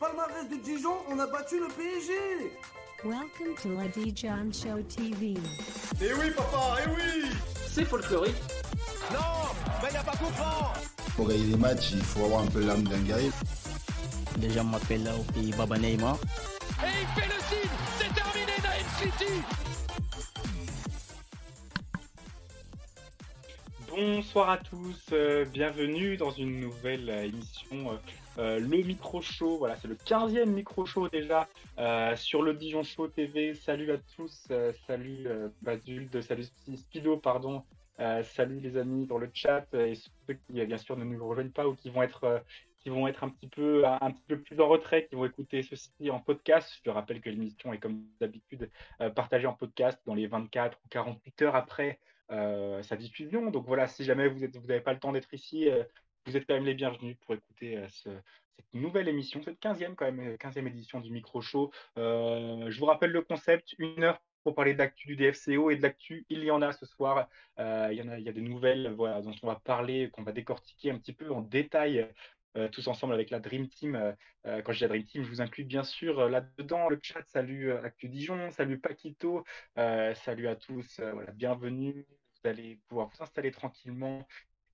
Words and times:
Palmarès 0.00 0.48
de 0.48 0.56
Dijon, 0.56 0.96
on 1.10 1.18
a 1.18 1.26
battu 1.26 1.60
le 1.60 1.68
PSG 1.68 2.14
Welcome 3.04 3.54
to 3.62 3.68
la 3.78 3.86
Dijon 3.88 4.50
Show 4.50 4.80
TV. 4.88 5.34
Eh 6.00 6.14
oui, 6.14 6.30
papa, 6.34 6.76
eh 6.82 6.88
oui 6.88 7.28
C'est 7.68 7.84
folklorique. 7.84 8.34
Non, 9.12 9.18
mais 9.82 9.92
y 9.92 9.96
a 9.96 10.02
pas 10.02 10.12
comprendre 10.12 10.72
Pour 11.14 11.28
gagner 11.28 11.44
des 11.44 11.56
matchs, 11.58 11.90
il 11.92 12.02
faut 12.02 12.24
avoir 12.24 12.44
un 12.44 12.46
peu 12.46 12.64
l'âme 12.64 12.84
d'un 12.84 13.00
guerrier. 13.00 13.30
Les 14.38 14.48
gens 14.48 14.64
m'appellent 14.64 15.04
là 15.04 15.14
au 15.14 15.32
pays 15.34 15.52
Baba 15.52 15.76
Neymar. 15.76 16.16
Et 16.82 16.86
il 17.02 17.20
fait 17.20 17.28
le 17.28 17.40
signe 17.50 17.70
C'est 17.98 18.14
terminé, 18.14 18.52
Naïm 18.62 18.86
City 18.98 19.42
Bonsoir 23.90 24.48
à 24.48 24.56
tous, 24.56 24.98
euh, 25.12 25.44
bienvenue 25.44 26.16
dans 26.16 26.30
une 26.30 26.58
nouvelle 26.58 27.10
euh, 27.10 27.24
émission, 27.24 27.90
euh, 27.92 27.96
le 28.40 28.82
Micro 28.84 29.20
Show. 29.20 29.58
Voilà, 29.58 29.76
c'est 29.76 29.88
le 29.88 29.94
15e 29.94 30.46
Micro 30.46 30.86
Show 30.86 31.08
déjà 31.08 31.48
euh, 31.78 32.16
sur 32.16 32.42
le 32.42 32.54
Dijon 32.54 32.82
Show 32.82 33.08
TV. 33.08 33.54
Salut 33.54 33.92
à 33.92 33.98
tous, 34.16 34.46
euh, 34.50 34.72
salut 34.86 35.26
euh, 35.26 35.48
Basile, 35.62 36.08
salut 36.22 36.44
Spido, 36.76 37.16
pardon. 37.16 37.62
Euh, 38.00 38.22
salut 38.22 38.60
les 38.60 38.78
amis 38.78 39.04
dans 39.04 39.18
le 39.18 39.30
chat 39.34 39.66
euh, 39.74 39.88
et 39.88 39.94
ceux 39.94 40.32
qui 40.32 40.64
bien 40.64 40.78
sûr 40.78 40.96
ne 40.96 41.04
nous 41.04 41.28
rejoignent 41.28 41.50
pas 41.50 41.68
ou 41.68 41.74
qui 41.74 41.90
vont 41.90 42.02
être 42.02 42.24
euh, 42.24 42.38
qui 42.78 42.88
vont 42.88 43.06
être 43.06 43.24
un 43.24 43.28
petit 43.28 43.46
peu 43.46 43.84
un, 43.86 44.10
petit 44.10 44.24
peu 44.26 44.38
plus 44.40 44.58
en 44.58 44.68
retrait, 44.68 45.06
qui 45.06 45.14
vont 45.14 45.26
écouter 45.26 45.62
ceci 45.62 46.10
en 46.10 46.18
podcast. 46.18 46.80
Je 46.82 46.90
rappelle 46.90 47.20
que 47.20 47.28
l'émission 47.28 47.74
est 47.74 47.78
comme 47.78 48.04
d'habitude 48.18 48.70
euh, 49.02 49.10
partagée 49.10 49.46
en 49.46 49.52
podcast 49.52 50.00
dans 50.06 50.14
les 50.14 50.26
24 50.26 50.78
ou 50.82 50.88
48 50.88 51.42
heures 51.42 51.56
après 51.56 51.98
euh, 52.30 52.82
sa 52.82 52.96
diffusion. 52.96 53.50
Donc 53.50 53.66
voilà, 53.66 53.86
si 53.86 54.02
jamais 54.04 54.28
vous 54.28 54.40
n'avez 54.40 54.58
vous 54.58 54.82
pas 54.82 54.94
le 54.94 54.98
temps 54.98 55.12
d'être 55.12 55.34
ici, 55.34 55.68
euh, 55.68 55.84
vous 56.26 56.36
êtes 56.36 56.46
quand 56.46 56.54
même 56.54 56.64
les 56.64 56.74
bienvenus 56.74 57.16
pour 57.20 57.34
écouter 57.34 57.76
euh, 57.76 57.88
ce, 57.88 58.10
cette 58.56 58.74
nouvelle 58.74 59.08
émission, 59.08 59.42
cette 59.42 59.60
15e 59.60 59.94
quand 59.94 60.10
même, 60.10 60.34
15e 60.36 60.66
édition 60.66 61.00
du 61.00 61.10
Micro 61.10 61.40
Show. 61.40 61.70
Euh, 61.98 62.70
je 62.70 62.78
vous 62.78 62.86
rappelle 62.86 63.10
le 63.10 63.22
concept, 63.22 63.74
une 63.78 64.04
heure 64.04 64.20
pour 64.42 64.54
parler 64.54 64.74
d'actu 64.74 65.06
du 65.06 65.16
DFCO 65.16 65.70
et 65.70 65.76
de 65.76 65.82
l'actu, 65.82 66.24
il 66.30 66.42
y 66.44 66.50
en 66.50 66.62
a 66.62 66.72
ce 66.72 66.86
soir. 66.86 67.28
Euh, 67.58 67.88
il, 67.92 67.98
y 67.98 68.28
a, 68.28 68.32
des 68.32 68.40
nouvelles 68.40 68.94
dont 68.96 69.34
on 69.42 69.46
va 69.46 69.56
parler, 69.56 70.08
qu'on 70.10 70.22
va 70.22 70.32
décortiquer 70.32 70.90
un 70.90 70.98
petit 70.98 71.12
peu 71.12 71.30
en 71.30 71.42
détail. 71.42 72.08
Euh, 72.56 72.68
tous 72.68 72.88
ensemble 72.88 73.14
avec 73.14 73.30
la 73.30 73.38
Dream 73.38 73.68
Team. 73.68 73.94
Euh, 74.46 74.62
quand 74.62 74.72
je 74.72 74.84
dis 74.84 74.88
Dream 74.88 75.04
Team, 75.04 75.22
je 75.22 75.28
vous 75.28 75.40
inclus 75.40 75.64
bien 75.64 75.84
sûr 75.84 76.18
euh, 76.18 76.28
là-dedans 76.28 76.88
le 76.88 76.98
chat. 77.00 77.22
Salut 77.26 77.72
Actu 77.72 78.08
Dijon, 78.08 78.50
salut 78.50 78.78
Paquito, 78.78 79.44
salut 79.76 80.48
à 80.48 80.56
tous. 80.56 81.00
voilà, 81.00 81.30
bienvenue. 81.32 82.04
Vous 82.42 82.50
allez 82.50 82.80
pouvoir 82.88 83.08
vous 83.08 83.22
installer 83.22 83.52
tranquillement 83.52 84.26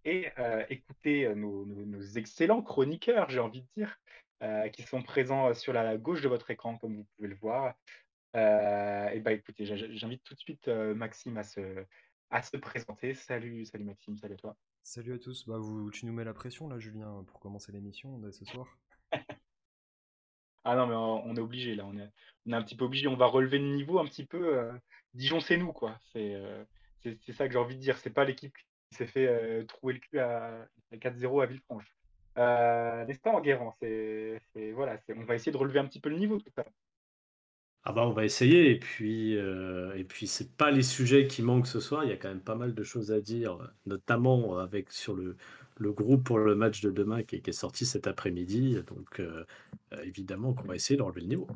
et 0.06 0.30
écouter 0.70 1.34
nos, 1.34 1.66
nos, 1.66 1.84
nos, 1.84 2.02
excellents 2.16 2.62
chroniqueurs, 2.62 3.28
j'ai 3.28 3.40
envie 3.40 3.62
de 3.62 3.68
dire, 3.76 4.00
qui 4.72 4.82
sont 4.82 5.02
présents 5.02 5.52
sur 5.52 5.72
la 5.72 5.96
gauche 5.96 6.22
de 6.22 6.28
votre 6.28 6.50
écran, 6.50 6.78
comme 6.78 6.96
vous 6.96 7.06
pouvez 7.16 7.28
le 7.28 7.36
voir. 7.36 7.74
et 8.34 9.20
bah 9.20 9.32
écoutez, 9.32 9.66
j'invite 9.66 10.22
tout 10.24 10.34
de 10.34 10.40
suite 10.40 10.68
Maxime 10.68 11.36
à 11.36 11.42
se, 11.42 11.84
à 12.30 12.42
se 12.42 12.56
présenter. 12.56 13.14
Salut, 13.14 13.64
salut 13.64 13.84
Maxime, 13.84 14.16
salut 14.16 14.34
à 14.34 14.38
toi. 14.38 14.56
Salut 14.88 15.14
à 15.14 15.18
tous, 15.18 15.48
bah 15.48 15.58
vous, 15.58 15.90
tu 15.90 16.06
nous 16.06 16.12
mets 16.12 16.22
la 16.22 16.32
pression 16.32 16.68
là 16.68 16.78
Julien 16.78 17.24
pour 17.26 17.40
commencer 17.40 17.72
l'émission 17.72 18.22
ce 18.30 18.44
soir 18.44 18.78
Ah 20.62 20.76
non 20.76 20.86
mais 20.86 20.94
on 20.94 21.34
est 21.34 21.40
obligé 21.40 21.74
là, 21.74 21.84
on 21.86 21.96
est, 21.98 22.08
on 22.46 22.52
est 22.52 22.56
un 22.56 22.62
petit 22.62 22.76
peu 22.76 22.84
obligé, 22.84 23.08
on 23.08 23.16
va 23.16 23.26
relever 23.26 23.58
le 23.58 23.74
niveau 23.74 23.98
un 23.98 24.04
petit 24.04 24.24
peu. 24.24 24.58
Euh, 24.58 24.72
Dijon 25.14 25.40
c'est 25.40 25.56
nous 25.56 25.72
quoi, 25.72 25.98
c'est 26.12 26.34
euh, 26.34 26.64
c'est 27.02 27.32
ça 27.32 27.48
que 27.48 27.52
j'ai 27.52 27.58
envie 27.58 27.74
de 27.74 27.80
dire, 27.80 27.98
c'est 27.98 28.10
pas 28.10 28.24
l'équipe 28.24 28.56
qui 28.90 28.96
s'est 28.96 29.06
fait 29.06 29.26
euh, 29.26 29.64
trouer 29.64 29.94
le 29.94 29.98
cul 30.00 30.18
à, 30.18 30.68
à 30.92 30.96
4-0 30.96 31.42
à 31.42 31.46
Villefranche. 31.46 31.96
Euh, 32.38 33.04
N'est-ce 33.06 33.20
pas 33.20 33.30
Enguerrand 33.30 33.74
c'est 33.80 34.40
voilà, 34.72 34.98
on 35.16 35.24
va 35.24 35.34
essayer 35.34 35.52
de 35.52 35.56
relever 35.56 35.78
un 35.78 35.86
petit 35.86 36.00
peu 36.00 36.10
le 36.10 36.16
niveau 36.16 36.38
tout 36.38 36.50
ça. 36.54 36.64
Ah 37.84 37.92
bah 37.92 38.06
on 38.06 38.12
va 38.12 38.24
essayer 38.24 38.70
et 38.72 38.78
puis 38.78 39.36
euh, 39.36 39.94
et 39.96 40.04
puis 40.04 40.26
c'est 40.26 40.56
pas 40.56 40.70
les 40.72 40.82
sujets 40.82 41.28
qui 41.28 41.42
manquent 41.42 41.68
ce 41.68 41.78
soir, 41.80 42.02
il 42.04 42.10
y 42.10 42.12
a 42.12 42.16
quand 42.16 42.28
même 42.28 42.42
pas 42.42 42.56
mal 42.56 42.74
de 42.74 42.82
choses 42.82 43.12
à 43.12 43.20
dire, 43.20 43.58
notamment 43.86 44.58
avec 44.58 44.90
sur 44.90 45.14
le, 45.14 45.36
le 45.76 45.92
groupe 45.92 46.24
pour 46.24 46.38
le 46.38 46.56
match 46.56 46.80
de 46.80 46.90
demain 46.90 47.22
qui 47.22 47.36
est, 47.36 47.40
qui 47.40 47.50
est 47.50 47.52
sorti 47.52 47.86
cet 47.86 48.08
après-midi, 48.08 48.82
donc 48.86 49.20
euh, 49.20 49.44
évidemment 50.02 50.52
qu'on 50.52 50.66
va 50.66 50.74
essayer 50.74 50.96
d'enlever 50.96 51.20
le 51.20 51.28
niveau. 51.28 51.48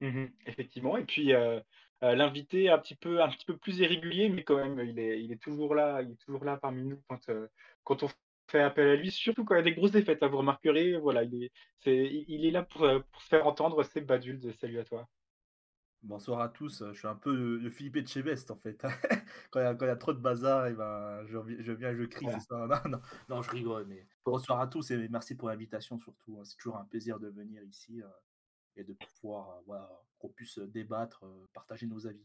Mmh 0.00 0.26
effectivement 0.46 0.96
et 0.98 1.04
puis 1.04 1.32
euh, 1.32 1.58
l'invité 2.02 2.68
un 2.70 2.78
petit 2.78 2.94
peu 2.94 3.22
un 3.22 3.28
petit 3.28 3.46
peu 3.46 3.56
plus 3.56 3.78
irrégulier 3.78 4.28
mais 4.28 4.44
quand 4.44 4.56
même 4.56 4.78
il 4.86 4.98
est 4.98 5.22
il 5.22 5.32
est 5.32 5.42
toujours 5.42 5.74
là, 5.74 6.02
il 6.02 6.12
est 6.12 6.20
toujours 6.24 6.44
là 6.44 6.56
parmi 6.56 6.84
nous 6.84 7.00
quand 7.08 7.30
quand 7.84 8.02
on 8.02 8.08
fait 8.48 8.60
appel 8.60 8.88
à 8.88 8.96
lui, 8.96 9.10
surtout 9.10 9.44
quand 9.44 9.54
il 9.54 9.58
y 9.58 9.60
a 9.60 9.64
des 9.64 9.74
grosses 9.74 9.92
défaites. 9.92 10.22
Hein, 10.22 10.28
vous 10.28 10.38
remarquerez, 10.38 10.96
voilà, 10.98 11.24
il 11.24 11.44
est, 11.44 11.52
il 11.86 12.44
est 12.46 12.50
là 12.50 12.62
pour, 12.62 12.86
pour, 13.12 13.22
se 13.22 13.28
faire 13.28 13.46
entendre. 13.46 13.82
C'est 13.84 14.00
Badulde. 14.00 14.52
Salut 14.60 14.78
à 14.78 14.84
toi. 14.84 15.08
Bonsoir 16.02 16.40
à 16.40 16.48
tous. 16.48 16.84
Je 16.92 16.98
suis 16.98 17.08
un 17.08 17.16
peu 17.16 17.34
le 17.34 17.70
Philippe 17.70 17.98
de 17.98 18.06
Chebest 18.06 18.50
en 18.50 18.56
fait. 18.56 18.80
quand, 19.50 19.60
il 19.60 19.64
y 19.64 19.66
a, 19.66 19.74
quand 19.74 19.86
il 19.86 19.88
y 19.88 19.92
a 19.92 19.96
trop 19.96 20.12
de 20.12 20.20
bazar, 20.20 20.68
et 20.68 20.74
ben, 20.74 21.24
je, 21.26 21.38
je 21.58 21.72
viens, 21.72 21.94
je 21.94 22.04
crie. 22.04 22.24
Voilà. 22.24 22.40
Ça. 22.40 22.66
Non, 22.84 22.90
non, 22.90 23.00
non, 23.28 23.42
je 23.42 23.50
rigole. 23.50 23.86
Mais 23.88 24.06
bonsoir 24.24 24.60
à 24.60 24.66
tous 24.68 24.90
et 24.90 25.08
merci 25.08 25.34
pour 25.34 25.48
l'invitation 25.48 25.98
surtout. 25.98 26.38
Hein. 26.38 26.44
C'est 26.44 26.56
toujours 26.56 26.76
un 26.76 26.84
plaisir 26.84 27.18
de 27.18 27.28
venir 27.28 27.62
ici 27.64 28.02
euh, 28.02 28.06
et 28.76 28.84
de 28.84 28.92
pouvoir, 28.92 29.60
voilà, 29.66 29.88
qu'on 30.18 30.28
puisse 30.28 30.58
débattre, 30.58 31.24
partager 31.52 31.86
nos 31.86 32.06
avis. 32.06 32.24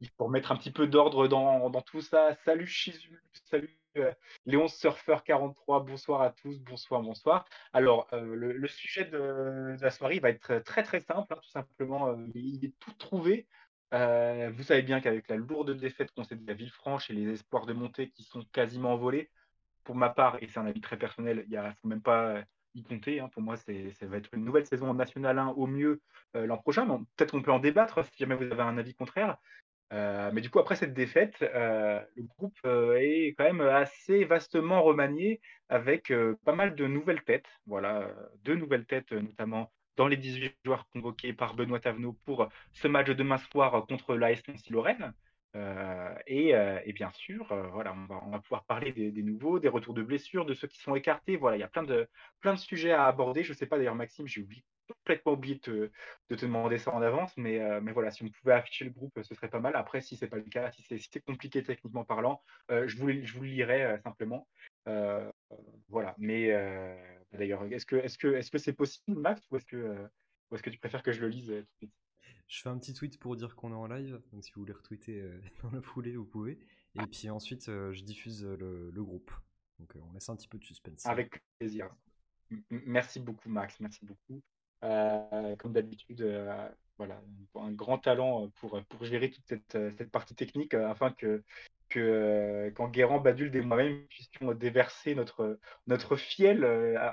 Il 0.00 0.08
faut 0.10 0.26
remettre 0.26 0.52
un 0.52 0.56
petit 0.56 0.70
peu 0.70 0.86
d'ordre 0.86 1.26
dans, 1.26 1.70
dans, 1.70 1.82
tout 1.82 2.00
ça. 2.00 2.36
Salut 2.44 2.68
Chizu, 2.68 3.20
salut 3.50 3.76
euh, 3.96 4.12
Léon 4.46 4.68
Surfer 4.68 5.16
43, 5.24 5.84
bonsoir 5.84 6.22
à 6.22 6.30
tous, 6.30 6.60
bonsoir, 6.60 7.02
bonsoir. 7.02 7.44
Alors, 7.72 8.06
le, 8.12 8.68
sujet 8.68 9.06
de, 9.06 9.76
de, 9.76 9.82
la 9.82 9.90
soirée 9.90 10.20
va 10.20 10.30
être 10.30 10.58
très 10.58 10.84
très 10.84 11.00
simple, 11.00 11.32
hein, 11.32 11.40
tout 11.42 11.50
simplement, 11.50 12.16
il 12.34 12.64
est 12.64 12.78
tout 12.78 12.92
trouvé. 12.92 13.48
Vous 13.90 14.62
savez 14.62 14.82
bien 14.82 15.00
qu'avec 15.00 15.28
la 15.28 15.36
lourde 15.36 15.76
défaite 15.76 16.12
concédée 16.12 16.52
à 16.52 16.54
Villefranche 16.54 17.10
et 17.10 17.14
les 17.14 17.32
espoirs 17.32 17.66
de 17.66 17.72
montée 17.72 18.10
qui 18.10 18.22
sont 18.22 18.44
quasiment 18.52 18.92
envolés, 18.92 19.30
pour 19.82 19.96
ma 19.96 20.10
part, 20.10 20.36
et 20.42 20.48
c'est 20.48 20.60
un 20.60 20.66
avis 20.66 20.82
très 20.82 20.98
personnel, 20.98 21.44
il 21.48 21.58
ne 21.58 21.72
faut 21.80 21.88
même 21.88 22.02
pas 22.02 22.44
compter. 22.82 23.20
Hein, 23.20 23.28
pour 23.28 23.42
moi, 23.42 23.56
ça 23.56 23.72
va 24.02 24.16
être 24.16 24.30
une 24.32 24.44
nouvelle 24.44 24.66
saison 24.66 24.90
en 24.90 24.94
National 24.94 25.38
1 25.38 25.48
au 25.48 25.66
mieux 25.66 26.00
euh, 26.36 26.46
l'an 26.46 26.58
prochain. 26.58 26.86
Peut-être 27.16 27.32
qu'on 27.32 27.42
peut 27.42 27.52
en 27.52 27.58
débattre 27.58 28.04
si 28.04 28.18
jamais 28.18 28.34
vous 28.34 28.44
avez 28.44 28.62
un 28.62 28.78
avis 28.78 28.94
contraire. 28.94 29.36
Euh, 29.92 30.30
mais 30.34 30.42
du 30.42 30.50
coup, 30.50 30.58
après 30.58 30.76
cette 30.76 30.92
défaite, 30.92 31.36
euh, 31.42 32.00
le 32.16 32.22
groupe 32.24 32.58
est 32.64 33.34
quand 33.38 33.44
même 33.44 33.62
assez 33.62 34.24
vastement 34.24 34.82
remanié 34.82 35.40
avec 35.68 36.12
pas 36.44 36.54
mal 36.54 36.74
de 36.74 36.86
nouvelles 36.86 37.22
têtes. 37.22 37.48
Voilà, 37.66 38.10
deux 38.44 38.54
nouvelles 38.54 38.86
têtes, 38.86 39.12
notamment 39.12 39.72
dans 39.96 40.06
les 40.06 40.16
18 40.16 40.54
joueurs 40.64 40.86
convoqués 40.90 41.32
par 41.32 41.54
Benoît 41.54 41.80
Tavenot 41.80 42.16
pour 42.24 42.48
ce 42.72 42.86
match 42.86 43.06
de 43.08 43.14
demain 43.14 43.38
soir 43.38 43.86
contre 43.86 44.14
l'AS 44.14 44.46
Nancy-Lorraine. 44.46 45.12
Et, 46.26 46.50
et, 46.50 46.92
bien 46.92 47.10
sûr, 47.12 47.46
voilà, 47.72 47.94
on 48.10 48.30
va, 48.30 48.38
pouvoir 48.40 48.64
parler 48.64 48.92
des, 48.92 49.22
nouveaux, 49.22 49.58
des 49.58 49.68
retours 49.68 49.94
de 49.94 50.02
blessures, 50.02 50.44
de 50.46 50.54
ceux 50.54 50.68
qui 50.68 50.78
sont 50.78 50.94
écartés. 50.94 51.36
Voilà, 51.36 51.56
il 51.56 51.60
y 51.60 51.64
a 51.64 51.68
plein 51.68 51.82
de, 51.82 52.08
plein 52.40 52.54
de 52.54 52.58
sujets 52.58 52.92
à 52.92 53.06
aborder. 53.06 53.42
Je 53.42 53.52
ne 53.52 53.56
sais 53.56 53.66
pas 53.66 53.78
d'ailleurs, 53.78 53.94
Maxime, 53.94 54.26
j'ai 54.26 54.46
complètement 54.88 55.32
oublié 55.32 55.54
de 55.56 55.60
te, 55.60 55.90
de 56.30 56.36
te, 56.36 56.46
demander 56.46 56.78
ça 56.78 56.92
en 56.92 57.02
avance, 57.02 57.36
mais, 57.36 57.60
euh, 57.60 57.80
mais 57.80 57.92
voilà, 57.92 58.10
si 58.10 58.22
on 58.24 58.28
pouvait 58.28 58.54
afficher 58.54 58.84
le 58.84 58.90
groupe, 58.90 59.18
ce 59.22 59.34
serait 59.34 59.48
pas 59.48 59.60
mal. 59.60 59.76
Après, 59.76 60.00
si 60.00 60.16
c'est 60.16 60.28
pas 60.28 60.36
le 60.36 60.42
cas, 60.42 60.70
si 60.72 60.82
c'est 60.82 60.98
si 60.98 61.08
compliqué 61.20 61.62
techniquement 61.62 62.04
parlant, 62.04 62.42
euh, 62.70 62.86
je, 62.88 62.96
vous, 62.96 63.10
je 63.10 63.32
vous 63.34 63.42
le 63.42 63.48
lirai 63.48 63.84
euh, 63.84 63.98
simplement. 63.98 64.48
voilà, 65.88 66.14
mais 66.18 66.48
d'ailleurs, 67.32 67.64
est-ce 67.64 67.86
que 67.86 67.96
est-ce 67.96 68.18
que 68.18 68.28
est-ce 68.28 68.50
que 68.50 68.58
c'est 68.58 68.72
possible, 68.72 69.18
Max, 69.20 69.42
ou 69.50 69.56
est-ce 69.56 69.66
que 69.66 70.08
ou 70.50 70.54
est-ce 70.54 70.62
que 70.62 70.70
tu 70.70 70.78
préfères 70.78 71.02
que 71.02 71.12
je 71.12 71.20
le 71.20 71.28
lise 71.28 71.64
Je 72.48 72.62
fais 72.62 72.68
un 72.68 72.78
petit 72.78 72.94
tweet 72.94 73.18
pour 73.18 73.36
dire 73.36 73.54
qu'on 73.54 73.72
est 73.72 73.76
en 73.76 73.86
live, 73.86 74.20
donc 74.32 74.44
si 74.44 74.52
vous 74.52 74.62
voulez 74.62 74.72
retweeter 74.72 75.22
dans 75.62 75.70
la 75.70 75.82
foulée, 75.82 76.16
vous 76.16 76.24
pouvez. 76.24 76.58
Et 76.94 77.06
puis 77.06 77.30
ensuite, 77.30 77.66
je 77.66 78.02
diffuse 78.02 78.44
le, 78.44 78.90
le 78.90 79.04
groupe. 79.04 79.30
Donc 79.78 79.92
on 80.02 80.12
laisse 80.12 80.28
un 80.28 80.36
petit 80.36 80.48
peu 80.48 80.58
de 80.58 80.64
suspense. 80.64 81.06
Avec 81.06 81.42
plaisir. 81.58 81.88
Merci 82.70 83.20
beaucoup, 83.20 83.48
Max. 83.48 83.78
Merci 83.80 84.04
beaucoup. 84.04 84.42
Euh, 84.84 85.56
comme 85.56 85.72
d'habitude, 85.72 86.22
euh, 86.22 86.68
voilà, 86.98 87.20
un 87.56 87.72
grand 87.72 87.98
talent 87.98 88.48
pour, 88.60 88.80
pour 88.88 89.04
gérer 89.04 89.30
toute 89.30 89.44
cette, 89.46 89.76
cette 89.96 90.10
partie 90.10 90.34
technique 90.36 90.74
euh, 90.74 90.88
afin 90.88 91.10
que, 91.10 91.42
que 91.88 92.72
quand 92.76 92.88
Badulde 93.20 93.56
et 93.56 93.60
moi-même 93.60 94.06
puissions 94.06 94.52
déverser 94.52 95.14
notre, 95.14 95.58
notre 95.86 96.16
fiel 96.16 96.64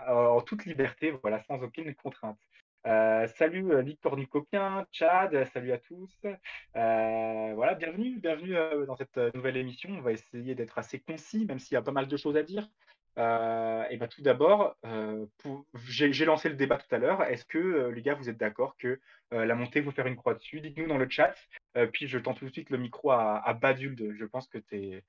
en 0.07 0.41
toute 0.41 0.65
liberté, 0.65 1.11
voilà, 1.11 1.43
sans 1.45 1.61
aucune 1.61 1.93
contrainte. 1.95 2.39
Euh, 2.85 3.27
salut 3.37 3.81
Victor 3.81 4.15
Nicopien, 4.15 4.85
Chad, 4.91 5.45
salut 5.53 5.71
à 5.71 5.79
tous. 5.79 6.15
Euh, 6.25 7.51
voilà, 7.55 7.73
bienvenue, 7.73 8.19
bienvenue 8.19 8.55
dans 8.85 8.95
cette 8.95 9.17
nouvelle 9.33 9.57
émission. 9.57 9.89
On 9.89 10.01
va 10.01 10.11
essayer 10.11 10.53
d'être 10.53 10.77
assez 10.77 10.99
concis, 10.99 11.45
même 11.45 11.57
s'il 11.57 11.73
y 11.73 11.77
a 11.77 11.81
pas 11.81 11.91
mal 11.91 12.07
de 12.07 12.17
choses 12.17 12.37
à 12.37 12.43
dire. 12.43 12.69
Euh, 13.17 13.85
et 13.89 13.97
ben 13.97 14.07
tout 14.07 14.21
d'abord, 14.21 14.75
euh, 14.85 15.25
j'ai 15.87 16.25
lancé 16.25 16.49
le 16.49 16.55
débat 16.55 16.77
tout 16.77 16.93
à 16.93 16.99
l'heure. 16.99 17.23
Est-ce 17.23 17.45
que 17.45 17.57
euh, 17.57 17.91
les 17.91 18.01
gars, 18.01 18.13
vous 18.13 18.29
êtes 18.29 18.37
d'accord 18.37 18.75
que 18.77 18.99
euh, 19.33 19.45
la 19.45 19.55
montée, 19.55 19.81
vous 19.81 19.91
faire 19.91 20.05
une 20.05 20.17
croix 20.17 20.35
dessus? 20.35 20.61
Dites-nous 20.61 20.87
dans 20.87 20.97
le 20.97 21.09
chat. 21.09 21.33
puis 21.91 22.07
je 22.07 22.19
tente 22.19 22.37
tout 22.37 22.45
de 22.45 22.51
suite 22.51 22.69
le 22.69 22.77
micro 22.77 23.11
à, 23.11 23.53
Badulde. 23.53 24.13
Je 24.15 24.25
pense 24.25 24.47
que 24.47 24.59
tu 24.59 25.01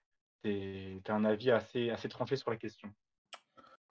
as 0.45 1.15
un 1.15 1.25
avis 1.25 1.51
assez, 1.51 1.91
assez 1.91 2.09
tranché 2.09 2.37
sur 2.37 2.51
la 2.51 2.57
question. 2.57 2.89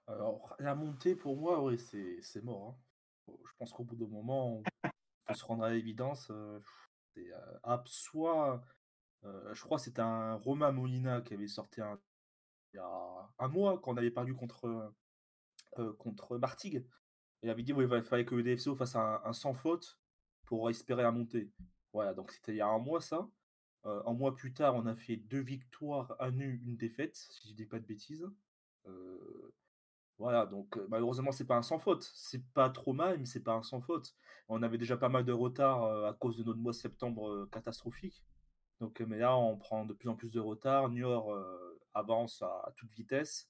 Alors, 0.08 0.56
la 0.60 0.76
montée, 0.76 1.16
pour 1.16 1.36
moi, 1.36 1.62
oui, 1.62 1.78
c'est 1.78 2.22
c'est 2.22 2.44
mort. 2.44 2.70
hein. 2.70 2.95
Je 3.28 3.52
pense 3.58 3.72
qu'au 3.72 3.84
bout 3.84 3.96
d'un 3.96 4.08
moment, 4.08 4.58
on 4.58 4.64
faut 5.28 5.34
se 5.34 5.46
rendre 5.46 5.64
à 5.64 5.70
l'évidence. 5.70 6.30
euh, 6.32 6.60
euh, 7.18 7.78
soit, 7.86 8.64
euh, 9.24 9.54
je 9.54 9.62
crois 9.64 9.78
que 9.78 9.84
c'était 9.84 10.02
un 10.02 10.36
Romain 10.36 10.72
Molina 10.72 11.22
qui 11.22 11.34
avait 11.34 11.48
sorti 11.48 11.82
un, 11.82 12.00
il 12.74 12.78
y 12.78 12.80
a 12.80 13.30
un 13.40 13.48
mois, 13.48 13.80
quand 13.80 13.94
on 13.94 13.98
avait 13.98 14.12
perdu 14.12 14.34
contre, 14.34 14.94
contre 15.98 16.38
Martigues. 16.38 16.86
Il 17.42 17.50
avait 17.50 17.64
dit 17.64 17.74
ouais, 17.74 17.86
il 17.86 18.04
fallait 18.04 18.26
que 18.26 18.36
le 18.36 18.44
DFCO 18.44 18.76
fasse 18.76 18.96
un, 18.96 19.34
sans 19.34 19.54
faute 19.54 19.98
pour 20.46 20.70
espérer 20.70 21.04
la 21.04 21.12
montée. 21.12 21.52
Voilà, 21.94 22.14
donc 22.14 22.32
c'était 22.32 22.54
il 22.54 22.58
y 22.58 22.62
a 22.62 22.68
un 22.68 22.80
mois 22.80 23.02
ça. 23.02 23.28
Un 23.86 24.14
mois 24.14 24.36
plus 24.36 24.52
tard, 24.52 24.76
on 24.76 24.88
a 24.88 24.96
fait 24.96 25.16
deux 25.16 25.42
victoires, 25.42 26.16
un 26.20 26.32
nul, 26.32 26.60
une 26.66 26.76
défaite, 26.76 27.16
si 27.16 27.50
je 27.50 27.54
dis 27.54 27.68
pas 27.68 27.80
de 27.80 27.86
bêtises. 27.86 28.28
Euh, 28.88 29.54
voilà, 30.18 30.46
donc 30.46 30.78
malheureusement, 30.90 31.32
c'est 31.32 31.46
pas 31.46 31.58
un 31.58 31.62
sans 31.62 31.80
faute. 31.80 32.10
C'est 32.16 32.46
pas 32.54 32.70
trop 32.70 32.94
mal, 32.94 33.20
mais 33.20 33.26
c'est 33.26 33.44
pas 33.44 33.54
un 33.54 33.64
sans 33.64 33.82
faute. 33.82 34.16
On 34.48 34.64
avait 34.64 34.78
déjà 34.78 34.98
pas 34.98 35.10
mal 35.10 35.26
de 35.26 35.34
retard 35.34 36.06
à 36.06 36.14
cause 36.14 36.38
de 36.38 36.44
notre 36.44 36.60
mois 36.60 36.72
de 36.72 36.78
septembre 36.78 37.48
catastrophique. 37.52 38.24
Donc, 38.80 39.00
mais 39.02 39.18
là, 39.18 39.38
on 39.38 39.58
prend 39.58 39.86
de 39.86 39.94
plus 39.94 40.10
en 40.10 40.16
plus 40.16 40.32
de 40.32 40.40
retard. 40.40 40.90
Niort 40.90 41.34
euh, 41.34 41.80
avance 41.94 42.42
à, 42.42 42.74
toute 42.78 42.92
vitesse. 42.94 43.50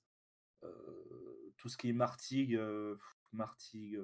Tout 1.57 1.69
ce 1.69 1.77
qui 1.77 1.89
est 1.89 1.93
Martigues, 1.93 2.55
euh, 2.55 2.97
Martigues, 3.31 3.99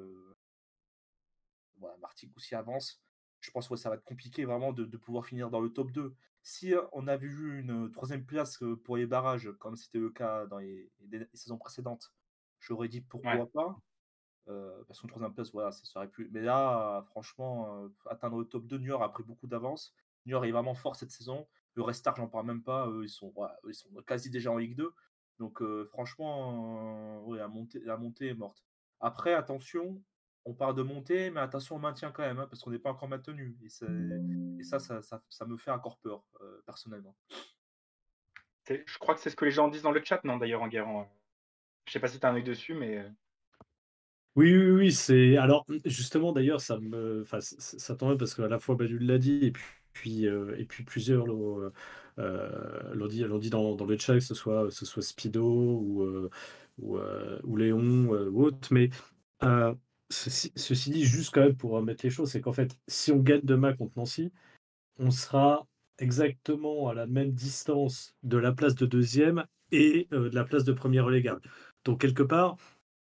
voilà, 1.77 1.97
Martigues 1.97 2.31
aussi 2.35 2.53
avance. 2.53 3.01
Je 3.39 3.49
pense 3.49 3.67
que 3.67 3.75
ça 3.75 3.89
va 3.89 3.95
être 3.95 4.03
compliqué 4.03 4.45
vraiment 4.45 4.71
de, 4.71 4.85
pouvoir 4.97 5.25
finir 5.25 5.49
dans 5.49 5.59
le 5.59 5.73
top 5.73 5.91
2. 5.91 6.15
Si 6.43 6.73
on 6.91 7.07
avait 7.07 7.27
vu 7.27 7.59
une 7.59 7.91
troisième 7.91 8.25
place 8.25 8.63
pour 8.83 8.97
les 8.97 9.07
barrages, 9.07 9.49
comme 9.59 9.75
c'était 9.75 9.99
le 9.99 10.11
cas 10.11 10.45
dans 10.45 10.59
les 10.59 10.91
saisons 11.33 11.57
précédentes, 11.57 12.13
j'aurais 12.61 12.87
dit 12.87 13.01
pourquoi 13.01 13.35
Ouais. 13.35 13.45
pas. 13.47 13.75
euh, 14.47 14.83
parce 14.87 14.99
qu'une 14.99 15.09
troisième 15.09 15.33
place, 15.33 15.51
voilà, 15.51 15.71
ça 15.71 15.85
serait 15.85 16.07
plus. 16.09 16.29
Mais 16.31 16.41
là, 16.41 16.97
euh, 16.99 17.03
franchement, 17.03 17.83
euh, 17.83 17.89
atteindre 18.09 18.39
le 18.39 18.45
top 18.45 18.65
2, 18.65 18.79
Niort 18.79 19.03
a 19.03 19.11
pris 19.11 19.23
beaucoup 19.23 19.47
d'avance. 19.47 19.93
Niort 20.25 20.45
est 20.45 20.51
vraiment 20.51 20.73
fort 20.73 20.95
cette 20.95 21.11
saison. 21.11 21.47
Le 21.75 21.83
Restart, 21.83 22.15
j'en 22.17 22.27
parle 22.27 22.47
même 22.47 22.63
pas. 22.63 22.87
Eux, 22.87 23.03
ils 23.03 23.09
sont, 23.09 23.33
ils 23.67 23.73
sont 23.75 23.89
quasi 24.05 24.29
déjà 24.29 24.51
en 24.51 24.57
Ligue 24.57 24.75
2. 24.75 24.93
Donc, 25.39 25.61
euh, 25.61 25.85
franchement, 25.85 27.23
ouais, 27.25 27.37
la, 27.37 27.47
montée, 27.47 27.79
la 27.81 27.97
montée 27.97 28.29
est 28.29 28.33
morte. 28.33 28.63
Après, 28.99 29.33
attention, 29.33 30.01
on 30.45 30.53
parle 30.55 30.75
de 30.75 30.81
montée, 30.83 31.29
mais 31.29 31.39
attention 31.39 31.75
au 31.75 31.79
maintien 31.79 32.11
quand 32.11 32.23
même, 32.23 32.39
hein, 32.39 32.47
parce 32.47 32.61
qu'on 32.63 32.71
n'est 32.71 32.79
pas 32.79 32.91
encore 32.91 33.07
maintenu. 33.09 33.57
Et, 33.63 33.69
ça, 33.69 34.79
ça, 34.79 35.01
ça, 35.01 35.21
ça 35.29 35.45
me 35.45 35.55
fait 35.57 35.71
encore 35.71 35.97
peur, 35.99 36.23
personnellement. 36.65 37.15
Je 38.67 38.97
crois 38.99 39.15
que 39.15 39.21
c'est 39.21 39.29
ce 39.29 39.35
que 39.35 39.45
les 39.45 39.51
gens 39.51 39.67
disent 39.67 39.81
dans 39.83 39.91
le 39.91 40.03
chat, 40.03 40.23
non, 40.23 40.37
d'ailleurs, 40.37 40.61
en 40.61 40.67
Guérand. 40.67 41.07
Je 41.85 41.91
sais 41.91 41.99
pas 41.99 42.07
si 42.07 42.19
tu 42.19 42.25
as 42.25 42.29
un 42.31 42.35
œil 42.35 42.43
dessus, 42.43 42.73
mais. 42.73 42.97
euh, 42.97 43.09
Oui, 44.37 44.55
oui, 44.55 44.71
oui, 44.71 44.91
c'est. 44.93 45.35
Alors, 45.37 45.65
justement, 45.85 46.31
d'ailleurs, 46.31 46.61
ça 46.61 46.79
me. 46.79 47.21
Enfin, 47.21 47.39
ça 47.41 47.95
tombe 47.95 48.17
parce 48.17 48.33
qu'à 48.33 48.47
la 48.47 48.59
fois 48.59 48.75
Badu 48.75 48.97
l'a 48.99 49.17
dit, 49.17 49.45
et 49.47 49.51
puis, 49.93 50.25
euh, 50.27 50.55
et 50.57 50.63
puis 50.65 50.83
plusieurs 50.85 51.25
l'ont 51.25 51.69
euh, 52.17 53.07
dit, 53.09 53.25
dit 53.41 53.49
dans, 53.49 53.75
dans 53.75 53.85
le 53.85 53.97
chat, 53.97 54.13
que 54.13 54.19
ce 54.21 54.33
soit, 54.33 54.71
ce 54.71 54.85
soit 54.85 55.01
Spido 55.03 55.43
ou, 55.45 56.29
ou, 56.79 56.97
ou 57.43 57.57
Léon 57.57 58.07
ou 58.07 58.43
autre. 58.45 58.69
Mais 58.73 58.89
ceci, 60.09 60.91
dit, 60.91 61.03
juste 61.05 61.33
quand 61.33 61.41
même 61.41 61.55
pour 61.55 61.71
remettre 61.71 62.05
les 62.05 62.09
choses, 62.11 62.31
c'est 62.31 62.41
qu'en 62.41 62.53
fait, 62.53 62.77
si 62.87 63.11
on 63.11 63.17
gagne 63.19 63.41
demain 63.43 63.73
contre 63.73 63.93
Nancy, 63.97 64.31
on 64.99 65.11
sera 65.11 65.67
exactement 65.99 66.89
à 66.89 66.93
la 66.95 67.07
même 67.07 67.31
distance 67.33 68.15
de 68.23 68.37
la 68.37 68.51
place 68.53 68.75
de 68.75 68.85
deuxième 68.87 69.45
et 69.71 70.07
de 70.11 70.31
la 70.33 70.45
place 70.45 70.63
de 70.65 70.73
premier 70.73 71.01
relégable. 71.01 71.41
Donc, 71.85 72.01
quelque 72.01 72.23
part, 72.23 72.57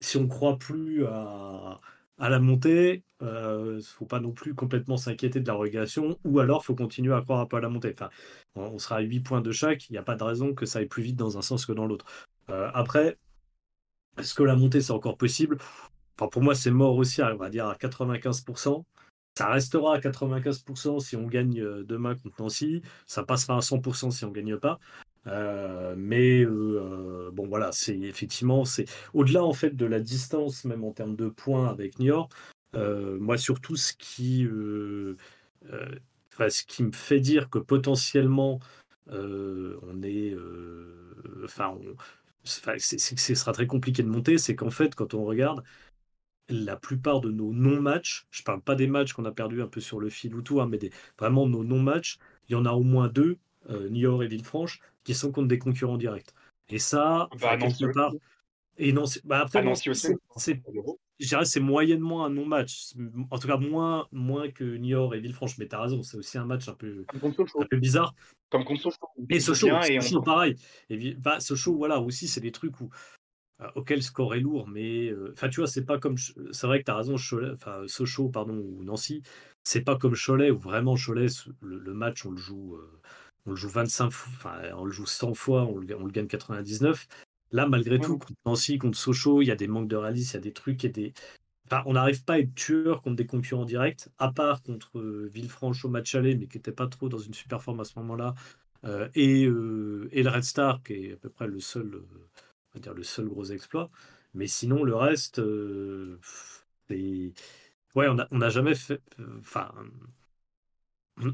si 0.02 0.18
on 0.18 0.24
ne 0.24 0.28
croit 0.28 0.58
plus 0.58 1.06
à, 1.06 1.80
la 2.20 2.40
montée, 2.40 3.04
il 3.22 3.28
ne 3.28 3.80
faut 3.81 4.06
pas 4.06 4.20
non 4.20 4.31
plus 4.31 4.54
complètement 4.56 4.98
s'inquiéter 4.98 5.40
de 5.40 5.48
la 5.48 5.54
relégation, 5.54 6.20
ou 6.24 6.40
alors 6.40 6.62
il 6.64 6.66
faut 6.66 6.75
continuer 6.75 7.14
à 7.14 7.22
croire 7.22 7.40
un 7.40 7.46
peu 7.46 7.58
à 7.58 7.62
la 7.62 7.70
montée. 7.70 7.94
Enfin, 7.94 8.10
on, 8.56 8.64
on 8.64 8.80
sera 8.80 8.98
à 8.98 9.02
8 9.02 9.22
points 9.22 9.42
de 9.42 9.52
chaque, 9.52 9.90
il 9.90 9.94
n'y 9.94 9.98
a 9.98 10.04
pas 10.04 10.16
de 10.16 10.24
raison 10.24 10.54
que 10.54 10.66
ça 10.66 10.80
aille 10.80 10.88
plus 10.88 11.04
vite 11.04 11.16
dans 11.16 11.38
un 11.38 11.42
sens 11.42 11.66
que 11.66 11.74
dans 11.74 11.86
l'autre. 11.86 12.06
Euh, 12.50 12.70
après, 12.74 13.18
est-ce 14.18 14.34
que 14.34 14.44
la 14.44 14.56
montée 14.56 14.81
c'est 14.81 14.92
encore 14.92 15.18
possible? 15.18 15.58
Enfin, 16.18 16.30
Pour 16.30 16.44
moi, 16.44 16.56
c'est 16.56 16.72
mort 16.72 16.96
aussi, 16.98 17.22
on 17.24 17.36
va 17.36 17.50
dire 17.50 17.68
à 17.68 17.75
95%. 17.75 18.86
Ça 19.38 19.48
restera 19.50 19.96
à 19.96 20.00
95% 20.00 21.00
si 21.00 21.16
on 21.16 21.25
gagne 21.28 21.60
euh, 21.62 21.84
demain 21.84 22.16
contre 22.16 22.42
Nancy. 22.42 22.81
Ça 23.08 23.24
passera 23.24 23.58
à 23.58 23.62
100% 23.62 24.12
si 24.12 24.25
on 24.25 24.30
ne 24.30 24.34
gagne 24.34 24.58
pas. 24.58 24.80
Euh, 25.28 25.96
mais 25.98 26.44
euh, 26.44 27.30
bon 27.34 27.48
voilà, 27.48 27.72
c'est 27.72 27.98
effectivement 27.98 28.66
c'est 28.66 28.86
au-delà 29.14 29.44
en 29.44 29.54
fait 29.54 29.75
de 29.75 29.86
la 29.86 30.00
distance 30.00 30.66
même 30.66 30.84
en 30.84 30.92
termes 30.92 31.16
de 31.16 31.30
points 31.30 31.70
avec 31.70 32.00
Niort. 32.00 32.30
euh, 32.75 33.18
moi 33.20 33.38
surtout 33.38 33.75
ce 33.75 33.94
qui 33.94 34.46
ce 36.50 36.64
qui 36.66 36.84
me 36.84 36.92
fait 36.92 37.20
dire 37.20 37.50
que 37.50 37.60
potentiellement 37.60 38.60
on 39.08 40.02
est 40.04 40.36
enfin 41.44 41.78
c'est 42.44 43.16
que 43.16 43.22
ce 43.22 43.36
sera 43.36 43.54
très 43.54 43.68
compliqué 43.68 44.04
de 44.04 44.10
monter, 44.10 44.38
c'est 44.38 44.56
qu'en 44.56 44.70
fait 44.72 44.94
quand 44.96 45.14
on 45.14 45.24
regarde 45.24 45.64
la 46.50 46.75
plupart 46.75 47.22
de 47.22 47.31
nos 47.31 47.54
non-matchs, 47.54 48.28
je 48.31 48.44
parle 48.44 48.62
pas 48.62 48.75
des 48.75 48.88
matchs 48.88 49.14
qu'on 49.14 49.25
a 49.25 49.31
perdus 49.31 49.62
un 49.62 49.68
peu 49.68 49.80
sur 49.80 50.00
le 50.00 50.10
fil 50.10 50.36
ou 50.36 50.42
tout, 50.42 50.62
hein, 50.62 50.68
mais 50.70 50.80
vraiment 51.18 51.48
nos 51.48 51.64
non-matchs, 51.64 52.18
il 52.50 52.54
y 52.54 52.56
en 52.56 52.66
a 52.66 52.72
au 52.72 52.84
moins 52.84 53.08
deux, 53.08 53.38
Niort 53.69 54.24
et 54.24 54.27
Villefranche, 54.27 54.80
qui 55.04 55.13
sont 55.13 55.31
contre 55.31 55.48
des 55.48 55.60
concurrents 55.60 55.98
directs. 55.98 56.33
Et 56.69 56.80
ça, 56.80 57.30
Bah, 57.42 57.57
quelque 57.57 57.86
aussi. 57.86 57.86
part. 57.94 58.13
Et 58.77 58.92
non, 58.94 59.06
c'est- 59.06 59.24
bah 59.25 59.42
après, 59.42 59.60
Ah, 59.60 59.63
Nancy, 59.63 59.89
aussi. 59.92 60.07
c'est- 60.07 60.15
c'est- 60.38 60.62
je 61.19 61.27
dirais 61.27 61.45
c'est 61.45 61.60
moyennement 61.60 62.25
un 62.25 62.30
non-match. 62.30 62.94
En 63.30 63.38
tout 63.38 63.48
cas, 63.48 63.57
moins, 63.57 64.07
moins 64.12 64.50
que 64.50 64.63
Niort 64.63 65.13
et 65.13 65.19
Villefranche. 65.19 65.57
Mais 65.60 65.68
tu 65.68 65.75
as 65.75 65.81
raison, 65.81 66.01
c'est 66.01 66.18
aussi 66.18 66.38
un 66.39 66.45
match 66.45 66.68
un 66.68 66.74
peu, 66.74 67.06
un 67.71 67.77
bizarre. 67.77 68.15
Comme 68.50 68.65
contre 68.65 68.81
Sochaux. 68.81 69.07
Et 69.30 69.39
Sochaux, 69.39 69.68
et 69.68 69.98
on- 70.00 70.01
Sochaux, 70.01 70.21
pareil. 70.21 70.56
Et 70.89 71.13
bah, 71.15 71.39
Sochaux, 71.39 71.75
voilà, 71.75 72.00
aussi, 72.00 72.27
c'est 72.27 72.42
des 72.42 72.51
trucs 72.51 72.80
où, 72.81 72.89
euh, 73.62 73.68
auxquels 73.75 73.98
le 74.00 74.01
score 74.04 74.33
est 74.33 74.39
lourd. 74.39 74.68
Mais 74.68 75.10
euh, 75.10 75.31
enfin, 75.33 75.50
tu 75.50 75.60
vois, 75.60 75.68
c'est 75.68 75.86
pas 75.86 76.00
comme. 76.00 76.18
C'est 76.18 76.65
vrai 76.68 76.80
que 76.80 76.86
tu 76.86 76.92
as 76.92 76.95
raison, 76.98 77.15
Cholet, 77.18 77.54
Sochaux, 77.88 78.30
pardon, 78.30 78.57
ou 78.57 78.83
Nancy, 78.83 79.21
c'est 79.63 79.81
pas 79.81 79.98
comme 79.98 80.15
Cholet, 80.15 80.50
où 80.51 80.57
vraiment 80.57 80.95
Cholet, 80.95 81.27
le, 81.62 81.77
le 81.77 81.94
match, 81.94 82.25
on 82.25 82.31
le 82.31 82.38
joue. 82.38 82.75
euh, 82.75 83.00
on 83.45 83.51
le 83.51 83.56
joue 83.56 83.69
25 83.69 84.10
fois, 84.10 84.31
enfin, 84.38 84.62
on 84.78 84.86
le 84.86 84.92
joue 84.92 85.06
100 85.06 85.34
fois, 85.34 85.63
on 85.63 85.78
le, 85.78 85.95
on 85.98 86.06
le 86.06 86.12
gagne 86.12 86.28
99. 86.28 87.07
Là, 87.51 87.68
malgré 87.68 88.00
tout, 88.00 88.18
contre 88.18 88.34
Nancy, 88.45 88.78
contre 88.78 88.98
Sochaux, 88.98 89.42
il 89.42 89.45
y 89.45 89.51
a 89.51 89.56
des 89.56 89.68
manques 89.68 89.88
de 89.88 89.95
réalisme, 89.95 90.31
il 90.31 90.34
y 90.34 90.38
a 90.38 90.42
des 90.42 90.54
trucs 90.54 90.86
et 90.86 90.90
des. 90.90 91.13
Enfin, 91.66 91.84
on 91.86 91.94
n'arrive 91.94 92.24
pas 92.24 92.34
à 92.34 92.39
être 92.39 92.53
tueur 92.56 93.01
contre 93.01 93.15
des 93.15 93.25
concurrents 93.25 93.65
directs, 93.65 94.10
à 94.18 94.32
part 94.32 94.63
contre 94.63 94.98
euh, 95.00 95.29
Villefranche 95.32 95.86
au 95.86 95.89
match 95.89 96.15
aller, 96.15 96.36
mais 96.36 96.48
qui 96.48 96.58
n'était 96.58 96.72
pas 96.72 96.88
trop 96.88 97.10
dans 97.10 97.20
une 97.20 97.34
super 97.34 97.62
forme 97.62 97.79
à 97.79 97.84
ce 97.86 97.98
moment-là. 98.00 98.34
Euh, 98.86 99.08
et, 99.15 99.46
euh, 99.46 100.10
et 100.12 100.24
le 100.24 100.29
Red 100.29 100.44
Star, 100.44 100.84
qui 100.84 100.94
est 100.94 101.13
à 101.13 101.15
peu 101.15 101.29
près 101.29 101.48
le 101.48 101.60
seul, 101.60 102.01
on 102.01 102.74
va 102.74 102.79
dire 102.79 102.94
le 102.94 103.03
seul 103.03 103.27
gros 103.27 103.46
exploit. 103.46 103.89
Mais 104.34 104.48
sinon, 104.48 104.84
le 104.84 104.96
reste, 104.96 105.41
c'est. 106.89 107.34
Ouais, 107.96 108.08
on 108.08 108.15
n'a 108.15 108.27
on 108.32 108.39
n'a 108.39 108.50
jamais 108.50 108.75
fait. 108.75 109.01
Enfin. 109.39 109.72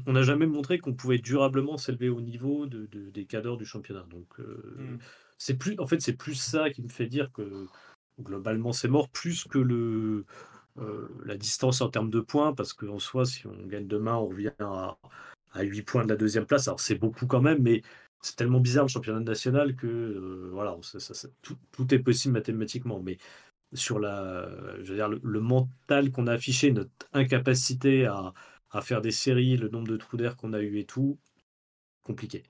On- 0.06 0.12
n'a 0.12 0.22
jamais 0.22 0.46
montré 0.46 0.78
qu'on 0.78 0.94
pouvait 0.94 1.18
durablement 1.18 1.76
s'élever 1.78 2.08
au 2.08 2.20
niveau 2.20 2.66
de, 2.66 2.86
de- 2.86 3.10
des 3.10 3.26
cadres 3.26 3.56
du 3.56 3.64
championnat. 3.64 4.04
Donc, 4.10 4.26
euh, 4.40 4.74
Mm. 4.78 4.98
c'est 5.38 5.56
plus, 5.58 5.76
en 5.78 5.86
fait, 5.86 6.00
c'est 6.00 6.14
plus 6.16 6.34
ça 6.34 6.70
qui 6.70 6.82
me 6.82 6.88
fait 6.88 7.06
dire 7.06 7.30
que 7.32 7.66
globalement 8.20 8.72
c'est 8.72 8.88
mort, 8.88 9.08
plus 9.10 9.44
que 9.44 9.58
le, 9.58 10.26
euh, 10.78 11.08
la 11.26 11.36
distance 11.36 11.80
en 11.82 11.90
termes 11.90 12.10
de 12.10 12.20
points, 12.20 12.54
parce 12.54 12.72
qu'en 12.74 12.98
soi, 12.98 13.24
si 13.26 13.46
on 13.46 13.66
gagne 13.66 13.86
demain, 13.88 14.16
on 14.16 14.26
revient 14.28 14.52
à, 14.60 14.98
à 15.52 15.62
8 15.62 15.82
points 15.82 16.04
de 16.04 16.10
la 16.10 16.16
deuxième 16.16 16.46
place. 16.46 16.68
Alors, 16.68 16.80
c'est 16.80 16.96
beaucoup 16.96 17.26
quand 17.26 17.40
même, 17.42 17.62
mais 17.62 17.82
c'est 18.22 18.36
tellement 18.36 18.60
bizarre 18.60 18.84
le 18.84 18.88
championnat 18.90 19.20
national 19.20 19.76
que 19.76 19.86
euh, 19.86 20.50
voilà, 20.52 20.76
ça- 20.82 21.00
ça- 21.00 21.14
ça- 21.14 21.28
tout, 21.42 21.56
tout 21.72 21.92
est 21.94 21.98
possible 22.00 22.34
mathématiquement. 22.34 23.00
Mais 23.02 23.18
sur 23.74 23.98
la, 24.00 24.48
je 24.82 24.90
veux 24.90 24.96
dire, 24.96 25.08
le, 25.08 25.20
le 25.22 25.40
mental 25.40 26.10
qu'on 26.12 26.26
a 26.26 26.32
affiché, 26.34 26.72
notre 26.72 26.90
incapacité 27.12 28.06
à, 28.06 28.32
à 28.70 28.80
faire 28.82 29.00
des 29.00 29.10
séries, 29.10 29.56
le 29.56 29.68
nombre 29.68 29.88
de 29.88 29.96
trous 29.96 30.16
d'air 30.16 30.36
qu'on 30.36 30.52
a 30.52 30.60
eu 30.60 30.78
et 30.78 30.86
tout, 30.86 31.18
compliqué. 32.02 32.42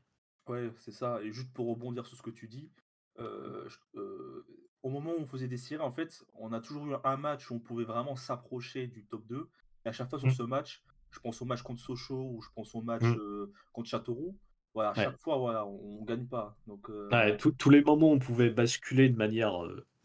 Ouais, 0.48 0.70
c'est 0.78 0.92
ça. 0.92 1.22
Et 1.22 1.32
juste 1.32 1.52
pour 1.52 1.68
rebondir 1.68 2.06
sur 2.06 2.16
ce 2.16 2.22
que 2.22 2.30
tu 2.30 2.48
dis, 2.48 2.70
euh, 3.18 3.68
euh, 3.96 4.44
au 4.82 4.90
moment 4.90 5.12
où 5.12 5.20
on 5.20 5.26
faisait 5.26 5.48
des 5.48 5.56
séries, 5.56 5.82
en 5.82 5.90
fait, 5.92 6.24
on 6.34 6.52
a 6.52 6.60
toujours 6.60 6.86
eu 6.88 6.94
un 7.04 7.16
match 7.16 7.50
où 7.50 7.54
on 7.54 7.58
pouvait 7.60 7.84
vraiment 7.84 8.16
s'approcher 8.16 8.86
du 8.86 9.04
top 9.04 9.26
2. 9.26 9.48
Et 9.84 9.88
à 9.88 9.92
chaque 9.92 10.10
fois 10.10 10.18
sur 10.18 10.28
Mm. 10.28 10.32
ce 10.32 10.42
match, 10.42 10.82
je 11.10 11.20
pense 11.20 11.40
au 11.42 11.44
match 11.44 11.62
contre 11.62 11.80
Sochaux 11.80 12.30
ou 12.34 12.42
je 12.42 12.48
pense 12.54 12.74
au 12.74 12.82
match 12.82 13.02
Mm. 13.02 13.16
euh, 13.18 13.52
contre 13.72 13.88
Châteauroux. 13.88 14.36
Voilà, 14.74 14.90
à 14.90 14.94
Ouais. 14.94 15.04
chaque 15.04 15.18
fois, 15.18 15.36
voilà, 15.38 15.66
on, 15.66 16.00
on 16.00 16.04
gagne 16.04 16.26
pas. 16.26 16.56
Donc, 16.66 16.88
Ouais, 16.88 17.36
tous- 17.36 17.52
tous 17.52 17.70
les 17.70 17.82
moments 17.82 18.10
où 18.10 18.14
on 18.14 18.18
pouvait 18.18 18.50
basculer 18.50 19.08
de 19.08 19.16
manière 19.16 19.52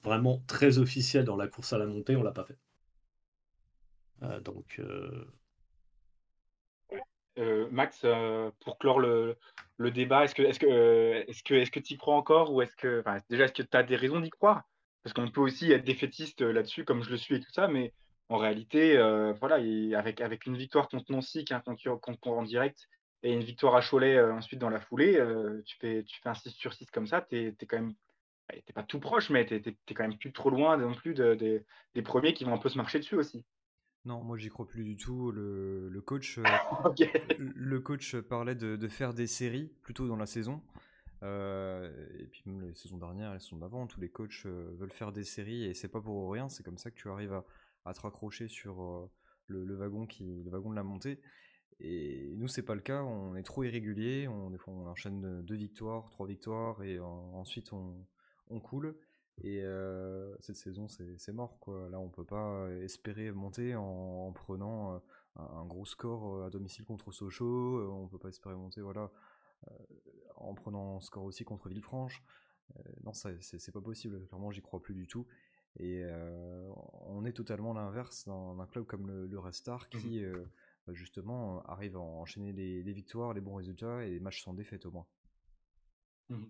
vraiment 0.03 0.43
très 0.47 0.77
officielle 0.79 1.25
dans 1.25 1.35
la 1.37 1.47
course 1.47 1.73
à 1.73 1.77
la 1.77 1.85
montée, 1.85 2.15
on 2.15 2.23
l'a 2.23 2.31
pas 2.31 2.45
fait. 2.45 2.57
Donc, 4.43 4.81
euh, 7.37 7.67
Max, 7.71 8.01
euh, 8.03 8.49
pour 8.63 8.77
clore 8.77 8.99
le, 8.99 9.35
le 9.77 9.91
débat, 9.91 10.23
est-ce 10.23 10.35
que 10.35 10.41
est-ce 10.41 10.59
que 10.59 10.67
euh, 10.67 11.23
est-ce 11.27 11.71
que 11.71 11.79
tu 11.79 11.93
y 11.93 11.97
crois 11.97 12.15
encore 12.15 12.53
ou 12.53 12.61
est-ce 12.61 12.75
que 12.75 13.03
déjà 13.29 13.45
est-ce 13.45 13.53
que 13.53 13.63
tu 13.63 13.77
as 13.77 13.83
des 13.83 13.95
raisons 13.95 14.19
d'y 14.19 14.29
croire? 14.29 14.63
Parce 15.03 15.13
qu'on 15.13 15.29
peut 15.29 15.41
aussi 15.41 15.71
être 15.71 15.83
défaitiste 15.83 16.41
là-dessus, 16.41 16.85
comme 16.85 17.03
je 17.03 17.09
le 17.09 17.17
suis 17.17 17.35
et 17.35 17.39
tout 17.39 17.51
ça, 17.51 17.67
mais 17.67 17.93
en 18.29 18.37
réalité, 18.37 18.97
voilà, 19.39 19.57
avec, 19.99 20.19
avec 20.19 20.47
une 20.47 20.57
victoire 20.57 20.87
contre 20.87 21.11
Nancy, 21.11 21.39
est 21.39 21.51
un 21.51 21.59
concurrent 21.59 22.39
en 22.39 22.41
direct, 22.41 22.87
et 23.21 23.31
une 23.31 23.43
victoire 23.43 23.75
à 23.75 23.81
Cholet 23.81 24.19
ensuite 24.19 24.59
dans 24.59 24.71
la 24.71 24.79
foulée, 24.79 25.23
tu, 25.65 25.77
fais, 25.77 26.03
tu 26.05 26.19
fais 26.21 26.29
un 26.29 26.33
6 26.33 26.49
sur 26.49 26.73
6 26.73 26.87
comme 26.87 27.05
ça, 27.05 27.21
tu 27.21 27.37
es, 27.37 27.65
quand 27.67 27.77
même 27.77 27.93
t'es 28.47 28.73
pas 28.73 28.81
tout 28.81 28.99
proche, 28.99 29.29
mais 29.29 29.45
tu 29.45 29.53
es, 29.53 29.93
quand 29.93 30.07
même 30.07 30.17
plus 30.17 30.33
trop 30.33 30.49
loin 30.49 30.75
non 30.75 30.95
plus 30.95 31.13
des 31.13 32.01
premiers 32.03 32.33
qui 32.33 32.43
vont 32.43 32.55
un 32.55 32.57
peu 32.57 32.69
se 32.69 32.77
marcher 32.77 32.97
dessus 32.97 33.15
aussi. 33.15 33.45
Non, 34.05 34.23
moi 34.23 34.37
j'y 34.37 34.49
crois 34.49 34.67
plus 34.67 34.83
du 34.83 34.95
tout. 34.97 35.31
Le, 35.31 36.01
coach, 36.05 36.39
le 37.39 37.79
coach 37.79 38.15
parlait 38.17 38.55
de, 38.55 38.87
faire 38.87 39.13
des 39.13 39.27
séries 39.27 39.71
plutôt 39.81 40.07
dans 40.07 40.15
la 40.15 40.27
saison. 40.27 40.61
et 41.23 42.27
puis 42.31 42.43
même 42.45 42.61
les 42.61 42.73
saisons 42.75 42.97
dernières, 42.97 43.33
les 43.33 43.39
saisons 43.39 43.57
d'avant, 43.57 43.87
tous 43.87 43.99
les 43.99 44.09
coachs 44.09 44.45
veulent 44.45 44.91
faire 44.91 45.11
des 45.11 45.23
séries 45.23 45.65
et 45.65 45.73
c'est 45.73 45.87
pas 45.87 46.01
pour 46.01 46.31
rien. 46.31 46.49
C'est 46.49 46.63
comme 46.63 46.77
ça 46.77 46.91
que 46.91 46.95
tu 46.95 47.09
arrives 47.09 47.41
à, 47.85 47.93
te 47.93 48.01
raccrocher 48.01 48.47
sur 48.47 49.09
le, 49.47 49.75
wagon 49.75 50.05
qui, 50.05 50.43
le 50.43 50.51
wagon 50.51 50.69
de 50.69 50.75
la 50.75 50.83
montée. 50.83 51.19
Et 51.79 52.33
nous, 52.37 52.47
c'est 52.47 52.63
pas 52.63 52.75
le 52.75 52.81
cas. 52.81 53.03
On 53.03 53.35
est 53.35 53.43
trop 53.43 53.63
irrégulier. 53.63 54.27
On, 54.27 54.51
on 54.67 54.87
enchaîne 54.87 55.41
deux 55.41 55.55
victoires, 55.55 56.09
trois 56.11 56.27
victoires 56.27 56.83
et 56.83 56.99
ensuite 56.99 57.73
on, 57.73 58.05
on 58.49 58.59
coule. 58.59 58.95
Et 59.43 59.63
cette 60.39 60.55
saison, 60.55 60.87
c'est 60.87 61.33
mort. 61.33 61.59
Quoi. 61.59 61.89
Là, 61.89 61.99
on 61.99 62.09
peut 62.09 62.25
pas 62.25 62.69
espérer 62.81 63.31
monter 63.31 63.75
en, 63.75 64.31
prenant 64.33 65.01
un, 65.35 65.65
gros 65.65 65.85
score 65.85 66.45
à 66.45 66.49
domicile 66.49 66.85
contre 66.85 67.11
Sochaux. 67.11 67.91
on 67.91 68.07
peut 68.07 68.17
pas 68.17 68.29
espérer 68.29 68.55
monter 68.55 68.81
voilà, 68.81 69.11
en 70.35 70.53
prenant 70.53 70.97
un 70.97 71.01
score 71.01 71.23
aussi 71.23 71.43
contre 71.43 71.67
Villefranche. 71.67 72.23
non, 73.03 73.13
c'est 73.13 73.71
pas 73.71 73.81
possible. 73.81 74.25
Clairement, 74.27 74.51
j'y 74.51 74.61
crois 74.61 74.81
plus 74.81 74.95
du 74.95 75.07
tout. 75.07 75.27
Et 75.79 76.03
on 77.01 77.25
est 77.25 77.33
totalement 77.33 77.73
l'inverse 77.73 78.25
d'un 78.25 78.67
club 78.67 78.85
comme 78.85 79.07
le, 79.07 79.27
le 79.27 79.39
Restar 79.39 79.87
mmh 79.93 79.97
qui, 79.97 80.23
bah, 80.87 80.93
justement, 80.93 81.63
arrive 81.63 81.95
à 81.95 81.99
enchaîner 81.99 82.53
les, 82.53 82.93
victoires, 82.93 83.33
les 83.33 83.41
bons 83.41 83.55
résultats 83.55 84.05
et 84.05 84.11
les 84.11 84.19
matchs 84.19 84.43
sans 84.43 84.53
défaite 84.53 84.85
au 84.85 84.91
moins. 84.91 85.07
Mmh 86.29 86.45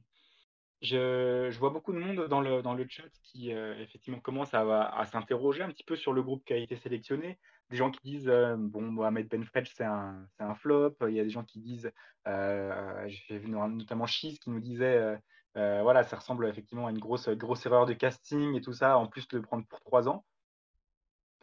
je, 0.86 1.58
vois 1.58 1.70
beaucoup 1.70 1.92
de 1.92 2.00
monde 2.00 2.28
dans 2.28 2.42
le, 2.42 2.62
dans 2.62 2.74
le 2.74 2.86
chat 2.88 3.10
qui 3.24 3.54
euh, 3.54 3.76
effectivement 3.80 4.20
commence 4.20 4.54
à, 4.54 5.06
s'interroger 5.12 5.64
un 5.64 5.70
petit 5.70 5.84
peu 5.84 5.96
sur 5.96 6.14
le 6.14 6.24
groupe 6.24 6.44
qui 6.46 6.54
a 6.54 6.58
été 6.58 6.76
sélectionné. 6.78 7.38
Des 7.70 7.78
gens 7.78 7.92
qui 7.92 8.00
disent 8.04 8.30
euh, 8.30 8.56
bon 8.58 8.82
Mohamed 8.82 9.28
Benfred 9.28 9.68
c'est 9.68 9.84
un, 9.84 10.28
un 10.40 10.56
flop. 10.56 10.96
Il 11.08 11.14
y 11.14 11.20
a 11.20 11.24
des 11.24 11.30
gens 11.30 11.44
qui 11.44 11.60
disent 11.60 11.92
euh, 12.28 13.08
j'ai 13.08 13.38
vu 13.38 13.50
notamment 13.50 14.06
Chiz 14.06 14.40
qui 14.40 14.50
nous 14.50 14.60
disait 14.60 15.18
voilà 15.56 16.04
ça 16.04 16.18
ressemble 16.18 16.48
effectivement 16.48 16.88
à 16.88 16.92
une 16.92 17.00
grosse 17.00 17.30
grosse 17.30 17.66
erreur 17.66 17.86
de 17.86 17.94
casting 17.94 18.56
et 18.56 18.62
tout 18.62 18.74
ça. 18.74 18.98
En 18.98 19.08
plus 19.08 19.28
de 19.28 19.38
le 19.38 19.44
prendre 19.44 19.66
pour 19.68 19.82
trois 19.82 20.08
ans. 20.08 20.26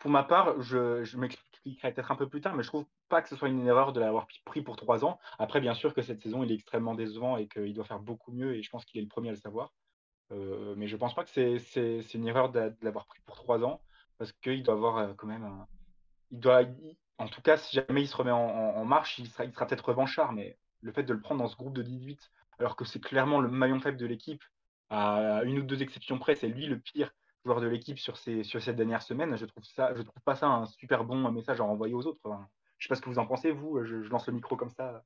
Pour 0.02 0.10
ma 0.10 0.24
part, 0.24 0.60
je, 0.60 1.04
je 1.04 1.16
m'explique 1.16 1.80
peut-être 1.80 2.10
un 2.10 2.16
peu 2.16 2.28
plus 2.28 2.40
tard, 2.40 2.56
mais 2.56 2.64
je 2.64 2.68
trouve 2.68 2.86
pas 3.08 3.22
que 3.22 3.28
ce 3.28 3.36
soit 3.36 3.48
une 3.48 3.64
erreur 3.64 3.92
de 3.92 4.00
l'avoir 4.00 4.26
pris 4.44 4.60
pour 4.60 4.74
trois 4.74 5.04
ans. 5.04 5.20
Après, 5.38 5.60
bien 5.60 5.74
sûr 5.74 5.94
que 5.94 6.02
cette 6.02 6.20
saison, 6.20 6.42
il 6.42 6.50
est 6.50 6.56
extrêmement 6.56 6.96
décevant 6.96 7.36
et 7.36 7.46
qu'il 7.46 7.72
doit 7.72 7.84
faire 7.84 8.00
beaucoup 8.00 8.32
mieux, 8.32 8.56
et 8.56 8.64
je 8.64 8.68
pense 8.70 8.84
qu'il 8.84 8.98
est 8.98 9.04
le 9.04 9.08
premier 9.08 9.28
à 9.28 9.30
le 9.30 9.38
savoir. 9.38 9.72
Euh, 10.32 10.74
mais 10.76 10.88
je 10.88 10.96
pense 10.96 11.14
pas 11.14 11.22
que 11.22 11.30
c'est 11.30 12.14
une 12.14 12.26
erreur 12.26 12.50
de, 12.50 12.74
l'avoir 12.82 13.06
pris 13.06 13.20
pour 13.24 13.36
trois 13.36 13.62
ans, 13.62 13.80
parce 14.18 14.32
qu'il 14.32 14.64
doit 14.64 14.74
avoir 14.74 14.98
euh, 14.98 15.14
quand 15.16 15.28
même. 15.28 15.48
Il 16.32 16.40
doit, 16.40 16.62
en 17.18 17.28
tout 17.28 17.40
cas, 17.40 17.56
si 17.56 17.76
jamais 17.76 18.02
il 18.02 18.08
se 18.08 18.16
remet 18.16 18.32
en, 18.32 18.84
marche, 18.84 19.20
il 19.20 19.28
sera, 19.28 19.44
il 19.44 19.52
sera 19.52 19.66
peut-être 19.66 19.88
revanchard, 19.88 20.32
mais 20.32 20.58
le 20.80 20.90
fait 20.90 21.04
de 21.04 21.12
le 21.12 21.20
prendre 21.20 21.42
dans 21.42 21.48
ce 21.48 21.56
groupe 21.56 21.74
de 21.74 21.82
18, 21.82 22.28
alors 22.58 22.74
que 22.74 22.84
c'est 22.84 22.98
clairement 22.98 23.40
le 23.40 23.48
maillon 23.48 23.78
faible 23.78 23.98
de 23.98 24.06
l'équipe, 24.06 24.42
à 24.90 25.42
une 25.44 25.60
ou 25.60 25.62
deux 25.62 25.80
exceptions 25.80 26.18
près, 26.18 26.34
c'est 26.34 26.48
lui 26.48 26.66
le 26.66 26.80
pire 26.80 27.14
joueur 27.44 27.60
de 27.60 27.66
l'équipe 27.66 27.98
sur, 27.98 28.16
ces, 28.16 28.44
sur 28.44 28.62
cette 28.62 28.76
dernière 28.76 29.02
semaine. 29.02 29.36
Je 29.36 29.46
trouve 29.46 29.64
ça, 29.64 29.94
je 29.94 30.02
trouve 30.02 30.22
pas 30.24 30.36
ça 30.36 30.48
un 30.48 30.66
super 30.66 31.04
bon 31.04 31.30
message 31.32 31.60
à 31.60 31.64
renvoyer 31.64 31.94
aux 31.94 32.06
autres. 32.06 32.20
Je 32.24 32.30
Je 32.78 32.86
sais 32.86 32.88
pas 32.88 32.94
ce 32.94 33.02
que 33.02 33.10
vous 33.10 33.18
en 33.18 33.26
pensez, 33.26 33.50
vous. 33.50 33.82
Je, 33.84 33.96
lance 34.08 34.26
le 34.26 34.32
micro 34.32 34.56
comme 34.56 34.70
ça. 34.70 35.04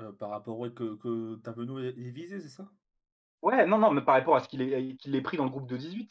Euh, 0.00 0.12
par 0.12 0.30
rapport 0.30 0.58
au 0.58 0.70
que, 0.70 0.96
que 0.96 1.36
Tavenou 1.36 1.78
est 1.78 1.92
visé, 1.92 2.40
c'est 2.40 2.48
ça? 2.48 2.68
Ouais, 3.42 3.66
non, 3.66 3.78
non, 3.78 3.90
mais 3.90 4.02
par 4.02 4.14
rapport 4.14 4.36
à 4.36 4.40
ce 4.40 4.48
qu'il 4.48 4.62
est, 4.62 4.96
qu'il 4.96 5.14
est 5.14 5.20
pris 5.20 5.36
dans 5.36 5.44
le 5.44 5.50
groupe 5.50 5.66
de 5.66 5.76
18. 5.76 6.10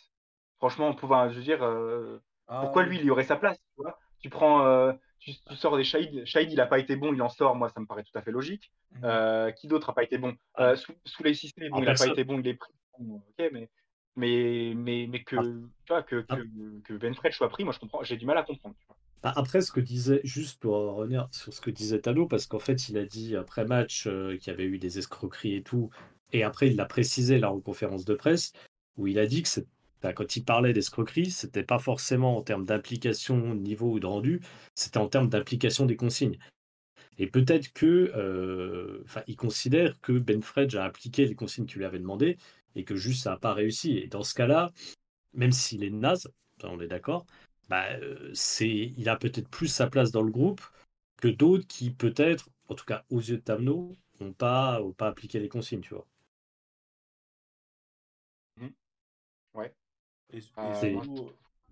Franchement, 0.58 0.90
on 0.90 0.94
pouvait, 0.94 1.30
je 1.30 1.36
veux 1.36 1.44
dire, 1.44 1.64
euh, 1.64 2.22
pourquoi 2.48 2.84
lui, 2.84 2.98
il 2.98 3.06
y 3.06 3.10
aurait 3.10 3.24
sa 3.24 3.36
place 3.36 3.58
Tu, 3.58 3.82
vois? 3.82 3.98
Tu 4.20 4.30
prends, 4.30 4.66
euh, 4.66 4.94
tu, 5.20 5.32
sors 5.56 5.78
des 5.78 5.84
Shahid. 5.84 6.26
Shahid, 6.26 6.52
il 6.52 6.58
n'a 6.58 6.68
pas 6.68 6.78
été 6.78 6.96
bon, 6.96 7.14
il 7.14 7.22
en 7.22 7.30
sort. 7.30 7.56
Moi, 7.56 7.70
ça 7.70 7.80
me 7.80 7.86
paraît 7.86 8.04
tout 8.04 8.18
à 8.18 8.22
fait 8.22 8.32
logique. 8.32 8.72
Mmh. 8.92 9.54
qui 9.58 9.68
d'autre 9.68 9.90
n'a 9.90 9.94
pas 9.94 10.04
été 10.04 10.18
bon? 10.18 10.36
Ah. 10.56 10.76
Sous, 10.76 10.94
sous 11.06 11.24
les 11.24 11.34
systèmes, 11.34 11.72
bon, 11.72 11.80
il 11.80 11.86
n'a 11.86 11.94
pas 11.94 12.08
été 12.08 12.24
bon, 12.24 12.40
il 12.40 12.48
est 12.48 12.56
pris. 12.56 12.74
ok, 13.00 13.50
mais 13.54 13.70
mais, 14.16 14.74
mais, 14.76 15.08
mais 15.10 15.24
que, 15.24 15.36
tu 15.38 15.70
vois, 15.90 16.04
que, 16.04 16.22
que, 16.22 16.80
que 16.84 16.94
Benfred 16.94 17.34
soit 17.34 17.50
pris, 17.50 17.64
moi 17.64 17.74
je 17.74 17.80
comprends, 17.80 18.04
j'ai 18.04 18.18
du 18.18 18.26
mal 18.26 18.38
à 18.38 18.44
comprendre. 18.44 18.76
Bah, 19.24 19.34
après, 19.36 19.62
ce 19.62 19.72
que 19.72 19.80
disait, 19.80 20.22
juste 20.24 20.60
pour 20.60 20.74
revenir 20.74 21.28
sur 21.32 21.54
ce 21.54 21.62
que 21.62 21.70
disait 21.70 22.00
Talo, 22.00 22.28
parce 22.28 22.48
qu'en 22.48 22.60
fait, 22.60 22.90
il 22.90 22.98
a 22.98 23.06
dit 23.06 23.36
après 23.36 23.66
match 23.66 24.08
euh, 24.08 24.36
qu'il 24.38 24.52
y 24.52 24.54
avait 24.54 24.66
eu 24.66 24.80
des 24.80 24.98
escroqueries 24.98 25.56
et 25.56 25.64
tout, 25.64 25.92
et 26.34 26.44
après, 26.44 26.70
il 26.70 26.76
l'a 26.76 26.86
précisé 26.86 27.38
là 27.38 27.52
en 27.52 27.60
conférence 27.60 28.06
de 28.06 28.16
presse, 28.16 28.52
où 28.98 29.08
il 29.08 29.20
a 29.20 29.28
dit 29.28 29.44
que 29.44 29.50
c'est, 29.50 29.68
quand 30.16 30.36
il 30.36 30.44
parlait 30.44 30.74
d'escroquerie, 30.74 31.30
c'était 31.30 31.64
pas 31.64 31.78
forcément 31.78 32.38
en 32.38 32.42
termes 32.42 32.66
d'implication, 32.66 33.54
niveau 33.54 33.92
ou 33.92 34.00
de 34.00 34.08
rendu, 34.08 34.42
c'était 34.74 34.98
en 34.98 35.08
termes 35.08 35.30
d'application 35.30 35.86
des 35.86 35.96
consignes. 35.96 36.40
Et 37.20 37.28
peut-être 37.28 37.72
que, 37.74 38.12
euh, 38.16 39.02
enfin, 39.04 39.22
il 39.28 39.36
considère 39.36 40.00
que 40.02 40.14
Benfred 40.14 40.74
a 40.76 40.86
appliqué 40.86 41.26
les 41.26 41.36
consignes 41.36 41.68
qu'il 41.68 41.78
lui 41.78 41.86
avait 41.86 42.00
demandées, 42.00 42.38
et 42.76 42.84
que 42.84 42.96
juste 42.96 43.24
ça 43.24 43.32
n'a 43.32 43.38
pas 43.38 43.54
réussi. 43.54 43.98
Et 43.98 44.08
dans 44.08 44.24
ce 44.24 44.34
cas-là, 44.34 44.72
même 45.34 45.52
s'il 45.52 45.84
est 45.84 45.90
naze, 45.90 46.32
on 46.64 46.80
est 46.80 46.88
d'accord, 46.88 47.26
bah, 47.70 47.86
euh, 48.02 48.32
c'est, 48.34 48.70
il 48.70 49.10
a 49.10 49.16
peut-être 49.16 49.50
plus 49.50 49.68
sa 49.68 49.88
place 49.88 50.12
dans 50.12 50.24
le 50.24 50.32
groupe 50.32 50.62
que 51.18 51.28
d'autres 51.28 51.68
qui 51.68 51.92
peut-être, 51.92 52.50
en 52.68 52.76
tout 52.76 52.86
cas 52.86 53.06
aux 53.10 53.20
yeux 53.20 53.38
de 53.38 53.42
Tamno, 53.42 53.96
n'ont 54.20 54.34
pas, 54.34 54.82
pas 54.98 55.08
appliqué 55.08 55.40
les 55.40 55.50
consignes, 55.50 55.82
tu 55.82 55.94
vois. 55.94 56.08
Mmh. 58.58 58.68
Ouais. 59.54 59.74
Et, 60.32 60.40
euh, 60.58 61.02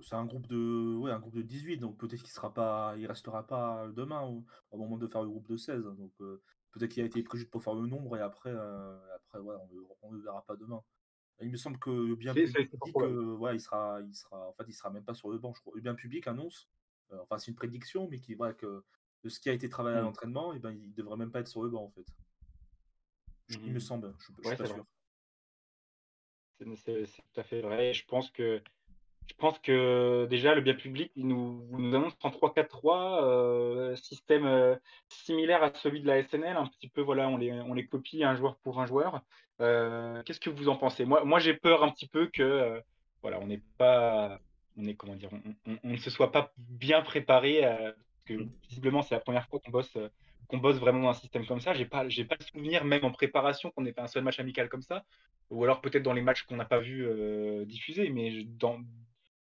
c'est 0.02 0.16
un 0.16 0.26
groupe 0.26 0.48
de 0.48 0.96
ouais, 0.98 1.12
un 1.12 1.20
groupe 1.20 1.36
de 1.36 1.42
18 1.42 1.78
donc 1.78 1.98
peut-être 1.98 2.22
qu'il 2.22 2.32
sera 2.32 2.54
pas 2.54 2.96
il 2.98 3.06
restera 3.06 3.46
pas 3.46 3.88
demain 3.94 4.22
au, 4.22 4.78
moment 4.78 4.98
de 4.98 5.08
faire 5.08 5.22
le 5.22 5.30
groupe 5.30 5.48
de 5.50 5.58
16 5.58 5.84
donc 5.84 6.12
euh, 6.22 6.42
Peut-être 6.72 6.92
qu'il 6.92 7.04
a 7.04 7.06
été 7.06 7.24
pris 7.24 7.38
juste 7.40 7.50
pour 7.50 7.64
faire 7.64 7.74
le 7.74 7.88
nombre 7.88 8.16
et 8.16 8.22
après, 8.22 8.52
euh, 8.52 9.16
après 9.16 9.40
on 10.02 10.12
ne 10.12 10.18
le 10.18 10.24
verra 10.24 10.46
pas 10.46 10.56
demain. 10.56 10.84
Il 11.42 11.50
me 11.50 11.58
semble 11.58 11.80
que 11.80 12.16
bien 12.16 12.34
public 12.34 12.70
ouais, 12.96 13.56
il 13.56 13.62
sera, 13.62 14.02
il 14.02 14.14
sera, 14.14 14.50
en 14.50 14.54
fait, 14.54 14.66
il 14.68 14.74
sera 14.74 14.90
même 14.90 15.06
pas 15.06 15.14
sur 15.14 15.30
le 15.30 15.38
banc. 15.38 15.54
Je 15.54 15.62
crois. 15.62 15.74
Le 15.76 15.82
bien 15.82 15.96
public 15.96 16.28
annonce, 16.28 16.70
euh, 17.12 17.18
enfin 17.22 17.38
c'est 17.38 17.50
une 17.50 17.56
prédiction, 17.56 18.08
mais 18.10 18.20
qui 18.20 18.34
voit 18.34 18.54
que 18.54 18.84
de 19.24 19.30
ce 19.30 19.40
qui 19.40 19.50
a 19.50 19.54
été 19.54 19.70
travaillé 19.70 19.98
à 19.98 20.02
mmh. 20.02 20.06
l'entraînement, 20.06 20.54
et 20.54 20.58
eh 20.58 20.60
ben 20.60 20.72
il 20.72 20.94
devrait 20.94 21.18
même 21.18 21.32
pas 21.32 21.40
être 21.40 21.48
sur 21.48 21.64
le 21.64 21.70
banc 21.70 21.86
en 21.86 21.90
fait. 21.90 22.06
Il 23.50 23.72
me 23.72 23.78
mmh. 23.78 23.80
semble, 23.80 24.14
je, 24.20 24.32
ne 24.32 24.48
suis 24.48 24.58
pas 24.58 24.66
sûr. 24.66 24.86
C'est 26.76 27.06
tout 27.06 27.40
à 27.40 27.44
fait 27.44 27.62
vrai. 27.62 27.94
Je 27.94 28.06
pense 28.06 28.30
que 28.32 28.62
je 29.30 29.36
pense 29.36 29.60
que 29.60 30.26
déjà, 30.30 30.56
le 30.56 30.62
bien 30.62 30.74
public 30.74 31.12
nous, 31.16 31.64
nous 31.72 31.96
annonce 31.96 32.14
en 32.24 32.30
3-4-3, 32.30 33.24
euh, 33.24 33.96
système 33.96 34.46
euh, 34.46 34.76
similaire 35.08 35.62
à 35.64 35.72
celui 35.76 36.02
de 36.02 36.08
la 36.08 36.24
SNL, 36.24 36.58
un 36.58 36.66
petit 36.66 36.90
peu, 36.90 37.02
voilà, 37.02 37.30
on 37.30 37.38
les, 37.38 37.52
on 37.52 37.74
les 37.74 37.86
copie 37.86 38.24
un 38.24 38.36
joueur 38.36 38.58
pour 38.58 38.82
un 38.82 38.88
joueur. 38.88 39.22
Euh, 39.62 40.24
qu'est-ce 40.24 40.40
que 40.40 40.50
vous 40.50 40.68
en 40.68 40.76
pensez? 40.76 41.06
Moi, 41.06 41.24
moi 41.26 41.40
j'ai 41.40 41.54
peur 41.54 41.84
un 41.84 41.90
petit 41.90 42.08
peu 42.08 42.28
que, 42.28 42.82
voilà, 43.22 43.40
on 43.40 43.46
n'est 43.46 43.62
pas, 43.78 44.40
on 44.78 44.86
est, 44.86 44.96
comment 44.96 45.16
dire, 45.16 45.30
on, 45.66 45.78
ne 45.84 45.98
se 45.98 46.10
soit 46.10 46.32
pas 46.32 46.52
bien 46.58 47.02
préparé, 47.02 47.62
parce 47.62 47.96
que 48.26 48.48
visiblement, 48.68 49.04
c'est 49.04 49.16
la 49.16 49.22
première 49.22 49.48
fois 49.48 49.60
qu'on 49.60 49.72
bosse, 49.72 49.96
qu'on 50.48 50.58
bosse 50.58 50.78
vraiment 50.78 51.04
dans 51.04 51.10
un 51.10 51.14
système 51.14 51.46
comme 51.46 51.62
ça. 51.62 51.74
J'ai 51.74 51.86
pas, 51.86 52.00
pas 52.04 52.38
le 52.40 52.46
souvenir, 52.46 52.84
même 52.84 53.06
en 53.06 53.12
préparation, 53.12 53.70
qu'on 53.72 53.86
ait 53.86 53.94
fait 53.94 54.02
un 54.02 54.08
seul 54.08 54.24
match 54.24 54.40
amical 54.40 54.70
comme 54.70 54.82
ça, 54.82 55.06
ou 55.52 55.64
alors 55.64 55.82
peut-être 55.82 56.04
dans 56.04 56.14
les 56.14 56.22
matchs 56.22 56.44
qu'on 56.44 56.56
n'a 56.56 56.66
pas 56.66 56.80
vu 56.80 57.08
diffuser, 57.68 58.10
mais 58.10 58.44
dans 58.44 58.80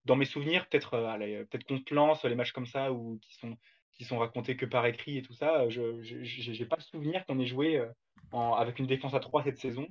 dans 0.05 0.17
mes 0.17 0.25
souvenirs, 0.25 0.67
peut-être 0.69 0.95
euh, 0.95 1.45
peut-être 1.45 1.65
contre 1.65 1.95
Lens, 1.95 2.25
les 2.25 2.35
matchs 2.35 2.53
comme 2.53 2.67
ça, 2.67 2.93
ou 2.93 3.19
qui 3.23 3.35
sont, 3.35 3.57
qui 3.93 4.05
sont 4.05 4.19
racontés 4.19 4.57
que 4.57 4.67
par 4.67 4.85
écrit 4.87 5.19
et 5.19 5.23
tout 5.23 5.33
ça, 5.33 5.63
euh, 5.63 5.71
je 5.71 6.51
n'ai 6.51 6.67
pas 6.67 6.77
le 6.77 6.83
souvenir 6.83 7.25
qu'on 7.27 7.39
ait 7.39 7.47
joué 7.47 7.79
euh, 7.79 7.87
en, 8.33 8.55
avec 8.55 8.79
une 8.79 8.87
défense 8.87 9.15
à 9.15 9.21
3 9.21 9.45
cette 9.45 9.59
saison. 9.59 9.87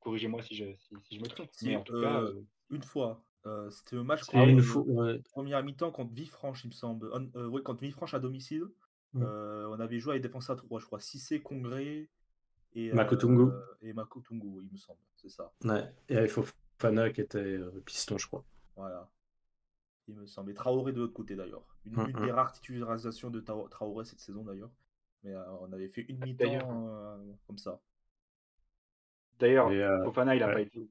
Corrigez-moi 0.00 0.40
si 0.42 0.54
je, 0.54 0.64
si, 1.02 1.16
je 1.16 1.20
me 1.20 1.26
trompe. 1.26 1.50
mais 1.62 1.76
en 1.76 1.82
tout 1.82 2.00
cas, 2.00 2.22
une 2.70 2.82
fois. 2.82 3.22
C'était 3.70 3.96
le 3.96 4.04
match 4.04 4.22
première 5.32 5.62
mi-temps 5.62 5.90
contre 5.90 6.12
Villefranche, 6.12 6.64
il 6.64 6.68
me 6.68 6.72
semble. 6.72 7.10
oui, 7.34 7.62
contre 7.62 7.80
Villefranche 7.80 8.14
à 8.14 8.18
domicile. 8.18 8.64
Mmh. 9.12 9.24
on 9.24 9.80
avait 9.80 9.98
joué 9.98 10.12
avec 10.12 10.22
défense 10.22 10.50
à 10.50 10.56
3, 10.56 10.80
je 10.80 10.86
crois. 10.86 11.00
Cissé, 11.00 11.40
Congré 11.40 12.08
et 12.74 12.92
Makotungu. 12.92 13.50
et 13.82 13.92
Makotungu, 13.92 14.62
il 14.62 14.72
me 14.72 14.76
semble. 14.76 15.00
C'est 15.16 15.30
ça. 15.30 15.52
Ouais. 15.64 15.82
Et 16.08 16.14
il 16.14 16.28
faut 16.28 16.44
Fana 16.80 17.10
qui 17.10 17.20
était 17.20 17.38
euh, 17.38 17.82
piston, 17.84 18.16
je 18.16 18.26
crois. 18.26 18.44
Voilà. 18.76 19.08
Il 20.08 20.14
me 20.16 20.26
semble. 20.26 20.50
Et 20.50 20.54
Traoré 20.54 20.92
de 20.92 20.98
l'autre 20.98 21.12
côté 21.12 21.36
d'ailleurs. 21.36 21.62
Une, 21.84 22.12
des 22.24 22.32
rares 22.32 22.52
titularisations 22.52 23.30
de 23.30 23.40
Traoré 23.40 24.04
cette 24.04 24.20
saison 24.20 24.42
d'ailleurs. 24.42 24.70
Mais 25.22 25.34
euh, 25.34 25.42
on 25.60 25.72
avait 25.72 25.88
fait 25.88 26.06
une 26.08 26.18
mi-temps 26.24 26.88
euh, 26.90 27.16
comme 27.46 27.58
ça. 27.58 27.80
D'ailleurs, 29.38 29.70
Fofana, 30.04 30.34
il 30.34 30.40
n'a 30.40 30.48
pas, 30.48 30.60
été, 30.60 30.88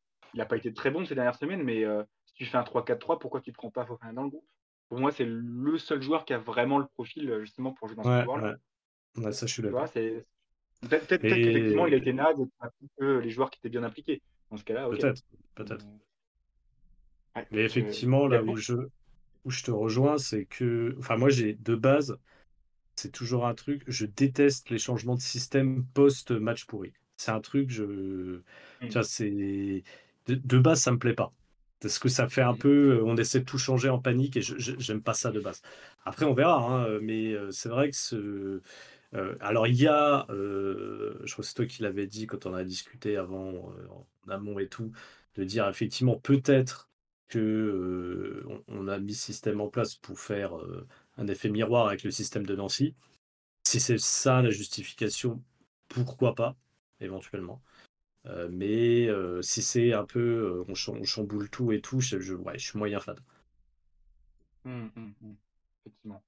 pas 0.48 0.58
été 0.58 0.74
très 0.74 0.90
bon 0.90 1.06
ces 1.06 1.16
dernières 1.16 1.36
semaines, 1.36 1.64
mais 1.64 1.84
si 2.26 2.34
tu 2.34 2.46
fais 2.46 2.58
un 2.58 2.64
3-4-3, 2.64 3.20
pourquoi 3.20 3.42
tu 3.42 3.50
ne 3.50 3.56
prends 3.56 3.70
pas 3.70 3.86
Fofana 3.86 4.14
dans 4.14 4.24
le 4.24 4.30
groupe? 4.30 4.48
Pour 4.88 5.00
moi, 5.00 5.12
c'est 5.12 5.26
le 5.26 5.78
seul 5.78 6.02
joueur 6.02 6.26
qui 6.26 6.34
a 6.34 6.40
vraiment 6.40 6.80
le 6.80 6.88
profil 6.88 7.40
justement 7.42 7.74
pour 7.74 7.88
jouer 7.88 7.98
dans 7.98 8.04
ce 8.04 8.24
joueur-là. 8.24 8.56
Ouais. 9.18 9.32
ça, 9.32 9.46
je 9.46 9.54
suis 9.54 9.62
d'accord. 9.62 9.88
Peut-être 9.92 11.18
qu'effectivement, 11.18 11.88
il 11.88 11.94
a 11.94 11.98
été 11.98 12.14
naze 12.14 12.38
que 12.98 13.20
les 13.20 13.30
joueurs 13.30 13.52
qui 13.52 13.60
étaient 13.60 13.70
bien 13.70 13.84
impliqués. 13.84 14.22
Dans 14.52 14.58
ce 14.58 14.64
cas-là, 14.64 14.90
peut-être. 14.90 15.24
Peut-être. 15.56 15.86
Mais 17.52 17.64
effectivement, 17.64 18.28
là 18.28 18.44
où 18.44 18.56
je, 18.56 18.74
où 19.46 19.52
je 19.52 19.64
te 19.64 19.72
rejoins, 19.72 20.18
c'est 20.18 20.46
que. 20.46 20.96
Enfin, 21.00 21.18
moi, 21.18 21.30
j'ai 21.30 21.54
de 21.54 21.76
base, 21.76 22.18
c'est 22.96 23.12
toujours 23.12 23.46
un 23.48 23.54
truc. 23.54 23.84
Je 23.88 24.06
déteste 24.06 24.70
les 24.70 24.80
changements 24.80 25.16
de 25.16 25.22
système 25.22 25.86
post-match 25.94 26.66
pourri. 26.66 26.94
C'est 27.18 27.32
un 27.32 27.42
truc, 27.42 27.70
je. 27.70 28.42
Mmh. 28.82 29.04
c'est. 29.04 29.84
De, 30.28 30.60
base, 30.60 30.82
ça 30.82 30.92
me 30.92 31.00
plaît 31.00 31.16
pas. 31.16 31.34
Parce 31.80 31.98
que 31.98 32.10
ça 32.10 32.28
fait 32.28 32.42
un 32.42 32.56
peu. 32.56 33.02
On 33.04 33.18
essaie 33.18 33.40
de 33.40 33.46
tout 33.46 33.58
changer 33.58 33.90
en 33.90 34.00
panique 34.00 34.38
et 34.38 34.42
je 34.42 34.56
j'aime 34.58 35.02
pas 35.02 35.14
ça 35.14 35.32
de 35.32 35.40
base. 35.40 35.62
Après, 36.06 36.26
on 36.26 36.34
verra, 36.34 36.84
hein, 36.84 37.00
mais 37.02 37.36
c'est 37.52 37.70
vrai 37.70 37.90
que 37.90 37.96
ce. 37.96 38.62
alors, 39.40 39.66
il 39.66 39.76
y 39.76 39.88
a, 39.88 40.26
je 40.30 41.32
crois 41.32 41.42
que 41.42 41.48
c'est 41.48 41.56
toi 41.56 41.66
qui 41.66 41.82
l'avais 41.82 42.06
dit 42.06 42.28
quand 42.28 42.46
on 42.46 42.54
a 42.54 42.64
discuté 42.64 43.18
avant, 43.18 43.74
amont 44.30 44.60
et 44.60 44.68
tout, 44.68 44.92
de 45.36 45.44
dire 45.44 45.68
effectivement, 45.68 46.18
peut-être 46.18 46.90
que 47.28 48.46
on, 48.68 48.88
a 48.88 49.00
mis 49.00 49.14
ce 49.14 49.28
système 49.28 49.62
en 49.62 49.70
place 49.70 49.96
pour 49.96 50.20
faire 50.20 50.54
un 51.18 51.28
effet 51.28 51.50
miroir 51.50 51.88
avec 51.88 52.04
le 52.04 52.12
système 52.12 52.46
de 52.46 52.56
Nancy. 52.56 52.96
Si 53.64 53.80
c'est 53.80 54.00
ça 54.00 54.42
la 54.42 54.50
justification, 54.50 55.42
pourquoi 55.88 56.36
pas, 56.36 56.56
éventuellement. 57.00 57.62
mais 58.50 59.10
si 59.42 59.62
c'est 59.62 59.94
un 59.94 60.06
peu 60.06 60.66
on, 60.68 60.74
chamboule 60.74 61.50
tout 61.50 61.72
et 61.72 61.82
tout, 61.82 62.02
je, 62.02 62.20
je, 62.20 62.36
suis 62.58 62.80
moyen 62.80 63.00
fan. 63.00 63.18
Mmh, 64.66 64.88
mmh, 64.96 65.14
mmh. 65.22 65.34
Effectivement. 65.86 66.24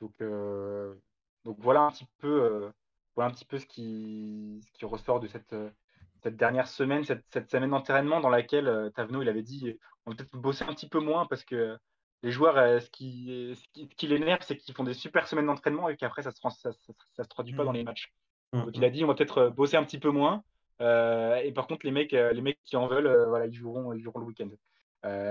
Donc, 0.00 0.14
donc 1.44 1.56
voilà 1.58 1.80
un 1.82 1.90
petit 1.90 2.06
peu, 2.18 2.70
voilà 3.16 3.30
un 3.30 3.34
petit 3.34 3.44
peu 3.44 3.58
ce 3.58 3.66
qui 3.66 4.60
ressort 4.82 5.18
de 5.18 5.26
cette, 5.26 5.54
cette 6.22 6.36
dernière 6.36 6.68
semaine, 6.68 7.04
cette, 7.04 7.24
cette 7.32 7.50
semaine 7.50 7.70
d'entraînement 7.70 8.20
dans 8.20 8.28
laquelle 8.28 8.90
Taveno 8.94 9.22
il 9.22 9.28
avait 9.28 9.42
dit 9.42 9.78
on 10.06 10.10
va 10.10 10.16
peut-être 10.16 10.36
bosser 10.36 10.64
un 10.64 10.72
petit 10.74 10.88
peu 10.88 11.00
moins 11.00 11.26
parce 11.26 11.44
que 11.44 11.76
les 12.22 12.30
joueurs, 12.30 12.80
ce 12.80 12.88
qui, 12.90 13.54
ce 13.74 13.80
qui, 13.96 14.06
l'énerve, 14.06 14.40
c'est 14.42 14.56
qu'ils 14.56 14.74
font 14.74 14.84
des 14.84 14.94
super 14.94 15.26
semaines 15.26 15.46
d'entraînement 15.46 15.88
et 15.88 15.96
qu'après 15.96 16.22
ça 16.22 16.30
se, 16.30 16.40
ça, 16.40 16.70
ça, 17.14 17.24
se 17.24 17.28
traduit 17.28 17.54
pas 17.54 17.64
dans 17.64 17.72
les 17.72 17.82
matchs. 17.82 18.12
Donc 18.52 18.76
il 18.76 18.84
a 18.84 18.90
dit 18.90 19.02
on 19.02 19.08
va 19.08 19.14
peut-être 19.14 19.48
bosser 19.48 19.76
un 19.76 19.84
petit 19.84 19.98
peu 19.98 20.10
moins. 20.10 20.44
et 20.80 21.52
par 21.54 21.66
contre 21.66 21.84
les 21.84 21.92
mecs, 21.92 22.12
les 22.12 22.40
mecs 22.40 22.58
qui 22.64 22.76
en 22.76 22.86
veulent, 22.86 23.26
voilà, 23.28 23.46
ils 23.46 23.54
joueront, 23.54 23.92
ils 23.92 24.02
joueront 24.02 24.20
le 24.20 24.26
week-end. 24.26 24.50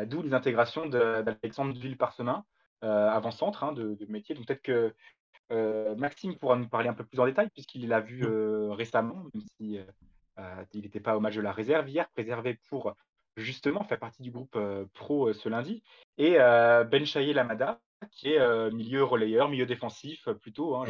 D'où 0.05 0.21
les 0.21 0.33
intégrations 0.33 0.85
d'Alexandre 0.87 1.73
Ville-Parsemin, 1.79 2.43
avant-centre 2.81 3.63
hein, 3.63 3.71
de, 3.71 3.95
de, 3.95 4.05
métier. 4.07 4.35
Donc 4.35 4.47
peut-être 4.47 4.61
que 4.61 4.93
Maxime 5.95 6.35
pourra 6.37 6.57
nous 6.57 6.67
parler 6.67 6.89
un 6.89 6.93
peu 6.93 7.05
plus 7.05 7.19
en 7.19 7.25
détail 7.25 7.49
puisqu'il 7.51 7.87
l'a 7.87 8.01
vu 8.01 8.25
récemment, 8.71 9.23
même 9.33 9.43
si 9.57 9.79
il 10.73 10.81
n'était 10.81 10.99
pas 10.99 11.17
au 11.17 11.19
match 11.19 11.35
de 11.35 11.41
la 11.41 11.51
réserve 11.51 11.89
hier, 11.89 12.09
préservé 12.09 12.59
pour 12.69 12.95
justement 13.37 13.83
faire 13.83 13.99
partie 13.99 14.21
du 14.21 14.31
groupe 14.31 14.57
pro 14.93 15.33
ce 15.33 15.49
lundi. 15.49 15.83
Et 16.17 16.33
Ben 16.33 17.05
Chaye 17.05 17.33
Lamada, 17.33 17.81
qui 18.11 18.33
est 18.33 18.71
milieu 18.71 19.03
relayeur, 19.03 19.49
milieu 19.49 19.65
défensif 19.65 20.29
plutôt, 20.41 20.75
hein, 20.75 20.85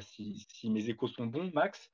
si, 0.00 0.46
si, 0.52 0.70
mes 0.70 0.88
échos 0.88 1.08
sont 1.08 1.26
bons, 1.26 1.50
Max, 1.54 1.90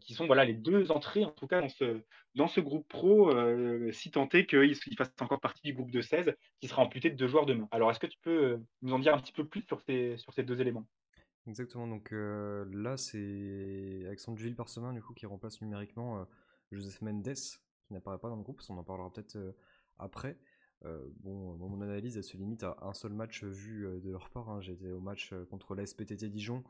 qui 0.00 0.14
sont 0.14 0.26
voilà 0.26 0.44
les 0.44 0.54
deux 0.54 0.90
entrées 0.90 1.24
en 1.24 1.30
tout 1.30 1.46
cas 1.46 1.60
dans 1.60 1.68
ce, 1.68 2.00
dans 2.34 2.48
ce 2.48 2.60
groupe 2.60 2.86
pro, 2.88 3.32
si 3.92 4.10
tant 4.10 4.28
est 4.28 4.46
qu'il 4.46 4.96
fasse 4.96 5.12
encore 5.20 5.40
partie 5.40 5.62
du 5.62 5.72
groupe 5.72 5.90
de 5.90 6.00
16 6.00 6.34
qui 6.60 6.68
sera 6.68 6.82
amputé 6.82 7.10
de 7.10 7.16
deux 7.16 7.28
joueurs 7.28 7.46
demain. 7.46 7.68
Alors 7.70 7.90
est-ce 7.90 8.00
que 8.00 8.06
tu 8.06 8.18
peux 8.22 8.60
nous 8.82 8.92
en 8.92 8.98
dire 8.98 9.14
un 9.14 9.18
petit 9.18 9.32
peu 9.32 9.46
plus 9.46 9.62
sur 9.62 9.80
ces, 9.80 10.16
sur 10.16 10.32
ces 10.32 10.42
deux 10.42 10.60
éléments? 10.60 10.86
Exactement, 11.50 11.88
donc 11.88 12.12
là 12.12 12.96
c'est 12.96 14.04
Alexandre 14.06 14.38
Ville 14.38 14.54
Parsemin 14.54 14.92
du 14.92 15.02
coup 15.02 15.14
qui 15.14 15.26
remplace 15.26 15.60
numériquement 15.60 16.24
Joseph 16.70 17.02
Mendes 17.02 17.34
qui 17.34 17.92
n'apparaît 17.92 18.20
pas 18.20 18.28
dans 18.28 18.36
le 18.36 18.44
groupe, 18.44 18.62
on 18.68 18.78
en 18.78 18.84
parlera 18.84 19.12
peut-être 19.12 19.36
après. 19.98 20.38
bon, 20.84 21.56
mon 21.56 21.80
analyse 21.80 22.20
se 22.20 22.36
limite 22.36 22.62
à 22.62 22.76
un 22.82 22.94
seul 22.94 23.12
match 23.14 23.42
vu 23.42 23.84
de 24.00 24.10
leur 24.12 24.30
part. 24.30 24.48
Hein. 24.48 24.60
J'étais 24.60 24.92
au 24.92 25.00
match 25.00 25.34
contre 25.50 25.74
la 25.74 25.84
SPTT 25.84 26.26
Dijon 26.26 26.62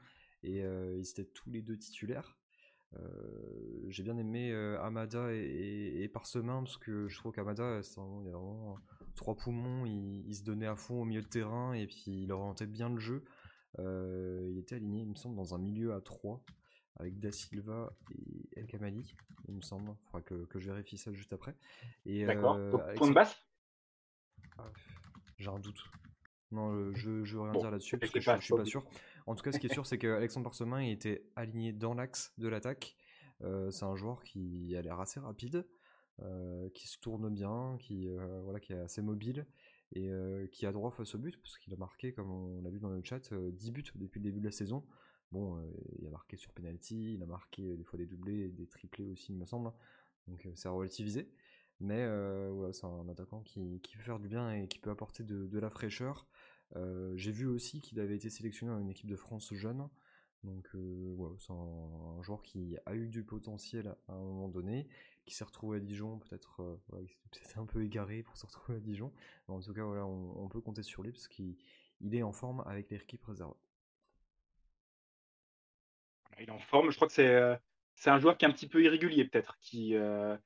et 0.44 0.60
ils 0.60 1.10
étaient 1.10 1.26
tous 1.26 1.50
les 1.50 1.60
deux 1.60 1.76
titulaires. 1.76 2.38
j'ai 3.88 4.02
bien 4.02 4.16
aimé 4.16 4.54
Amada 4.80 5.30
et, 5.34 6.00
et, 6.00 6.08
Parsemin 6.08 6.62
parce 6.62 6.78
que 6.78 7.06
je 7.06 7.18
trouve 7.18 7.32
qu'Amada, 7.32 7.82
il 7.82 8.28
a 8.28 8.32
vraiment 8.32 8.78
trois 9.14 9.36
poumons, 9.36 9.84
il, 9.84 10.34
se 10.34 10.42
donnait 10.42 10.66
à 10.66 10.76
fond 10.76 11.02
au 11.02 11.04
milieu 11.04 11.20
de 11.20 11.28
terrain 11.28 11.74
et 11.74 11.86
puis 11.86 12.22
il 12.22 12.32
orientait 12.32 12.66
bien 12.66 12.88
le 12.88 12.98
jeu. 12.98 13.22
Il 13.78 14.58
était 14.58 14.76
aligné, 14.76 15.02
il 15.02 15.08
me 15.08 15.14
semble, 15.14 15.36
dans 15.36 15.54
un 15.54 15.58
milieu 15.58 15.94
à 15.94 16.00
3 16.00 16.42
avec 17.00 17.18
Da 17.18 17.32
Silva 17.32 17.92
et 18.10 18.60
El 18.60 18.66
Kamali, 18.66 19.14
il 19.48 19.54
me 19.54 19.62
semble. 19.62 19.90
Il 19.90 20.04
faudra 20.06 20.22
que, 20.22 20.58
je 20.58 20.70
vérifie 20.70 20.98
ça 20.98 21.12
juste 21.12 21.32
après. 21.32 21.54
D'accord. 22.04 22.56
Euh, 22.56 22.94
point 22.94 23.08
de 23.08 23.14
basse 23.14 23.36
ah, 24.58 24.70
J'ai 25.38 25.48
un 25.48 25.58
doute. 25.58 25.82
Non, 26.50 26.92
je, 26.94 27.24
je 27.24 27.36
veux 27.36 27.42
rien 27.42 27.52
dire 27.52 27.70
là-dessus 27.70 27.96
parce 27.96 28.12
que 28.12 28.20
je, 28.20 28.38
suis 28.40 28.54
pas 28.54 28.64
sûr. 28.64 28.84
En 29.26 29.34
tout 29.34 29.42
cas, 29.42 29.52
ce 29.52 29.58
qui 29.58 29.66
est 29.66 29.72
sûr, 29.72 29.86
c'est 29.86 29.98
qu'Alexandre 29.98 30.44
Parsemin 30.44 30.80
était 30.80 31.24
aligné 31.36 31.72
dans 31.72 31.94
l'axe 31.94 32.32
de 32.38 32.48
l'attaque. 32.48 32.96
Euh, 33.42 33.70
c'est 33.70 33.84
un 33.84 33.94
joueur 33.94 34.22
qui 34.22 34.76
a 34.76 34.82
l'air 34.82 35.00
assez 35.00 35.20
rapide, 35.20 35.66
euh, 36.20 36.68
qui 36.70 36.88
se 36.88 36.98
tourne 36.98 37.30
bien, 37.30 37.76
qui, 37.78 38.08
voilà, 38.42 38.58
qui 38.60 38.72
est 38.72 38.80
assez 38.80 39.00
mobile 39.00 39.46
et 39.92 40.10
qui 40.52 40.66
a 40.66 40.72
droit 40.72 40.90
face 40.90 41.14
au 41.14 41.18
but 41.18 41.36
parce 41.40 41.58
qu'il 41.58 41.72
a 41.74 41.76
marqué, 41.76 42.12
comme 42.12 42.30
on 42.30 42.60
l'a 42.62 42.70
vu 42.70 42.78
dans 42.78 42.90
le 42.90 43.02
chat, 43.02 43.32
10 43.32 43.72
buts 43.72 43.84
depuis 43.96 44.20
le 44.20 44.24
début 44.24 44.40
de 44.40 44.44
la 44.44 44.52
saison. 44.52 44.84
Bon, 45.32 45.58
euh, 45.58 45.62
il 46.00 46.06
a 46.06 46.10
marqué 46.10 46.36
sur 46.36 46.52
penalty, 46.52 47.14
il 47.14 47.22
a 47.22 47.26
marqué 47.26 47.62
euh, 47.62 47.76
des 47.76 47.84
fois 47.84 47.98
des 47.98 48.06
doublés 48.06 48.46
et 48.46 48.48
des 48.48 48.66
triplés 48.66 49.08
aussi, 49.10 49.32
il 49.32 49.38
me 49.38 49.46
semble. 49.46 49.72
Donc 50.26 50.44
euh, 50.46 50.50
c'est 50.54 50.68
relativisé. 50.68 51.30
Mais 51.80 52.06
voilà, 52.50 52.74
c'est 52.74 52.84
un 52.84 53.08
attaquant 53.08 53.40
qui, 53.40 53.80
peut 53.80 54.02
faire 54.02 54.18
du 54.18 54.28
bien 54.28 54.52
et 54.52 54.68
qui 54.68 54.78
peut 54.78 54.90
apporter 54.90 55.24
de, 55.24 55.58
la 55.58 55.70
fraîcheur. 55.70 56.26
J'ai 57.14 57.32
vu 57.32 57.46
aussi 57.46 57.80
qu'il 57.80 58.00
avait 58.00 58.16
été 58.16 58.28
sélectionné 58.28 58.70
dans 58.70 58.80
une 58.80 58.90
équipe 58.90 59.08
de 59.08 59.16
France 59.16 59.54
jeune. 59.54 59.88
Donc 60.44 60.68
voilà, 60.74 61.36
c'est 61.38 61.54
un, 61.54 62.20
joueur 62.20 62.42
qui 62.42 62.76
a 62.84 62.94
eu 62.94 63.08
du 63.08 63.24
potentiel 63.24 63.96
à 64.08 64.12
un 64.12 64.20
moment 64.20 64.48
donné, 64.48 64.88
qui 65.30 65.36
s'est 65.36 65.44
retrouvé 65.44 65.78
à 65.78 65.80
Dijon, 65.80 66.18
peut-être 66.18 66.62
voilà, 66.88 67.06
peut-être 67.30 67.58
un 67.58 67.66
peu 67.66 67.84
égaré 67.84 68.22
pour 68.22 68.36
se 68.36 68.46
retrouver 68.46 68.78
à 68.78 68.80
Dijon. 68.80 69.12
en 69.48 69.60
tout 69.60 69.72
cas, 69.72 69.84
voilà, 69.84 70.04
on, 70.06 70.48
peut 70.48 70.60
compter 70.60 70.82
sur 70.82 71.02
lui 71.02 71.12
parce 71.12 71.28
qu'il 71.28 71.56
est 72.12 72.22
en 72.22 72.32
forme 72.32 72.62
avec 72.66 72.90
l'équipe 72.90 73.24
réserve 73.24 73.54
il 76.40 76.48
est 76.48 76.52
en 76.52 76.58
forme. 76.58 76.90
Je 76.90 76.96
crois 76.96 77.08
que 77.08 77.14
c'est 77.14 77.28
euh, 77.28 77.56
c'est 77.94 78.10
un 78.10 78.18
joueur 78.18 78.36
qui 78.36 78.44
est 78.44 78.48
un 78.48 78.52
petit 78.52 78.68
peu 78.68 78.82
irrégulier 78.82 79.24
peut-être, 79.24 79.58
qui 79.60 79.94
euh, 79.94 80.36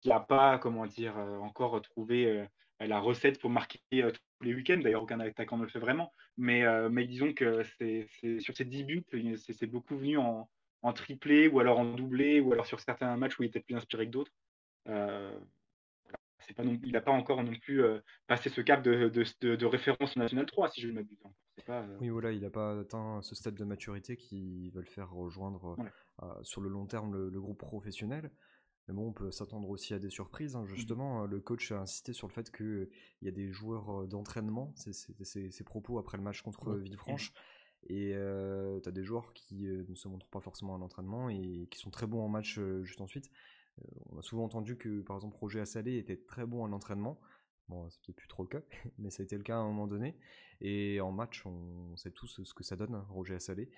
qui 0.00 0.08
n'a 0.08 0.20
pas 0.20 0.58
comment 0.58 0.86
dire 0.86 1.18
euh, 1.18 1.38
encore 1.38 1.80
trouvé 1.82 2.46
la 2.80 3.00
recette 3.00 3.40
pour 3.40 3.50
marquer 3.50 3.80
tous 3.90 4.44
les 4.44 4.54
week-ends. 4.54 4.78
D'ailleurs, 4.78 5.02
aucun 5.02 5.18
attaquant 5.20 5.56
ne 5.56 5.64
le 5.64 5.68
fait 5.68 5.80
vraiment. 5.80 6.12
Mais 6.36 6.64
mais 6.90 7.06
disons 7.06 7.32
que 7.32 7.62
c'est 7.78 8.08
sur 8.40 8.56
ces 8.56 8.64
10 8.64 8.84
buts, 8.84 9.04
c'est 9.36 9.66
beaucoup 9.66 9.96
venu 9.96 10.16
en, 10.18 10.48
en 10.82 10.92
triplé 10.92 11.48
ou 11.48 11.60
alors 11.60 11.78
en 11.78 11.84
doublé 11.84 12.40
ou 12.40 12.52
alors 12.52 12.66
sur 12.66 12.80
certains 12.80 13.16
matchs 13.16 13.38
où 13.38 13.42
il 13.42 13.46
était 13.46 13.60
plus 13.60 13.76
inspiré 13.76 14.06
que 14.06 14.12
d'autres. 14.12 14.32
pas 14.84 16.64
non, 16.64 16.78
il 16.82 16.92
n'a 16.92 17.00
pas 17.00 17.12
encore 17.12 17.42
non 17.42 17.54
plus 17.54 17.82
passé 18.26 18.48
ce 18.48 18.60
cap 18.60 18.82
de, 18.82 19.08
de, 19.08 19.56
de, 19.56 19.66
référence 19.66 20.16
nationale 20.16 20.46
3, 20.46 20.70
si 20.70 20.80
je 20.80 20.88
ne 20.88 20.92
m'abuse. 20.92 21.18
Euh, 21.68 21.96
oui, 22.00 22.08
voilà, 22.08 22.32
il 22.32 22.40
n'a 22.40 22.50
pas 22.50 22.78
atteint 22.80 23.20
ce 23.22 23.34
stade 23.34 23.54
de 23.54 23.64
maturité 23.64 24.16
qui 24.16 24.70
va 24.70 24.80
le 24.80 24.86
faire 24.86 25.10
rejoindre 25.10 25.76
euh, 26.22 26.26
sur 26.42 26.60
le 26.60 26.68
long 26.68 26.86
terme 26.86 27.14
le, 27.14 27.40
groupe 27.40 27.58
professionnel. 27.58 28.30
Mais 28.86 28.94
bon, 28.94 29.08
on 29.08 29.12
peut 29.12 29.30
s'attendre 29.30 29.68
aussi 29.68 29.92
à 29.92 29.98
des 29.98 30.08
surprises. 30.08 30.56
Hein. 30.56 30.62
Mmh 30.62 30.74
justement, 30.74 31.26
le 31.26 31.40
coach 31.40 31.72
a 31.72 31.80
insisté 31.80 32.12
sur 32.12 32.26
le 32.26 32.32
fait 32.32 32.50
qu'il 32.50 32.88
y 33.20 33.28
a 33.28 33.32
des 33.32 33.52
joueurs 33.52 34.02
euh, 34.02 34.06
d'entraînement, 34.06 34.72
c'est 34.76 34.92
ses 34.92 35.64
propos 35.64 35.98
après 35.98 36.16
le 36.16 36.22
match 36.24 36.42
contre 36.42 36.74
Villefranche. 36.76 37.32
Et 37.84 38.12
tu 38.82 38.88
as 38.88 38.92
des 38.92 39.04
joueurs 39.04 39.32
qui 39.32 39.64
ne 39.66 39.94
se 39.94 40.08
montrent 40.08 40.28
pas 40.28 40.40
forcément 40.40 40.74
à 40.74 40.78
l'entraînement 40.78 41.28
et 41.30 41.68
qui 41.70 41.78
sont 41.78 41.90
très 41.90 42.06
bons 42.06 42.22
en 42.22 42.28
match 42.28 42.60
juste 42.82 43.00
ensuite. 43.00 43.30
on 44.10 44.18
a 44.18 44.22
souvent 44.22 44.44
entendu 44.44 44.76
que, 44.76 45.00
par 45.02 45.16
exemple, 45.16 45.36
Roger 45.38 45.60
Assalé 45.60 45.96
était 45.96 46.16
très 46.16 46.44
bon 46.44 46.64
à 46.64 46.68
l'entraînement. 46.68 47.20
Bon, 47.68 47.88
c'est 47.90 48.00
peut-être 48.00 48.16
plus 48.16 48.28
trop 48.28 48.42
le 48.42 48.48
cas, 48.48 48.62
mais 48.98 49.10
ça 49.10 49.22
a 49.22 49.24
été 49.24 49.36
le 49.36 49.42
cas 49.42 49.56
à 49.56 49.60
un 49.60 49.66
moment 49.66 49.86
donné. 49.86 50.16
Et 50.60 51.00
en 51.00 51.12
match, 51.12 51.44
on 51.46 51.96
sait 51.96 52.10
tous 52.10 52.42
ce 52.42 52.54
que 52.54 52.64
ça 52.64 52.76
donne, 52.76 52.96
Roger 53.08 53.34
Assalé. 53.34 53.70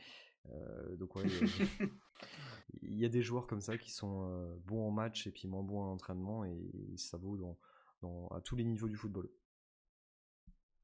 Euh, 0.48 0.96
donc 0.96 1.14
ouais, 1.16 1.24
il 2.82 2.98
y 2.98 3.04
a 3.04 3.08
des 3.08 3.22
joueurs 3.22 3.46
comme 3.46 3.60
ça 3.60 3.76
qui 3.76 3.90
sont 3.90 4.28
euh, 4.30 4.56
bons 4.64 4.86
en 4.86 4.90
match 4.90 5.26
et 5.26 5.30
puis 5.30 5.48
moins 5.48 5.62
bons 5.62 5.80
en 5.80 5.92
entraînement 5.92 6.44
et 6.44 6.56
ça 6.96 7.18
vaut 7.18 7.36
dans, 7.36 8.28
à 8.28 8.40
tous 8.40 8.56
les 8.56 8.64
niveaux 8.64 8.88
du 8.88 8.96
football. 8.96 9.28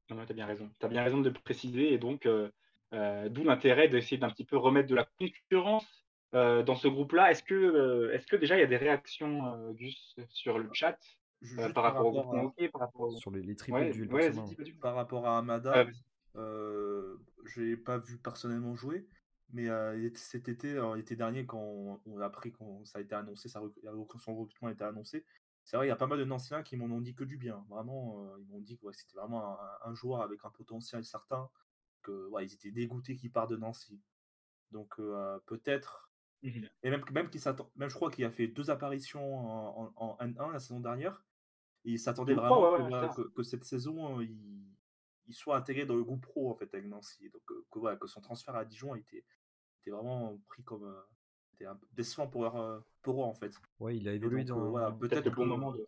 Non, 0.09 0.25
tu 0.25 0.31
as 0.31 0.35
bien 0.35 0.45
raison. 0.45 0.69
Tu 0.79 0.85
as 0.85 0.89
bien 0.89 1.03
raison 1.03 1.19
de 1.19 1.29
préciser 1.29 1.91
et 1.93 1.97
donc 1.97 2.25
euh, 2.25 2.49
d'où 2.91 3.43
l'intérêt 3.43 3.87
d'essayer 3.87 4.17
d'un 4.17 4.29
petit 4.29 4.45
peu 4.45 4.57
remettre 4.57 4.87
de 4.87 4.95
la 4.95 5.07
concurrence 5.19 6.05
dans 6.33 6.75
ce 6.75 6.87
groupe-là. 6.87 7.31
Est-ce 7.31 7.43
que, 7.43 8.11
est-ce 8.13 8.27
que 8.27 8.35
déjà 8.35 8.57
il 8.57 8.61
y 8.61 8.63
a 8.63 8.67
des 8.67 8.77
réactions, 8.77 9.71
Gus, 9.73 10.15
sur 10.29 10.59
le 10.59 10.69
chat 10.73 10.97
par, 11.73 11.83
rapport 11.83 12.07
au 12.07 12.11
groupe 12.11 12.71
par 12.71 12.81
rapport 12.81 13.11
Sur 13.17 13.31
les, 13.31 13.41
les 13.41 13.55
triples 13.55 13.91
du 13.91 14.73
Par 14.81 14.95
rapport 14.95 15.27
à 15.27 15.37
Amada, 15.37 15.85
j'ai 17.45 17.77
pas 17.77 17.97
vu 17.97 18.17
personnellement 18.17 18.75
jouer, 18.75 19.05
mais 19.53 19.67
cet 20.15 20.49
été, 20.49 20.79
l'été 20.95 21.15
dernier, 21.15 21.45
quand 21.45 21.99
on, 22.05 22.19
a 22.19 22.25
appris, 22.25 22.51
quand 22.51 22.85
ça 22.85 22.99
a 22.99 23.01
été 23.01 23.15
annoncé, 23.15 23.49
ça, 23.49 23.61
son 24.19 24.35
recrutement 24.35 24.69
a 24.69 24.71
été 24.71 24.83
annoncé, 24.83 25.25
c'est 25.63 25.75
vrai, 25.75 25.87
il 25.87 25.89
y 25.89 25.91
a 25.91 25.97
pas 25.97 26.07
mal 26.07 26.17
de 26.17 26.23
Nancéens 26.23 26.63
qui 26.63 26.77
m'en 26.77 26.85
ont 26.85 27.01
dit 27.01 27.13
que 27.13 27.25
du 27.25 27.35
bien. 27.35 27.65
Vraiment, 27.69 28.25
ils 28.39 28.47
m'ont 28.47 28.61
dit 28.61 28.77
que 28.77 28.89
c'était 28.93 29.17
vraiment 29.17 29.57
un, 29.83 29.93
joueur 29.93 30.21
avec 30.21 30.39
un 30.45 30.49
potentiel 30.49 31.03
certain, 31.03 31.49
que 32.07 32.27
ouais, 32.29 32.45
ils 32.45 32.53
étaient 32.53 32.71
dégoûtés 32.71 33.15
qu'il 33.15 33.31
part 33.31 33.47
de 33.47 33.57
Nancy. 33.57 34.01
Donc 34.71 34.95
peut-être, 35.45 36.11
mmh 36.43 36.49
et 36.83 36.89
même, 36.89 37.03
même, 37.11 37.29
même 37.75 37.89
je 37.89 37.95
crois 37.95 38.11
qu'il 38.11 38.23
a 38.23 38.29
fait 38.29 38.47
deux 38.47 38.69
apparitions 38.69 39.97
en, 39.97 40.17
N1 40.21 40.51
la 40.51 40.59
saison 40.59 40.79
dernière, 40.79 41.25
et 41.83 41.91
il 41.91 41.99
s'attendait 41.99 42.35
vraiment 42.35 43.09
que, 43.35 43.43
cette 43.43 43.63
saison, 43.63 44.21
il, 44.21 44.37
il, 45.25 45.33
soit 45.33 45.57
intégré 45.57 45.85
dans 45.85 45.95
le 45.95 46.03
groupe 46.03 46.21
pro 46.21 46.51
en 46.51 46.55
fait 46.55 46.71
avec 46.73 46.87
Nancy. 46.87 47.29
Donc 47.29 47.41
que, 47.45 47.95
que 47.95 48.07
son 48.07 48.21
transfert 48.21 48.55
à 48.55 48.65
Dijon 48.65 48.93
a 48.93 48.99
été, 48.99 49.25
était 49.81 49.91
vraiment 49.91 50.37
pris 50.47 50.63
comme 50.63 50.95
c'était 51.51 51.65
un 51.65 51.79
décevant 51.93 52.27
pour, 52.27 52.43
leur, 52.43 52.83
pour 53.01 53.23
eux 53.23 53.25
en 53.25 53.33
fait. 53.33 53.51
Ouais, 53.79 53.97
il 53.97 54.07
a 54.07 54.13
évolué 54.13 54.43
dans. 54.43 54.69
voilà, 54.69 54.91
peut-être 54.91 55.25
le 55.25 55.31
bon 55.31 55.45
moment 55.45 55.71
de. 55.71 55.87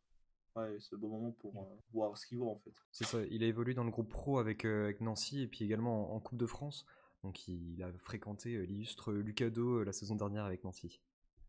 Ouais, 0.56 0.78
c'est 0.80 0.92
le 0.94 0.98
bon 0.98 1.10
moment 1.10 1.32
pour 1.40 1.56
euh, 1.58 1.78
voir 1.94 2.18
ce 2.18 2.26
qu'il 2.26 2.40
vaut 2.40 2.50
en 2.50 2.58
fait. 2.58 2.74
C'est 2.92 3.06
ça, 3.06 3.20
il 3.30 3.44
a 3.44 3.48
évolué 3.48 3.74
dans 3.74 3.84
le 3.84 3.92
groupe 3.92 4.10
pro 4.10 4.40
avec, 4.40 4.66
euh, 4.66 4.86
avec 4.86 5.02
Nancy 5.02 5.44
et 5.44 5.48
puis 5.48 5.64
également 5.64 6.14
en, 6.14 6.20
Coupe 6.20 6.38
de 6.38 6.46
France. 6.46 6.86
Donc 7.24 7.48
il, 7.48 7.82
a 7.84 7.92
fréquenté 8.00 8.56
euh, 8.56 8.64
l'illustre 8.64 9.14
Lucado 9.14 9.84
la 9.84 9.94
saison 9.94 10.16
dernière 10.16 10.46
avec 10.46 10.64
Nancy. 10.64 11.00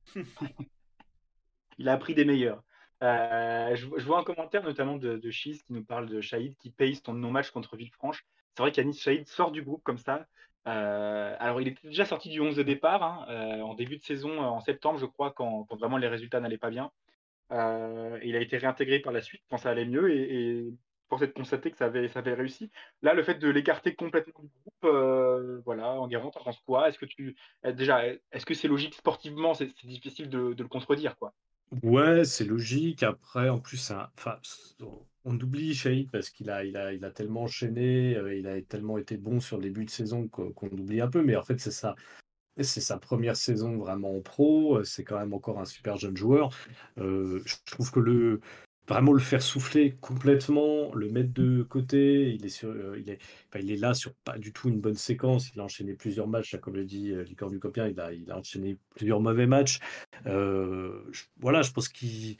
il 1.78 1.88
a 1.88 1.92
appris 1.92 2.14
des 2.14 2.24
meilleurs. 2.24 2.62
je, 3.00 4.04
vois 4.04 4.20
un 4.20 4.24
commentaire 4.24 4.62
notamment 4.62 4.96
de, 4.96 5.16
de 5.16 5.30
qui 5.30 5.62
nous 5.70 5.84
parle 5.84 6.08
de 6.08 6.20
Shahid 6.20 6.56
qui 6.56 6.70
paye 6.70 6.96
son 6.96 7.14
non-match 7.14 7.50
contre 7.50 7.76
Villefranche. 7.76 8.26
C'est 8.54 8.62
vrai 8.62 8.72
qu'Anis 8.72 8.94
Shahid 8.94 9.26
sort 9.26 9.52
du 9.52 9.62
groupe 9.62 9.82
comme 9.82 9.98
ça. 9.98 10.26
Euh, 10.66 11.36
alors, 11.38 11.60
il 11.60 11.68
était 11.68 11.88
déjà 11.88 12.04
sorti 12.04 12.28
du 12.28 12.40
11 12.40 12.56
de 12.56 12.62
départ 12.62 13.02
hein, 13.02 13.26
euh, 13.30 13.60
en 13.62 13.74
début 13.74 13.96
de 13.96 14.02
saison, 14.02 14.30
euh, 14.30 14.46
en 14.46 14.60
septembre, 14.60 14.98
je 14.98 15.06
crois, 15.06 15.32
quand, 15.32 15.66
vraiment 15.70 15.96
les 15.96 16.08
résultats 16.08 16.40
n'allaient 16.40 16.58
pas 16.58 16.70
bien. 16.70 16.90
Il 17.50 18.36
a 18.36 18.40
été 18.40 18.56
réintégré 18.58 19.00
par 19.00 19.12
la 19.12 19.22
suite 19.22 19.42
quand 19.50 19.58
ça 19.58 19.70
allait 19.70 19.86
mieux 19.86 20.12
et, 20.12 20.72
pour 21.08 21.20
être 21.24 21.34
constaté 21.34 21.72
que 21.72 21.76
ça 21.76 21.86
avait, 21.86 22.34
réussi. 22.34 22.70
Là, 23.02 23.14
le 23.14 23.24
fait 23.24 23.34
de 23.34 23.48
l'écarter 23.48 23.96
complètement 23.96 24.44
du 24.44 24.50
groupe, 24.62 25.62
voilà, 25.64 25.90
en 26.00 26.06
Guérant, 26.06 26.30
t'en 26.30 26.44
penses 26.44 26.60
quoi 26.64 26.88
Est-ce 26.88 26.98
que 26.98 27.06
tu 27.06 27.34
déjà, 27.64 28.04
est-ce 28.06 28.46
que 28.46 28.54
c'est 28.54 28.68
logique 28.68 28.94
sportivement? 28.94 29.54
C'est 29.54 29.72
difficile 29.84 30.28
de, 30.28 30.52
de, 30.52 30.62
le 30.62 30.68
contredire, 30.68 31.16
quoi. 31.16 31.34
Ouais, 31.82 32.24
c'est 32.24 32.44
logique. 32.44 33.02
Après, 33.02 33.48
en 33.48 33.58
plus, 33.58 33.92
on 35.24 35.40
oublie 35.40 35.74
Shahid 35.74 36.10
parce 36.10 36.30
qu'il 36.30 36.50
a, 36.50 36.64
il 36.64 36.76
a, 36.76 36.92
il 36.92 37.04
a 37.04 37.10
tellement 37.10 37.42
enchaîné, 37.42 38.16
euh, 38.16 38.34
il 38.34 38.46
a 38.46 38.60
tellement 38.62 38.98
été 38.98 39.16
bon 39.16 39.40
sur 39.40 39.56
le 39.56 39.64
début 39.64 39.84
de 39.84 39.90
saison 39.90 40.28
qu'on 40.28 40.52
oublie 40.68 41.00
un 41.00 41.08
peu. 41.08 41.22
Mais 41.22 41.36
en 41.36 41.42
fait, 41.42 41.60
c'est 41.60 41.70
ça. 41.70 41.94
C'est 42.56 42.80
sa 42.80 42.98
première 42.98 43.36
saison 43.36 43.78
vraiment 43.78 44.16
en 44.16 44.20
pro. 44.20 44.78
Euh, 44.78 44.84
c'est 44.84 45.04
quand 45.04 45.18
même 45.18 45.32
encore 45.32 45.60
un 45.60 45.64
super 45.64 45.96
jeune 45.96 46.16
joueur. 46.16 46.50
Euh, 46.98 47.40
je 47.44 47.56
trouve 47.66 47.90
que 47.90 48.00
le 48.00 48.40
vraiment 48.88 49.12
le 49.12 49.20
faire 49.20 49.40
souffler 49.40 49.96
complètement, 50.00 50.92
le 50.96 51.08
mettre 51.08 51.32
de 51.32 51.62
côté, 51.62 52.32
il 52.34 52.44
est 52.44 52.48
sur, 52.48 52.96
il 52.96 53.08
est, 53.08 53.20
il 53.54 53.70
est 53.70 53.76
là 53.76 53.94
sur 53.94 54.12
pas 54.24 54.36
du 54.36 54.52
tout 54.52 54.68
une 54.68 54.80
bonne 54.80 54.96
séquence. 54.96 55.52
Il 55.54 55.60
a 55.60 55.64
enchaîné 55.64 55.94
plusieurs 55.94 56.26
matchs, 56.26 56.56
comme 56.56 56.74
le 56.74 56.84
dit 56.84 57.14
Licor 57.24 57.50
du 57.50 57.60
Copien, 57.60 57.86
il 57.86 58.00
a, 58.00 58.12
il 58.12 58.28
a 58.32 58.38
enchaîné 58.38 58.78
plusieurs 58.96 59.20
mauvais 59.20 59.46
matchs. 59.46 59.78
voilà, 60.24 61.62
je 61.62 61.70
pense 61.70 61.88
qu'il 61.88 62.36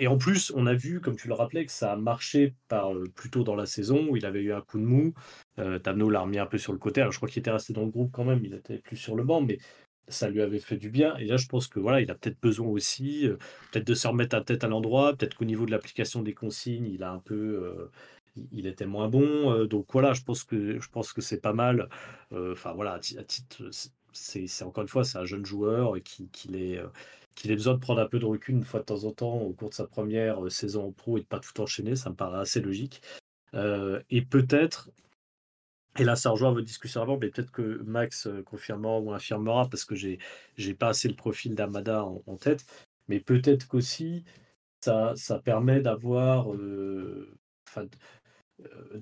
et 0.00 0.06
en 0.06 0.16
plus, 0.16 0.50
on 0.56 0.66
a 0.66 0.72
vu, 0.72 1.00
comme 1.00 1.14
tu 1.14 1.28
le 1.28 1.34
rappelais, 1.34 1.66
que 1.66 1.70
ça 1.70 1.92
a 1.92 1.96
marché 1.96 2.54
par, 2.68 2.94
euh, 2.94 3.04
plus 3.14 3.28
dans 3.30 3.54
la 3.54 3.66
saison 3.66 4.08
où 4.08 4.16
il 4.16 4.24
avait 4.24 4.40
eu 4.40 4.52
un 4.52 4.62
coup 4.62 4.78
de 4.78 4.84
mou. 4.84 5.12
Euh, 5.58 5.78
l'a 5.84 6.20
remis 6.20 6.38
un 6.38 6.46
peu 6.46 6.56
sur 6.56 6.72
le 6.72 6.78
côté. 6.78 7.02
Alors, 7.02 7.12
je 7.12 7.18
crois 7.18 7.28
qu'il 7.28 7.40
était 7.40 7.50
resté 7.50 7.74
dans 7.74 7.84
le 7.84 7.90
groupe 7.90 8.10
quand 8.10 8.24
même, 8.24 8.40
il 8.42 8.54
était 8.54 8.78
plus 8.78 8.96
sur 8.96 9.14
le 9.14 9.24
banc, 9.24 9.42
mais 9.42 9.58
ça 10.08 10.30
lui 10.30 10.40
avait 10.40 10.58
fait 10.58 10.78
du 10.78 10.88
bien. 10.88 11.16
Et 11.18 11.26
là, 11.26 11.36
je 11.36 11.46
pense 11.46 11.68
que 11.68 11.78
voilà, 11.78 12.00
il 12.00 12.10
a 12.10 12.14
peut-être 12.14 12.40
besoin 12.40 12.68
aussi, 12.68 13.26
euh, 13.28 13.36
peut-être 13.70 13.86
de 13.86 13.94
se 13.94 14.08
remettre 14.08 14.34
à 14.34 14.40
tête 14.40 14.64
à 14.64 14.68
l'endroit. 14.68 15.14
Peut-être 15.14 15.36
qu'au 15.36 15.44
niveau 15.44 15.66
de 15.66 15.70
l'application 15.70 16.22
des 16.22 16.32
consignes, 16.32 16.86
il 16.86 17.02
a 17.02 17.12
un 17.12 17.18
peu, 17.18 17.90
il 18.52 18.66
était 18.66 18.86
moins 18.86 19.08
bon. 19.08 19.66
donc 19.66 19.86
voilà, 19.92 20.14
je 20.14 20.22
pense 20.22 20.44
que 20.44 20.80
je 20.80 20.88
pense 20.88 21.12
que 21.12 21.20
c'est 21.20 21.40
pas 21.40 21.52
mal. 21.52 21.88
Enfin 22.32 22.72
voilà, 22.72 22.94
à, 22.94 22.98
titre, 22.98 23.70
c'est 24.12 24.64
encore 24.64 24.82
une 24.82 24.88
fois, 24.88 25.04
c'est 25.04 25.18
un 25.18 25.26
jeune 25.26 25.44
joueur 25.44 25.94
qui, 26.02 26.28
qui 26.30 26.54
est 26.56 26.80
qu'il 27.34 27.50
ait 27.50 27.56
besoin 27.56 27.74
de 27.74 27.80
prendre 27.80 28.00
un 28.00 28.06
peu 28.06 28.18
de 28.18 28.24
recul 28.24 28.56
une 28.56 28.64
fois 28.64 28.80
de 28.80 28.84
temps 28.86 29.04
en 29.04 29.12
temps 29.12 29.38
au 29.38 29.52
cours 29.52 29.70
de 29.70 29.74
sa 29.74 29.86
première 29.86 30.44
euh, 30.44 30.50
saison 30.50 30.88
en 30.88 30.92
pro 30.92 31.18
et 31.18 31.20
de 31.22 31.26
pas 31.26 31.40
tout 31.40 31.58
enchaîner, 31.60 31.96
ça 31.96 32.10
me 32.10 32.14
paraît 32.16 32.40
assez 32.40 32.60
logique. 32.60 33.02
Euh, 33.54 34.02
et 34.10 34.22
peut-être, 34.22 34.90
et 35.98 36.04
là 36.04 36.16
ça 36.16 36.30
rejoint 36.30 36.52
votre 36.52 36.66
discussion 36.66 37.02
avant, 37.02 37.18
mais 37.18 37.28
peut-être 37.30 37.50
que 37.50 37.82
Max 37.84 38.26
euh, 38.26 38.42
confirmera 38.42 39.00
ou 39.00 39.12
infirmera 39.12 39.68
parce 39.68 39.84
que 39.84 39.94
j'ai 39.94 40.18
j'ai 40.56 40.74
pas 40.74 40.88
assez 40.88 41.08
le 41.08 41.16
profil 41.16 41.54
d'Amada 41.54 42.04
en, 42.04 42.36
tête, 42.36 42.64
mais 43.08 43.20
peut-être 43.20 43.68
qu'aussi 43.68 44.24
ça, 44.80 45.12
ça 45.16 45.38
permet 45.40 45.80
d'avoir, 45.80 46.52
de 46.54 47.28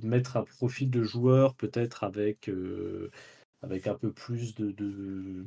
mettre 0.02 0.36
un 0.36 0.44
profil 0.44 0.90
de 0.90 1.02
joueur 1.02 1.54
peut-être 1.54 2.04
avec 2.04 2.50
avec 3.62 3.86
un 3.86 3.94
peu 3.94 4.12
plus 4.12 4.54
de, 4.54 5.46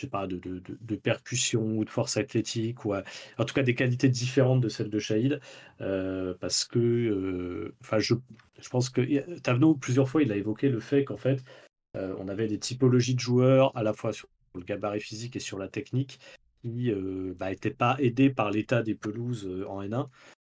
je 0.00 0.06
sais 0.06 0.10
pas, 0.10 0.26
de, 0.26 0.38
de, 0.38 0.62
de, 0.80 0.96
percussion 0.96 1.62
ou 1.62 1.84
de 1.84 1.90
force 1.90 2.16
athlétique, 2.16 2.86
ou 2.86 2.94
en 2.94 3.44
tout 3.44 3.54
cas 3.54 3.62
des 3.62 3.74
qualités 3.74 4.08
différentes 4.08 4.62
de 4.62 4.70
celles 4.70 4.88
de 4.88 4.98
Shahid, 4.98 5.40
euh, 5.82 6.34
parce 6.40 6.64
que, 6.64 6.78
euh, 6.78 7.74
je, 7.98 8.14
je 8.58 8.68
pense 8.70 8.88
que 8.88 9.38
Tavno, 9.40 9.74
plusieurs 9.74 10.08
fois, 10.08 10.22
il 10.22 10.32
a 10.32 10.36
évoqué 10.36 10.70
le 10.70 10.80
fait 10.80 11.04
qu'en 11.04 11.18
fait, 11.18 11.44
euh, 11.98 12.14
on 12.18 12.28
avait 12.28 12.46
des 12.46 12.58
typologies 12.58 13.14
de 13.14 13.20
joueurs, 13.20 13.76
à 13.76 13.82
la 13.82 13.92
fois 13.92 14.14
sur 14.14 14.28
le 14.54 14.62
gabarit 14.62 15.00
physique 15.00 15.36
et 15.36 15.40
sur 15.40 15.58
la 15.58 15.68
technique, 15.68 16.18
qui 16.62 16.92
n'étaient 16.92 17.70
bah, 17.70 17.76
pas 17.76 17.96
aidés 18.00 18.30
par 18.30 18.50
l'état 18.50 18.82
des 18.82 18.94
pelouses 18.94 19.50
en 19.68 19.82
N1. 19.82 20.08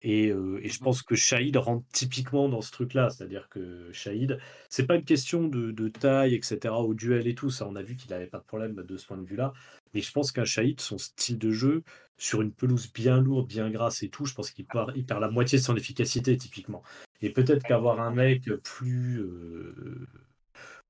Et, 0.02 0.28
et, 0.28 0.68
je 0.68 0.78
pense 0.78 1.02
que 1.02 1.14
Shahid 1.14 1.56
rentre 1.56 1.84
typiquement 1.92 2.48
dans 2.48 2.62
ce 2.62 2.72
truc-là. 2.72 3.10
C'est-à-dire 3.10 3.48
que 3.50 3.90
Shahid, 3.92 4.38
c'est 4.68 4.86
pas 4.86 4.96
une 4.96 5.04
question 5.04 5.46
de, 5.46 5.70
de, 5.70 5.88
taille, 5.88 6.34
etc., 6.34 6.58
au 6.74 6.94
duel 6.94 7.26
et 7.26 7.34
tout. 7.34 7.50
Ça, 7.50 7.66
on 7.68 7.76
a 7.76 7.82
vu 7.82 7.96
qu'il 7.96 8.10
n'avait 8.10 8.26
pas 8.26 8.38
de 8.38 8.44
problème 8.44 8.74
de 8.74 8.96
ce 8.96 9.06
point 9.06 9.18
de 9.18 9.26
vue-là. 9.26 9.52
Mais 9.92 10.00
je 10.00 10.12
pense 10.12 10.32
qu'un 10.32 10.44
Shahid, 10.44 10.80
son 10.80 10.98
style 10.98 11.38
de 11.38 11.50
jeu, 11.50 11.82
sur 12.16 12.42
une 12.42 12.52
pelouse 12.52 12.92
bien 12.92 13.20
lourde, 13.20 13.48
bien 13.48 13.70
grasse 13.70 14.02
et 14.02 14.08
tout, 14.08 14.26
je 14.26 14.34
pense 14.34 14.50
qu'il 14.50 14.66
perd, 14.66 14.92
il 14.94 15.04
perd 15.04 15.20
la 15.20 15.30
moitié 15.30 15.58
de 15.58 15.64
son 15.64 15.76
efficacité, 15.76 16.36
typiquement. 16.36 16.82
Et 17.22 17.30
peut-être 17.30 17.62
qu'avoir 17.64 18.00
un 18.00 18.12
mec 18.12 18.50
plus. 18.62 19.20
Euh, 19.20 20.06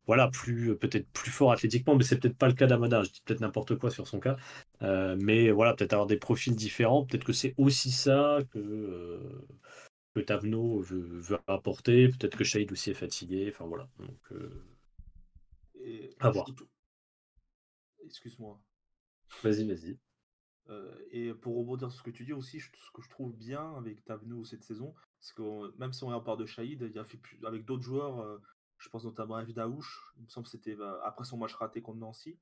voilà, 0.06 0.28
plus 0.28 0.76
peut-être 0.76 1.08
plus 1.12 1.30
fort 1.30 1.52
athlétiquement, 1.52 1.94
mais 1.94 2.02
c'est 2.02 2.18
peut-être 2.18 2.36
pas 2.36 2.48
le 2.48 2.54
cas 2.54 2.66
d'Amada. 2.66 3.04
Je 3.04 3.10
dis 3.10 3.22
peut-être 3.24 3.40
n'importe 3.40 3.76
quoi 3.76 3.90
sur 3.90 4.08
son 4.08 4.18
cas. 4.18 4.36
Euh, 4.82 5.16
mais 5.20 5.50
voilà, 5.50 5.74
peut-être 5.74 5.92
avoir 5.92 6.06
des 6.06 6.16
profils 6.16 6.54
différents. 6.54 7.04
Peut-être 7.04 7.24
que 7.24 7.32
c'est 7.32 7.54
aussi 7.58 7.90
ça 7.90 8.38
que, 8.50 8.58
euh, 8.58 9.46
que 10.14 10.20
Tavno 10.20 10.80
veut, 10.80 11.22
apporter. 11.46 12.08
Peut-être 12.08 12.36
que 12.36 12.44
Shade 12.44 12.72
aussi 12.72 12.90
est 12.90 12.94
fatigué. 12.94 13.50
Enfin 13.52 13.66
voilà. 13.66 13.88
Donc, 13.98 14.32
euh, 14.32 16.10
à 16.18 16.30
voir. 16.30 16.46
Excuse-moi. 18.04 18.60
Vas-y, 19.42 19.66
vas-y. 19.68 19.98
et 21.12 21.32
pour 21.34 21.56
rebondir 21.56 21.90
sur 21.90 22.00
ce 22.00 22.04
que 22.04 22.10
tu 22.10 22.24
dis 22.24 22.32
aussi, 22.32 22.60
ce 22.60 22.90
que 22.94 23.02
je 23.02 23.08
trouve 23.08 23.36
bien 23.36 23.74
avec 23.76 24.04
Tavno 24.04 24.44
cette 24.44 24.64
saison, 24.64 24.94
c'est 25.20 25.34
que 25.34 25.76
même 25.78 25.92
si 25.92 26.02
on 26.04 26.10
est 26.10 26.14
en 26.14 26.20
part 26.20 26.36
de 26.36 26.46
Shahid, 26.46 26.90
il 26.92 26.98
a 26.98 27.04
fait 27.04 27.20
avec 27.44 27.64
d'autres 27.64 27.82
joueurs, 27.82 28.40
je 28.78 28.88
pense 28.88 29.04
notamment 29.04 29.36
à 29.36 29.44
Vidaouche, 29.44 30.12
il 30.16 30.24
me 30.24 30.28
semble 30.28 30.46
que 30.46 30.50
c'était 30.50 30.74
bah, 30.74 31.00
après 31.04 31.24
son 31.24 31.36
match 31.36 31.54
raté 31.54 31.82
contre 31.82 31.98
Nancy. 31.98 32.38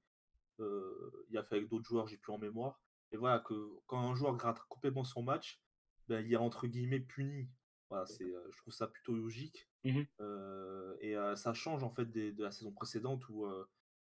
Euh, 0.61 1.27
il 1.31 1.39
a 1.39 1.43
fait 1.43 1.57
avec 1.57 1.69
d'autres 1.69 1.85
joueurs, 1.85 2.09
j'ai 2.09 2.17
plus 2.17 2.33
en 2.33 2.39
mémoire. 2.39 2.81
Et 3.13 3.17
voilà, 3.17 3.41
que 3.41 3.55
quand 3.87 3.99
un 3.99 4.15
joueur 4.15 4.37
gratte 4.37 4.61
complètement 4.69 5.05
son 5.05 5.23
match, 5.23 5.63
ben, 6.09 6.25
il 6.25 6.33
est 6.33 6.37
entre 6.37 6.67
guillemets 6.67 7.01
puni. 7.01 7.49
Voilà, 7.89 8.07
c'est, 8.07 8.25
euh, 8.25 8.51
je 8.51 8.59
trouve 8.59 8.75
ça 8.75 8.87
plutôt 8.87 9.15
logique. 9.15 9.69
Mmh 9.85 10.03
euh, 10.21 10.97
et 11.01 11.15
ça 11.37 11.55
change 11.55 11.85
en 11.85 11.91
fait 11.91 12.11
de 12.11 12.43
la 12.43 12.51
saison 12.51 12.73
précédente 12.73 13.29
où, 13.29 13.47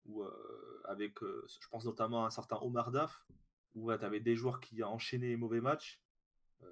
où 0.04 0.24
avec, 0.84 1.18
je 1.20 1.68
pense 1.70 1.86
notamment 1.86 2.24
à 2.24 2.26
un 2.26 2.30
certain 2.30 2.58
Omar 2.60 2.90
Daf, 2.90 3.24
où 3.74 3.90
tu 3.96 4.04
avais 4.04 4.20
des 4.20 4.36
joueurs 4.36 4.60
qui 4.60 4.82
ont 4.82 4.88
enchaîné 4.88 5.28
les 5.28 5.36
mauvais 5.36 5.60
matchs. 5.60 6.00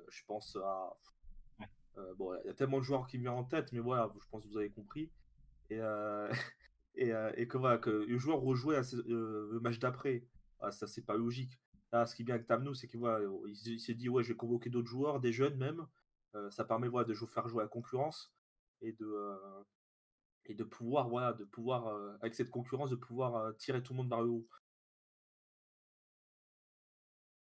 je 0.09 0.23
pense 0.27 0.57
à. 0.57 0.97
bon, 2.17 2.35
il 2.45 2.47
y 2.47 2.51
a 2.51 2.55
tellement 2.55 2.79
de 2.79 2.85
joueurs 2.85 3.07
qui 3.07 3.17
me 3.17 3.23
viennent 3.23 3.35
en 3.35 3.45
tête, 3.45 3.73
mais 3.73 3.81
voilà, 3.81 4.13
je 4.21 4.29
pense 4.29 4.45
que 4.45 4.49
vous 4.49 4.59
avez 4.59 4.71
compris. 4.71 5.11
Et, 5.71 5.81
et, 7.01 7.13
et, 7.37 7.49
que, 7.49 7.89
le 7.89 8.19
joueur 8.19 8.41
rejouait 8.41 8.81
le 9.07 9.59
match 9.61 9.79
d'après. 9.79 10.25
Ah, 10.61 10.71
ça, 10.71 10.87
c'est 10.87 11.05
pas 11.05 11.17
logique. 11.17 11.59
Là, 11.93 12.07
ce 12.07 12.15
qui 12.15 12.23
est 12.23 12.25
bien 12.25 12.35
avec 12.37 12.47
Tamno, 12.47 12.75
c'est 12.75 12.87
qu'il 12.87 13.01
il, 13.67 13.81
s'est 13.81 13.95
dit 13.95 14.09
ouais, 14.09 14.23
je 14.23 14.29
vais 14.29 14.37
convoquer 14.37 14.71
d'autres 14.71 14.89
joueurs, 14.89 15.19
des 15.19 15.33
jeunes 15.33 15.57
même. 15.57 15.87
ça 16.51 16.65
permet 16.65 16.89
voilà, 16.89 17.09
de 17.09 17.15
faire 17.15 17.49
jouer 17.49 17.63
la 17.63 17.69
concurrence 17.69 18.33
et 18.83 18.93
de, 18.93 19.37
et 20.45 20.55
de 20.55 20.63
pouvoir, 20.63 21.09
voilà, 21.09 21.33
de 21.33 21.45
pouvoir 21.45 22.17
avec 22.21 22.35
cette 22.35 22.51
concurrence, 22.51 22.91
de 22.91 22.97
pouvoir 22.97 23.57
tirer 23.57 23.83
tout 23.83 23.95
le 23.95 23.99
monde 23.99 24.09
vers 24.09 24.21
le 24.21 24.29
haut. 24.29 24.49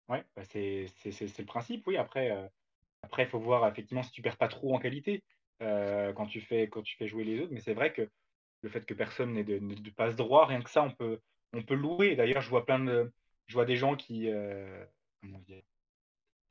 Ouais, 0.09 0.25
bah, 0.37 0.45
c'est 0.45 0.87
le 1.05 1.45
principe, 1.45 1.87
oui. 1.87 1.97
Après, 1.97 2.51
après, 3.03 3.25
il 3.25 3.29
faut 3.29 3.41
voir 3.41 3.67
effectivement 3.67 4.03
si 4.03 4.13
tu 4.13 4.23
perds 4.23 4.37
pas 4.37 4.49
trop 4.49 4.75
en 4.75 4.79
qualité 4.79 5.25
quand, 5.61 6.27
tu 6.27 6.43
fais, 6.43 6.69
quand 6.69 6.83
tu 6.83 6.97
fais 6.97 7.09
jouer 7.09 7.25
les 7.25 7.41
autres. 7.41 7.53
Mais 7.53 7.61
c'est 7.61 7.75
vrai 7.75 7.93
que 7.93 8.09
le 8.63 8.69
fait 8.69 8.85
que 8.85 8.95
personne 8.95 9.33
n'ait 9.33 9.45
de, 9.45 9.91
passe 9.91 10.17
droit, 10.17 10.47
rien 10.47 10.63
que 10.63 10.71
ça, 10.71 10.83
on 10.83 10.91
peut, 10.91 11.21
on 11.53 11.63
peut 11.63 11.75
louer. 11.75 12.17
D'ailleurs, 12.17 12.43
je 12.43 12.51
vois 12.51 12.67
plein 12.67 12.79
de, 12.79 13.13
je 13.47 13.55
vois 13.55 13.65
des 13.65 13.77
gens 13.77 13.97
qui, 13.97 14.31
dire, 15.23 15.63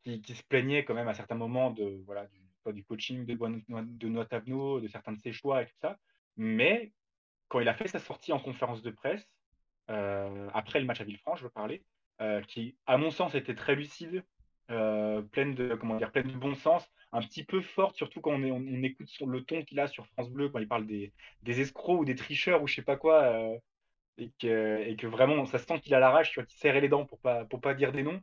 qui, 0.03 0.35
se 0.35 0.43
plaignaient 0.43 0.85
quand 0.85 0.93
même 0.93 1.07
à 1.07 1.13
certains 1.13 1.35
moments 1.35 1.71
de, 1.71 2.01
voilà, 2.05 2.27
du, 2.27 2.73
du 2.73 2.83
coaching 2.83 3.25
de, 3.25 3.33
de 3.35 4.07
Notavno, 4.07 4.79
de 4.79 4.87
certains 4.87 5.13
de 5.13 5.19
ses 5.19 5.31
choix 5.31 5.61
et 5.61 5.65
tout 5.65 5.77
ça. 5.81 5.97
Mais 6.37 6.93
quand 7.47 7.59
il 7.59 7.67
a 7.67 7.73
fait 7.73 7.87
sa 7.87 7.99
sortie 7.99 8.33
en 8.33 8.39
conférence 8.39 8.81
de 8.81 8.91
presse, 8.91 9.27
après 9.87 10.79
le 10.79 10.85
match 10.85 11.01
à 11.01 11.03
Villefranche, 11.03 11.39
je 11.39 11.45
veux 11.45 11.49
parler, 11.49 11.83
qui, 12.47 12.77
à 12.85 12.97
mon 12.97 13.11
sens, 13.11 13.35
était 13.35 13.55
très 13.55 13.75
lucide, 13.75 14.23
pleine 14.67 15.55
de 15.55 15.75
comment 15.75 15.95
dire, 15.95 16.11
pleine 16.11 16.27
de 16.27 16.37
bon 16.37 16.55
sens, 16.55 16.89
un 17.11 17.21
petit 17.21 17.43
peu 17.43 17.61
forte, 17.61 17.95
surtout 17.95 18.21
quand 18.21 18.33
on, 18.33 18.83
écoute 18.83 19.09
le 19.25 19.41
ton 19.43 19.63
qu'il 19.63 19.79
a 19.79 19.87
sur 19.87 20.07
France 20.07 20.29
Bleu 20.29 20.49
quand 20.49 20.59
il 20.59 20.67
parle 20.67 20.85
des, 20.85 21.13
des, 21.43 21.61
escrocs 21.61 22.01
ou 22.01 22.05
des 22.05 22.15
tricheurs 22.15 22.61
ou 22.61 22.67
je 22.67 22.75
sais 22.75 22.81
pas 22.81 22.97
quoi, 22.97 23.57
et, 24.17 24.31
que, 24.39 24.81
et 24.87 24.95
que 24.95 25.07
vraiment 25.07 25.45
ça 25.45 25.59
se 25.59 25.65
sent 25.65 25.79
qu'il 25.81 25.93
a 25.93 25.99
la 25.99 26.09
rage, 26.09 26.31
tu 26.31 26.39
vois, 26.39 26.45
qu'il 26.45 26.59
serrait 26.59 26.81
les 26.81 26.89
dents 26.89 27.05
pour 27.05 27.19
pas 27.19 27.45
pour 27.45 27.61
pas 27.61 27.73
dire 27.73 27.91
des 27.91 28.03
noms. 28.03 28.21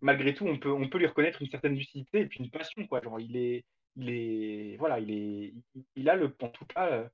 malgré 0.00 0.34
tout, 0.34 0.46
on 0.46 0.58
peut 0.58 0.72
on 0.72 0.88
peut 0.88 0.98
lui 0.98 1.06
reconnaître 1.06 1.42
une 1.42 1.48
certaine 1.48 1.74
lucidité 1.74 2.20
et 2.20 2.26
puis 2.26 2.40
une 2.40 2.50
passion, 2.50 2.86
quoi. 2.86 3.00
Genre, 3.02 3.20
il 3.20 3.36
est 3.36 3.64
il 3.96 4.10
est 4.10 4.76
voilà, 4.78 5.00
il 5.00 5.10
est 5.10 5.54
il, 5.96 6.08
a 6.08 6.16
le 6.16 6.34
en 6.42 6.48
tout 6.48 6.64
cas 6.66 7.08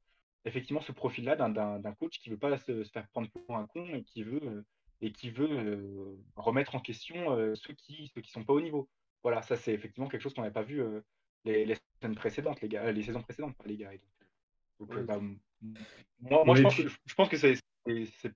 effectivement 0.45 0.81
ce 0.81 0.93
profil-là 0.93 1.37
d'un 1.37 1.95
coach 1.95 2.19
qui 2.19 2.31
veut 2.31 2.38
pas 2.38 2.57
se, 2.59 2.85
faire 2.85 3.09
prendre 3.09 3.29
pour 3.31 3.57
un 3.57 3.67
con 3.67 3.87
et 3.95 4.03
qui 4.05 4.23
veut 4.23 4.64
et 5.01 5.13
qui 5.13 5.31
veut 5.31 5.49
euh, 5.51 6.17
remettre 6.37 6.75
en 6.75 6.81
question 6.81 7.33
euh, 7.33 7.55
ceux 7.55 7.75
qui 7.75 8.11
ceux 8.15 8.21
qui 8.21 8.31
sont 8.31 8.45
pas 8.45 8.53
au 8.53 8.61
niveau. 8.61 8.89
Voilà, 9.23 9.43
ça 9.43 9.57
c'est 9.57 9.73
effectivement 9.73 10.09
quelque 10.09 10.23
chose 10.23 10.35
qu'on 10.35 10.43
n'avait 10.43 10.53
pas 10.53 10.63
vu 10.63 10.81
euh, 10.81 11.01
les, 11.45 11.65
les, 11.65 11.75
saisons 11.75 12.15
précédentes, 12.15 12.61
les 12.61 12.69
gars, 12.69 12.91
les 12.91 13.03
saisons 13.03 13.23
précédentes, 13.23 13.55
les 13.65 13.77
gars. 13.77 13.91
Donc, 14.81 15.05
bah, 15.05 15.21
moi, 16.21 16.45
moi 16.45 16.55
je, 16.55 16.63
pense 16.63 16.77
que, 16.77 16.89
je 16.89 17.15
pense 17.15 17.29
que 17.29 17.37
c'est 17.37 17.55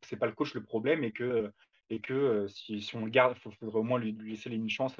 c'est 0.03 0.16
pas 0.16 0.27
le 0.27 0.33
coach 0.33 0.55
le 0.55 0.62
problème 0.62 1.05
et 1.05 1.12
que 1.12 1.53
et 1.90 2.01
que 2.01 2.46
si, 2.48 2.81
si, 2.81 2.96
on 2.96 3.05
le 3.05 3.11
garde, 3.11 3.37
il 3.37 3.55
faudrait 3.57 3.79
au 3.79 3.83
moins 3.83 3.98
lui, 3.98 4.12
laisser 4.12 4.51
une 4.51 4.70
chance 4.70 4.96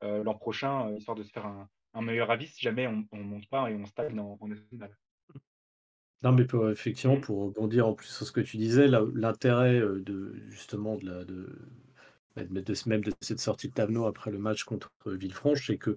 l'an 0.00 0.34
prochain, 0.34 0.94
histoire 0.96 1.16
de 1.16 1.22
se 1.22 1.30
faire 1.30 1.46
un, 1.46 1.68
un, 1.92 2.00
meilleur 2.00 2.30
avis 2.30 2.46
si 2.46 2.60
jamais 2.60 2.86
on 2.86 3.06
ne 3.12 3.22
monte 3.22 3.48
pas 3.48 3.70
et 3.70 3.74
on 3.74 3.84
stagne 3.84 4.18
en, 4.18 4.38
en 4.40 4.48
national. 4.48 4.96
Non, 6.22 6.32
mais 6.32 6.46
effectivement, 6.70 7.18
pour 7.18 7.44
rebondir 7.44 7.86
en 7.86 7.94
plus 7.94 8.08
sur 8.08 8.26
ce 8.26 8.32
que 8.32 8.40
tu 8.40 8.58
disais, 8.58 8.88
l'intérêt 8.88 9.80
de 9.80 10.34
justement 10.50 10.96
de 10.96 11.48
bah, 12.36 12.44
de, 12.44 12.74
cette 13.20 13.40
sortie 13.40 13.68
de 13.68 13.72
Tavenot 13.74 14.06
après 14.06 14.30
le 14.30 14.38
match 14.38 14.64
contre 14.64 14.90
Villefranche, 15.06 15.66
c'est 15.66 15.78
que 15.78 15.96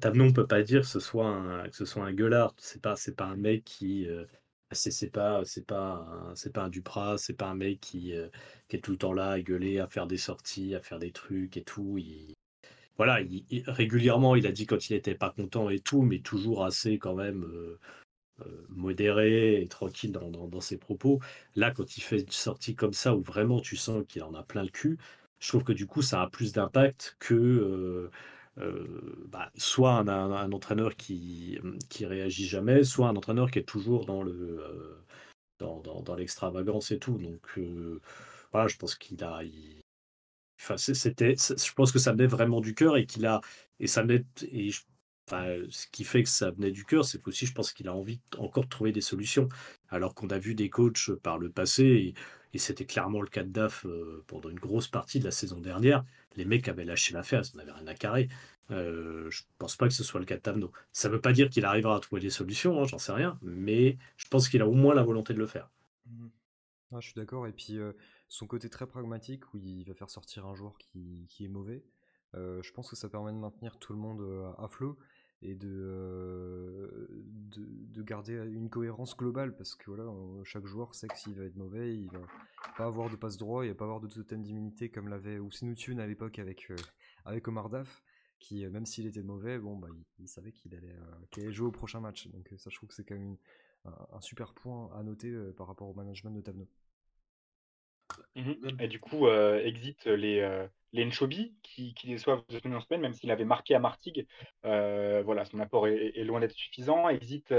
Tavenot, 0.00 0.24
on 0.24 0.32
peut 0.32 0.46
pas 0.46 0.62
dire 0.62 0.80
que 0.82 0.86
ce 0.88 1.00
soit 1.00 1.28
un, 1.28 1.68
que 1.68 1.76
ce 1.76 1.84
soit 1.84 2.04
un 2.04 2.12
gueulard. 2.12 2.54
C'est 2.58 2.82
pas, 2.82 2.96
c'est 2.96 3.14
pas 3.16 3.26
un 3.26 3.36
mec 3.36 3.64
qui. 3.64 4.08
c'est 4.72 5.10
pas, 5.10 5.44
c'est 5.44 5.66
pas, 5.66 6.32
c'est 6.34 6.52
pas 6.52 6.64
un 6.64 7.16
c'est 7.16 7.34
pas 7.34 7.48
un 7.48 7.54
mec 7.54 7.80
qui, 7.80 8.12
qui 8.68 8.76
est 8.76 8.80
tout 8.80 8.90
le 8.92 8.98
temps 8.98 9.12
là 9.12 9.30
à 9.30 9.40
gueuler, 9.40 9.78
à 9.78 9.86
faire 9.86 10.06
des 10.06 10.18
sorties, 10.18 10.74
à 10.74 10.80
faire 10.80 10.98
des 10.98 11.12
trucs 11.12 11.56
et 11.56 11.62
tout. 11.62 11.96
Il, 11.98 12.34
voilà, 12.96 13.18
régulièrement, 13.66 14.36
il 14.36 14.46
a 14.46 14.52
dit 14.52 14.66
quand 14.66 14.88
il 14.88 14.94
était 14.94 15.14
pas 15.16 15.30
content 15.30 15.68
et 15.68 15.80
tout, 15.80 16.02
mais 16.02 16.20
toujours 16.20 16.64
assez 16.64 16.98
quand 16.98 17.14
même. 17.14 17.44
Euh, 17.44 17.78
modéré 18.68 19.62
et 19.62 19.68
tranquille 19.68 20.12
dans, 20.12 20.60
ses 20.60 20.76
propos. 20.78 21.20
Là, 21.56 21.70
quand 21.70 21.96
il 21.96 22.00
fait 22.00 22.20
une 22.20 22.30
sortie 22.30 22.74
comme 22.74 22.92
ça, 22.92 23.14
où 23.14 23.20
vraiment 23.20 23.60
tu 23.60 23.76
sens 23.76 24.04
qu'il 24.08 24.22
en 24.22 24.34
a 24.34 24.42
plein 24.42 24.62
le 24.62 24.70
cul, 24.70 24.98
je 25.40 25.48
trouve 25.48 25.64
que 25.64 25.72
du 25.72 25.86
coup, 25.86 26.02
ça 26.02 26.22
a 26.22 26.28
plus 26.30 26.52
d'impact 26.52 27.16
que 27.20 27.34
euh, 27.34 28.10
euh, 28.58 29.26
bah, 29.28 29.50
soit 29.56 29.92
un, 29.92 30.08
un, 30.08 30.52
entraîneur 30.52 30.96
qui, 30.96 31.58
qui 31.90 32.06
réagit 32.06 32.46
jamais, 32.46 32.84
soit 32.84 33.08
un 33.08 33.16
entraîneur 33.16 33.50
qui 33.50 33.58
est 33.60 33.64
toujours 33.64 34.06
dans 34.06 34.22
le 34.22 34.62
dans, 35.58 35.80
dans, 35.80 36.14
l'extravagance 36.16 36.90
et 36.90 36.98
tout. 36.98 37.18
Donc 37.18 37.58
voilà, 38.52 38.68
je 38.68 38.76
pense 38.76 38.94
qu'il 38.96 39.22
a. 39.24 39.42
Enfin, 40.60 40.76
c'était, 40.78 41.34
je 41.36 41.72
pense 41.74 41.92
que 41.92 41.98
ça 41.98 42.12
venait 42.12 42.26
vraiment 42.26 42.60
du 42.60 42.74
cœur 42.74 42.96
et 42.96 43.06
qu'il 43.06 43.26
a 43.26 43.40
et 43.80 43.86
ça 43.86 44.04
met 44.04 44.24
et 44.50 44.70
ce 45.30 45.86
qui 45.90 46.04
fait 46.04 46.22
que 46.22 46.28
ça 46.28 46.50
venait 46.50 46.70
du 46.70 46.84
cœur, 46.84 47.04
c'est 47.04 47.22
qu'aussi, 47.22 47.46
je 47.46 47.54
pense 47.54 47.72
qu'il 47.72 47.88
a 47.88 47.94
envie 47.94 48.20
encore 48.38 48.64
de 48.64 48.68
trouver 48.68 48.92
des 48.92 49.00
solutions. 49.00 49.48
Alors 49.88 50.14
qu'on 50.14 50.28
a 50.28 50.38
vu 50.38 50.54
des 50.54 50.70
coachs 50.70 51.10
par 51.22 51.38
le 51.38 51.50
passé, 51.50 52.14
et, 52.52 52.58
c'était 52.58 52.86
clairement 52.86 53.20
le 53.20 53.26
cas 53.26 53.42
de 53.42 53.48
DAF 53.48 53.84
euh, 53.84 54.22
pendant 54.28 54.48
une 54.48 54.60
grosse 54.60 54.86
partie 54.86 55.18
de 55.18 55.24
la 55.24 55.32
saison 55.32 55.58
dernière, 55.58 56.04
les 56.36 56.44
mecs 56.44 56.68
avaient 56.68 56.84
lâché 56.84 57.12
l'affaire, 57.12 57.42
ils 57.52 57.56
n'avaient 57.56 57.72
rien 57.72 57.86
à 57.88 57.94
carrer. 57.94 58.28
Euh, 58.70 59.30
je 59.30 59.42
pense 59.58 59.76
pas 59.76 59.88
que 59.88 59.94
ce 59.94 60.04
soit 60.04 60.20
le 60.20 60.26
cas 60.26 60.36
de 60.36 60.40
Tavno. 60.40 60.72
Ça 60.92 61.08
ne 61.08 61.14
veut 61.14 61.20
pas 61.20 61.32
dire 61.32 61.50
qu'il 61.50 61.64
arrivera 61.64 61.96
à 61.96 62.00
trouver 62.00 62.20
des 62.20 62.30
solutions, 62.30 62.80
hein, 62.80 62.86
j'en 62.86 62.98
sais 62.98 63.12
rien, 63.12 63.38
mais 63.42 63.98
je 64.16 64.28
pense 64.28 64.48
qu'il 64.48 64.62
a 64.62 64.68
au 64.68 64.72
moins 64.72 64.94
la 64.94 65.02
volonté 65.02 65.34
de 65.34 65.38
le 65.38 65.46
faire. 65.46 65.70
Mmh. 66.06 66.28
Ah, 66.92 67.00
je 67.00 67.06
suis 67.06 67.14
d'accord, 67.14 67.46
et 67.46 67.52
puis 67.52 67.78
euh, 67.78 67.92
son 68.28 68.46
côté 68.46 68.70
très 68.70 68.86
pragmatique, 68.86 69.52
où 69.52 69.58
il 69.58 69.84
va 69.84 69.94
faire 69.94 70.10
sortir 70.10 70.46
un 70.46 70.54
joueur 70.54 70.78
qui, 70.78 71.26
est 71.40 71.48
mauvais, 71.48 71.84
euh, 72.34 72.62
je 72.62 72.72
pense 72.72 72.88
que 72.88 72.96
ça 72.96 73.08
permet 73.08 73.32
de 73.32 73.38
maintenir 73.38 73.78
tout 73.78 73.92
le 73.92 73.98
monde 73.98 74.22
à 74.58 74.68
flot 74.68 74.98
et 75.42 75.54
de, 75.54 77.08
de, 77.50 78.02
garder 78.02 78.34
une 78.34 78.68
cohérence 78.68 79.16
globale 79.16 79.54
parce 79.56 79.74
que 79.74 79.90
voilà, 79.90 80.10
chaque 80.44 80.66
joueur 80.66 80.94
sait 80.94 81.08
que 81.08 81.16
s'il 81.16 81.34
va 81.34 81.44
être 81.44 81.56
mauvais, 81.56 81.96
il 81.96 82.10
va 82.10 82.20
pas 82.76 82.84
avoir 82.86 83.10
de 83.10 83.16
passe 83.16 83.36
droit, 83.36 83.64
il 83.64 83.68
va 83.68 83.74
pas 83.74 83.84
avoir 83.84 84.00
de 84.00 84.08
totem 84.08 84.42
d'immunité 84.42 84.90
comme 84.90 85.08
l'avait 85.08 85.38
Ousinutune 85.38 86.00
à 86.00 86.06
l'époque 86.06 86.38
avec, 86.38 86.70
avec 87.24 87.48
Omar 87.48 87.70
Daf, 87.70 88.02
qui 88.38 88.66
même 88.66 88.86
s'il 88.86 89.06
était 89.06 89.22
mauvais, 89.22 89.58
bon 89.58 89.76
bah 89.76 89.88
il, 90.18 90.28
savait 90.28 90.52
qu'il 90.52 90.74
allait, 90.74 90.96
allait, 91.36 91.52
jouer 91.52 91.68
au 91.68 91.72
prochain 91.72 92.00
match. 92.00 92.28
Donc 92.28 92.52
ça 92.56 92.70
je 92.70 92.76
trouve 92.76 92.88
que 92.88 92.94
c'est 92.94 93.04
quand 93.04 93.14
même 93.14 93.36
un, 93.84 94.20
super 94.20 94.54
point 94.54 94.90
à 94.94 95.02
noter 95.02 95.34
par 95.56 95.66
rapport 95.66 95.88
au 95.88 95.94
management 95.94 96.30
de 96.30 96.40
Tabno. 96.40 96.68
Mmh 98.36 98.52
et 98.80 98.88
du 98.88 99.00
coup, 99.00 99.28
exit 99.28 100.06
les, 100.06 100.66
les 100.92 101.04
Nchobi 101.04 101.54
qui, 101.62 101.94
qui 101.94 102.08
déçoivent 102.08 102.42
de 102.48 102.58
semaine 102.58 102.76
en 102.76 102.80
semaine, 102.80 103.00
même 103.00 103.14
s'il 103.14 103.30
avait 103.30 103.44
marqué 103.44 103.74
à 103.74 103.78
Martigues. 103.78 104.26
voilà, 104.62 105.44
son 105.44 105.60
apport 105.60 105.86
est, 105.88 106.24
loin 106.24 106.40
d'être 106.40 106.54
suffisant. 106.54 107.08
Exit, 107.08 107.54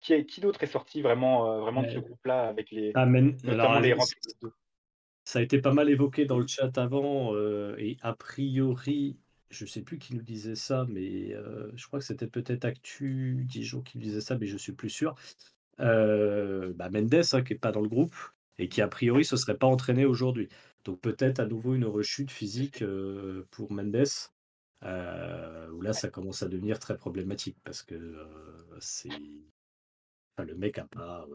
qui, 0.00 0.24
qui 0.26 0.40
d'autre 0.40 0.62
est 0.62 0.68
sorti 0.68 1.02
vraiment, 1.02 1.60
vraiment 1.60 1.82
de 1.82 1.90
ce 1.90 1.98
groupe-là 1.98 2.48
avec 2.48 2.70
les, 2.70 2.92
ah, 2.94 3.06
notamment 3.06 3.80
les 3.80 3.94
Ça 5.24 5.38
a 5.38 5.42
été 5.42 5.60
pas 5.60 5.72
mal 5.72 5.88
évoqué 5.88 6.24
dans 6.26 6.38
le 6.38 6.46
chat 6.46 6.76
avant, 6.78 7.34
et 7.78 7.96
a 8.02 8.14
priori, 8.14 9.18
je 9.50 9.66
sais 9.66 9.82
plus 9.82 9.98
qui 9.98 10.14
nous 10.14 10.22
disait 10.22 10.56
ça, 10.56 10.86
mais 10.88 11.34
je 11.74 11.86
crois 11.86 11.98
que 11.98 12.04
c'était 12.04 12.28
peut-être 12.28 12.64
Actu 12.64 13.44
Dijon 13.46 13.82
qui 13.82 13.98
nous 13.98 14.04
disait 14.04 14.20
ça, 14.20 14.36
mais 14.38 14.46
je 14.46 14.56
suis 14.56 14.72
plus 14.72 14.90
sûr. 14.90 15.14
Bah 15.78 16.90
Mendes, 16.90 17.14
hein, 17.32 17.42
qui 17.42 17.52
n'est 17.52 17.58
pas 17.58 17.72
dans 17.72 17.80
le 17.80 17.88
groupe, 17.88 18.14
et 18.58 18.68
qui 18.68 18.80
a 18.82 18.88
priori 18.88 19.24
se 19.24 19.36
serait 19.36 19.56
pas 19.56 19.66
entraîné 19.66 20.04
aujourd'hui. 20.04 20.48
Donc 20.84 21.00
peut-être 21.00 21.40
à 21.40 21.46
nouveau 21.46 21.74
une 21.74 21.86
rechute 21.86 22.30
physique 22.30 22.82
euh, 22.82 23.46
pour 23.50 23.72
Mendes, 23.72 24.04
euh, 24.82 25.70
où 25.70 25.80
là 25.80 25.92
ça 25.92 26.08
commence 26.08 26.42
à 26.42 26.48
devenir 26.48 26.78
très 26.78 26.96
problématique 26.96 27.56
parce 27.64 27.82
que 27.82 27.94
euh, 27.94 28.78
c'est 28.80 29.08
le 30.38 30.54
mec 30.56 30.78
a 30.78 30.84
pas 30.84 31.26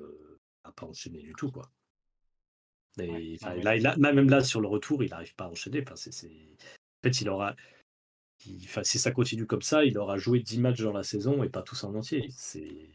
a 0.63 0.71
pas 0.71 0.85
enchaîné 0.85 1.21
du 1.21 1.33
tout 1.33 1.51
quoi. 1.51 1.69
Et, 2.97 3.37
là, 3.61 3.95
même 3.97 4.29
là 4.29 4.43
sur 4.43 4.59
le 4.61 4.67
retour, 4.67 5.03
il 5.03 5.09
n'arrive 5.09 5.35
pas 5.35 5.45
à 5.45 5.49
enchaîner. 5.49 5.81
Enfin, 5.81 5.93
En 5.93 7.01
fait, 7.03 7.21
il 7.21 7.29
aura, 7.29 7.55
enfin, 8.65 8.83
si 8.83 8.99
ça 8.99 9.11
continue 9.11 9.45
comme 9.45 9.61
ça, 9.61 9.85
il 9.85 9.97
aura 9.97 10.17
joué 10.17 10.39
10 10.39 10.59
matchs 10.59 10.81
dans 10.81 10.91
la 10.91 11.03
saison 11.03 11.43
et 11.43 11.49
pas 11.49 11.61
tous 11.61 11.83
en 11.83 11.95
entier. 11.95 12.27
C'est 12.31 12.89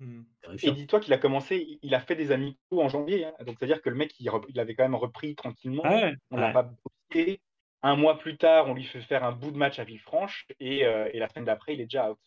Mmh. 0.00 0.22
Et 0.62 0.70
dis-toi 0.70 1.00
qu'il 1.00 1.12
a 1.12 1.18
commencé, 1.18 1.78
il 1.82 1.94
a 1.94 2.00
fait 2.00 2.14
des 2.14 2.30
amicaux 2.30 2.82
en 2.82 2.88
janvier. 2.88 3.24
Hein. 3.24 3.32
Donc, 3.44 3.56
c'est-à-dire 3.58 3.82
que 3.82 3.90
le 3.90 3.96
mec, 3.96 4.14
il, 4.20 4.60
avait 4.60 4.74
quand 4.74 4.84
même 4.84 4.94
repris 4.94 5.34
tranquillement. 5.34 5.82
on 6.30 6.36
l'a 6.36 6.52
pas 6.52 6.62
boosté. 6.62 7.40
Un 7.82 7.96
mois 7.96 8.18
plus 8.18 8.36
tard, 8.36 8.68
on 8.68 8.74
lui 8.74 8.84
fait 8.84 9.00
faire 9.00 9.24
un 9.24 9.32
bout 9.32 9.50
de 9.50 9.56
match 9.56 9.78
à 9.78 9.84
Villefranche. 9.84 10.46
Et, 10.60 10.84
euh, 10.84 11.08
et 11.12 11.18
la 11.18 11.28
semaine 11.28 11.44
d'après, 11.44 11.74
il 11.74 11.80
est 11.80 11.84
déjà 11.84 12.10
out. 12.10 12.18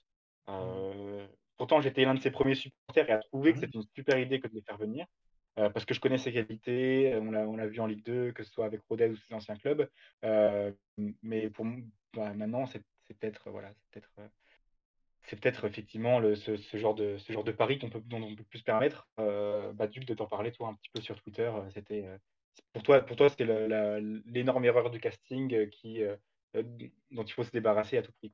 Mmh. 0.48 0.52
Euh, 0.52 1.28
pourtant, 1.58 1.82
j'étais 1.82 2.04
l'un 2.04 2.14
de 2.14 2.22
ses 2.22 2.32
premiers 2.32 2.56
supporters 2.56 3.10
et 3.10 3.14
a 3.14 3.20
trouvé 3.20 3.54
que 3.54 3.58
mmh. 3.58 3.62
c'était 3.62 3.78
une 3.78 3.88
super 3.96 4.20
idée 4.20 4.40
que 4.40 4.48
de 4.48 4.54
les 4.54 4.62
faire 4.62 4.78
venir. 4.78 5.06
Euh, 5.60 5.70
parce 5.70 5.86
que 5.86 5.94
je 5.94 6.00
connais 6.00 6.18
ses 6.18 6.32
qualités. 6.32 7.14
On 7.22 7.32
l'a, 7.32 7.68
vu 7.68 7.80
en 7.80 7.86
Ligue 7.86 8.04
2, 8.06 8.32
que 8.32 8.44
ce 8.44 8.52
soit 8.52 8.66
avec 8.66 8.82
Rodez 8.90 9.10
ou 9.10 9.16
ses 9.16 9.34
anciens 9.34 9.56
clubs. 9.56 9.90
mais 11.22 11.50
pour 11.50 11.66
moi, 11.66 11.80
bah, 12.14 12.34
maintenant, 12.34 12.66
c'est, 12.66 12.84
peut-être. 13.20 13.50
Voilà, 13.50 13.70
c'est 13.74 14.02
peut-être 14.02 14.32
c'est 15.32 15.40
peut-être 15.40 15.64
effectivement 15.64 16.20
ce, 16.36 16.78
genre 16.78 16.94
de, 16.94 17.52
pari 17.54 17.80
qu'on 17.80 17.90
peut, 17.90 18.02
peut 18.02 18.44
plus 18.50 18.60
se 18.60 18.66
permettre. 18.66 19.08
Euh, 19.18 19.72
bah, 19.72 19.88
de 19.88 20.14
t'en 20.14 20.28
parler, 20.28 20.52
toi, 20.52 20.68
un 20.68 20.74
petit 20.74 20.90
peu 20.94 21.00
sur 21.00 21.16
Twitter. 21.22 21.50
Euh, 21.56 21.70
c'était, 21.74 22.06
euh, 22.06 22.18
pour 22.74 22.84
toi, 22.84 23.00
pour 23.00 23.16
toi 23.16 23.30
c'était 23.30 23.46
l'énorme 24.26 24.66
erreur 24.66 24.92
du 24.92 25.00
casting 25.00 25.54
euh, 25.54 25.68
qui, 25.68 26.02
dont 27.12 27.24
il 27.24 27.32
faut 27.32 27.46
se 27.46 27.52
débarrasser 27.52 27.98
à 27.98 28.02
tout 28.02 28.12
prix. 28.12 28.34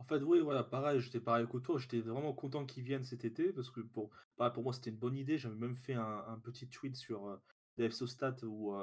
En 0.00 0.04
fait, 0.04 0.18
oui, 0.18 0.40
voilà, 0.40 0.64
pareil, 0.64 1.00
j'étais 1.00 1.18
pareil 1.18 1.46
que. 1.46 1.78
J'étais 1.78 2.00
vraiment 2.00 2.34
content 2.34 2.66
qu'ils 2.66 2.84
viennent 2.84 3.04
cet 3.04 3.24
été 3.24 3.50
parce 3.50 3.70
que 3.70 3.80
pour, 3.80 4.10
moi, 4.38 4.74
c'était 4.74 4.90
une 4.90 4.98
bonne 4.98 5.16
idée. 5.16 5.38
J'avais 5.38 5.56
même 5.56 5.76
fait 5.76 5.94
un, 5.94 6.38
petit 6.44 6.68
tweet 6.68 6.94
sur, 6.94 7.40
des 7.78 7.84
FC 7.84 8.06
Stats 8.06 8.44
où, 8.44 8.76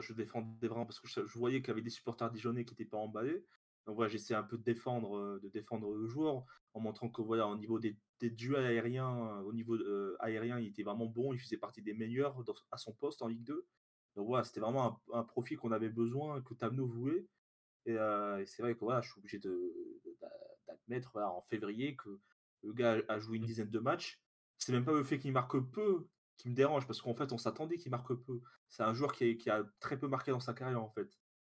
je 0.00 0.12
défendais 0.12 0.68
vraiment 0.68 0.84
parce 0.84 1.00
que 1.00 1.08
je, 1.08 1.38
voyais 1.38 1.60
qu'il 1.60 1.68
y 1.68 1.70
avait 1.70 1.80
des 1.80 1.88
supporters 1.88 2.30
dijonnais 2.30 2.66
qui 2.66 2.74
n'étaient 2.74 2.84
pas 2.84 2.98
emballés. 2.98 3.42
Donc 3.86 3.96
voilà, 3.96 4.10
j'essaie 4.10 4.34
un 4.34 4.42
peu 4.42 4.56
de 4.56 4.62
défendre, 4.62 5.38
de 5.42 5.48
défendre 5.48 5.92
le 5.94 6.06
joueur 6.06 6.44
en 6.72 6.80
montrant 6.80 7.08
que 7.08 7.22
voilà, 7.22 7.46
au 7.46 7.56
niveau 7.56 7.78
des, 7.78 7.96
des 8.20 8.30
duels 8.30 8.64
aériens, 8.64 9.40
au 9.40 9.52
niveau 9.52 9.76
aérien, 10.20 10.58
il 10.58 10.68
était 10.68 10.82
vraiment 10.82 11.06
bon, 11.06 11.32
il 11.32 11.38
faisait 11.38 11.58
partie 11.58 11.82
des 11.82 11.94
meilleurs 11.94 12.42
à 12.72 12.78
son 12.78 12.92
poste 12.92 13.22
en 13.22 13.28
Ligue 13.28 13.44
2. 13.44 13.66
Donc 14.16 14.26
voilà, 14.26 14.44
c'était 14.44 14.60
vraiment 14.60 15.00
un, 15.12 15.24
profil 15.24 15.58
qu'on 15.58 15.72
avait 15.72 15.88
besoin, 15.88 16.40
que 16.42 16.54
Tamno 16.54 16.86
voulait. 16.86 17.26
Et, 17.86 17.92
et 17.92 18.46
c'est 18.46 18.62
vrai 18.62 18.74
que 18.74 18.80
voilà, 18.80 19.02
je 19.02 19.10
suis 19.10 19.18
obligé 19.18 19.38
d'admettre 20.66 21.16
en 21.16 21.42
février 21.42 21.96
que 21.96 22.20
le 22.62 22.72
gars 22.72 22.96
a 23.08 23.18
joué 23.18 23.36
une 23.36 23.44
dizaine 23.44 23.70
de 23.70 23.78
matchs. 23.78 24.20
C'est 24.58 24.72
même 24.72 24.84
pas 24.84 24.92
le 24.92 25.04
fait 25.04 25.18
qu'il 25.18 25.32
marque 25.32 25.58
peu 25.58 26.08
qui 26.36 26.48
me 26.48 26.54
dérange 26.54 26.86
parce 26.86 27.00
qu'en 27.00 27.14
fait, 27.14 27.32
on 27.32 27.38
s'attendait 27.38 27.76
qu'il 27.76 27.90
marque 27.90 28.14
peu. 28.14 28.40
C'est 28.68 28.82
un 28.82 28.94
joueur 28.94 29.12
qui, 29.12 29.36
qui, 29.36 29.50
a 29.50 29.64
très 29.80 29.98
peu 29.98 30.08
marqué 30.08 30.30
dans 30.30 30.40
sa 30.40 30.54
carrière 30.54 30.82
en 30.82 30.90
fait. 30.90 31.08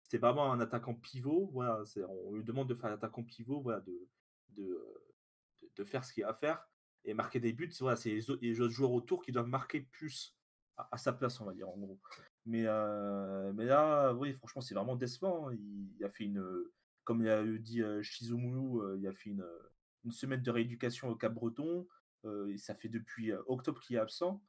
C'était 0.04 0.18
vraiment 0.18 0.52
un 0.52 0.60
attaquant 0.60 0.94
pivot. 0.94 1.50
Voilà, 1.52 1.82
on 2.26 2.34
lui 2.34 2.44
demande 2.44 2.68
de 2.68 2.74
faire 2.74 2.90
un 2.90 2.94
attaquant 2.94 3.24
pivot, 3.24 3.62
voilà, 3.62 3.80
de, 3.80 5.84
faire 5.84 6.04
ce 6.04 6.12
qu'il 6.12 6.24
a 6.24 6.28
à 6.28 6.34
faire 6.34 6.62
et 7.04 7.14
marquer 7.14 7.40
des 7.40 7.54
buts. 7.54 7.72
C'est 7.72 8.10
les, 8.10 8.30
autres 8.30 8.68
joueurs 8.68 8.92
autour 8.92 9.22
qui 9.22 9.32
doivent 9.32 9.48
marquer 9.48 9.80
plus 9.80 10.36
à, 10.76 10.98
sa 10.98 11.14
place, 11.14 11.40
on 11.40 11.46
va 11.46 11.54
dire 11.54 11.68
en 11.68 11.78
gros. 11.78 11.98
Mais, 12.44 12.64
euh, 12.66 13.52
là, 13.54 14.12
oui, 14.12 14.34
franchement, 14.34 14.60
c'est 14.60 14.74
vraiment 14.74 14.94
décevant. 14.94 15.50
Il, 15.50 16.04
a 16.04 16.10
fait 16.10 16.24
une, 16.24 16.44
comme 17.04 17.22
il 17.22 17.30
a 17.30 17.42
dit 17.42 17.82
euh, 17.82 18.02
Shizumulu, 18.02 18.98
il 18.98 19.06
a 19.06 19.12
fait 19.12 19.30
une, 19.30 19.44
semaine 20.10 20.42
de 20.42 20.50
rééducation 20.50 21.08
au 21.08 21.16
Cap-Breton. 21.16 21.88
et 22.50 22.58
ça 22.58 22.74
fait 22.74 22.90
depuis 22.90 23.32
octobre 23.46 23.80
qu'il 23.80 23.96
est 23.96 24.00
absent. 24.00 24.42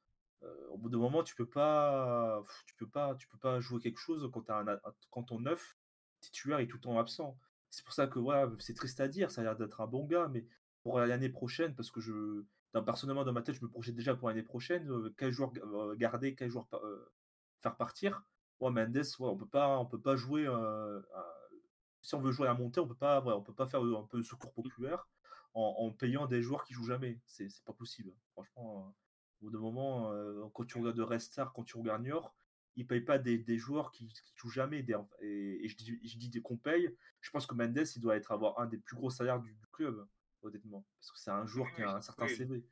Au 0.69 0.77
bout 0.77 0.89
d'un 0.89 0.97
moment, 0.97 1.23
tu 1.23 1.35
peux 1.35 1.47
pas, 1.47 2.43
tu 2.65 2.75
peux 2.75 2.87
pas, 2.87 3.15
tu 3.15 3.27
peux 3.27 3.37
pas 3.37 3.59
jouer 3.59 3.79
quelque 3.81 3.99
chose 3.99 4.29
quand, 4.33 4.49
as 4.49 4.59
un, 4.59 4.79
quand 5.09 5.23
ton 5.23 5.39
neuf 5.39 5.77
titulaire 6.21 6.59
est 6.59 6.67
tout 6.67 6.77
le 6.77 6.81
temps 6.81 6.99
absent. 6.99 7.37
C'est 7.69 7.83
pour 7.83 7.93
ça 7.93 8.07
que 8.07 8.19
voilà, 8.19 8.51
c'est 8.59 8.73
triste 8.73 8.99
à 8.99 9.07
dire, 9.07 9.31
ça 9.31 9.41
a 9.41 9.43
l'air 9.43 9.55
d'être 9.57 9.81
un 9.81 9.87
bon 9.87 10.05
gars, 10.05 10.29
mais 10.31 10.45
pour 10.83 10.99
l'année 10.99 11.29
prochaine, 11.29 11.75
parce 11.75 11.91
que 11.91 11.99
je, 11.99 12.43
personnellement 12.81 13.23
dans 13.23 13.33
ma 13.33 13.41
tête, 13.41 13.55
je 13.55 13.63
me 13.63 13.69
projette 13.69 13.95
déjà 13.95 14.15
pour 14.15 14.29
l'année 14.29 14.43
prochaine, 14.43 14.89
quel 15.17 15.31
joueur 15.31 15.51
garder, 15.95 16.35
quel 16.35 16.49
joueur 16.49 16.67
faire 17.61 17.75
partir. 17.75 18.23
Ouais, 18.59 18.71
Mendes, 18.71 18.95
ouais, 18.97 19.03
on 19.19 19.37
peut 19.37 19.47
pas, 19.47 19.79
on 19.79 19.85
peut 19.85 19.99
pas 19.99 20.15
jouer. 20.15 20.47
si 22.01 22.15
on 22.15 22.21
veut 22.21 22.31
jouer 22.31 22.47
à 22.47 22.53
la 22.53 22.57
montée, 22.57 22.79
on 22.79 22.87
peut 22.87 22.95
pas, 22.95 23.23
on 23.25 23.41
peut 23.41 23.53
pas 23.53 23.67
faire 23.67 23.81
un 23.81 24.07
peu 24.09 24.19
de 24.19 24.23
secours 24.23 24.53
populaire 24.53 25.07
en, 25.53 25.91
payant 25.91 26.27
des 26.27 26.41
joueurs 26.41 26.63
qui 26.63 26.73
jouent 26.73 26.87
jamais. 26.87 27.19
C'est 27.25 27.47
pas 27.65 27.73
possible. 27.73 28.11
Franchement, 28.33 28.93
au 29.41 29.45
bout 29.45 29.51
d'un 29.51 29.59
moment, 29.59 30.11
euh, 30.11 30.43
quand 30.53 30.65
tu 30.65 30.77
regardes 30.77 30.99
Restar, 30.99 31.53
quand 31.53 31.63
tu 31.63 31.77
regardes 31.77 32.03
Niort, 32.03 32.35
ils 32.75 32.85
payent 32.85 33.01
pas 33.01 33.17
des, 33.17 33.57
joueurs 33.57 33.91
qui, 33.91 34.07
qui, 34.07 34.33
jouent 34.35 34.49
jamais. 34.49 34.85
et, 35.21 35.67
je 35.67 35.77
dis, 35.77 35.99
je 36.03 36.17
dis 36.17 36.41
qu'on 36.41 36.57
paye. 36.57 36.93
Je 37.21 37.31
pense 37.31 37.45
que 37.45 37.55
Mendes, 37.55 37.87
il 37.95 38.01
doit 38.01 38.17
être 38.17 38.31
avoir 38.31 38.59
un 38.59 38.65
des 38.65 38.77
plus 38.77 38.95
gros 38.95 39.09
salaires 39.09 39.39
du, 39.39 39.55
club, 39.71 40.05
honnêtement, 40.41 40.85
parce 40.99 41.11
que 41.11 41.19
c'est 41.19 41.31
un 41.31 41.45
joueur 41.45 41.73
qui 41.73 41.83
a 41.83 41.95
un 41.95 42.01
certain 42.01 42.27
CV. 42.27 42.65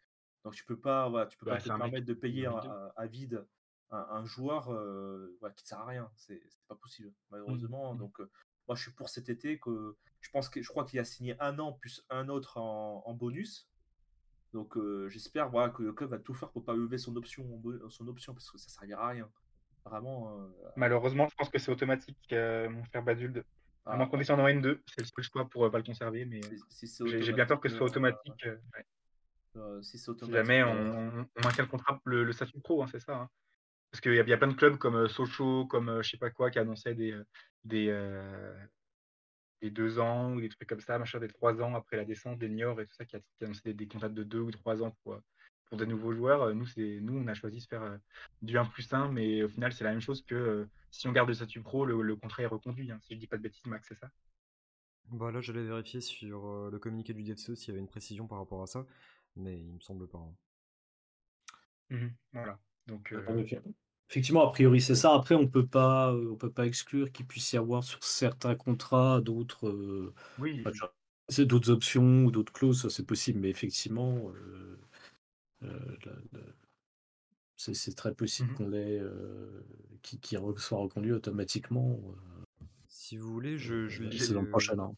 Donc 0.44 0.54
tu 0.54 0.66
peux 0.66 0.80
pas, 0.80 1.10
voilà, 1.10 1.26
tu 1.26 1.38
peux 1.38 1.46
bah, 1.46 1.56
pas 1.56 1.62
te 1.62 1.68
permettre 1.68 2.06
de 2.06 2.14
payer 2.14 2.48
à, 2.48 3.08
vide 3.08 3.46
un, 3.92 4.26
joueur 4.26 4.70
euh, 4.70 5.38
qui 5.56 5.64
ne 5.64 5.68
sert 5.68 5.80
à 5.80 5.86
rien. 5.86 6.12
C'est 6.16 6.42
pas 6.68 6.76
possible, 6.76 7.10
mmh, 7.10 7.14
malheureusement. 7.32 7.94
Mmh. 7.94 7.98
Donc 7.98 8.20
euh, 8.20 8.30
moi, 8.68 8.76
je 8.76 8.84
suis 8.84 8.92
pour 8.92 9.10
cet 9.10 9.30
été 9.30 9.60
que 9.60 9.96
je 10.20 10.30
pense 10.32 10.50
que 10.50 10.62
je 10.62 10.68
crois 10.70 10.86
qu'il 10.86 11.00
a 11.00 11.06
signé 11.06 11.40
un 11.40 11.60
an 11.60 11.74
plus 11.74 12.06
un 12.10 12.30
autre 12.30 12.58
en, 12.58 13.14
bonus. 13.14 13.70
Donc 14.54 14.78
j'espère 15.10 15.50
voilà, 15.50 15.70
que 15.70 15.82
le 15.82 15.94
club 15.94 16.12
va 16.12 16.20
tout 16.20 16.34
faire 16.34 16.50
pour 16.50 16.64
pas 16.64 16.74
lever 16.74 16.98
son 16.98 17.16
option, 17.16 17.44
son 17.90 18.08
option 18.08 18.34
parce 18.34 18.50
que 18.52 18.58
ça 18.58 18.70
servira 18.70 19.06
à 19.06 19.10
rien. 19.10 19.30
Vraiment. 19.86 20.50
Malheureusement, 20.76 21.28
je 21.30 21.36
pense 21.36 21.50
que 21.50 21.60
c'est 21.60 21.72
automatique, 21.72 22.18
mon 22.32 22.84
cher 22.92 23.04
Badulde. 23.04 23.44
À 23.86 23.98
moins 23.98 24.08
qu'on 24.08 24.18
descende 24.18 24.40
en 24.40 24.48
N2, 24.48 24.80
c'est 24.86 25.02
le 25.02 25.08
seul 25.08 25.26
choix 25.26 25.50
pour 25.50 25.70
pas 25.70 25.78
le 25.78 25.84
conserver, 25.84 26.24
mais 26.24 26.40
j'ai 27.20 27.34
bien 27.34 27.46
peur 27.46 27.60
que 27.60 27.68
ce 27.68 27.76
soit 27.76 27.88
automatique. 27.88 28.46
si, 29.82 30.00
jamais 30.30 30.64
on, 30.64 31.28
maintient 31.44 31.64
le 31.64 31.70
contrat, 31.70 32.00
le, 32.06 32.32
statut 32.32 32.62
pro, 32.62 32.84
hein, 32.84 32.88
c'est 32.90 33.02
ça. 33.02 33.16
Hein. 33.16 33.30
Parce 33.92 34.02
qu'il 34.02 34.14
y, 34.14 34.34
a 34.34 34.38
plein 34.38 34.48
de 34.48 34.54
clubs 34.54 34.78
comme 34.78 35.08
Sochaux, 35.08 35.66
comme 35.68 36.02
je 36.02 36.12
sais 36.12 36.18
pas 36.18 36.32
quoi, 36.32 36.50
qui 36.50 36.60
annonçaient 36.60 36.96
des, 36.96 37.14
des, 37.66 37.92
des 39.64 39.72
deux 39.72 39.98
ans 39.98 40.34
ou 40.34 40.42
des 40.42 40.50
trucs 40.50 40.68
comme 40.68 40.82
ça, 40.82 41.00
machin, 41.00 41.20
des 41.20 41.30
trois 41.30 41.62
ans 41.62 41.74
après 41.74 41.96
la 41.96 42.04
descente, 42.04 42.38
des 42.38 42.50
Niort 42.50 42.82
et 42.82 42.86
tout 42.86 42.94
ça, 42.94 43.06
qui 43.06 43.16
a, 43.16 43.20
annoncé 43.42 43.62
des, 43.64 43.74
des, 43.74 43.88
contrats 43.88 44.10
de 44.10 44.24
deux 44.24 44.42
ou 44.42 44.52
trois 44.52 44.84
ans 44.84 44.92
pour, 45.04 45.18
pour 45.68 45.78
des 45.78 45.86
nouveaux 45.86 46.12
joueurs. 46.12 46.54
Nous, 46.54 46.66
c'est, 46.66 47.00
nous, 47.00 47.18
on 47.18 47.28
a 47.28 47.34
choisi 47.34 47.60
de 47.60 47.64
faire 47.64 47.82
euh, 47.82 47.98
du 48.42 48.58
1 48.58 48.66
plus 48.66 48.92
1, 48.92 49.10
mais 49.14 49.42
au 49.42 49.48
final, 49.48 49.72
c'est 49.72 49.86
la 49.86 49.92
même 49.92 50.02
chose 50.02 50.22
que 50.22 50.36
euh, 50.36 50.70
si 50.92 51.08
on 51.08 51.14
garde 51.14 51.30
le 51.30 51.34
statut 51.34 51.62
pro, 51.62 51.86
le, 51.86 52.16
contrat 52.18 52.44
est 52.44 52.48
reconduit. 52.48 52.92
Hein, 52.92 53.00
si 53.04 53.14
je 53.14 53.20
dis 53.20 53.28
pas 53.28 53.38
de 53.38 53.44
bêtises, 53.44 53.66
Max, 53.66 53.88
c'est 53.88 53.98
ça? 53.98 54.12
Bah 55.06 55.32
là, 55.32 55.40
j'allais 55.40 55.64
vérifier 55.64 56.02
sur 56.02 56.46
euh, 56.46 56.70
le 56.70 56.78
communiqué 56.78 57.14
du 57.14 57.24
DFCE 57.24 57.56
s'il 57.56 57.70
y 57.70 57.72
avait 57.72 57.80
une 57.80 57.88
précision 57.88 58.28
par 58.28 58.40
rapport 58.40 58.62
à 58.64 58.68
ça, 58.68 58.86
mais 59.38 59.62
il 59.62 59.76
me 59.76 59.80
semble 59.80 60.10
pas. 60.10 60.20
Hein. 60.20 60.36
Mmh 61.90 62.08
voilà. 62.34 62.60
Donc, 62.88 63.14
Effectivement, 64.10 64.48
a 64.48 64.52
priori, 64.52 64.80
c'est 64.82 64.96
ça. 64.96 65.14
Après, 65.14 65.36
on 65.36 65.48
peut 65.48 65.66
pas, 65.66 66.14
on 66.14 66.36
peut 66.36 66.52
pas 66.52 66.68
exclure 66.68 67.12
qu'il 67.12 67.26
puisse 67.26 67.54
y 67.54 67.58
avoir 67.58 67.84
sur 67.84 68.04
certains 68.04 68.56
contrats 68.56 69.22
d'autres, 69.22 70.14
oui. 70.38 70.64
c'est 71.30 71.46
d'autres 71.46 71.72
options 71.72 72.26
ou 72.26 72.32
d'autres 72.32 72.54
clauses, 72.54 72.84
ça 72.84 72.90
c'est 72.90 73.06
possible, 73.06 73.40
mais 73.40 73.50
effectivement, 73.50 74.32
c'est 77.56 77.96
très 77.96 78.14
possible 78.14 78.52
mmh 78.52 78.56
qu'on 78.56 78.68
l'ait, 78.68 79.02
qui, 80.04 80.20
qui 80.20 80.38
soit 80.58 80.78
reconduit 80.78 81.14
automatiquement. 81.14 82.00
Si 82.88 83.18
vous 83.18 83.32
voulez, 83.32 83.58
je, 83.58 83.88
je 83.88 84.04
hein. 84.04 84.92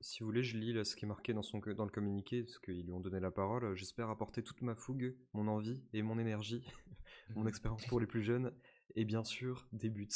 Si 0.00 0.20
vous 0.20 0.26
voulez, 0.26 0.42
je 0.42 0.56
lis 0.56 0.72
là, 0.72 0.84
ce 0.84 0.96
qui 0.96 1.04
est 1.04 1.08
marqué 1.08 1.34
dans, 1.34 1.42
son, 1.42 1.58
dans 1.58 1.84
le 1.84 1.90
communiqué, 1.90 2.42
parce 2.42 2.58
qu'ils 2.58 2.84
lui 2.84 2.92
ont 2.92 3.00
donné 3.00 3.20
la 3.20 3.30
parole. 3.30 3.74
J'espère 3.74 4.08
apporter 4.08 4.42
toute 4.42 4.62
ma 4.62 4.74
fougue, 4.74 5.14
mon 5.34 5.46
envie 5.46 5.80
et 5.92 6.02
mon 6.02 6.18
énergie 6.18 6.64
mon 7.34 7.46
expérience 7.46 7.86
pour 7.86 8.00
les 8.00 8.06
plus 8.06 8.22
jeunes, 8.22 8.52
et 8.96 9.04
bien 9.04 9.24
sûr 9.24 9.66
des 9.72 9.88
buts. 9.88 10.08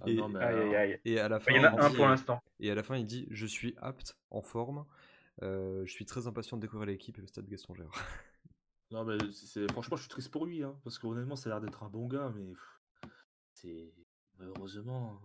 Ah 0.00 0.04
et, 1.04 1.18
à 1.18 1.28
la 1.28 1.40
fin, 1.40 1.52
il 1.52 1.56
y 1.56 1.60
en 1.60 1.64
a 1.64 1.86
un 1.86 1.90
pour 1.90 2.06
l'instant. 2.06 2.42
Et 2.60 2.70
à 2.70 2.74
la 2.74 2.82
fin, 2.82 2.96
il 2.96 3.06
dit 3.06 3.26
Je 3.30 3.46
suis 3.46 3.74
apte, 3.78 4.18
en 4.30 4.42
forme. 4.42 4.84
Euh, 5.42 5.84
je 5.86 5.92
suis 5.92 6.04
très 6.04 6.26
impatient 6.26 6.56
de 6.56 6.62
découvrir 6.62 6.86
l'équipe 6.86 7.16
et 7.16 7.20
le 7.20 7.26
stade 7.26 7.46
Gaston 7.46 7.74
Non, 8.90 9.04
mais 9.04 9.18
c'est, 9.32 9.70
franchement, 9.70 9.96
je 9.96 10.02
suis 10.02 10.10
triste 10.10 10.30
pour 10.30 10.46
lui, 10.46 10.62
hein, 10.62 10.78
parce 10.82 10.98
qu'honnêtement, 10.98 11.36
ça 11.36 11.48
a 11.48 11.52
l'air 11.54 11.60
d'être 11.60 11.82
un 11.82 11.88
bon 11.88 12.06
gars, 12.06 12.32
mais 12.34 12.52
c'est 13.54 13.94
malheureusement. 14.38 15.20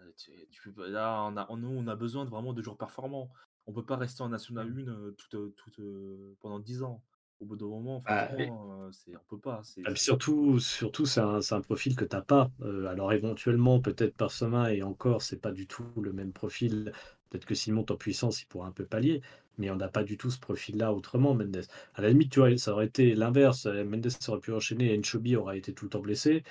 Euh, 0.00 0.12
tu, 0.50 0.72
peux, 0.72 0.88
là, 0.88 1.22
on 1.24 1.36
a, 1.36 1.46
nous, 1.56 1.68
on 1.68 1.86
a 1.86 1.96
besoin 1.96 2.24
de, 2.24 2.30
vraiment 2.30 2.52
de 2.52 2.62
joueurs 2.62 2.78
performants. 2.78 3.30
On 3.66 3.72
peut 3.72 3.84
pas 3.84 3.96
rester 3.96 4.22
en 4.22 4.28
National 4.28 4.68
1 4.68 4.70
mmh. 4.70 4.88
euh, 4.88 5.16
tout, 5.16 5.54
tout, 5.56 6.36
pendant 6.40 6.58
10 6.58 6.82
ans 6.82 7.02
au 7.44 7.46
bout 7.46 7.56
d'un 7.56 7.66
moment, 7.66 8.02
bah, 8.06 8.26
franchement, 8.26 8.88
c'est, 8.90 9.16
on 9.16 9.20
peut 9.28 9.38
pas. 9.38 9.62
Ah, 9.84 9.94
surtout, 9.94 10.58
surtout 10.58 11.06
c'est 11.06 11.20
un, 11.20 11.40
un, 11.50 11.60
profil 11.60 11.94
que 11.94 12.04
tu 12.04 12.16
n'as 12.16 12.22
pas. 12.22 12.50
alors 12.88 13.12
éventuellement, 13.12 13.80
peut-être 13.80 14.16
Parsema 14.16 14.72
et 14.72 14.82
encore, 14.82 15.22
c'est 15.22 15.40
pas 15.40 15.52
du 15.52 15.66
tout 15.66 15.84
le 16.00 16.12
même 16.12 16.32
profil. 16.32 16.92
Peut-être 17.30 17.46
que 17.46 17.54
s'il 17.54 17.74
monte 17.74 17.90
en 17.90 17.96
puissance, 17.96 18.42
il 18.42 18.46
pourra 18.46 18.68
un 18.68 18.72
peu 18.72 18.84
pallier. 18.84 19.20
Mais 19.58 19.70
on 19.70 19.76
n'a 19.76 19.88
pas 19.88 20.02
du 20.02 20.16
tout 20.16 20.30
ce 20.30 20.38
profil-là 20.38 20.92
autrement, 20.92 21.34
Mendes. 21.34 21.62
À 21.94 22.02
la 22.02 22.08
limite, 22.08 22.32
tu 22.32 22.40
vois, 22.40 22.56
ça 22.56 22.72
aurait 22.72 22.86
été 22.86 23.14
l'inverse. 23.14 23.66
Mendes 23.66 24.08
aurait 24.28 24.40
pu 24.40 24.52
enchaîner 24.52 24.94
et 24.94 24.98
Enchobi 24.98 25.36
aurait 25.36 25.58
été 25.58 25.72
tout 25.72 25.84
le 25.84 25.90
temps 25.90 26.00
blessé. 26.00 26.42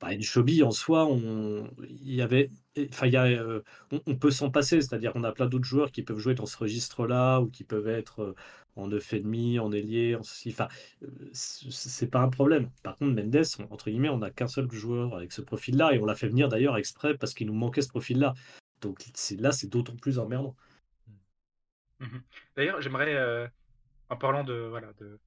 Bah, 0.00 0.08
Enchobi, 0.12 0.62
en 0.62 0.72
soi, 0.72 1.06
on, 1.06 1.70
y 1.88 2.20
avait, 2.20 2.50
y 2.76 3.16
a, 3.16 3.62
on, 4.06 4.16
peut 4.16 4.30
s'en 4.30 4.50
passer. 4.50 4.80
C'est-à-dire 4.82 5.12
qu'on 5.12 5.24
a 5.24 5.32
plein 5.32 5.46
d'autres 5.46 5.64
joueurs 5.64 5.90
qui 5.90 6.02
peuvent 6.02 6.18
jouer 6.18 6.34
dans 6.34 6.44
ce 6.44 6.58
registre-là 6.58 7.40
ou 7.40 7.48
qui 7.48 7.64
peuvent 7.64 7.88
être 7.88 8.34
en 8.76 8.88
9,5, 8.88 9.58
en 9.58 9.72
ailier, 9.72 10.14
en 10.14 10.22
ceci. 10.22 10.50
Enfin, 10.50 10.68
c'est 11.32 12.10
pas 12.10 12.20
un 12.20 12.28
problème. 12.28 12.70
Par 12.82 12.96
contre, 12.96 13.14
Mendes, 13.14 13.46
entre 13.70 13.88
guillemets, 13.88 14.10
on 14.10 14.18
n'a 14.18 14.30
qu'un 14.30 14.48
seul 14.48 14.70
joueur 14.70 15.14
avec 15.16 15.32
ce 15.32 15.40
profil-là 15.40 15.94
et 15.94 15.98
on 15.98 16.04
l'a 16.04 16.14
fait 16.14 16.28
venir 16.28 16.48
d'ailleurs 16.48 16.76
exprès 16.76 17.16
parce 17.16 17.32
qu'il 17.32 17.46
nous 17.46 17.54
manquait 17.54 17.82
ce 17.82 17.88
profil-là. 17.88 18.34
Donc 18.82 19.02
là, 19.38 19.52
c'est 19.52 19.68
d'autant 19.68 19.96
plus 19.96 20.18
emmerdant. 20.18 20.54
Mmh 22.00 22.18
d'ailleurs, 22.54 22.82
j'aimerais, 22.82 23.50
en 24.10 24.16
parlant 24.16 24.44
de, 24.44 24.66
voilà, 24.68 24.92
de, 24.98 25.18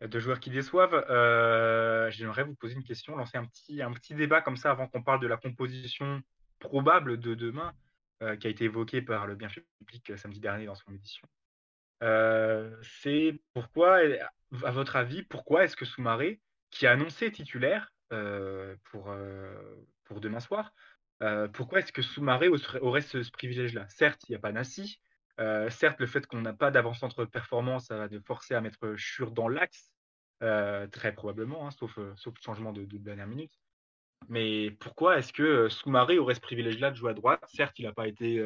de 0.00 0.18
joueurs 0.18 0.40
qui 0.40 0.50
déçoivent, 0.50 1.04
j'aimerais 2.10 2.44
vous 2.44 2.54
poser 2.54 2.74
une 2.74 2.84
question, 2.84 3.16
lancer 3.16 3.38
un 3.38 3.46
petit, 3.46 3.82
un 3.82 3.92
petit 3.92 4.14
débat 4.14 4.40
comme 4.42 4.56
ça 4.56 4.70
avant 4.70 4.88
qu'on 4.88 5.02
parle 5.02 5.20
de 5.20 5.26
la 5.26 5.36
composition 5.36 6.22
probable 6.58 7.18
de 7.18 7.34
demain, 7.34 7.72
qui 8.40 8.46
a 8.46 8.50
été 8.50 8.64
évoquée 8.64 9.02
par 9.02 9.26
le 9.26 9.34
bienfait 9.34 9.64
public 9.78 10.16
samedi 10.16 10.40
dernier 10.40 10.66
dans 10.66 10.74
son 10.74 10.92
édition. 10.92 11.26
Euh, 12.02 12.76
c'est 12.82 13.40
pourquoi, 13.54 14.00
à 14.64 14.70
votre 14.70 14.96
avis, 14.96 15.22
pourquoi 15.22 15.64
est-ce 15.64 15.76
que 15.76 15.84
Soumaré, 15.84 16.40
qui 16.70 16.86
a 16.86 16.92
annoncé 16.92 17.30
titulaire 17.32 17.92
euh, 18.12 18.76
pour, 18.90 19.10
euh, 19.10 19.54
pour 20.04 20.20
demain 20.20 20.40
soir, 20.40 20.72
pourquoi 21.54 21.78
est-ce 21.78 21.92
que 21.92 22.02
Soumaré 22.02 22.48
aurait 22.48 23.00
ce, 23.00 23.30
privilège-là? 23.30 23.86
Certes, 23.88 24.22
il 24.28 24.32
n'y 24.32 24.36
a 24.36 24.38
pas 24.38 24.52
Nassi. 24.52 25.00
Certes, 25.38 26.00
le 26.00 26.06
fait 26.06 26.26
qu'on 26.26 26.40
n'a 26.40 26.52
pas 26.52 26.70
d'avance 26.70 27.02
entre 27.02 27.24
performance, 27.24 27.86
ça 27.86 27.96
va 27.96 28.08
de 28.08 28.18
forcer 28.20 28.54
à 28.54 28.60
mettre 28.60 28.94
Chure 28.96 29.30
dans 29.30 29.48
l'axe. 29.48 29.92
très 30.40 31.12
probablement, 31.14 31.66
hein, 31.66 31.70
sauf, 31.70 31.98
changement 32.40 32.72
de, 32.72 32.84
de 32.84 32.98
dernière 32.98 33.26
minute. 33.26 33.52
Mais 34.28 34.70
pourquoi 34.70 35.18
est-ce 35.18 35.32
que 35.32 35.68
Soumaré 35.68 36.18
aurait 36.18 36.34
ce 36.34 36.40
privilège-là 36.40 36.90
de 36.90 36.96
jouer 36.96 37.10
à 37.10 37.14
droite? 37.14 37.44
Certes, 37.48 37.78
il 37.78 37.84
n'a 37.84 37.92
pas 37.92 38.08
été 38.08 38.42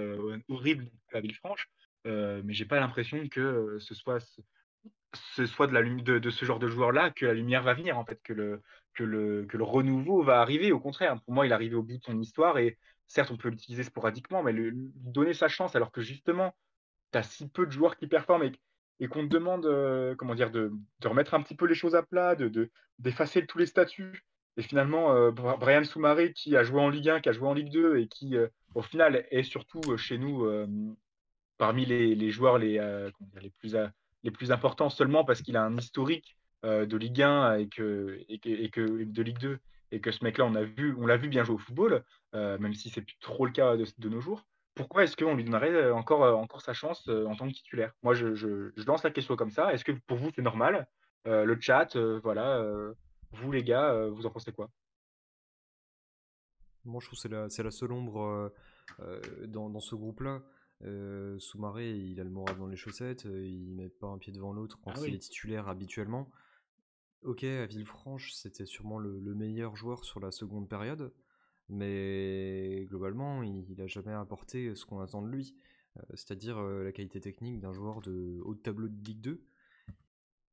horrible 0.49 0.91
à 1.13 1.21
Villefranche, 1.21 1.71
mais 2.05 2.53
j'ai 2.53 2.67
pas 2.67 2.81
l'impression 2.81 3.27
que 3.29 3.79
ce 3.79 3.95
soit 3.95 4.19
de, 5.69 6.31
ce 6.31 6.45
genre 6.45 6.59
de 6.59 6.69
joueur-là 6.69 7.11
que 7.11 7.25
la 7.27 7.35
lumière 7.35 7.63
va 7.63 7.75
venir, 7.75 7.99
en 7.99 8.05
fait, 8.05 8.21
que 8.23 8.33
le 8.33 9.63
renouveau 9.63 10.23
va 10.23 10.41
arriver. 10.41 10.73
Au 10.73 10.81
contraire, 10.81 11.21
pour 11.23 11.35
moi, 11.35 11.47
il 11.47 11.51
est 11.51 11.55
arrivé 11.55 11.77
au 11.77 11.83
bout 11.83 11.99
de 11.99 12.05
son 12.05 12.21
histoire 12.21 12.59
et 12.59 12.77
certes, 13.07 13.31
on 13.31 13.37
peut 13.37 13.49
l'utiliser 13.49 13.85
sporadiquement, 13.85 14.43
mais 14.43 14.53
lui 14.53 14.93
donner 14.97 15.35
sa 15.35 15.49
chance 15.49 15.75
alors 15.77 15.93
que 15.93 16.01
justement, 16.01 16.55
tu 17.13 17.19
as 17.19 17.23
si 17.23 17.49
peu 17.49 17.67
de 17.67 17.71
joueurs 17.71 17.97
qui 17.97 18.07
performent 18.07 18.51
et, 19.01 19.09
qu'on 19.09 19.27
te 19.27 19.33
demande 19.33 20.17
comment 20.17 20.35
dire, 20.35 20.51
de, 20.51 20.73
de, 21.01 21.09
remettre 21.09 21.35
un 21.35 21.43
petit 21.43 21.55
peu 21.55 21.67
les 21.67 21.75
choses 21.75 21.95
à 21.95 22.03
plat, 22.03 22.37
d'effacer 22.99 23.41
de, 23.41 23.47
tous 23.47 23.59
les 23.59 23.67
statuts 23.67 24.25
et 24.57 24.63
finalement, 24.63 25.15
euh, 25.15 25.31
Brian 25.31 25.85
Soumaré, 25.85 26.33
qui 26.33 26.57
a 26.57 26.63
joué 26.65 26.81
en 26.81 26.91
Ligue 26.91 27.09
1, 27.09 27.21
qui 27.21 27.29
a 27.29 27.33
joué 27.33 27.49
en 27.49 27.55
Ligue 27.55 27.73
2 27.73 27.99
et 27.99 28.09
qui, 28.09 28.37
euh, 28.37 28.49
au 28.75 28.83
final, 28.83 29.27
est 29.31 29.43
surtout 29.43 29.81
euh, 29.89 29.97
chez 29.97 30.19
nous 30.19 30.47
parmi 31.57 31.85
les, 31.87 32.31
joueurs 32.31 32.59
les, 32.59 32.79
plus, 33.59 34.53
importants 34.53 34.91
seulement 34.91 35.25
parce 35.25 35.43
qu'il 35.43 35.57
a 35.57 35.63
un 35.63 35.77
historique 35.77 36.37
de 36.63 36.97
Ligue 36.97 37.23
1 37.23 37.55
et 37.59 37.69
que, 37.69 38.21
de 38.29 39.23
Ligue 39.23 39.39
2 39.39 39.59
et 39.93 40.01
que 40.01 40.11
ce 40.11 40.23
mec-là, 40.25 40.45
on, 40.45 40.55
a 40.55 40.63
vu, 40.63 40.95
on 40.99 41.07
l'a 41.07 41.17
vu 41.17 41.29
bien 41.29 41.43
jouer 41.43 41.57
au 41.57 41.59
football, 41.59 42.05
même 42.35 42.75
si 42.75 42.91
c'est 42.91 43.03
plus 43.03 43.17
trop 43.21 43.47
le 43.47 43.53
cas 43.53 43.77
de, 43.77 44.09
nos 44.09 44.21
jours. 44.21 44.45
Pourquoi 44.75 45.05
est-ce 45.05 45.17
qu'on 45.17 45.35
lui 45.35 45.45
donnerait 45.45 45.91
encore, 45.91 46.39
encore 46.39 46.63
sa 46.63 46.73
chance 46.73 47.09
en 47.09 47.35
tant 47.35 47.49
que 47.49 47.53
titulaire? 47.53 47.93
Moi, 48.03 48.15
je, 48.15 48.35
je, 48.35 48.71
je, 48.77 48.87
lance 48.87 49.03
la 49.03 49.11
question 49.11 49.37
comme 49.37 49.51
ça. 49.51 49.73
Est-ce 49.73 49.85
que 49.85 49.93
pour 50.07 50.17
vous, 50.17 50.31
c'est 50.35 50.43
normal? 50.43 50.87
Le 51.27 51.61
chat, 51.61 51.97
voilà 52.23 52.65
vous, 53.33 53.53
les 53.53 53.63
gars, 53.63 54.07
vous 54.09 54.27
en 54.27 54.31
pensez 54.31 54.53
quoi? 54.53 54.71
Moi, 56.85 57.01
je 57.01 57.07
trouve 57.07 57.19
que 57.19 57.23
c'est 57.23 57.29
la, 57.29 57.49
la, 57.65 57.71
seule 57.71 57.93
ombre 57.93 58.53
dans, 59.47 59.69
dans, 59.69 59.81
ce 59.81 59.95
groupe-là. 59.95 60.43
Soumaré, 61.39 61.91
il 61.91 62.21
a 62.21 62.25
le 62.25 62.31
moral 62.31 62.57
dans 62.57 62.67
les 62.67 62.77
chaussettes, 62.77 63.25
il 63.25 63.75
met 63.75 63.89
pas 63.89 64.07
un 64.07 64.19
pied 64.19 64.33
devant 64.33 64.53
l'autre 64.53 64.79
quand 64.83 64.93
ah 64.95 65.07
il 65.07 65.15
est 65.15 65.19
titulaire 65.19 65.69
habituellement. 65.69 66.31
Ok, 67.23 67.45
à 67.45 67.67
Villefranche, 67.67 68.33
c'était 68.33 68.65
sûrement 68.65 68.99
le, 68.99 69.35
meilleur 69.35 69.77
joueur 69.77 70.05
sur 70.05 70.21
la 70.21 70.31
seconde 70.31 70.69
période, 70.69 71.13
mais 71.71 72.87
globalement, 72.89 73.43
il, 73.43 73.75
n'a 73.77 73.87
jamais 73.87 74.13
apporté 74.13 74.75
ce 74.75 74.85
qu'on 74.85 75.01
attend 75.01 75.23
de 75.23 75.29
lui, 75.29 75.57
c'est-à-dire 76.11 76.63
la 76.63 76.93
qualité 76.93 77.21
technique 77.21 77.61
d'un 77.61 77.73
joueur 77.73 78.01
de 78.01 78.41
haut 78.45 78.55
tableau 78.55 78.89
de 78.89 79.05
Ligue 79.05 79.21
2 79.21 79.47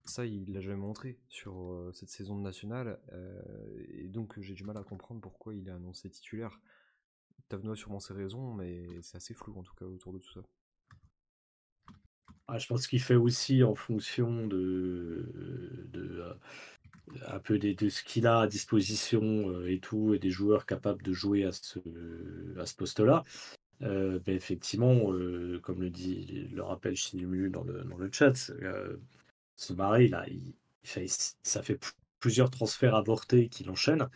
ça, 0.09 0.25
il 0.25 0.53
l'a 0.53 0.61
jamais 0.61 0.77
montré 0.77 1.19
sur 1.27 1.89
cette 1.93 2.09
saison 2.09 2.37
de 2.37 2.41
nationale, 2.41 2.99
et 3.89 4.07
donc 4.07 4.39
j'ai 4.39 4.53
du 4.53 4.63
mal 4.63 4.77
à 4.77 4.83
comprendre 4.83 5.19
pourquoi 5.21 5.53
il 5.53 5.67
est 5.67 5.71
annoncé 5.71 6.09
titulaire. 6.09 6.59
Tavno 7.49 7.71
a 7.71 7.75
sûrement 7.75 7.99
ses 7.99 8.13
raisons, 8.13 8.53
mais 8.53 9.01
c'est 9.01 9.17
assez 9.17 9.33
flou 9.33 9.57
en 9.57 9.63
tout 9.63 9.75
cas 9.75 9.85
autour 9.85 10.13
de 10.13 10.19
tout 10.19 10.31
ça. 10.31 10.41
Ah, 12.49 12.57
je 12.57 12.67
pense 12.67 12.87
qu'il 12.87 13.01
fait 13.01 13.15
aussi 13.15 13.63
en 13.63 13.75
fonction 13.75 14.47
de, 14.47 15.89
de 15.91 16.23
un 17.27 17.39
peu 17.39 17.59
de, 17.59 17.89
ce 17.89 18.03
qu'il 18.03 18.27
a 18.27 18.41
à 18.41 18.47
disposition 18.47 19.65
et 19.65 19.79
tout, 19.79 20.13
et 20.13 20.19
des 20.19 20.31
joueurs 20.31 20.65
capables 20.65 21.01
de 21.03 21.13
jouer 21.13 21.45
à 21.45 21.51
ce, 21.51 21.79
à 22.59 22.65
ce 22.65 22.75
poste-là. 22.75 23.23
Ben, 23.79 24.21
effectivement, 24.27 25.11
comme 25.61 25.81
le 25.81 25.89
dit, 25.89 26.49
le 26.51 26.63
rappelle 26.63 26.95
Chinimu 26.95 27.49
dans 27.49 27.63
le, 27.63 27.83
dans 27.83 27.97
le 27.97 28.09
chat, 28.11 28.51
il, 28.59 30.17
il, 30.27 30.53
fait, 30.83 31.07
ça 31.43 31.61
fait 31.61 31.79
plusieurs 32.19 32.49
transferts 32.49 32.95
avortés 32.95 33.49
qu'il 33.49 33.69
enchaîne. 33.69 34.09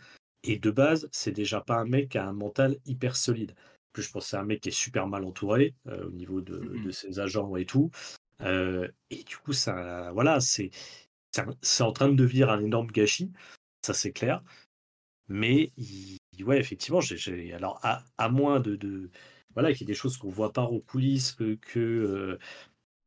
Et 0.44 0.58
de 0.58 0.70
base, 0.70 1.08
c'est 1.12 1.32
déjà 1.32 1.60
pas 1.60 1.76
un 1.76 1.84
mec 1.84 2.10
qui 2.10 2.18
a 2.18 2.26
un 2.26 2.32
mental 2.32 2.76
hyper 2.84 3.16
solide. 3.16 3.52
En 3.52 3.92
plus, 3.92 4.02
je 4.02 4.10
pense 4.10 4.24
que 4.24 4.30
c'est 4.30 4.36
un 4.36 4.44
mec 4.44 4.60
qui 4.60 4.70
est 4.70 4.72
super 4.72 5.06
mal 5.06 5.24
entouré 5.24 5.74
euh, 5.86 6.06
au 6.06 6.10
niveau 6.10 6.40
de, 6.40 6.58
de, 6.84 6.90
ses 6.90 7.20
agents 7.20 7.56
et 7.56 7.64
tout. 7.64 7.90
Euh, 8.40 8.88
et 9.10 9.22
du 9.22 9.36
coup, 9.36 9.52
ça, 9.52 10.10
voilà, 10.12 10.40
c'est, 10.40 10.70
c'est 11.62 11.82
en 11.82 11.92
train 11.92 12.08
de 12.08 12.14
devenir 12.14 12.50
un 12.50 12.60
énorme 12.60 12.88
gâchis, 12.90 13.32
ça 13.82 13.94
c'est 13.94 14.12
clair. 14.12 14.42
Mais 15.28 15.72
ouais, 16.44 16.58
effectivement, 16.60 17.00
j'ai, 17.00 17.52
alors 17.54 17.78
à, 17.82 18.04
à 18.18 18.28
moins 18.28 18.60
de, 18.60 19.10
voilà, 19.54 19.72
qu'il 19.72 19.82
y 19.82 19.84
ait 19.84 19.86
des 19.86 19.94
choses 19.94 20.16
qu'on 20.18 20.30
voit 20.30 20.52
pas 20.52 20.64
aux 20.64 20.80
coulisses, 20.80 21.32
que, 21.32 21.54
que 21.56 21.78
euh, 21.80 22.38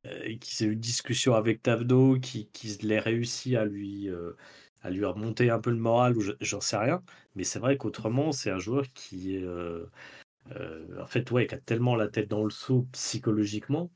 euh, 0.07 0.37
qui 0.37 0.55
s'est 0.55 0.65
eu 0.65 0.73
une 0.73 0.79
discussion 0.79 1.35
avec 1.35 1.63
Tavno, 1.63 2.19
qui, 2.19 2.47
qui 2.49 2.67
l'ait 2.83 2.99
réussi 2.99 3.55
à 3.55 3.65
lui, 3.65 4.09
euh, 4.09 4.33
à 4.81 4.89
lui 4.91 5.05
remonter 5.05 5.49
un 5.49 5.59
peu 5.59 5.71
le 5.71 5.77
moral, 5.77 6.17
ou 6.17 6.23
j'en 6.41 6.61
sais 6.61 6.77
rien. 6.77 7.03
Mais 7.35 7.43
c'est 7.43 7.59
vrai 7.59 7.77
qu'autrement, 7.77 8.31
c'est 8.31 8.51
un 8.51 8.59
joueur 8.59 8.85
qui, 8.93 9.37
euh, 9.37 9.85
en 11.01 11.07
fait, 11.07 11.29
ouais, 11.31 11.47
qui 11.47 11.55
a 11.55 11.59
tellement 11.59 11.95
la 11.95 12.07
tête 12.07 12.29
dans 12.29 12.43
le 12.43 12.49
seau 12.51 12.87
psychologiquement 12.93 13.91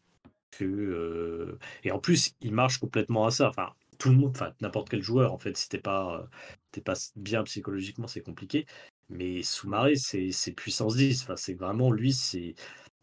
que, 0.51 1.57
et 1.84 1.91
en 1.91 1.99
plus, 1.99 2.34
il 2.41 2.53
marche 2.53 2.80
complètement 2.80 3.25
à 3.25 3.32
ça. 3.32 3.49
Enfin, 3.49 3.73
tout 4.00 4.10
le 4.10 4.16
monde, 4.16 4.32
enfin, 4.32 4.54
n'importe 4.62 4.89
quel 4.89 5.04
joueur, 5.04 5.34
en 5.34 5.38
fait, 5.39 5.58
si 5.58 5.70
t'es 5.70 5.80
pas, 5.80 6.30
t'es 6.72 6.82
pas 6.82 6.95
bien 7.18 7.43
psychologiquement, 7.43 8.08
c'est 8.08 8.22
compliqué. 8.22 8.66
Mais 9.10 9.43
Soumaré, 9.43 9.95
c'est 9.97 10.54
puissance 10.54 10.95
10. 10.97 11.24
Enfin, 11.24 11.36
c'est 11.38 11.56
vraiment 11.56 11.91
lui, 11.91 12.14
c'est 12.14 12.56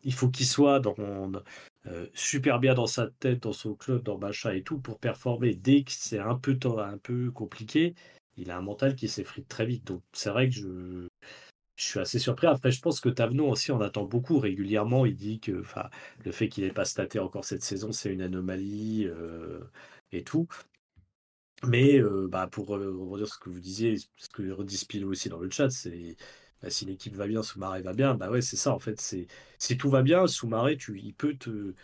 il 0.05 0.15
faut 0.15 0.29
qu'il 0.31 0.47
soit 0.47 0.81
dans, 0.81 0.95
euh, 1.87 2.07
super 2.15 2.59
bien 2.61 2.75
dans 2.75 2.87
sa 2.87 3.09
tête, 3.09 3.43
dans 3.43 3.53
son 3.53 3.75
club, 3.75 4.03
dans 4.03 4.19
machin 4.19 4.53
et 4.53 4.63
tout, 4.63 4.79
pour 4.79 4.99
performer. 4.99 5.55
Dès 5.55 5.83
que 5.85 5.93
c'est 5.93 6.19
un 6.19 6.37
peu, 6.37 6.59
un 6.79 6.99
peu 6.99 7.31
compliqué, 7.33 7.95
il 8.37 8.51
a 8.51 8.59
un 8.59 8.63
mental 8.63 8.95
qui 8.97 9.09
s'effrite 9.09 9.49
très 9.49 9.67
vite. 9.67 9.85
Donc 9.87 10.03
c'est 10.13 10.31
vrai 10.31 10.49
que 10.49 10.55
je, 10.55 11.09
je 11.77 11.85
suis 11.85 12.01
assez 12.01 12.19
surpris. 12.19 12.47
Après, 12.47 12.71
je 12.71 12.81
pense 12.81 13.01
que 13.01 13.09
Tavenon 13.09 13.51
aussi, 13.51 13.71
on 13.73 13.81
attend 13.81 14.05
beaucoup 14.05 14.39
régulièrement. 14.39 15.07
Il 15.07 15.17
dit 15.17 15.41
que 15.41 15.63
le 16.25 16.33
fait 16.33 16.49
qu'il 16.49 16.65
n'ait 16.65 16.73
pas 16.73 16.85
staté 16.85 17.19
encore 17.19 17.45
cette 17.45 17.63
saison, 17.63 17.93
c'est 17.93 18.13
une 18.13 18.23
anomalie 18.23 19.07
euh, 19.07 19.61
et 20.13 20.25
tout. 20.25 20.49
Mais 21.65 22.01
bah, 22.29 22.47
pour 22.49 22.69
redire 22.69 23.29
ce 23.29 23.39
que 23.39 23.49
vous 23.51 23.61
disiez, 23.61 23.97
ce 24.17 24.29
que 24.29 24.51
redit 24.51 24.77
Spilo 24.77 25.11
aussi 25.11 25.29
dans 25.29 25.39
le 25.39 25.51
chat, 25.51 25.71
c'est 25.71 26.17
bah, 26.63 26.71
si 26.71 26.85
l'équipe 26.85 27.15
va 27.15 27.27
bien, 27.27 27.43
Soumaré 27.43 27.83
va 27.83 27.93
bien, 27.95 28.15
bah 28.15 28.31
ouais, 28.31 28.43
c'est 28.43 28.57
ça 28.57 28.73
en 28.75 28.79
fait. 28.79 29.01
C'est 29.01 29.27
si 29.59 29.77
tout 29.79 29.91
va 29.91 30.03
bien, 30.03 30.27
Soumaré, 30.27 30.77
tu, 30.77 30.99
il 31.01 31.15
peut 31.15 31.35
te, 31.37 31.75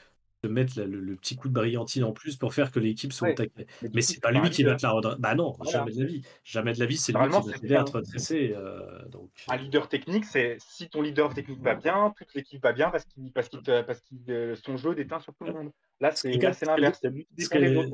te 0.43 0.49
mettre 0.49 0.80
le, 0.80 1.16
petit 1.16 1.36
coup 1.36 1.49
de 1.49 1.55
brillantine 1.55 2.05
en 2.05 2.12
plus 2.12 2.36
pour 2.36 2.53
faire 2.53 2.72
que 2.72 2.80
l'équipe 2.80 3.12
soit 3.12 3.28
ouais, 3.38 3.51
Mais, 3.95 4.03
c'est 4.03 4.20
pas 4.20 4.32
lui 4.32 4.51
qui 4.51 4.64
va 4.64 4.74
te 4.74 4.82
la 4.82 4.90
redresser. 4.90 5.20
Bah 5.20 5.34
non, 5.34 5.55
jamais 5.70 5.93
de 5.93 6.01
la 6.01 6.07
vie. 6.07 6.22
Jamais 6.45 6.72
de 6.72 6.80
la 6.80 6.86
vie, 6.86 6.97
c'est 6.97 7.12
lui 7.12 7.20
qui 7.61 7.66
va 7.68 7.80
être 7.80 7.95
redressé. 7.95 8.53
Euh, 8.57 9.07
donc... 9.09 9.30
Un 9.49 9.57
leader 9.57 9.88
technique, 9.88 10.24
c'est 10.24 10.57
si 10.59 10.88
ton 10.88 11.01
leader 11.01 11.32
technique 11.32 11.62
va 11.62 11.74
bien, 11.74 12.12
toute 12.16 12.34
l'équipe 12.34 12.62
va 12.62 12.72
bien 12.72 12.90
parce 12.90 13.05
qu'il 13.05 13.32
parce 13.32 13.49
qu'il 13.49 13.62
parce 13.62 14.01
qu'il 14.01 14.18
euh, 14.30 14.57
son 14.57 14.76
jeu 14.76 14.95
déteint 14.95 15.20
sur 15.20 15.32
tout 15.34 15.45
le 15.45 15.53
monde. 15.53 15.70
Là, 16.01 16.11
c'est 16.12 16.32
l'inverse. 16.32 17.01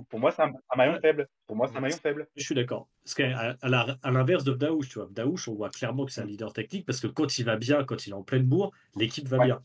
Pour 0.09 0.19
moi, 0.19 0.33
c'est 0.33 0.43
un, 0.43 0.53
maillon 0.77 0.99
faible. 1.01 1.29
Pour 1.47 1.57
moi, 1.57 1.69
c'est 1.69 1.77
un 1.77 1.81
maillon 1.81 1.99
faible. 1.99 2.27
Je 2.35 2.43
suis 2.43 2.55
d'accord. 2.55 2.89
Parce 3.05 3.15
qu'à 3.15 3.57
à, 3.61 4.11
l'inverse 4.11 4.45
de 4.45 4.53
Daouche, 4.53 4.89
tu 4.89 4.99
vois, 4.99 5.09
Daouche, 5.11 5.49
on 5.49 5.55
voit 5.55 5.69
clairement 5.69 6.07
que 6.07 6.13
c'est 6.13 6.23
un 6.23 6.25
mm. 6.25 6.29
leader 6.29 6.53
technique 6.55 6.87
parce 6.87 7.01
que 7.01 7.07
quand 7.07 7.39
il 7.39 7.45
va 7.45 7.57
bien, 7.57 7.85
quand 7.85 8.07
il 8.07 8.11
est 8.11 8.15
en 8.15 8.23
pleine 8.23 8.45
bourre, 8.45 8.73
l'équipe 8.97 9.29
va 9.29 9.45
bien. 9.45 9.63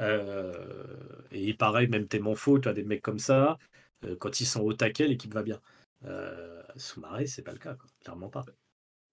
Euh, 0.00 1.22
et 1.30 1.54
pareil, 1.54 1.88
même 1.88 2.08
Témonfo, 2.08 2.58
tu 2.58 2.68
as 2.68 2.72
des 2.72 2.84
mecs 2.84 3.02
comme 3.02 3.18
ça, 3.18 3.58
euh, 4.04 4.16
quand 4.16 4.40
ils 4.40 4.46
sont 4.46 4.62
au 4.62 4.72
taquet, 4.72 5.06
l'équipe 5.06 5.32
va 5.32 5.42
bien. 5.42 5.60
Euh, 6.04 6.62
Soumaré, 6.76 7.26
c'est 7.26 7.42
pas 7.42 7.52
le 7.52 7.58
cas, 7.58 7.76
clairement 8.00 8.28
pas. 8.28 8.44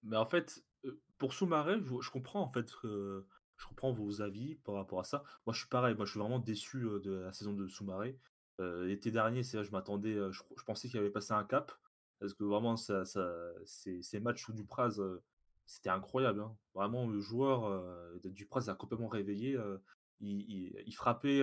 Mais 0.03 0.17
en 0.17 0.25
fait, 0.25 0.63
pour 1.17 1.33
Soumaré, 1.33 1.77
je, 1.83 2.01
je, 2.01 2.09
comprends 2.09 2.41
en 2.41 2.51
fait 2.51 2.71
je 2.83 3.67
comprends 3.67 3.91
vos 3.91 4.21
avis 4.21 4.55
par 4.55 4.75
rapport 4.75 4.99
à 4.99 5.03
ça. 5.03 5.23
Moi, 5.45 5.53
je 5.53 5.59
suis 5.59 5.69
pareil. 5.69 5.95
Moi, 5.95 6.05
je 6.05 6.11
suis 6.11 6.19
vraiment 6.19 6.39
déçu 6.39 6.79
de 7.03 7.11
la 7.11 7.31
saison 7.31 7.53
de 7.53 7.67
Soumaré. 7.67 8.17
Euh, 8.59 8.85
L'été 8.87 9.11
dernier, 9.11 9.43
je 9.43 9.71
m'attendais, 9.71 10.15
je, 10.31 10.41
pensais 10.65 10.89
qu'il 10.89 10.99
avait 10.99 11.11
passé 11.11 11.33
un 11.33 11.43
cap. 11.43 11.71
Parce 12.19 12.33
que 12.33 12.43
vraiment, 12.43 12.75
ça, 12.75 13.05
ça, 13.05 13.31
ces, 13.65 14.01
ces, 14.01 14.19
matchs 14.19 14.43
sous 14.43 14.53
Dupraz, 14.53 14.99
c'était 15.65 15.89
incroyable. 15.89 16.41
Hein. 16.41 16.55
Vraiment, 16.73 17.07
le 17.07 17.19
joueur 17.19 17.65
euh, 17.65 18.19
Dupraz 18.25 18.69
a 18.69 18.75
complètement 18.75 19.07
réveillé. 19.07 19.57
Il, 20.21 20.71
il, 20.85 20.93
frappait, 20.93 21.41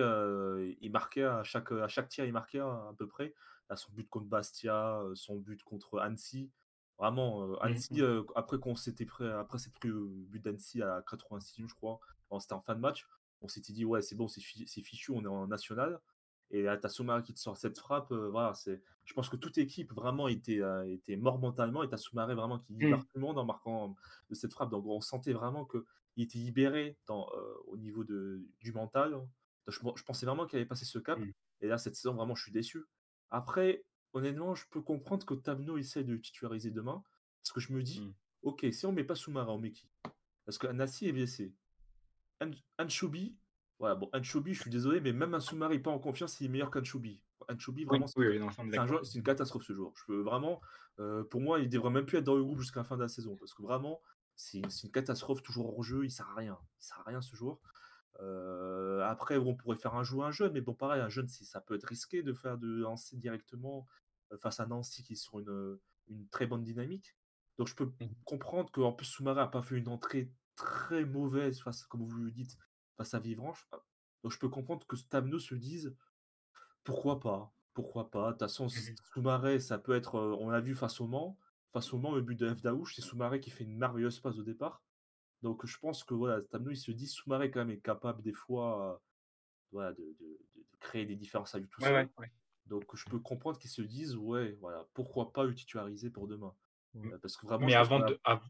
il 0.81 0.91
marquait 0.91 1.23
à 1.23 1.43
chaque, 1.43 1.71
à 1.71 1.87
chaque 1.87 2.09
tir, 2.09 2.25
il 2.25 2.31
marquait 2.31 2.59
à, 2.59 2.93
peu 2.97 3.07
près. 3.07 3.33
Là, 3.69 3.75
son 3.75 3.91
but 3.91 4.09
contre 4.09 4.25
Bastia, 4.25 5.01
son 5.15 5.35
but 5.35 5.61
contre 5.63 5.99
Annecy. 5.99 6.49
Vraiment, 6.97 7.47
mmh 7.47 7.57
Annecy, 7.61 8.01
après 8.35 8.57
qu'on 8.57 8.75
s'était 8.75 9.05
prêt, 9.05 9.29
après 9.31 9.57
pris 9.73 9.89
le 9.89 10.07
but 10.07 10.43
d'Annecy 10.43 10.81
à 10.81 11.03
86, 11.09 11.67
je 11.67 11.73
crois, 11.75 11.99
c'était 12.39 12.53
en 12.53 12.61
fin 12.61 12.75
de 12.75 12.79
match, 12.79 13.05
on 13.41 13.47
s'était 13.47 13.73
dit, 13.73 13.85
ouais, 13.85 14.01
c'est 14.01 14.15
bon, 14.15 14.27
c'est 14.27 14.41
fichu, 14.41 15.11
on 15.11 15.23
est 15.23 15.27
en 15.27 15.47
national. 15.47 15.99
Et 16.51 16.63
là, 16.63 16.77
t'as 16.77 16.89
Soumare 16.89 17.23
qui 17.23 17.33
te 17.33 17.39
sort 17.39 17.57
cette 17.57 17.77
frappe. 17.77 18.11
voilà, 18.11 18.53
c'est. 18.53 18.81
Je 19.05 19.13
pense 19.13 19.29
que 19.29 19.35
toute 19.35 19.57
équipe 19.57 19.91
vraiment 19.93 20.27
était, 20.27 20.61
était 20.87 21.15
mort 21.15 21.39
mentalement. 21.39 21.83
Et 21.83 21.89
t'as 21.89 21.97
Soumaré 21.97 22.35
vraiment 22.35 22.59
qui 22.59 22.73
libère 22.73 22.99
mmh. 22.99 23.01
tout 23.01 23.15
le 23.15 23.21
monde 23.21 23.37
en 23.37 23.45
marquant 23.45 23.95
de 24.29 24.35
cette 24.35 24.53
frappe. 24.53 24.69
Donc 24.69 24.85
on 24.85 25.01
sentait 25.01 25.33
vraiment 25.33 25.67
qu'il 26.19 26.39
était 26.39 26.39
libéré 26.45 26.97
dans, 27.07 27.29
au 27.67 27.77
niveau 27.77 28.03
de, 28.03 28.45
du 28.59 28.73
mental. 28.73 29.15
je, 29.67 29.79
pensais 30.05 30.25
vraiment 30.25 30.45
qu'il 30.45 30.57
avait 30.57 30.65
passé 30.65 30.85
ce 30.85 30.99
cap. 30.99 31.17
Mmh. 31.19 31.31
Et 31.61 31.67
là, 31.67 31.77
cette 31.77 31.95
saison, 31.95 32.13
vraiment, 32.13 32.35
je 32.35 32.43
suis 32.43 32.51
déçu. 32.51 32.83
Après, 33.29 33.83
honnêtement, 34.13 34.55
je 34.55 34.65
peux 34.69 34.81
comprendre 34.81 35.25
que 35.25 35.33
Tamno 35.33 35.77
essaie 35.77 36.03
de 36.03 36.17
titulariser 36.17 36.71
demain. 36.71 37.03
Parce 37.41 37.51
que 37.53 37.59
je 37.61 37.71
me 37.73 37.81
dis, 37.81 38.01
Mmh. 38.01 38.13
ok, 38.43 38.65
si 38.71 38.85
on 38.85 38.91
met 38.91 39.03
pas 39.03 39.15
Soumara, 39.15 39.53
on 39.53 39.59
met 39.59 39.71
qui 39.71 39.89
Parce 40.45 40.57
que 40.57 40.67
Nassi 40.67 41.07
est 41.07 41.13
blessé. 41.13 41.53
An- 42.41 42.51
Anchobi, 42.77 43.37
voilà, 43.79 43.95
bon, 43.95 44.09
Anchobi, 44.13 44.53
je 44.53 44.61
suis 44.61 44.69
désolé, 44.71 44.99
mais 44.99 45.13
même 45.13 45.33
un 45.33 45.39
Soumari 45.39 45.79
pas 45.79 45.91
en 45.91 45.99
confiance, 45.99 46.39
il 46.41 46.45
est 46.45 46.49
meilleur 46.49 46.71
qu'Anchobi. 46.71 47.21
Anchobi, 47.47 47.83
Oui, 47.83 47.87
vraiment, 47.87 48.07
c'est 48.07 48.19
oui, 48.19 48.27
oui, 48.27 48.39
un 48.39 49.01
une 49.15 49.23
catastrophe 49.23 49.63
ce 49.63 49.73
joueur. 49.73 49.93
Je 49.95 50.05
peux 50.05 50.21
vraiment, 50.21 50.59
euh, 50.99 51.23
pour 51.23 51.39
moi, 51.39 51.59
il 51.59 51.69
devrait 51.69 51.89
même 51.89 52.05
plus 52.05 52.17
être 52.17 52.25
dans 52.25 52.35
le 52.35 52.43
groupe 52.43 52.59
jusqu'à 52.59 52.81
la 52.81 52.83
fin 52.83 52.97
de 52.97 53.01
la 53.01 53.07
saison. 53.07 53.37
Parce 53.37 53.53
que 53.53 53.61
vraiment, 53.61 54.01
c'est 54.39 54.59
une 54.83 54.91
catastrophe, 54.91 55.43
toujours 55.43 55.73
hors 55.77 55.83
jeu, 55.83 56.05
il 56.05 56.11
sert 56.11 56.29
à 56.29 56.35
rien. 56.35 56.57
Il 56.79 56.83
sert 56.83 56.99
à 56.99 57.03
rien 57.03 57.21
ce 57.21 57.35
joueur. 57.35 57.59
Euh, 58.21 59.01
après, 59.03 59.37
on 59.37 59.55
pourrait 59.55 59.77
faire 59.77 59.95
un 59.95 60.03
jeu 60.03 60.19
un 60.21 60.31
jeune, 60.31 60.53
mais 60.53 60.61
bon, 60.61 60.73
pareil, 60.73 61.01
un 61.01 61.09
jeune, 61.09 61.27
ça 61.27 61.61
peut 61.61 61.75
être 61.75 61.85
risqué 61.85 62.23
de 62.23 62.33
faire 62.33 62.57
de 62.57 62.67
lancer 62.67 63.17
directement 63.17 63.85
euh, 64.31 64.37
face 64.37 64.59
à 64.59 64.65
Nancy 64.65 65.03
qui 65.03 65.13
est 65.13 65.15
sur 65.15 65.39
une, 65.39 65.77
une 66.07 66.27
très 66.29 66.47
bonne 66.47 66.63
dynamique. 66.63 67.15
Donc 67.57 67.67
je 67.67 67.75
peux 67.75 67.91
Mmh. 67.99 68.05
comprendre 68.25 68.71
qu'en 68.71 68.93
plus 68.93 69.05
Soumara 69.05 69.41
n'a 69.41 69.47
pas 69.47 69.61
fait 69.61 69.77
une 69.77 69.89
entrée 69.89 70.31
très 70.55 71.05
mauvaise 71.05 71.61
face, 71.61 71.83
comme 71.83 72.05
vous 72.05 72.17
le 72.23 72.31
dites, 72.31 72.57
face 72.97 73.13
à 73.13 73.19
Vivranche. 73.19 73.67
Donc 74.23 74.31
je 74.31 74.39
peux 74.39 74.49
comprendre 74.49 74.85
que 74.87 74.95
Stamno 74.95 75.39
se 75.39 75.55
dise 75.55 75.95
pourquoi 76.83 77.19
pas, 77.19 77.53
pourquoi 77.73 78.09
pas. 78.09 78.27
De 78.27 78.31
toute 78.31 78.39
façon, 78.39 78.67
Soumaré, 79.13 79.59
ça 79.59 79.77
peut 79.77 79.95
être, 79.95 80.15
euh, 80.15 80.35
on 80.39 80.49
l'a 80.49 80.61
vu 80.61 80.75
face 80.75 81.01
au 81.01 81.07
Mans, 81.07 81.37
face 81.73 81.93
au 81.93 81.97
Mans, 81.97 82.15
le 82.15 82.21
but 82.21 82.35
de 82.39 82.53
F 82.53 82.61
Daouche, 82.61 82.95
c'est 82.95 83.01
Soumaré 83.01 83.39
qui 83.39 83.49
fait 83.51 83.63
une 83.63 83.77
merveilleuse 83.77 84.19
passe 84.19 84.37
au 84.37 84.43
départ. 84.43 84.81
Donc 85.41 85.65
je 85.65 85.77
pense 85.79 86.03
que 86.03 86.13
voilà, 86.13 86.41
Stamno, 86.41 86.71
il 86.71 86.77
se 86.77 86.91
dit 86.91 87.07
Soumaré 87.07 87.49
quand 87.51 87.59
même 87.59 87.69
est 87.71 87.79
capable 87.81 88.21
des 88.21 88.33
fois 88.33 88.93
euh, 88.93 88.97
voilà, 89.71 89.93
de, 89.93 90.01
de- 90.03 90.39
de- 90.55 90.61
de 90.61 90.77
créer 90.79 91.05
des 91.05 91.15
différences 91.15 91.55
à 91.55 91.59
lui 91.59 91.67
tout 91.67 91.81
Ouais, 91.81 91.87
seul. 91.87 91.95
ouais, 91.95 92.09
ouais. 92.17 92.31
Donc 92.65 92.95
je 92.95 93.05
peux 93.09 93.19
comprendre 93.19 93.57
qu'ils 93.57 93.69
se 93.71 93.81
disent 93.81 94.15
ouais, 94.15 94.57
voilà, 94.61 94.85
pourquoi 94.93 95.31
pas 95.31 95.43
le 95.45 95.53
titulariser 95.55 96.09
pour 96.09 96.27
demain. 96.27 96.53
Mmh. 96.93 97.13
Euh, 97.13 97.17
parce 97.19 97.37
que 97.37 97.45
vraiment, 97.45 97.65
Mais 97.67 97.75
avant 97.75 97.99
de. 97.99 98.19
a- 98.23 98.41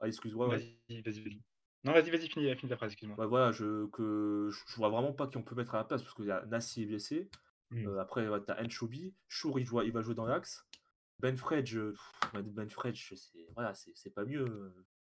Ah, 0.00 0.06
excuse-moi. 0.06 0.48
Vas-y, 0.48 0.78
vas-y, 0.88 1.02
vas-y. 1.20 1.42
Non, 1.84 1.92
vas-y, 1.92 2.10
vas-y, 2.10 2.28
finis, 2.28 2.54
finis 2.56 2.70
ta 2.70 2.76
phrase, 2.76 2.92
excuse-moi. 2.92 3.18
Ouais, 3.18 3.26
voilà, 3.26 3.52
je, 3.52 3.86
que, 3.86 4.50
je 4.50 4.76
vois 4.76 4.88
vraiment 4.90 5.12
pas 5.12 5.26
qui 5.26 5.36
on 5.38 5.42
peut 5.42 5.54
mettre 5.54 5.74
à 5.74 5.78
la 5.78 5.84
place 5.84 6.02
parce 6.02 6.14
qu'il 6.14 6.26
y 6.26 6.30
a 6.30 6.44
Nassi 6.46 6.82
est 6.82 6.86
blessé. 6.86 7.28
Mmh. 7.70 7.86
Euh, 7.86 8.00
après, 8.00 8.28
ouais, 8.28 8.40
t'as 8.42 8.62
Enchobi. 8.62 9.14
Chour, 9.28 9.58
il, 9.58 9.66
joue- 9.66 9.82
il 9.82 9.92
va 9.92 10.02
jouer 10.02 10.14
dans 10.14 10.26
l'axe. 10.26 10.66
Ben 11.20 11.36
Fredge, 11.36 11.76
euh, 11.76 11.94
Ben 12.34 12.68
Fredge, 12.70 13.14
c'est 13.14 13.46
voilà, 13.54 13.74
c'est 13.74 13.92
c'est 13.94 14.10
pas 14.10 14.24
mieux. 14.24 14.44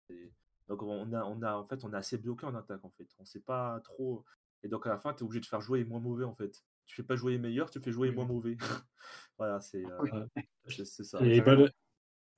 euh, 0.09 0.31
Donc 0.67 0.81
on 0.83 1.11
a, 1.13 1.23
on 1.25 1.41
a 1.41 1.55
en 1.55 1.65
fait 1.65 1.83
on 1.83 1.93
est 1.93 1.97
assez 1.97 2.17
bloqué 2.17 2.45
en 2.45 2.55
attaque 2.55 2.83
en 2.83 2.91
fait. 2.91 3.07
On 3.19 3.25
sait 3.25 3.39
pas 3.41 3.79
trop. 3.83 4.23
Et 4.63 4.67
donc 4.69 4.85
à 4.87 4.89
la 4.89 4.97
fin, 4.97 5.13
tu 5.13 5.19
es 5.19 5.23
obligé 5.23 5.41
de 5.41 5.45
faire 5.45 5.61
jouer 5.61 5.79
les 5.79 5.85
moins 5.85 5.99
mauvais 5.99 6.23
en 6.25 6.33
fait. 6.35 6.63
Tu 6.85 6.95
fais 6.95 7.03
pas 7.03 7.15
jouer 7.15 7.33
les 7.33 7.37
meilleurs, 7.39 7.69
tu 7.69 7.79
fais 7.79 7.91
jouer 7.91 8.09
les 8.09 8.15
moins 8.15 8.25
mauvais. 8.25 8.55
voilà, 9.37 9.59
c'est 9.61 9.83
euh, 9.85 10.25
c'est- 10.67 10.85
c'est 10.85 11.03
ça. 11.03 11.19
Et, 11.25 11.41
bonne- 11.41 11.71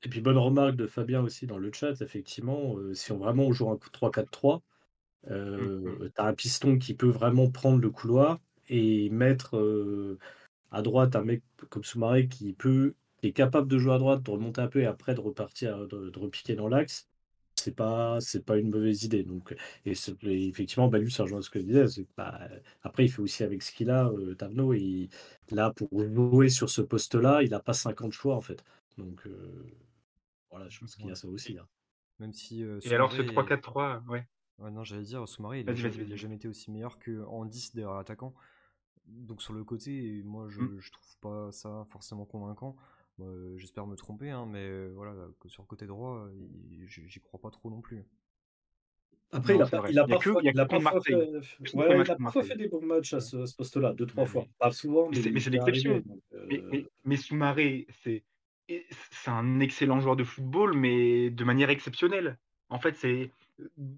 et 0.04 0.10
puis 0.10 0.22
bonne 0.22 0.38
remarque 0.38 0.76
de 0.76 0.88
Fabien 0.88 1.22
aussi 1.24 1.48
dans 1.48 1.58
le 1.58 1.72
chat, 1.72 2.02
effectivement, 2.02 2.78
euh, 2.78 2.94
si 2.94 3.12
on 3.12 3.18
vraiment 3.18 3.44
on 3.48 3.52
joue 3.54 3.70
un 3.70 3.78
3-4-3, 3.78 4.62
euh, 5.28 6.10
tu 6.16 6.22
as 6.22 6.26
un 6.26 6.34
piston 6.34 6.78
qui 6.78 6.94
peut 6.94 7.10
vraiment 7.10 7.50
prendre 7.50 7.80
le 7.80 7.90
couloir 7.90 8.40
et 8.70 9.10
mettre 9.10 9.58
euh, 9.58 10.20
à 10.72 10.82
droite 10.82 11.16
un 11.16 11.24
mec 11.24 11.44
comme 11.70 11.84
Soumaré 11.84 12.28
qui 12.28 12.54
peut, 12.54 12.96
qui 13.22 13.28
est 13.28 13.34
capable 13.34 13.68
de 13.68 13.78
jouer 13.78 13.94
à 13.94 13.98
droite, 13.98 14.24
de 14.24 14.32
remonter 14.32 14.62
un 14.62 14.68
peu 14.68 14.82
et 14.82 14.86
après 14.86 15.16
de 15.16 15.22
repartir, 15.22 15.88
de, 15.88 16.10
de 16.10 16.20
repiquer 16.20 16.56
dans 16.56 16.68
l'axe. 16.70 17.08
C'est 17.58 17.76
pas, 17.76 18.20
c'est 18.22 18.46
pas 18.46 18.58
une 18.58 18.70
mauvaise 18.70 19.04
idée. 19.04 19.24
Donc, 19.24 19.56
et, 19.86 19.94
effectivement, 20.24 20.88
Balus, 20.90 21.12
ça 21.12 21.24
rejoint 21.24 21.42
ce 21.42 21.50
que 21.50 21.60
je 21.60 21.66
disais. 21.66 21.88
c'est 21.88 22.04
que, 22.04 22.12
bah, 22.18 22.40
après, 22.84 23.06
il 23.06 23.10
fait 23.12 23.22
aussi 23.22 23.44
avec 23.44 23.64
ce 23.64 23.72
qu'il 23.72 23.90
a, 23.90 24.08
euh, 24.10 24.36
Tavno. 24.36 24.74
Et 24.74 25.10
là, 25.52 25.72
pour 25.72 25.90
jouer 26.04 26.50
sur 26.50 26.70
ce 26.70 26.82
poste-là, 26.82 27.44
il 27.44 27.50
n'a 27.52 27.60
pas 27.62 27.74
50 27.74 28.12
choix 28.14 28.36
en 28.36 28.42
fait. 28.42 28.64
Donc, 28.98 29.26
euh, 29.28 29.66
voilà, 30.50 30.70
je 30.70 30.80
pense 30.80 30.96
qu'il 30.96 31.08
y 31.08 31.12
a 31.12 31.16
ça 31.16 31.28
aussi. 31.28 31.58
hein. 31.58 31.68
Même 32.20 32.34
si. 32.34 32.64
euh, 32.64 32.80
Et 32.84 32.94
alors, 32.94 33.12
ce 33.12 33.22
Soumaré 33.22 33.26
est- 33.26 33.26
3-4-3, 33.26 34.04
ouais. 34.08 34.26
Ouais, 34.60 34.72
non, 34.72 34.84
j'allais 34.84 35.04
dire, 35.04 35.28
Soumaré, 35.28 35.62
il 35.62 35.70
a 35.70 35.74
Vas-y, 35.74 35.76
jamais, 35.76 36.36
été 36.36 36.48
aussi 36.48 36.72
meilleur 36.72 36.98
qu'en 37.00 37.46
10 37.46 37.74
derrière 37.76 37.96
l'attaquant. 37.98 38.34
Donc 39.08 39.42
sur 39.42 39.54
le 39.54 39.64
côté, 39.64 40.24
moi 40.26 40.48
je, 40.50 40.62
Mm. 40.62 40.76
je 40.80 40.92
trouve 40.92 41.18
pas 41.22 41.52
ça 41.52 41.86
forcément 41.90 42.26
convaincant. 42.26 42.76
Euh, 43.22 43.58
J'espère 43.58 43.88
me 43.88 43.96
tromper, 43.96 44.30
hein, 44.30 44.46
mais 44.46 44.60
euh, 44.66 44.92
voilà, 44.94 45.14
sur 45.48 45.64
le 45.64 45.68
côté 45.68 45.86
droit, 45.86 46.28
j'y 46.88 47.20
crois 47.22 47.40
pas 47.40 47.50
trop 47.50 47.70
non 47.70 47.82
plus. 47.82 48.04
Après, 49.32 49.54
Non, 49.54 49.60
il 49.60 49.64
a, 49.64 49.68
pas- 49.68 49.80
vrai. 49.80 49.92
il 49.92 50.00
a 50.00 50.06
Il 50.08 50.10
y 50.12 50.14
a 50.14 50.18
que- 50.18 50.24
parfois, 50.30 50.42
il 50.44 50.48
a 50.50 50.52
fait, 51.02 51.16
ouais, 51.16 52.02
il 52.02 52.12
a 52.12 52.16
parfois 52.16 52.44
des 52.56 52.68
bons 52.68 52.86
matchs 52.86 53.14
à 53.14 53.20
ce, 53.22 53.46
ce 53.46 53.56
poste-là, 53.56 53.94
deux, 53.94 54.06
trois 54.06 54.24
Ouais, 54.24 54.30
fois. 54.30 54.42
mais- 54.44 54.54
Pas 54.60 54.72
souvent, 54.72 55.10
Mais 55.10 55.18
mais, 55.32 55.40
c'est 55.40 55.50
l'exception. 55.50 56.04
Mais, 56.48 56.60
euh, 56.60 56.70
mais, 56.72 56.86
mais 57.04 57.18
Soumaré, 57.18 57.88
c'est 58.04 58.24
un 59.28 59.60
excellent 59.60 60.00
joueur 60.00 60.16
de 60.16 60.24
football, 60.24 60.76
mais 60.78 61.30
de 61.30 61.44
manière 61.44 61.70
exceptionnelle. 61.70 62.38
En 62.70 62.80
fait, 62.80 62.96
c'est 62.96 63.32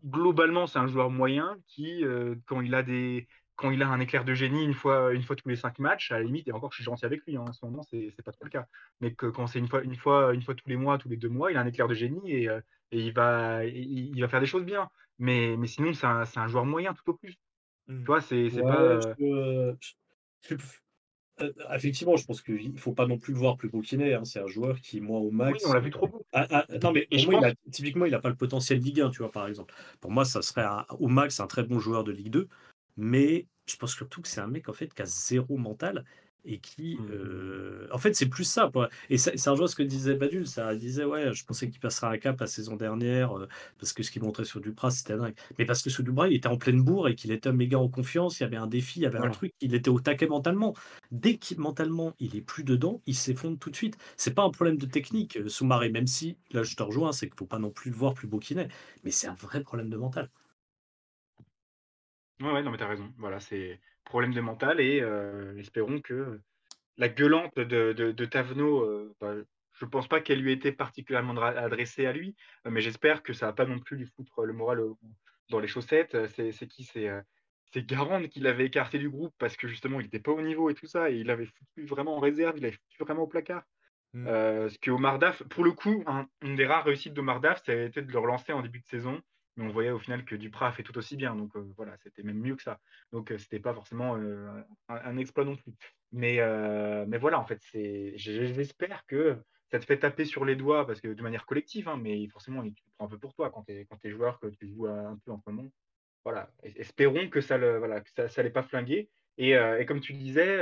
globalement, 0.05 0.68
c'est 0.68 0.80
un 0.80 0.88
joueur 0.88 1.09
moyen 1.09 1.57
qui, 1.68 2.03
euh, 2.03 2.36
quand 2.45 2.61
il 2.61 2.74
a 2.76 2.84
des, 2.84 3.28
quand 3.57 3.71
il 3.71 3.83
a 3.83 3.89
un 3.89 3.99
éclair 3.99 4.25
de 4.25 4.33
génie 4.35 4.63
une 4.65 4.73
fois, 4.75 5.13
une 5.13 5.23
fois 5.23 5.35
tous 5.35 5.49
les 5.49 5.57
cinq 5.57 5.79
matchs, 5.79 6.11
à 6.11 6.19
la 6.19 6.23
limite, 6.25 6.47
et 6.47 6.53
encore, 6.53 6.71
je 6.71 6.77
suis 6.77 6.85
gentil 6.85 7.05
avec 7.05 7.23
lui. 7.27 7.37
hein, 7.37 7.45
en 7.49 7.53
ce 7.53 7.65
moment, 7.65 7.83
c'est 7.83 8.11
c'est 8.15 8.23
pas 8.23 8.31
trop 8.33 8.45
le 8.45 8.51
cas. 8.51 8.67
Mais 9.01 9.13
que 9.15 9.27
quand 9.27 9.47
c'est 9.47 9.59
une 9.59 9.67
fois, 9.67 9.83
une 9.83 9.95
fois, 9.97 10.33
une 10.33 10.41
fois 10.43 10.55
tous 10.55 10.69
les 10.69 10.77
mois, 10.77 10.97
tous 10.99 11.09
les 11.09 11.17
deux 11.17 11.29
mois, 11.29 11.51
il 11.51 11.57
a 11.57 11.61
un 11.61 11.67
éclair 11.67 11.87
de 11.89 11.93
génie 11.95 12.31
et, 12.33 12.49
euh, 12.49 12.61
et 12.91 12.99
il 13.01 13.13
va, 13.13 13.65
il, 13.65 14.15
il 14.15 14.21
va 14.21 14.27
faire 14.29 14.39
des 14.41 14.45
choses 14.45 14.63
bien. 14.65 14.89
Mais, 15.19 15.57
mais 15.57 15.67
sinon, 15.67 15.93
c'est 15.93 16.05
un, 16.07 16.23
un 16.35 16.47
joueur 16.47 16.65
moyen 16.65 16.93
tout 16.93 17.09
au 17.11 17.15
plus. 17.15 17.35
Mm. 17.87 17.99
Tu 17.99 18.05
vois, 18.07 18.21
c'est 18.21 18.49
ouais, 18.49 18.61
pas. 18.61 18.99
je 18.99 19.23
euh, 19.25 19.71
euh, 19.71 19.75
je- 19.81 19.93
je- 20.55 20.55
effectivement, 21.75 22.15
je 22.15 22.25
pense 22.25 22.41
qu'il 22.41 22.77
faut 22.79 22.93
pas 22.93 23.05
non 23.05 23.17
plus 23.17 23.33
le 23.33 23.39
voir 23.39 23.57
plus 23.57 23.69
beau 23.69 23.81
qu'il 23.81 24.01
est. 24.01 24.13
hein. 24.13 24.23
C'est 24.25 24.39
un 24.39 24.47
joueur 24.47 24.79
qui, 24.81 25.01
moi, 25.01 25.19
au 25.19 25.25
Oui, 25.25 25.33
max. 25.33 25.65
on 25.65 25.73
l'a 25.73 25.79
vu 25.79 25.89
trop 25.89 26.07
beau. 26.07 26.25
Ah, 26.33 26.47
ah, 26.49 26.65
non, 26.81 26.91
mais 26.91 27.07
pour 27.07 27.33
il 27.33 27.45
a- 27.45 27.53
typiquement, 27.71 28.05
il 28.05 28.11
n'a 28.11 28.19
pas 28.19 28.29
le 28.29 28.35
potentiel 28.35 28.79
Ligue 28.79 29.01
1, 29.01 29.09
tu 29.09 29.19
vois, 29.19 29.31
par 29.31 29.47
exemple. 29.47 29.73
Pour 29.99 30.11
moi, 30.11 30.25
ça 30.25 30.41
serait 30.41 30.63
un- 30.63 30.85
au 30.99 31.07
max 31.07 31.39
un 31.39 31.47
très 31.47 31.63
bon 31.63 31.79
joueur 31.79 32.03
de 32.03 32.11
Ligue 32.11 32.29
2. 32.31 32.47
Mais 32.97 33.47
je 33.67 33.75
pense 33.77 33.93
surtout 33.93 34.21
que 34.21 34.27
c'est 34.27 34.41
un 34.41 34.47
mec, 34.47 34.69
en 34.69 34.73
fait, 34.73 34.93
qui 34.93 35.01
a 35.01 35.05
zéro 35.05 35.57
mental 35.57 36.05
et 36.45 36.59
qui. 36.59 36.97
Mmh. 36.97 37.07
euh, 37.11 37.87
En 37.91 37.97
fait, 37.97 38.15
c'est 38.15 38.27
plus 38.29 38.43
ça. 38.45 38.69
quoi. 38.71 38.89
Et 39.09 39.17
ça, 39.17 39.35
ça 39.37 39.51
rejoint 39.51 39.67
ce 39.67 39.75
que 39.75 39.83
disait 39.83 40.15
Badul. 40.15 40.47
Ça 40.47 40.73
il 40.73 40.79
disait, 40.79 41.03
ouais, 41.05 41.33
je 41.33 41.43
pensais 41.45 41.69
qu'il 41.69 41.79
passerait 41.79 42.07
un 42.07 42.17
cap 42.17 42.39
la 42.39 42.47
saison 42.47 42.75
dernière 42.77 43.37
euh, 43.37 43.47
parce 43.79 43.93
que 43.93 44.03
ce 44.03 44.11
qu'il 44.11 44.23
montrait 44.23 44.45
sur 44.45 44.61
Duprat, 44.61 44.91
c'était 44.91 45.17
dingue. 45.17 45.35
Mais 45.57 45.65
parce 45.65 45.81
que 45.81 45.89
sur 45.89 46.03
Duprat, 46.03 46.29
il 46.29 46.35
était 46.35 46.47
en 46.47 46.57
pleine 46.57 46.81
bourre 46.81 47.09
et 47.09 47.15
qu'il 47.15 47.31
était 47.31 47.51
méga 47.51 47.77
en 47.79 47.89
confiance. 47.89 48.39
Il 48.39 48.43
y 48.43 48.45
avait 48.45 48.55
un 48.57 48.67
défi, 48.67 48.99
il 48.99 49.03
y 49.03 49.05
avait 49.05 49.19
un 49.19 49.29
truc. 49.29 49.53
Il 49.61 49.75
était 49.75 49.89
au 49.89 49.99
taquet 49.99 50.27
mentalement. 50.27 50.73
Dès 51.11 51.37
qu'il 51.37 51.59
mentalement, 51.59 52.15
il 52.19 52.35
est 52.35 52.41
plus 52.41 52.63
dedans, 52.63 53.01
il 53.05 53.15
s'effondre 53.15 53.57
tout 53.59 53.69
de 53.69 53.75
suite. 53.75 53.97
C'est 54.17 54.33
pas 54.33 54.43
un 54.43 54.49
problème 54.51 54.77
de 54.77 54.85
technique, 54.85 55.37
euh, 55.37 55.49
Soumaré, 55.49 55.89
même 55.89 56.07
si, 56.07 56.37
là, 56.51 56.63
je 56.63 56.75
te 56.75 56.83
rejoins, 56.83 57.11
c'est 57.11 57.27
qu'il 57.27 57.37
faut 57.37 57.45
pas 57.45 57.59
non 57.59 57.71
plus 57.71 57.91
le 57.91 57.97
voir 57.97 58.13
plus 58.13 58.27
beau 58.27 58.39
qu'il 58.39 58.59
est. 58.59 58.69
Mais 59.03 59.11
c'est 59.11 59.27
un 59.27 59.33
vrai 59.35 59.61
problème 59.61 59.89
de 59.89 59.97
mental. 59.97 60.29
Ouais, 62.39 62.51
ouais, 62.51 62.61
non, 62.63 62.71
mais 62.71 62.77
t'as 62.77 62.88
raison. 62.88 63.13
Voilà, 63.17 63.39
c'est 63.39 63.79
problème 64.03 64.33
de 64.33 64.41
mental 64.41 64.79
et 64.79 65.01
euh, 65.01 65.57
espérons 65.57 65.99
que 66.01 66.39
la 66.97 67.09
gueulante 67.09 67.55
de, 67.57 67.93
de, 67.93 68.11
de 68.11 68.25
Tavenot, 68.25 68.81
euh, 68.83 69.15
bah, 69.19 69.35
je 69.73 69.85
pense 69.85 70.07
pas 70.07 70.21
qu'elle 70.21 70.41
lui 70.41 70.51
ait 70.51 70.55
été 70.55 70.71
particulièrement 70.71 71.35
adressée 71.41 72.05
à 72.05 72.13
lui, 72.13 72.35
euh, 72.65 72.71
mais 72.71 72.81
j'espère 72.81 73.23
que 73.23 73.33
ça 73.33 73.47
va 73.47 73.53
pas 73.53 73.65
non 73.65 73.79
plus 73.79 73.97
lui 73.97 74.07
foutre 74.07 74.43
le 74.45 74.53
moral 74.53 74.81
au- 74.81 74.99
dans 75.49 75.59
les 75.59 75.67
chaussettes. 75.67 76.15
Euh, 76.15 76.27
C'est 76.29 76.67
qui? 76.67 76.83
C'est 76.83 77.09
euh, 77.09 77.21
c'est 77.73 77.85
Garande 77.85 78.27
qui 78.29 78.39
l'avait 78.39 78.65
écarté 78.65 78.97
du 78.99 79.09
groupe 79.09 79.33
parce 79.39 79.57
que 79.57 79.67
justement 79.67 79.99
il 79.99 80.03
n'était 80.03 80.19
pas 80.21 80.31
au 80.31 80.41
niveau 80.41 80.69
et 80.69 80.73
tout 80.75 80.88
ça, 80.88 81.11
et 81.11 81.17
il 81.17 81.29
avait 81.29 81.47
foutu 81.47 81.85
vraiment 81.85 82.17
en 82.17 82.19
réserve, 82.19 82.57
il 82.57 82.65
avait 82.65 82.73
foutu 82.77 82.97
vraiment 83.03 83.23
au 83.23 83.27
placard. 83.27 83.63
Mm. 84.13 84.27
Euh, 84.27 84.69
ce 84.69 84.79
que 84.79 84.91
Omar 84.91 85.19
Daf, 85.19 85.43
pour 85.43 85.63
le 85.63 85.71
coup, 85.73 86.03
hein, 86.07 86.27
une 86.41 86.55
des 86.55 86.65
rares 86.65 86.85
réussites 86.85 87.13
d'Omar 87.13 87.41
Daf, 87.41 87.63
ça 87.65 87.73
a 87.73 87.75
été 87.75 88.01
de 88.01 88.11
le 88.11 88.19
relancer 88.19 88.53
en 88.53 88.61
début 88.61 88.79
de 88.79 88.85
saison. 88.88 89.21
Mais 89.57 89.65
on 89.65 89.71
voyait 89.71 89.89
au 89.89 89.99
final 89.99 90.23
que 90.23 90.35
Duprat 90.35 90.67
a 90.67 90.71
fait 90.71 90.83
tout 90.83 90.97
aussi 90.97 91.17
bien. 91.17 91.35
Donc 91.35 91.55
euh, 91.55 91.73
voilà, 91.75 91.97
c'était 91.97 92.21
même 92.23 92.39
mieux 92.39 92.55
que 92.55 92.61
ça. 92.61 92.79
Donc 93.11 93.31
euh, 93.31 93.37
c'était 93.39 93.59
pas 93.59 93.73
forcément 93.73 94.15
euh, 94.15 94.61
un, 94.87 95.17
exploit 95.17 95.45
non 95.45 95.55
plus. 95.55 95.73
Mais, 96.11 96.39
euh, 96.39 97.05
mais 97.07 97.17
voilà, 97.17 97.39
en 97.39 97.45
fait, 97.45 97.59
j'espère 98.15 99.05
que 99.07 99.37
ça 99.71 99.79
te 99.79 99.85
fait 99.85 99.97
taper 99.99 100.25
sur 100.25 100.45
les 100.45 100.55
doigts 100.55 100.85
parce 100.85 101.01
que 101.01 101.07
de 101.09 101.21
manière 101.23 101.45
collective, 101.45 101.89
hein, 101.89 101.97
mais 101.97 102.27
forcément, 102.29 102.63
tu 102.63 102.71
te 102.71 102.89
prends 102.97 103.07
un 103.07 103.09
peu 103.09 103.17
pour 103.17 103.33
toi 103.33 103.49
quand 103.49 103.63
tu 103.63 103.73
es, 103.73 103.85
quand 103.85 103.99
joueur, 104.05 104.39
que 104.39 104.47
tu 104.47 104.67
joues 104.67 104.87
un 104.87 105.17
peu 105.25 105.31
en 105.31 105.39
ce. 105.39 105.71
Voilà, 106.23 106.51
Es- 106.63 106.79
espérons 106.81 107.29
que 107.29 107.41
ça 107.41 107.57
le, 107.57 107.79
voilà, 107.79 108.03
ça, 108.15 108.29
ça 108.29 108.43
pas 108.51 108.63
flingué. 108.63 109.09
Et, 109.39 109.51
et 109.51 109.85
comme 109.85 109.99
tu 109.99 110.13
disais, 110.13 110.57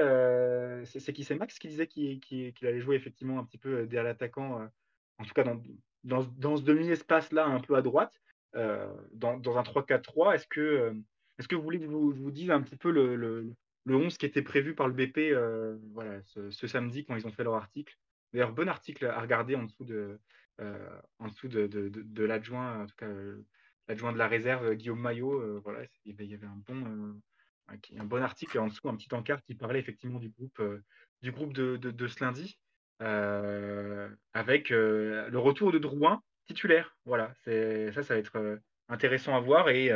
c'est 0.86 1.14
qui 1.14 1.24
c'est 1.24 1.36
Max 1.36 1.60
qui 1.60 1.70
disait 1.70 1.88
qu'il 1.88 2.54
allait 2.64 2.82
jouer 2.82 2.96
effectivement 2.96 3.40
un 3.40 3.46
petit 3.46 3.58
peu 3.58 3.86
derrière 3.88 4.04
l'attaquant, 4.04 4.68
en 5.18 5.24
tout 5.24 5.34
cas 5.34 5.44
dans, 5.44 5.62
dans, 6.04 6.24
dans 6.24 6.58
ce 6.58 6.64
demi-espace-là, 6.64 7.46
un 7.46 7.60
peu 7.60 7.76
à 7.76 7.82
droite, 7.82 8.22
dans, 9.14 9.38
dans 9.38 9.58
un 9.58 9.64
3-4-3. 9.64 10.36
Est-ce 10.36 10.48
que, 10.48 10.62
euh, 10.62 10.94
est-ce 11.38 11.48
que 11.48 11.56
vous 11.56 11.62
voulez 11.64 11.80
que 11.80 11.86
je 11.86 11.90
vous, 11.90 12.14
vous 12.14 12.32
dise 12.32 12.52
un 12.52 12.62
petit 12.62 12.78
peu 12.78 12.92
le, 12.92 13.16
le, 13.16 13.52
le 13.86 13.96
11 13.96 14.18
qui 14.18 14.26
était 14.26 14.42
prévu 14.42 14.76
par 14.76 14.88
le 14.88 14.94
BP 14.94 15.18
euh, 15.18 15.78
voilà, 15.94 16.22
ce, 16.24 16.68
samedi 16.68 17.06
quand 17.06 17.16
ils 17.16 17.28
ont 17.28 17.32
fait 17.32 17.44
leur 17.44 17.56
article? 17.56 17.98
D'ailleurs, 18.34 18.54
bon 18.54 18.68
article 18.68 19.06
à 19.06 19.22
regarder 19.22 19.56
en 19.56 19.64
dessous 19.64 19.86
de, 19.86 20.20
euh, 20.62 21.00
en 21.20 21.28
de, 21.28 21.68
de, 21.68 22.24
l'adjoint, 22.24 22.84
en 22.84 22.86
tout 22.86 22.96
cas 22.98 23.08
euh, 23.08 23.46
l'adjoint 23.88 24.14
de 24.14 24.18
la 24.18 24.28
réserve, 24.28 24.74
Guillaume 24.76 25.02
Maillot. 25.02 25.40
euh, 25.40 25.62
voilà, 25.64 25.86
il 26.06 26.22
y 26.22 26.34
avait- 26.34 26.46
un 26.46 26.62
bon, 26.66 26.86
euh, 26.86 27.76
un 27.98 28.06
bon 28.06 28.22
article 28.22 28.60
en 28.60 28.68
dessous, 28.68 28.88
un 28.90 28.96
petit 28.96 29.14
encart 29.14 29.42
qui 29.44 29.56
parlait 29.56 29.80
effectivement 29.80 30.20
du 30.20 30.30
groupe, 30.30 30.62
du 31.22 31.32
groupe 31.32 31.54
de, 31.54 31.78
de, 31.78 32.08
ce 32.08 32.24
lundi, 32.24 32.58
avec 33.00 34.70
le 34.70 35.38
retour 35.38 35.72
de 35.72 35.80
Drouin 35.80 36.22
titulaire. 36.46 36.98
Voilà, 37.06 37.34
c'est 37.44 37.92
ça, 37.92 38.04
ça 38.04 38.14
va 38.14 38.20
être 38.20 38.60
intéressant 38.88 39.36
à 39.36 39.40
voir 39.40 39.70
et, 39.70 39.92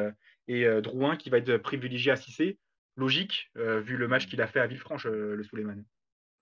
et 0.47 0.81
Drouin 0.81 1.15
qui 1.15 1.29
va 1.29 1.37
être 1.37 1.57
privilégié 1.57 2.11
à 2.11 2.15
Cissé, 2.15 2.59
logique 2.95 3.51
vu 3.55 3.97
le 3.97 4.07
match 4.07 4.27
qu'il 4.27 4.41
a 4.41 4.47
fait 4.47 4.59
à 4.59 4.67
Villefranche, 4.67 5.05
le 5.05 5.43
Souleymane. 5.43 5.85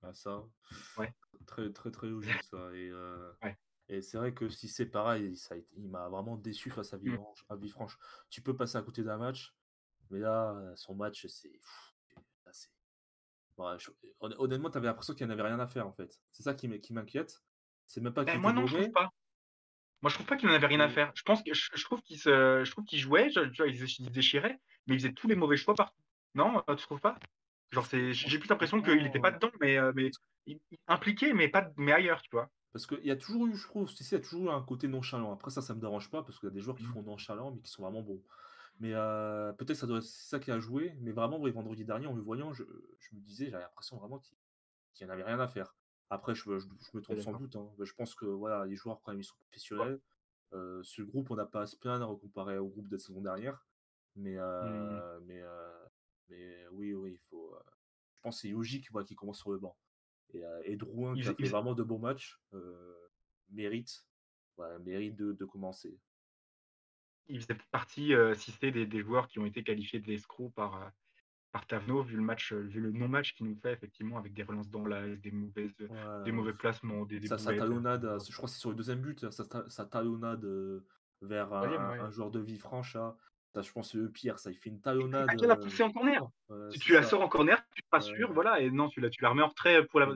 Ah, 0.03 0.13
ça, 0.13 0.43
ouais. 0.97 1.11
très 1.45 1.71
très 1.71 1.91
très 1.91 2.07
logique 2.07 2.43
ça. 2.43 2.69
Et, 2.73 2.91
et 3.89 4.01
c'est 4.01 4.17
vrai 4.17 4.33
que 4.33 4.49
si 4.49 4.67
c'est 4.67 4.85
pareil, 4.85 5.35
ça 5.35 5.55
il 5.75 5.89
m'a 5.89 6.07
vraiment 6.09 6.37
déçu 6.37 6.69
face 6.69 6.93
à 6.93 6.97
mmh. 6.97 7.17
Villefranche. 7.57 7.97
Tu 8.29 8.41
peux 8.41 8.55
passer 8.55 8.77
à 8.77 8.81
côté 8.81 9.03
d'un 9.03 9.17
match, 9.17 9.53
mais 10.09 10.19
là, 10.19 10.55
son 10.75 10.95
match, 10.95 11.25
c'est. 11.27 11.51
honnêtement, 14.19 14.69
tu 14.69 14.77
avais 14.77 14.87
l'impression 14.87 15.13
qu'il 15.13 15.27
n'y 15.27 15.33
avait 15.33 15.43
rien 15.43 15.59
à 15.59 15.67
faire 15.67 15.87
en 15.87 15.93
fait. 15.93 16.19
C'est 16.31 16.43
ça 16.43 16.53
qui 16.53 16.67
m'inquiète. 16.67 17.41
C'est 17.85 18.01
même 18.01 18.13
pas 18.13 18.25
ben, 18.25 18.39
moi 18.39 18.51
non, 18.51 18.67
je 18.67 18.77
trouve 18.77 18.91
pas. 18.91 19.09
Moi, 20.01 20.09
je 20.09 20.15
trouve 20.15 20.27
pas 20.27 20.37
qu'il 20.37 20.47
n'en 20.47 20.55
avait 20.55 20.67
rien 20.67 20.79
à 20.79 20.89
faire. 20.89 21.11
Je 21.15 21.23
pense 21.23 21.41
que 21.41 21.53
je, 21.53 21.83
trouve 21.83 22.01
qu'il 22.01 22.19
se, 22.19 22.63
je 22.63 22.71
trouve 22.71 22.85
qu'il 22.85 22.99
jouait, 22.99 23.29
je, 23.29 23.39
vois, 23.39 23.67
il, 23.67 24.11
déchirait, 24.11 24.59
mais 24.85 24.95
il 24.95 24.99
faisait 24.99 25.13
tous 25.13 25.27
les 25.27 25.35
mauvais 25.35 25.57
choix 25.57 25.73
partout. 25.73 26.01
Non, 26.35 26.63
tu 26.69 26.83
trouves 26.83 27.01
pas? 27.01 27.17
Genre, 27.71 27.85
c'est, 27.85 28.13
j'ai 28.13 28.39
plus 28.39 28.47
l'impression 28.47 28.81
qu'il 28.81 29.03
n'était 29.03 29.19
pas 29.19 29.31
dedans, 29.31 29.51
mais, 29.59 29.77
mais 29.93 30.11
impliqué, 30.87 31.33
mais 31.33 31.47
pas, 31.47 31.69
mais 31.77 31.91
ailleurs, 31.91 32.21
tu 32.21 32.29
vois. 32.31 32.49
Parce 32.73 32.85
qu'il 32.85 33.05
y 33.05 33.11
a 33.11 33.15
toujours 33.15 33.47
eu, 33.47 33.55
je 33.55 33.65
trouve, 33.67 33.89
il 33.99 34.11
y 34.11 34.15
a 34.15 34.19
toujours 34.19 34.45
eu 34.45 34.49
un 34.49 34.61
côté 34.61 34.87
nonchalant. 34.87 35.33
Après, 35.33 35.49
ça, 35.49 35.61
ça 35.61 35.73
me 35.73 35.79
dérange 35.79 36.11
pas 36.11 36.21
parce 36.21 36.39
qu'il 36.39 36.47
y 36.47 36.51
a 36.51 36.53
des 36.53 36.61
joueurs 36.61 36.77
qui 36.77 36.83
mmh. 36.83 36.93
font 36.93 37.01
nonchalant, 37.01 37.51
mais 37.51 37.61
qui 37.61 37.71
sont 37.71 37.81
vraiment 37.81 38.01
bons. 38.01 38.21
Mais 38.79 38.91
peut-être 39.57 39.75
ça 39.75 39.87
doit 39.87 40.01
c'est 40.01 40.29
ça 40.29 40.39
qui 40.39 40.51
a 40.51 40.59
joué. 40.59 40.95
Mais 41.01 41.11
vraiment, 41.11 41.39
vendredi 41.39 41.85
dernier, 41.85 42.07
en 42.07 42.13
le 42.13 42.21
voyant, 42.21 42.53
je, 42.53 42.63
me 42.63 43.19
disais, 43.21 43.49
j'avais 43.49 43.63
l'impression 43.63 43.97
vraiment 43.97 44.19
qu'il 44.19 45.07
n'y 45.07 45.11
en 45.11 45.13
avait 45.13 45.23
rien 45.23 45.39
à 45.39 45.47
faire. 45.47 45.75
Après, 46.09 46.35
je, 46.35 46.49
me 46.49 47.01
trompe 47.01 47.19
sans 47.19 47.33
doute. 47.33 47.55
Hein. 47.55 47.69
Je 47.79 47.93
pense 47.93 48.15
que 48.15 48.25
voilà, 48.25 48.65
les 48.65 48.75
joueurs, 48.75 49.01
quand 49.01 49.11
même, 49.11 49.21
ils 49.21 49.25
sont 49.25 49.35
professionnels. 49.47 49.99
ce 50.51 51.01
groupe, 51.01 51.31
on 51.31 51.35
n'a 51.35 51.45
pas 51.45 51.61
à 51.61 51.65
se 51.67 51.75
plaindre 51.75 52.17
comparé 52.19 52.57
au 52.57 52.67
groupe 52.67 52.87
de 52.87 52.95
la 52.95 52.99
saison 52.99 53.21
dernière. 53.21 53.65
Mais, 54.15 54.37
mmh. 54.37 55.19
mais, 55.25 55.41
mais 56.29 56.67
oui, 56.71 56.93
oui, 56.93 57.13
il 57.13 57.19
faut. 57.29 57.55
je 58.15 58.21
pense 58.21 58.37
que 58.37 58.41
c'est 58.41 58.53
logique 58.53 58.91
voilà, 58.91 59.05
qu'il 59.05 59.17
commence 59.17 59.39
sur 59.39 59.51
le 59.51 59.59
banc. 59.59 59.77
Et, 60.63 60.75
Drouin, 60.75 61.15
qui 61.15 61.27
a 61.27 61.33
fait 61.33 61.47
vraiment 61.47 61.73
de 61.73 61.83
bons 61.83 61.99
matchs, 61.99 62.39
mérite, 63.49 64.05
mérite 64.79 65.15
de, 65.15 65.33
de 65.33 65.45
commencer 65.45 65.99
il 67.29 67.41
faisait 67.41 67.57
partie, 67.71 68.13
si 68.35 68.51
c'est 68.51 68.71
des, 68.71 69.01
joueurs 69.01 69.27
qui 69.27 69.39
ont 69.39 69.45
été 69.45 69.63
qualifiés 69.63 69.99
de 69.99 70.07
l'escroc 70.07 70.49
par, 70.55 70.91
par 71.51 71.65
Tavenot, 71.65 72.03
vu 72.03 72.17
le 72.17 72.21
match, 72.21 72.53
vu 72.53 72.81
le 72.81 72.91
non-match 72.91 73.33
qu'il 73.33 73.47
nous 73.47 73.55
fait, 73.55 73.73
effectivement, 73.73 74.17
avec 74.17 74.33
des 74.33 74.43
relances 74.43 74.69
dans 74.69 74.85
l'aise, 74.85 75.19
des, 75.21 75.31
mauvaises, 75.31 75.71
des 76.25 76.31
mauvais 76.31 76.53
placements. 76.53 77.05
Des, 77.05 77.19
des 77.19 77.27
sa, 77.27 77.37
talonnade, 77.37 78.17
je 78.27 78.35
crois 78.35 78.47
que 78.47 78.53
c'est 78.53 78.59
sur 78.59 78.69
le 78.69 78.75
deuxième 78.75 79.01
but, 79.01 79.29
sa, 79.29 79.85
talonnade 79.85 80.45
vers 81.21 81.53
un, 81.53 82.11
joueur 82.11 82.31
de 82.31 82.39
vie 82.39 82.57
franche. 82.57 82.97
Ça, 83.53 83.61
je 83.61 83.71
pense 83.71 83.91
c'est 83.91 83.97
le 83.97 84.11
pire, 84.11 84.37
ça. 84.39 84.51
Il 84.51 84.57
fait 84.57 84.69
une 84.69 84.81
talonnade. 84.81 85.29
Tu 85.37 85.47
l'as 85.47 85.55
poussé 85.55 85.83
en 85.83 85.91
corner. 85.91 86.29
si 86.69 86.79
tu 86.79 86.93
la 86.93 87.03
sors 87.03 87.21
en 87.21 87.29
corner, 87.29 87.57
tu 87.73 87.81
te 87.81 87.87
rassures, 87.91 88.33
voilà, 88.33 88.59
et 88.59 88.69
non, 88.69 88.89
tu 88.89 88.99
la, 88.99 89.09
tu 89.09 89.21
la 89.23 89.29
remets 89.29 89.43
en 89.43 89.47
retrait 89.47 89.85
pour 89.85 89.99
la. 89.99 90.09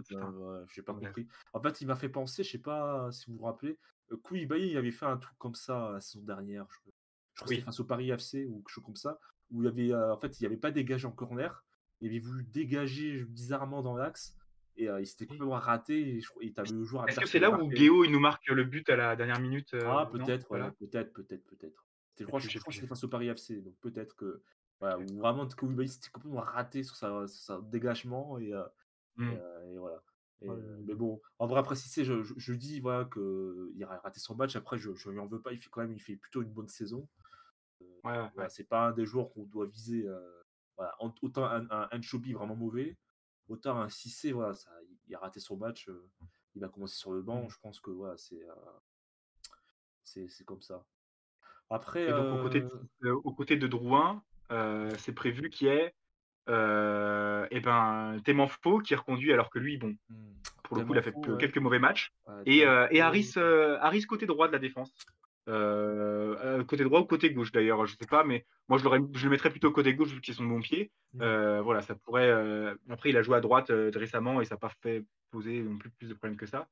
j'ai 0.74 0.82
pas 0.82 0.94
compris. 0.94 1.28
En 1.54 1.62
fait, 1.62 1.82
il 1.82 1.88
m'a 1.88 1.96
fait 1.96 2.10
penser, 2.10 2.44
je 2.44 2.52
sais 2.52 2.60
pas 2.60 3.10
si 3.12 3.30
vous 3.30 3.38
vous 3.38 3.46
rappelez, 3.46 3.78
Koulibaly, 4.24 4.72
il 4.72 4.78
avait 4.78 4.92
fait 4.92 5.06
un 5.06 5.18
truc 5.18 5.38
comme 5.38 5.56
ça 5.56 5.92
la 5.94 6.02
saison 6.02 6.24
dernière. 6.24 6.66
Je 6.70 6.92
je 7.34 7.44
crois 7.44 7.56
que 7.56 7.64
face 7.64 7.80
au 7.80 7.86
Paris 7.86 8.12
FC 8.12 8.46
ou 8.46 8.58
quelque 8.58 8.70
chose 8.70 8.84
comme 8.84 8.96
ça, 8.96 9.18
où 9.52 9.62
il 9.62 9.66
y 9.66 9.68
avait, 9.68 9.94
euh, 9.94 10.14
en 10.14 10.18
fait, 10.18 10.40
il 10.40 10.44
n'y 10.44 10.48
avait 10.48 10.58
pas 10.58 10.72
dégagé 10.72 11.06
en 11.08 11.12
corner, 11.12 11.64
il 12.00 12.10
avait 12.10 12.20
voulu 12.20 12.44
dégager 12.44 13.24
bizarrement 13.26 13.82
dans 13.82 13.96
l'axe, 13.96 14.38
et 14.78 14.90
euh, 14.90 15.02
il 15.02 15.06
s'était 15.06 15.26
complètement 15.26 15.60
raté, 15.60 16.20
et, 16.42 16.54
avait 16.58 16.72
le 16.72 16.84
joueur 16.84 17.08
Est-ce 17.08 17.20
que 17.20 17.28
c'est 17.28 17.40
là 17.40 17.52
où 17.52 17.68
Guéo 17.68 18.04
il 18.04 18.12
nous 18.12 18.20
marque 18.20 18.48
le 18.48 18.64
but 18.64 18.90
à 18.90 18.96
la 18.96 19.16
dernière 19.16 19.40
minute 19.40 19.74
euh, 19.74 19.84
Ah, 19.86 20.10
peut-être, 20.12 20.48
voilà. 20.50 20.72
peut-être, 20.72 21.14
peut-être, 21.14 21.46
peut-être. 21.46 21.86
Je 22.20 22.26
crois, 22.26 22.40
je, 22.40 22.48
que 22.48 22.72
c'était 22.72 22.88
face 22.88 23.04
au 23.04 23.08
Paris 23.08 23.28
FC, 23.28 23.62
donc 23.62 23.76
peut-être 23.82 24.16
que. 24.16 24.42
Voilà, 24.80 24.98
où 24.98 25.20
vraiment 25.20 25.48
Koulibaly 25.48 25.88
s'était 25.88 26.10
complètement 26.10 26.42
raté 26.42 26.82
sur 26.82 26.96
sa, 26.96 27.28
sur 27.28 27.62
dégagement, 27.62 28.40
et, 28.40 28.52
mmh. 29.18 29.30
et, 29.74 29.78
voilà. 29.78 30.02
mais 30.42 30.96
bon, 30.96 31.22
en 31.38 31.46
vrai, 31.46 31.60
après, 31.60 31.76
si 31.76 32.04
je, 32.04 32.24
je, 32.24 32.34
je, 32.36 32.54
dis 32.54 32.80
voilà, 32.80 33.08
qu'il 33.14 33.84
a 33.84 34.00
raté 34.00 34.20
son 34.20 34.36
match. 34.36 34.56
Après, 34.56 34.80
je 34.80 34.90
ne 34.90 35.12
lui 35.12 35.20
en 35.20 35.28
veux 35.28 35.40
pas. 35.40 35.54
Il 35.54 35.60
fait 35.60 35.70
quand 35.70 35.82
même 35.82 35.94
il 35.94 36.02
fait 36.02 36.16
plutôt 36.16 36.42
une 36.42 36.52
bonne 36.52 36.68
saison. 36.68 37.08
C'est 38.50 38.68
pas 38.68 38.88
un 38.88 38.92
des 38.92 39.06
joueurs 39.06 39.30
qu'on 39.32 39.44
doit 39.44 39.66
viser. 39.66 40.08
voilà. 40.78 40.96
Autant 41.22 41.46
un, 41.46 41.68
un 41.70 42.00
vraiment 42.34 42.56
mauvais, 42.56 42.98
autant 43.48 43.80
un 43.80 43.90
Cissé, 43.90 44.32
voilà, 44.32 44.54
ça, 44.54 44.70
il 45.08 45.16
a 45.16 45.20
raté 45.20 45.40
son 45.40 45.58
match, 45.58 45.88
il 46.56 46.62
va 46.62 46.70
commencer 46.70 46.96
sur 46.96 47.12
le 47.12 47.22
banc. 47.22 47.44
Mmh. 47.44 47.50
Je 47.50 47.58
pense 47.62 47.80
que 47.80 47.92
voilà, 47.92 48.16
c'est 48.18 48.42
c'est 50.04 50.46
comme 50.46 50.62
ça. 50.62 50.84
Après, 51.70 52.10
donc, 52.10 52.40
au, 52.40 52.44
côté 52.44 52.62
de, 52.62 53.12
au, 53.12 53.32
côté 53.32 53.56
de, 53.56 53.68
Drouin, 53.68 54.24
c'est 54.98 55.14
prévu 55.14 55.50
qu'il 55.50 55.68
y 55.68 55.72
ait 55.72 55.94
euh, 56.50 57.48
et 57.52 57.60
ben 57.62 58.20
Témanfo 58.26 58.80
qui 58.80 58.94
est 58.94 58.98
reconduit 58.98 59.32
alors 59.32 59.50
que 59.50 59.60
lui, 59.60 59.78
bon, 59.78 59.96
mmh. 60.10 60.16
pour 60.64 60.78
le 60.78 60.86
coup, 60.86 60.94
il 60.94 60.98
a 60.98 61.02
fait 61.02 61.14
quelques 61.40 61.60
mauvais 61.60 61.80
matchs. 61.80 62.12
et, 62.46 62.60
et 62.60 63.02
Harris, 63.02 63.34
Harris 63.38 64.04
côté 64.04 64.26
droit 64.26 64.48
de 64.48 64.54
la 64.54 64.60
défense. 64.60 64.92
Euh, 65.48 66.36
euh, 66.44 66.64
côté 66.64 66.84
droit 66.84 67.00
ou 67.00 67.06
côté 67.06 67.32
gauche 67.32 67.52
d'ailleurs, 67.52 67.86
je 67.88 67.96
sais 67.98 68.08
pas, 68.08 68.24
mais 68.24 68.46
moi 68.68 68.78
je, 68.78 68.84
je 69.18 69.24
le 69.26 69.30
mettrais 69.32 69.50
plutôt 69.50 69.72
côté 69.72 69.96
gauche 69.96 70.10
vu 70.10 70.22
qu'il 70.22 70.34
est 70.34 70.38
son 70.38 70.46
bon 70.46 70.62
pied. 70.62 70.92
Mmh. 71.14 71.22
Euh, 71.22 71.62
voilà, 71.62 71.82
ça 71.82 71.96
pourrait. 71.96 72.32
Après, 72.90 73.10
il 73.10 73.18
a 73.18 73.24
joué 73.24 73.38
à 73.38 73.42
droite 73.42 73.72
récemment 73.96 74.42
et 74.42 74.46
ça 74.46 74.56
n'a 74.56 74.60
pas 74.60 74.72
fait 74.82 75.04
poser 75.32 75.62
non 75.62 75.78
plus 75.78 75.90
plus 75.90 76.10
de 76.10 76.14
problèmes 76.14 76.38
que 76.38 76.46
ça. 76.46 76.68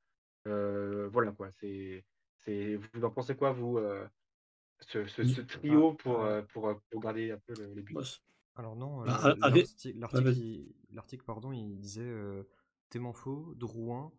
voilà 0.45 1.31
quoi. 1.31 1.49
C'est, 1.59 2.05
c'est. 2.37 2.79
Vous 2.93 3.03
en 3.03 3.09
pensez 3.09 3.35
quoi 3.35 3.51
vous 3.51 3.79
ce, 4.81 5.05
ce, 5.07 5.23
ce, 5.25 5.41
trio 5.41 5.93
pour, 5.93 6.25
pour, 6.53 6.79
pour, 6.89 7.01
garder 7.01 7.31
un 7.31 7.39
peu 7.39 7.53
les 7.75 7.81
buts 7.81 7.97
Alors 8.55 8.77
non, 8.77 9.03
bah, 9.03 9.35
l'article, 10.91 11.23
pardon, 11.25 11.51
il 11.51 11.79
disait 11.79 12.13
Témanfo, 12.89 13.53
Drouin 13.55 14.11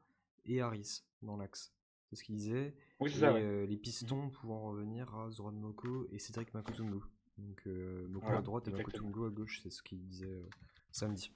et 0.45 0.61
Harris 0.61 1.05
dans 1.23 1.37
l'axe. 1.37 1.73
C'est 2.09 2.17
ce 2.17 2.25
qu'il 2.25 2.35
disait. 2.35 2.75
Oui, 3.01 3.13
euh, 3.23 3.67
les 3.67 3.79
pistons 3.79 4.29
pouvant 4.29 4.61
revenir 4.61 5.15
à 5.15 5.31
Zoran 5.31 5.53
Moko 5.53 6.07
et 6.13 6.19
Cédric 6.19 6.53
Makutungu. 6.53 7.01
Donc 7.39 7.63
euh, 7.67 8.07
Moko 8.09 8.29
à 8.29 8.43
droite 8.43 8.69
et 8.69 8.71
Makutungu 8.71 9.27
à 9.27 9.31
gauche, 9.31 9.61
c'est 9.63 9.71
ce 9.71 9.83
qu'il 9.83 10.01
disait 10.07 10.27
euh, 10.27 10.49
samedi. 10.93 11.33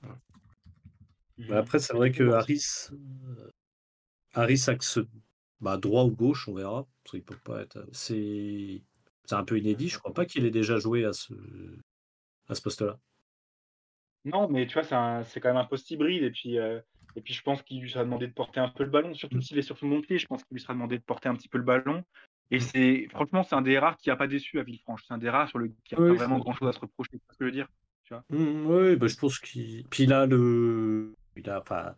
Bah, 1.48 1.58
après, 1.58 1.78
c'est 1.78 1.94
vrai 1.94 2.12
que 2.12 2.30
Harris, 2.32 2.90
Harris 4.34 4.64
axe 4.68 4.98
bah, 5.60 5.78
droit 5.78 6.04
ou 6.04 6.10
gauche, 6.10 6.48
on 6.48 6.54
verra. 6.54 6.86
Parce 7.02 7.24
peut 7.24 7.38
pas 7.42 7.62
être. 7.62 7.88
C'est 7.92 8.82
un 9.30 9.44
peu 9.44 9.58
inédit. 9.58 9.88
Je 9.88 9.98
crois 9.98 10.12
pas 10.12 10.26
qu'il 10.26 10.44
ait 10.44 10.50
déjà 10.50 10.78
joué 10.78 11.06
à 11.06 11.14
ce, 11.14 11.32
à 12.48 12.54
ce 12.54 12.60
poste-là. 12.60 13.00
Non, 14.26 14.48
mais 14.48 14.66
tu 14.66 14.78
vois, 14.78 15.24
c'est 15.24 15.40
quand 15.40 15.48
même 15.48 15.56
un 15.56 15.64
poste 15.64 15.90
hybride. 15.90 16.24
Et 16.24 16.30
puis, 16.30 16.58
et 17.16 17.20
puis 17.20 17.34
je 17.34 17.42
pense 17.42 17.62
qu'il 17.62 17.80
lui 17.80 17.90
sera 17.90 18.04
demandé 18.04 18.26
de 18.26 18.32
porter 18.32 18.60
un 18.60 18.68
peu 18.68 18.84
le 18.84 18.90
ballon, 18.90 19.14
surtout 19.14 19.40
s'il 19.40 19.58
est 19.58 19.62
sur 19.62 19.78
son 19.78 19.88
bon 19.88 20.00
pied. 20.00 20.18
Je 20.18 20.26
pense 20.26 20.42
qu'il 20.44 20.54
lui 20.54 20.60
sera 20.60 20.74
demandé 20.74 20.98
de 20.98 21.02
porter 21.02 21.28
un 21.28 21.34
petit 21.34 21.48
peu 21.48 21.58
le 21.58 21.64
ballon. 21.64 22.04
Et 22.50 22.60
c'est 22.60 23.06
franchement, 23.10 23.42
c'est 23.42 23.54
un 23.54 23.62
des 23.62 23.78
rares 23.78 23.96
qui 23.96 24.10
n'a 24.10 24.16
pas 24.16 24.26
déçu 24.26 24.58
à 24.58 24.62
Villefranche. 24.62 25.02
C'est 25.06 25.14
un 25.14 25.18
des 25.18 25.30
rares 25.30 25.48
sur 25.48 25.58
le 25.58 25.72
qui 25.84 25.94
n'a 25.94 26.06
pas 26.06 26.12
vraiment 26.12 26.38
grand 26.38 26.52
chose 26.52 26.68
à 26.68 26.72
se 26.72 26.80
reprocher. 26.80 27.12
C'est 27.12 27.32
ce 27.32 27.38
que 27.38 27.44
je 27.44 27.44
veux 27.44 27.52
dire. 27.52 27.68
Mmh, 28.30 28.66
oui, 28.66 28.96
bah, 28.96 29.06
je 29.06 29.16
pense 29.16 29.38
qu'il. 29.38 29.84
Puis 29.88 30.04
il 30.04 30.12
a 30.12 30.26
le. 30.26 31.14
Il 31.36 31.48
a, 31.48 31.60
enfin, 31.60 31.94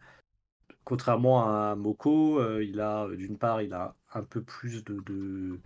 contrairement 0.85 1.47
à 1.47 1.75
Moko, 1.75 2.41
euh, 2.41 2.65
il 2.65 2.81
a 2.81 3.09
d'une 3.17 3.37
part, 3.37 3.61
il 3.61 3.75
a 3.75 3.95
un 4.15 4.23
peu 4.23 4.43
plus 4.43 4.85
de, 4.85 5.61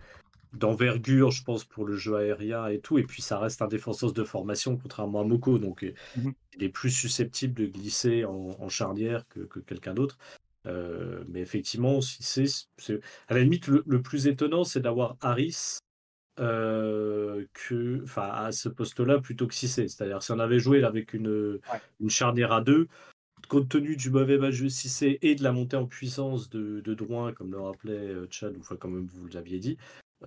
d'envergure, 0.53 1.31
je 1.31 1.43
pense, 1.43 1.63
pour 1.63 1.85
le 1.85 1.95
jeu 1.95 2.15
aérien 2.15 2.67
et 2.67 2.79
tout. 2.79 2.97
Et 2.97 3.03
puis, 3.03 3.21
ça 3.21 3.39
reste 3.39 3.61
un 3.61 3.67
défenseur 3.67 4.11
de 4.11 4.23
formation, 4.23 4.77
contrairement 4.77 5.21
à 5.21 5.23
Moko. 5.23 5.57
Donc, 5.57 5.83
euh, 5.83 5.93
mmh 6.17 6.31
il 6.57 6.65
est 6.65 6.69
plus 6.69 6.91
susceptible 6.91 7.53
de 7.53 7.65
glisser 7.65 8.25
en, 8.25 8.67
charnière 8.67 9.25
que, 9.29 9.59
quelqu'un 9.61 9.93
d'autre. 9.93 10.17
Euh, 10.65 11.23
mais 11.29 11.39
effectivement, 11.39 12.01
si 12.01 12.23
c'est, 12.23 12.99
à 13.29 13.35
la 13.35 13.39
limite, 13.39 13.67
le, 13.67 14.01
plus 14.01 14.27
étonnant, 14.27 14.65
c'est 14.65 14.81
d'avoir 14.81 15.15
Harris 15.21 15.77
euh, 16.41 17.45
que, 17.53 18.03
à 18.17 18.51
ce 18.51 18.67
poste-là 18.67 19.19
plutôt 19.19 19.47
que 19.47 19.53
Cissé. 19.53 19.87
C'est-à-dire, 19.87 20.21
si 20.21 20.33
on 20.33 20.39
avait 20.39 20.59
joué 20.59 20.83
avec 20.83 21.13
une, 21.13 21.61
une 22.01 22.09
charnière 22.09 22.51
à 22.51 22.59
deux, 22.59 22.89
compte 23.47 23.69
tenu 23.69 23.95
du 23.95 24.09
mauvais 24.09 24.37
match 24.37 24.61
de 24.61 24.67
Cissé 24.67 25.19
et 25.21 25.35
de 25.35 25.43
la 25.43 25.53
montée 25.53 25.77
en 25.77 25.85
puissance 25.85 26.49
de, 26.49 26.81
de 26.81 26.93
Drouin, 26.93 27.31
comme 27.31 27.53
le 27.53 27.61
rappelait 27.61 28.13
Chad, 28.29 28.57
ou 28.57 28.59
enfin, 28.59 28.75
comme 28.75 29.07
vous 29.07 29.27
l'aviez 29.29 29.59
dit, 29.59 29.77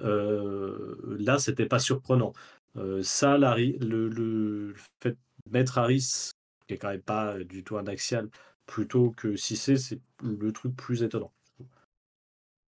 là, 0.00 1.38
c'était 1.38 1.66
pas 1.66 1.78
surprenant. 1.78 2.32
Euh, 2.76 3.02
ça, 3.02 3.38
le, 3.38 4.08
le, 4.08 4.74
fait 5.00 5.10
de 5.12 5.50
mettre 5.50 5.78
Harris, 5.78 6.30
qui 6.66 6.74
est 6.74 6.78
quand 6.78 6.90
même 6.90 7.02
pas 7.02 7.38
du 7.38 7.62
tout 7.62 7.76
un 7.76 7.86
axial, 7.86 8.28
plutôt 8.66 9.12
que 9.12 9.36
si 9.36 9.56
c'est, 9.56 9.76
c'est 9.76 10.00
le 10.22 10.52
truc 10.52 10.74
plus 10.74 11.02
étonnant. 11.02 11.32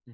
Mmh. 0.07 0.12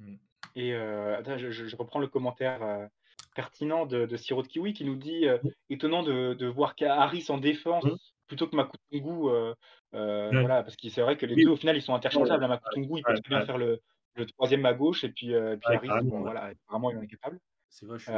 Mmh. 0.00 0.14
Et 0.56 0.74
euh, 0.74 1.16
attends, 1.16 1.38
je, 1.38 1.76
reprends 1.76 2.00
le 2.00 2.08
commentaire 2.08 2.88
pertinent 3.36 3.86
de, 3.86 4.06
de 4.06 4.16
Siro 4.16 4.42
de 4.42 4.48
Kiwi 4.48 4.72
qui 4.72 4.84
nous 4.84 4.96
dit 4.96 5.26
étonnant 5.68 6.02
de, 6.02 6.34
de 6.34 6.46
voir 6.46 6.74
Harris 6.80 7.26
en 7.28 7.38
défense 7.38 7.84
mmh. 7.84 7.96
plutôt 8.26 8.48
que 8.48 8.56
Makutungu. 8.56 9.54
Voilà, 9.92 10.62
parce 10.64 10.76
que 10.76 10.88
c'est 10.88 11.02
vrai 11.02 11.16
que 11.16 11.26
les 11.26 11.44
deux, 11.44 11.50
au 11.50 11.56
final, 11.56 11.76
ils 11.76 11.82
sont 11.82 11.94
interchangeables. 11.94 12.42
Ouais, 12.42 12.48
Makutungu, 12.48 12.98
il 12.98 13.02
peut 13.04 13.14
très 13.14 13.28
bien 13.28 13.46
faire 13.46 13.58
le, 13.58 13.80
le, 14.16 14.26
troisième 14.26 14.66
à 14.66 14.74
gauche, 14.74 15.04
et 15.04 15.08
puis, 15.10 15.28
puis 15.28 15.74
Harris, 15.74 16.04
bon, 16.04 16.20
voilà, 16.20 16.52
vraiment, 16.68 16.90
il 16.90 16.98
en 16.98 17.02
est 17.02 17.06
capable. 17.06 17.38
C'est 17.68 17.86
vrai, 17.86 17.98
je 17.98 18.04
suis. 18.04 18.12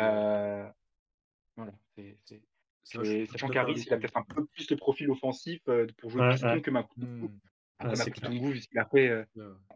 voilà, 1.56 1.72
c'est. 1.94 2.16
Sachant 2.84 3.48
qu'Harris, 3.48 3.84
il 3.86 3.92
a 3.92 3.96
peut-être 3.96 4.16
un 4.16 4.24
peu 4.24 4.44
plus 4.46 4.68
le 4.70 4.76
profil 4.76 5.10
offensif 5.10 5.62
pour 5.98 6.10
jouer 6.10 6.22
ouais, 6.22 6.32
piston 6.32 6.60
que 6.60 6.70
Makutungu. 6.70 7.28
Mmh. 7.28 7.40
Ah, 7.78 7.94
après, 8.76 9.26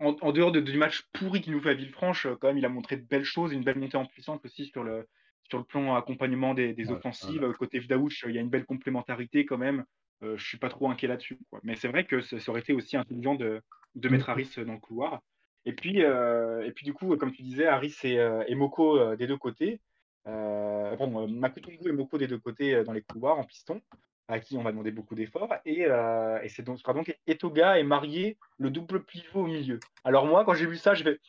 en, 0.00 0.32
dehors 0.32 0.52
de, 0.52 0.60
du 0.60 0.78
match 0.78 1.02
pourri 1.12 1.40
qu'il 1.40 1.52
nous 1.52 1.60
fait 1.60 1.70
à 1.70 1.74
Villefranche, 1.74 2.28
quand 2.40 2.48
même, 2.48 2.58
il 2.58 2.64
a 2.64 2.68
montré 2.68 2.96
de 2.96 3.04
belles 3.04 3.24
choses, 3.24 3.52
une 3.52 3.64
belle 3.64 3.78
montée 3.78 3.96
en 3.96 4.06
puissance 4.06 4.40
aussi 4.44 4.66
sur 4.66 4.84
le, 4.84 5.08
sur 5.48 5.58
le 5.58 5.64
plan 5.64 5.94
accompagnement 5.94 6.54
des, 6.54 6.72
des 6.72 6.90
offensives. 6.90 7.52
Côté 7.58 7.80
Vdaouch, 7.80 8.24
il 8.28 8.34
y 8.34 8.38
a 8.38 8.40
une 8.40 8.50
belle 8.50 8.64
complémentarité 8.64 9.44
quand 9.44 9.58
même. 9.58 9.84
Euh, 10.22 10.36
je 10.36 10.46
suis 10.46 10.58
pas 10.58 10.68
trop 10.68 10.90
inquiet 10.90 11.08
là-dessus. 11.08 11.38
Mais 11.62 11.76
c'est 11.76 11.88
vrai 11.88 12.04
que 12.04 12.20
ça, 12.20 12.36
aurait 12.48 12.60
été 12.60 12.72
aussi 12.72 12.96
intelligent 12.96 13.34
de, 13.34 13.60
de 13.94 14.08
mettre 14.08 14.30
Harris 14.30 14.50
dans 14.56 14.72
le 14.72 14.78
couloir. 14.78 15.20
Et 15.66 15.74
puis, 15.74 16.02
euh, 16.02 16.64
et 16.64 16.72
puis 16.72 16.84
du 16.84 16.94
coup, 16.94 17.14
comme 17.16 17.32
tu 17.32 17.42
disais, 17.42 17.66
Harris 17.66 17.96
et, 18.04 18.14
et 18.46 18.54
Moko 18.54 19.14
des 19.16 19.26
deux 19.26 19.36
côtés. 19.36 19.80
Euh, 20.26 20.96
bon, 20.96 21.28
Makutungu 21.28 21.88
et 21.88 21.92
Moko 21.92 22.18
des 22.18 22.26
deux 22.26 22.38
côtés 22.38 22.82
dans 22.84 22.92
les 22.92 23.02
couloirs 23.02 23.38
en 23.38 23.44
piston 23.44 23.82
à 24.28 24.40
qui 24.40 24.56
on 24.56 24.62
va 24.62 24.72
demander 24.72 24.90
beaucoup 24.90 25.14
d'efforts. 25.14 25.54
Et, 25.64 25.86
euh, 25.86 26.40
et 26.42 26.48
c'est 26.48 26.62
donc, 26.62 26.80
sera 26.80 26.92
donc 26.92 27.16
Etoga 27.26 27.78
et 27.78 27.84
Marié, 27.84 28.38
le 28.58 28.70
double 28.70 29.04
pivot 29.04 29.42
au 29.42 29.46
milieu. 29.46 29.78
Alors 30.04 30.26
moi, 30.26 30.44
quand 30.44 30.54
j'ai 30.54 30.66
vu 30.66 30.76
ça, 30.76 30.94
je 30.94 31.04
vais... 31.04 31.20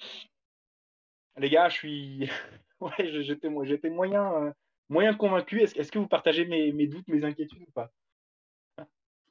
Les 1.37 1.49
gars, 1.49 1.69
je 1.69 1.75
suis... 1.75 2.29
ouais, 2.81 3.21
j'étais, 3.21 3.49
j'étais 3.63 3.89
moyen, 3.89 4.33
euh, 4.33 4.51
moyen 4.89 5.13
convaincu. 5.13 5.61
Est-ce, 5.61 5.77
est 5.77 5.91
que 5.91 5.99
vous 5.99 6.07
partagez 6.07 6.45
mes, 6.45 6.71
mes, 6.71 6.87
doutes, 6.87 7.07
mes 7.07 7.23
inquiétudes 7.23 7.63
ou 7.67 7.71
pas? 7.71 7.91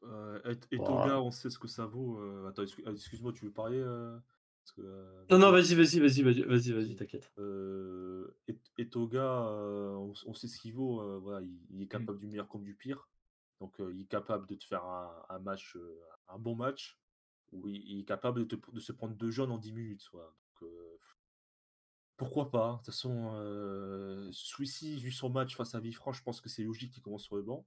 Euh, 0.04 0.54
Etoga, 0.70 1.20
on 1.20 1.32
sait 1.32 1.50
ce 1.50 1.59
que 1.59 1.66
ça 1.66 1.86
vaut. 1.86 2.20
Euh, 2.20 2.48
attends, 2.48 2.62
excuse-moi, 2.62 3.32
tu 3.32 3.46
veux 3.46 3.50
parler 3.50 3.82
que, 4.72 5.26
Non, 5.30 5.38
non, 5.38 5.50
vas-y, 5.50 5.74
vas-y, 5.74 6.00
vas-y, 6.00 6.22
vas-y, 6.22 6.72
vas-y, 6.72 6.96
t'inquiète. 6.96 7.32
Etoga, 8.78 9.42
on, 9.96 10.12
on, 10.26 10.34
sait 10.34 10.48
ce 10.48 10.58
qu'il 10.58 10.74
vaut. 10.74 11.20
voilà, 11.20 11.40
il, 11.40 11.58
il, 11.70 11.82
est 11.82 11.88
capable 11.88 12.18
du 12.18 12.26
meilleur 12.26 12.48
comme 12.48 12.64
du 12.64 12.74
pire. 12.74 13.08
Donc, 13.60 13.76
il 13.78 14.02
est 14.02 14.08
capable 14.08 14.46
de 14.46 14.54
te 14.54 14.64
faire 14.64 14.84
un, 14.84 15.38
match, 15.38 15.76
un 16.28 16.38
bon 16.38 16.54
match, 16.54 16.98
ou 17.52 17.68
il, 17.68 18.00
est 18.00 18.04
capable 18.04 18.46
de, 18.46 18.60
de, 18.72 18.80
se 18.80 18.92
prendre 18.92 19.14
deux 19.14 19.30
jeunes 19.30 19.50
en 19.50 19.58
10 19.58 19.72
minutes. 19.72 20.10
Donc, 20.12 20.70
pourquoi 22.16 22.50
pas 22.50 22.72
De 22.72 22.76
toute 22.76 22.86
façon, 22.86 23.32
euh, 23.34 24.30
vu 24.80 25.12
son 25.12 25.28
match 25.28 25.56
face 25.56 25.74
à 25.74 25.80
Villefranche, 25.80 26.18
je 26.18 26.22
pense 26.22 26.40
que 26.40 26.48
c'est 26.48 26.62
logique 26.62 26.92
qu'il 26.92 27.02
commence 27.02 27.24
sur 27.24 27.36
le 27.36 27.42
banc. 27.42 27.66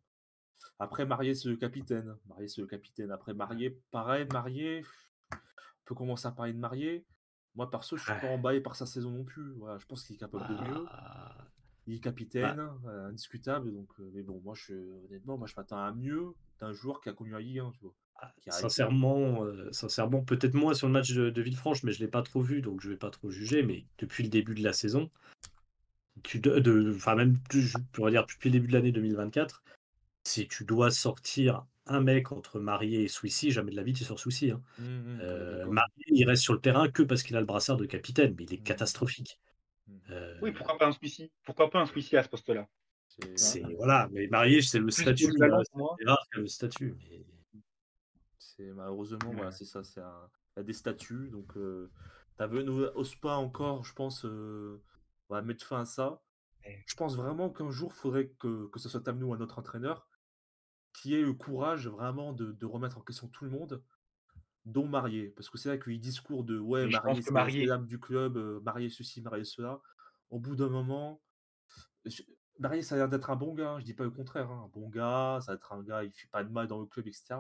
Après, 0.80 1.06
Marié, 1.06 1.36
c'est 1.36 1.50
le 1.50 1.56
capitaine. 1.56 2.18
Marié, 2.28 2.48
c'est 2.48 2.62
le 2.62 2.68
capitaine. 2.68 3.12
Après, 3.12 3.34
Marié, 3.34 3.80
pareil, 3.92 4.28
Marié, 4.32 4.84
peut 5.90 5.96
commencer 5.96 6.28
à 6.28 6.32
parler 6.32 6.54
de 6.54 6.60
Marié. 6.60 7.04
Moi, 7.56 7.70
perso, 7.70 7.98
je 7.98 8.04
suis 8.04 8.22
pas 8.22 8.28
emballé 8.28 8.62
par 8.62 8.76
sa 8.76 8.86
saison 8.86 9.10
non 9.10 9.24
plus. 9.24 9.54
Voilà, 9.54 9.80
je 9.80 9.86
pense 9.88 10.04
qu'il 10.04 10.16
est 10.16 10.20
capable 10.20 10.48
de 10.48 10.54
mieux. 10.54 10.86
Ah. 10.92 11.36
Il 11.88 11.96
est 11.96 12.00
capitaine, 12.00 12.56
bah 12.56 12.78
euh, 12.86 13.10
indiscutable. 13.10 13.74
Donc, 13.74 13.90
euh, 14.00 14.12
mais 14.14 14.22
bon, 14.22 14.40
moi, 14.44 14.54
je, 14.56 14.76
honnêtement, 15.06 15.40
moi, 15.40 15.48
je 15.48 15.56
m'attends 15.58 15.84
à 15.84 15.92
mieux 15.92 16.36
d'un 16.60 16.72
joueur 16.72 17.02
qui 17.02 17.10
a 17.10 17.14
connu 17.14 17.32
la 17.32 17.40
Ligue 17.40 17.60
1, 17.60 17.72
tu 17.72 17.80
vois. 17.82 17.96
Ah, 18.22 18.32
sincèrement, 18.50 19.44
euh, 19.46 19.72
sincèrement, 19.72 20.22
peut-être 20.22 20.54
moins 20.54 20.76
sur 20.76 20.86
le 20.86 20.94
match 20.94 21.12
de, 21.12 21.42
Villefranche, 21.42 21.82
mais 21.82 21.92
je 21.92 22.00
l'ai 22.00 22.08
pas 22.08 22.22
trop 22.22 22.42
vu, 22.42 22.62
donc 22.62 22.82
je 22.82 22.90
vais 22.90 22.98
pas 22.98 23.10
trop 23.10 23.32
juger. 23.32 23.64
Mais 23.64 23.86
depuis 23.98 24.24
le 24.24 24.30
début 24.30 24.54
de 24.54 24.62
la 24.62 24.74
saison, 24.74 25.10
tu 26.22 26.40
de, 26.40 26.94
enfin 26.96 27.16
même, 27.16 27.40
je 27.50 27.78
pourrais 27.94 28.12
dire 28.12 28.28
depuis 28.28 28.50
le 28.50 28.54
début 28.54 28.68
de 28.68 28.74
l'année 28.74 28.92
2024, 28.92 29.64
si 30.24 30.48
tu 30.48 30.66
dois 30.66 30.92
sortir 30.92 31.66
un 31.90 32.02
mec 32.02 32.32
entre 32.32 32.60
Marié 32.60 33.04
et 33.04 33.08
Swissy, 33.08 33.52
jamais 33.52 33.72
de 33.72 33.76
la 33.76 33.84
vie 33.84 33.94
tu 33.94 34.04
sors 34.04 34.20
Swissy. 34.20 34.52
Hein. 34.52 34.62
Mmh, 34.78 34.84
mmh, 34.84 35.70
Marié, 35.70 36.06
il 36.08 36.26
reste 36.26 36.44
sur 36.44 36.54
le 36.54 36.62
terrain 36.62 36.90
que 36.90 37.04
parce 37.04 37.24
qu'il 37.24 37.36
a 37.36 37.40
le 37.40 37.46
brassard 37.46 37.78
de 37.78 37.86
capitaine, 37.86 38.36
mais 38.38 38.46
il 38.46 38.54
est 38.54 38.62
mmh. 38.62 38.64
catastrophique. 38.64 39.40
Euh, 40.12 40.38
oui, 40.42 40.52
pourquoi 40.52 40.78
pas 40.78 40.88
un 40.88 40.92
Swissy? 40.92 41.32
Pourquoi 41.44 41.70
pas 41.70 41.80
un 41.80 41.86
Swissy 41.86 42.16
à 42.16 42.24
ce 42.24 42.30
poste-là? 42.30 42.68
C'est 43.36 43.64
voilà, 43.78 44.08
mais 44.12 44.28
marié, 44.28 44.62
c'est 44.62 44.80
le 44.80 44.92
statut. 44.92 45.32
C'est 45.38 46.06
rare 46.06 46.28
le 46.32 46.48
statut. 46.48 46.96
C'est 48.38 48.72
malheureusement 48.74 49.32
voilà, 49.34 49.52
c'est 49.52 49.66
ça, 49.66 49.84
c'est 49.84 50.00
un... 50.00 50.30
il 50.56 50.60
y 50.60 50.62
a 50.62 50.64
des 50.64 50.74
statuts, 50.74 51.30
donc 51.30 51.58
euh, 51.58 51.90
au 52.96 53.04
spa 53.04 53.34
encore, 53.34 53.84
je 53.84 53.94
pense, 53.94 54.26
euh, 54.26 54.82
on 55.30 55.34
va 55.34 55.42
mettre 55.42 55.66
fin 55.66 55.82
à 55.82 55.86
ça. 55.86 56.22
Je 56.86 56.96
pense 56.96 57.16
vraiment 57.16 57.50
qu'un 57.50 57.72
jour, 57.72 57.92
il 57.96 58.00
faudrait 58.00 58.28
que, 58.40 58.68
que 58.68 58.80
ce 58.80 58.90
soit 58.90 59.02
Tamnou 59.02 59.30
ou 59.30 59.34
un 59.34 59.42
autre 59.42 59.60
entraîneur 59.60 60.09
qui 60.94 61.16
ait 61.16 61.22
le 61.22 61.34
courage 61.34 61.88
vraiment 61.88 62.34
de, 62.34 62.52
de 62.52 62.66
remettre 62.66 62.98
en 62.98 63.02
question 63.02 63.28
tout 63.28 63.46
le 63.46 63.52
monde 63.52 63.82
dont 64.66 64.88
Marié. 64.88 65.34
Parce 65.36 65.50
que 65.50 65.58
c'est 65.58 65.70
vrai 65.70 65.80
qu'il 65.80 66.00
discours 66.00 66.44
de 66.44 66.60
ouais, 66.60 66.88
Marié, 66.88 67.22
c'est 67.22 67.32
marié. 67.32 67.66
l'âme 67.66 67.86
du 67.86 68.00
club, 68.00 68.38
euh, 68.38 68.60
Marié 68.62 68.90
ceci, 68.90 69.22
Marié 69.22 69.44
cela. 69.44 69.82
Au 70.30 70.40
bout 70.40 70.56
d'un 70.56 70.70
moment, 70.70 71.22
Marié, 72.60 72.82
ça 72.82 72.96
a 72.96 72.98
l'air 73.00 73.10
d'être 73.10 73.30
un 73.30 73.36
bon 73.36 73.54
gars, 73.54 73.72
hein, 73.72 73.80
je 73.80 73.86
dis 73.86 73.94
pas 73.94 74.04
le 74.04 74.12
contraire. 74.12 74.50
Hein. 74.50 74.64
Un 74.66 74.70
bon 74.70 74.90
gars, 74.90 75.40
ça 75.42 75.52
va 75.52 75.56
être 75.56 75.74
un 75.74 75.84
gars, 75.84 76.04
il 76.04 76.12
fait 76.12 76.28
pas 76.30 76.44
de 76.44 76.52
mal 76.52 76.68
dans 76.68 76.80
le 76.80 76.86
club, 76.86 77.08
etc. 77.08 77.36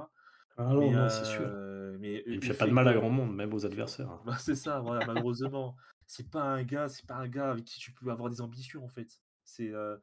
Ah 0.58 0.74
non, 0.74 0.92
non 0.92 1.10
c'est 1.10 1.26
sûr. 1.26 1.46
Euh, 1.46 1.98
mais, 2.00 2.24
il 2.26 2.44
fait 2.44 2.54
pas 2.54 2.68
de 2.68 2.72
mal 2.72 2.88
à 2.88 2.94
grand 2.94 3.10
monde, 3.10 3.36
même 3.36 3.54
aux 3.54 3.66
adversaires. 3.66 4.20
Bah, 4.26 4.38
c'est 4.40 4.56
ça, 4.56 4.80
voilà, 4.80 5.06
malheureusement. 5.06 5.76
c'est 6.06 6.30
pas 6.30 6.44
un 6.44 6.64
gars, 6.64 6.90
c'est 6.90 7.06
pas 7.06 7.16
un 7.16 7.28
gars 7.28 7.52
avec 7.52 7.66
qui 7.66 7.80
tu 7.80 7.92
peux 7.92 8.10
avoir 8.10 8.30
des 8.30 8.42
ambitions 8.42 8.84
en 8.84 8.90
fait. 8.90 9.22
C'est 9.44 9.74
euh, 9.74 9.98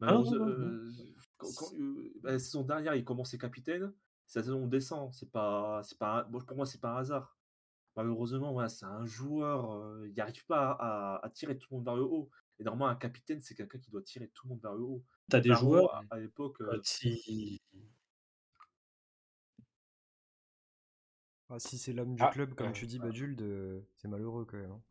ah 0.00 0.18
bah, 1.40 2.32
la 2.32 2.38
saison 2.38 2.62
dernière, 2.62 2.94
il 2.94 3.04
commençait 3.04 3.38
capitaine 3.38 3.92
la 4.34 4.42
saison 4.42 4.64
on 4.64 4.66
descend. 4.66 5.12
C'est 5.14 5.30
pas, 5.30 5.82
c'est 5.84 5.98
pas, 5.98 6.24
pour 6.24 6.56
moi, 6.56 6.66
c'est 6.66 6.80
pas 6.80 6.90
un 6.90 6.96
hasard. 6.98 7.36
Malheureusement, 7.96 8.52
voilà, 8.52 8.68
c'est 8.68 8.84
un 8.84 9.06
joueur, 9.06 10.04
il 10.04 10.14
n'arrive 10.14 10.44
pas 10.46 10.72
à, 11.22 11.30
tirer 11.30 11.56
tout 11.56 11.68
le 11.70 11.76
monde 11.76 11.84
vers 11.84 11.96
le 11.96 12.02
haut. 12.02 12.30
Et 12.58 12.64
normalement, 12.64 12.88
un 12.88 12.96
capitaine, 12.96 13.40
c'est 13.40 13.54
quelqu'un 13.54 13.78
qui 13.78 13.90
doit 13.90 14.02
tirer 14.02 14.28
tout 14.28 14.46
le 14.46 14.50
monde 14.50 14.62
vers 14.62 14.74
le 14.74 14.82
haut. 14.82 15.04
Tu 15.30 15.36
as 15.36 15.40
des 15.40 15.54
joueurs 15.54 16.02
à, 16.10 16.18
l'époque. 16.18 16.58
si... 16.82 17.62
Ah, 21.48 21.60
si 21.60 21.78
c'est 21.78 21.92
l'homme 21.92 22.16
du 22.16 22.22
ah, 22.22 22.30
club, 22.30 22.54
comme 22.54 22.72
tu 22.72 22.86
dis, 22.86 22.98
Badulde, 22.98 23.84
c'est 23.94 24.08
malheureux 24.08 24.44
quand 24.44 24.56
même. 24.56 24.72
Hein. 24.72 24.82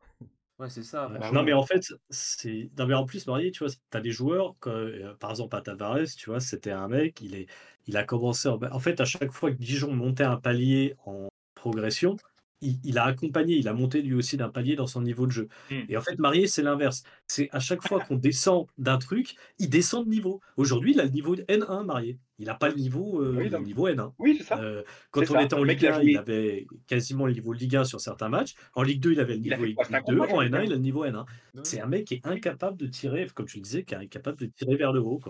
Ouais, 0.58 0.70
c'est 0.70 0.84
ça. 0.84 1.08
Bah 1.08 1.32
non, 1.34 1.44
mais 1.44 1.52
en 1.52 1.66
fait, 1.66 1.94
c'est. 2.10 2.70
Non, 2.78 2.88
mais 2.88 2.94
en 2.94 3.06
plus, 3.06 3.28
Marié, 3.28 3.52
tu 3.52 3.64
vois, 3.64 3.74
tu 3.74 3.98
as 3.98 4.00
des 4.00 4.12
joueurs, 4.12 4.56
euh, 4.68 5.14
par 5.16 5.32
exemple, 5.32 5.56
à 5.56 5.62
Tavares, 5.62 6.08
tu 6.18 6.30
vois, 6.30 6.40
c'était 6.40 6.72
un 6.72 6.88
mec, 6.88 7.20
il, 7.22 7.36
est... 7.36 7.48
il 7.88 7.98
a 7.98 8.04
commencé. 8.04 8.48
En... 8.48 8.80
fait, 8.80 9.02
à 9.02 9.06
chaque 9.06 9.32
fois 9.32 9.52
que 9.52 9.58
Dijon 9.58 9.94
montait 9.94 10.24
un 10.24 10.38
palier 10.38 10.96
en 11.06 11.28
progression, 11.56 12.16
il, 12.62 12.98
a 12.98 13.06
accompagné, 13.06 13.56
il 13.56 13.68
a 13.68 13.74
monté 13.74 14.02
lui 14.02 14.14
aussi 14.14 14.38
d'un 14.38 14.50
palier 14.50 14.76
dans 14.76 14.88
son 14.88 15.02
niveau 15.02 15.28
de 15.28 15.32
jeu. 15.32 15.48
Mmh. 15.70 15.76
Et 15.90 15.98
en 15.98 16.02
fait, 16.02 16.18
Marié, 16.20 16.48
c'est 16.48 16.64
l'inverse. 16.64 17.04
C'est 17.28 17.50
à 17.52 17.60
chaque 17.60 17.86
fois 17.88 18.00
qu'on 18.00 18.16
descend 18.16 18.68
d'un 18.78 18.98
truc, 18.98 19.36
il 19.60 19.70
descend 19.70 20.06
de 20.06 20.10
niveau. 20.10 20.42
Aujourd'hui, 20.58 20.94
il 20.94 21.00
a 21.00 21.04
le 21.04 21.12
niveau 21.12 21.36
N1, 21.36 21.86
Marié. 21.86 22.18
Il 22.38 22.48
n'a 22.48 22.56
pas 22.56 22.70
le 22.70 22.76
niveau, 22.76 23.22
euh, 23.22 23.48
le 23.50 23.58
niveau 23.60 23.88
N1. 23.88 24.14
Oui, 24.20 24.36
c'est 24.38 24.44
ça. 24.44 24.60
Euh, 24.60 24.84
quand 25.12 25.22
on 25.32 25.40
était 25.40 25.54
en 25.54 25.64
Ligue 25.64 25.86
1, 25.86 26.02
il 26.02 26.18
avait 26.18 26.68
quasiment 26.88 27.28
le 27.28 27.34
niveau 27.34 27.54
Ligue 27.54 27.78
1 27.78 27.86
sur 27.86 28.02
certains 28.02 28.30
matchs. 28.30 28.56
En 28.74 28.84
Ligue 28.84 29.00
2, 29.02 29.14
il 29.14 29.20
avait 29.20 29.36
le 29.36 29.40
niveau 29.40 29.64
Ligue 29.64 29.78
2. 30.08 30.20
En 30.20 30.42
N1, 30.42 30.46
il 30.46 30.54
a 30.54 30.76
le 30.76 30.78
niveau 30.78 31.06
N1. 31.06 31.26
C'est 31.64 31.80
un 31.80 31.88
mec 31.88 32.06
qui 32.06 32.16
est 32.16 32.28
incapable 32.28 32.78
de 32.78 32.88
tirer, 32.88 33.28
comme 33.34 33.46
tu 33.46 33.58
le 33.58 33.64
disais, 33.64 33.84
qui 33.84 33.94
est 33.94 33.98
incapable 33.98 34.38
de 34.38 34.48
tirer 34.48 34.76
vers 34.76 34.92
le 34.92 35.02
haut. 35.02 35.22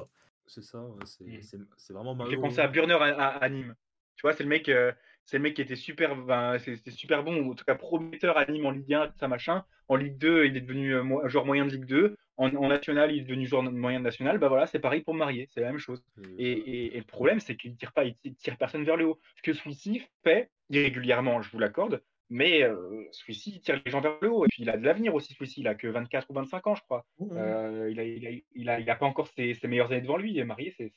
C'est 0.47 0.63
ça, 0.63 0.77
mmh. 0.77 1.37
c'est 1.77 1.93
vraiment 1.93 2.13
mal. 2.13 2.29
J'ai 2.29 2.37
pensé 2.37 2.59
à 2.59 2.67
Burner 2.67 2.97
à, 3.01 3.49
Nîmes. 3.49 3.75
Tu 4.15 4.21
vois, 4.21 4.33
c'est 4.33 4.43
le 4.43 4.49
mec. 4.49 4.69
Euh, 4.69 4.91
c'est 5.25 5.37
le 5.37 5.43
mec 5.43 5.55
qui 5.55 5.61
était 5.61 5.75
super, 5.75 6.15
ben, 6.15 6.57
c'était 6.59 6.91
super 6.91 7.23
bon, 7.23 7.37
ou 7.37 7.51
en 7.51 7.55
tout 7.55 7.65
cas 7.65 7.75
prometteur 7.75 8.37
à 8.37 8.45
Nîmes 8.45 8.65
en 8.65 8.71
Ligue 8.71 8.93
1, 8.93 9.07
tout 9.07 9.17
ça 9.19 9.27
machin. 9.27 9.65
En 9.87 9.95
Ligue 9.95 10.17
2, 10.17 10.45
il 10.45 10.57
est 10.57 10.61
devenu 10.61 10.95
euh, 10.95 11.27
joueur 11.27 11.45
moyen 11.45 11.65
de 11.65 11.71
Ligue 11.71 11.85
2. 11.85 12.15
En, 12.37 12.49
national, 12.67 13.11
il 13.11 13.19
est 13.19 13.23
devenu 13.23 13.47
joueur 13.47 13.63
moyen 13.63 13.99
de 13.99 14.03
national. 14.03 14.37
Bah 14.37 14.49
voilà, 14.49 14.67
c'est 14.67 14.79
pareil 14.79 15.01
pour 15.01 15.13
Marié, 15.13 15.47
c'est 15.53 15.61
la 15.61 15.67
même 15.67 15.79
chose. 15.79 16.03
Et, 16.37 16.91
le 16.93 17.03
problème, 17.03 17.39
c'est 17.39 17.55
qu'il 17.55 17.75
tire 17.75 17.93
pas, 17.93 18.03
il 18.03 18.35
tire 18.35 18.57
personne 18.57 18.83
vers 18.83 18.97
le 18.97 19.05
haut. 19.05 19.19
Ce 19.37 19.41
que 19.41 19.53
celui-ci 19.53 20.03
fait 20.23 20.49
irrégulièrement, 20.69 21.41
je 21.41 21.49
vous 21.51 21.59
l'accorde, 21.59 22.01
mais 22.29 22.63
euh, 22.63 23.05
celui-ci, 23.11 23.51
il 23.55 23.61
tire 23.61 23.81
les 23.85 23.91
gens 23.91 24.01
vers 24.01 24.17
le 24.21 24.31
haut. 24.31 24.45
Et 24.45 24.47
puis, 24.49 24.63
il 24.63 24.69
a 24.69 24.77
de 24.77 24.83
l'avenir 24.83 25.13
aussi, 25.13 25.33
celui-ci. 25.33 25.61
Il 25.61 25.67
a 25.67 25.75
que 25.75 25.87
24 25.87 26.29
ou 26.29 26.33
25 26.33 26.67
ans, 26.67 26.75
je 26.75 26.81
crois. 26.81 27.05
Mmh, 27.19 27.25
mmh. 27.25 27.37
Euh, 27.37 27.91
il, 27.91 27.99
a, 27.99 28.03
il, 28.03 28.27
a, 28.27 28.31
il, 28.55 28.69
a, 28.69 28.79
il, 28.79 28.89
a, 28.89 28.95
pas 28.95 29.05
encore 29.05 29.27
ses, 29.27 29.53
ses, 29.53 29.67
meilleures 29.67 29.91
années 29.91 30.01
devant 30.01 30.17
lui. 30.17 30.37
Et 30.37 30.43
marié, 30.43 30.73
c'est 30.77 30.91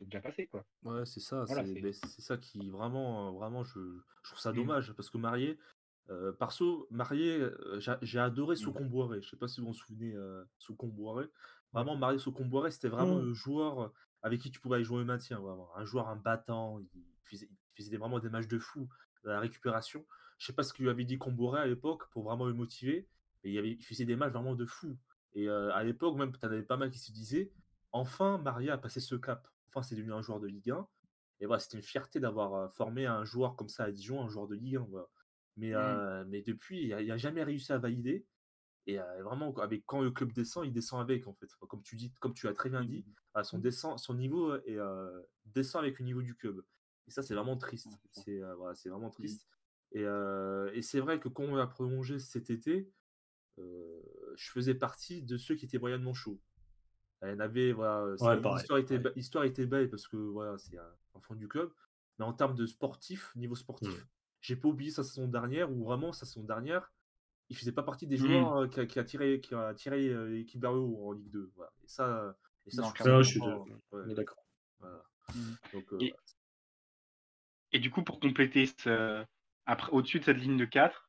déjà 0.00 0.20
passé. 0.20 0.46
Quoi. 0.48 0.64
Ouais, 0.82 1.06
c'est 1.06 1.20
ça. 1.20 1.44
c'est 1.46 2.20
ça 2.20 2.36
qui, 2.36 2.70
vraiment, 2.70 3.32
vraiment 3.32 3.62
je, 3.64 3.78
je 4.24 4.30
trouve 4.30 4.40
ça 4.40 4.52
mmh. 4.52 4.56
dommage. 4.56 4.92
Parce 4.94 5.10
que 5.10 5.18
marié, 5.18 5.56
euh, 6.10 6.32
perso, 6.32 6.86
marié, 6.90 7.38
euh, 7.38 7.80
j'ai 8.02 8.18
adoré 8.18 8.56
Socomboiré. 8.56 9.22
Je 9.22 9.30
sais 9.30 9.36
pas 9.36 9.48
si 9.48 9.60
vous 9.60 9.68
vous 9.68 9.74
souvenez, 9.74 10.12
euh, 10.14 10.44
Socomboiré. 10.58 11.26
Vraiment, 11.72 11.96
marié 11.96 12.18
Socomboiré, 12.18 12.70
c'était 12.70 12.88
vraiment 12.88 13.18
le 13.18 13.32
joueur 13.32 13.92
avec 14.22 14.40
qui 14.40 14.50
tu 14.50 14.60
pouvais 14.60 14.76
aller 14.76 14.84
jouer 14.84 15.02
au 15.02 15.04
maintien. 15.04 15.38
Vraiment. 15.38 15.68
Un 15.76 15.84
joueur, 15.84 16.08
un 16.08 16.16
battant. 16.16 16.80
Il 16.80 16.88
faisait, 17.22 17.48
il 17.48 17.84
faisait 17.84 17.96
vraiment 17.96 18.18
des 18.18 18.28
matchs 18.28 18.48
de 18.48 18.58
fou. 18.58 18.88
La 19.24 19.40
récupération. 19.40 20.04
Je 20.42 20.48
sais 20.48 20.52
pas 20.52 20.64
ce 20.64 20.72
que 20.72 20.82
lui 20.82 20.90
avait 20.90 21.04
dit 21.04 21.18
Comboré 21.18 21.60
à 21.60 21.66
l'époque 21.66 22.10
pour 22.10 22.24
vraiment 22.24 22.46
le 22.46 22.52
motiver. 22.52 23.06
Mais 23.44 23.52
il, 23.52 23.58
avait, 23.58 23.70
il 23.70 23.84
faisait 23.84 24.04
des 24.04 24.16
matchs 24.16 24.32
vraiment 24.32 24.56
de 24.56 24.66
fou. 24.66 24.98
Et 25.34 25.48
à 25.48 25.84
l'époque, 25.84 26.16
même, 26.16 26.32
tu 26.32 26.44
en 26.44 26.48
avais 26.48 26.64
pas 26.64 26.76
mal 26.76 26.90
qui 26.90 26.98
se 26.98 27.12
disaient 27.12 27.52
enfin, 27.92 28.38
Maria 28.38 28.74
a 28.74 28.78
passé 28.78 28.98
ce 28.98 29.14
cap. 29.14 29.46
Enfin, 29.68 29.82
c'est 29.82 29.94
devenu 29.94 30.12
un 30.12 30.20
joueur 30.20 30.40
de 30.40 30.48
Ligue 30.48 30.72
1. 30.72 30.88
Et 31.38 31.46
voilà, 31.46 31.60
c'était 31.60 31.76
une 31.76 31.84
fierté 31.84 32.18
d'avoir 32.18 32.72
formé 32.74 33.06
un 33.06 33.24
joueur 33.24 33.54
comme 33.54 33.68
ça 33.68 33.84
à 33.84 33.92
Dijon, 33.92 34.20
un 34.20 34.28
joueur 34.28 34.48
de 34.48 34.56
Ligue 34.56 34.76
1. 34.76 34.86
Mais, 35.58 35.74
mmh. 35.74 36.24
mais 36.28 36.42
depuis, 36.42 36.88
il 36.88 37.06
n'a 37.06 37.16
jamais 37.16 37.44
réussi 37.44 37.72
à 37.72 37.78
valider. 37.78 38.26
Et 38.88 38.98
vraiment, 39.20 39.54
avec, 39.58 39.84
quand 39.86 40.00
le 40.00 40.10
club 40.10 40.32
descend, 40.32 40.66
il 40.66 40.72
descend 40.72 41.00
avec, 41.00 41.28
en 41.28 41.34
fait. 41.34 41.48
Comme 41.68 41.82
tu, 41.82 41.94
dis, 41.94 42.12
comme 42.18 42.34
tu 42.34 42.48
as 42.48 42.52
très 42.52 42.68
bien 42.68 42.84
dit, 42.84 43.04
mmh. 43.36 43.44
son, 43.44 43.58
descend, 43.58 43.96
son 44.00 44.14
niveau 44.14 44.56
est, 44.56 44.78
descend 45.46 45.84
avec 45.84 46.00
le 46.00 46.04
niveau 46.04 46.22
du 46.22 46.34
club. 46.34 46.64
Et 47.06 47.12
ça, 47.12 47.22
c'est 47.22 47.34
vraiment 47.34 47.56
triste. 47.56 47.88
C'est 48.10 48.40
voilà, 48.56 48.74
vraiment 48.86 49.08
mmh. 49.08 49.12
Et, 49.94 50.02
et 50.02 50.82
c'est 50.82 51.00
vrai 51.00 51.20
que 51.20 51.28
quand 51.28 51.44
on 51.44 51.56
a 51.56 51.66
prolongé 51.66 52.18
cet 52.18 52.50
été, 52.50 52.90
je 53.58 54.50
faisais 54.50 54.74
partie 54.74 55.22
de 55.22 55.36
ceux 55.36 55.54
qui 55.54 55.64
étaient 55.64 55.78
moyennement 55.78 56.14
chauds. 56.14 56.40
Elle 57.20 57.40
avait, 57.40 57.72
voilà, 57.72 58.16
l'histoire, 58.54 58.78
était, 58.78 59.00
histoire 59.14 59.44
était 59.44 59.66
belle 59.66 59.88
parce 59.88 60.08
que 60.08 60.16
voilà, 60.16 60.58
c'est 60.58 60.76
un 60.76 60.94
enfant 61.14 61.34
du 61.34 61.46
club. 61.46 61.72
Mais 62.18 62.24
en 62.24 62.32
termes 62.32 62.56
de 62.56 62.66
sportif, 62.66 63.34
niveau 63.36 63.54
sportif, 63.54 64.06
j'ai 64.40 64.56
pas 64.56 64.68
oublié 64.68 64.90
sa 64.90 65.04
saison 65.04 65.28
dernière 65.28 65.70
où 65.70 65.84
vraiment 65.84 66.12
sa 66.12 66.26
saison 66.26 66.42
dernière, 66.42 66.92
il 67.48 67.56
faisait 67.56 67.72
pas 67.72 67.82
partie 67.82 68.06
des 68.06 68.16
mmh. 68.16 68.18
joueurs 68.18 68.70
qui, 68.70 68.80
a, 68.80 68.86
qui, 68.86 68.98
a, 68.98 69.04
tiré, 69.04 69.40
qui 69.40 69.54
a 69.54 69.72
tiré 69.74 70.28
l'équipe 70.30 70.60
vers 70.60 70.72
le 70.72 70.80
haut 70.80 71.08
en 71.08 71.12
Ligue 71.12 71.30
2. 71.30 71.52
Voilà. 71.54 71.72
Et 71.84 71.88
ça, 71.88 72.36
et 72.66 72.70
ça, 72.70 72.92
je, 72.96 73.22
suis 73.22 73.40
d'accord. 74.14 74.44
Mmh. 74.80 76.00
et, 76.00 76.14
et, 77.72 77.78
du 77.78 77.90
coup, 77.90 78.02
pour 78.02 78.18
compléter 78.18 78.66
ce, 78.66 79.24
au-dessus 79.90 80.20
de 80.20 80.24
cette 80.24 80.38
ligne 80.38 80.56
de 80.56 80.64
4, 80.64 81.08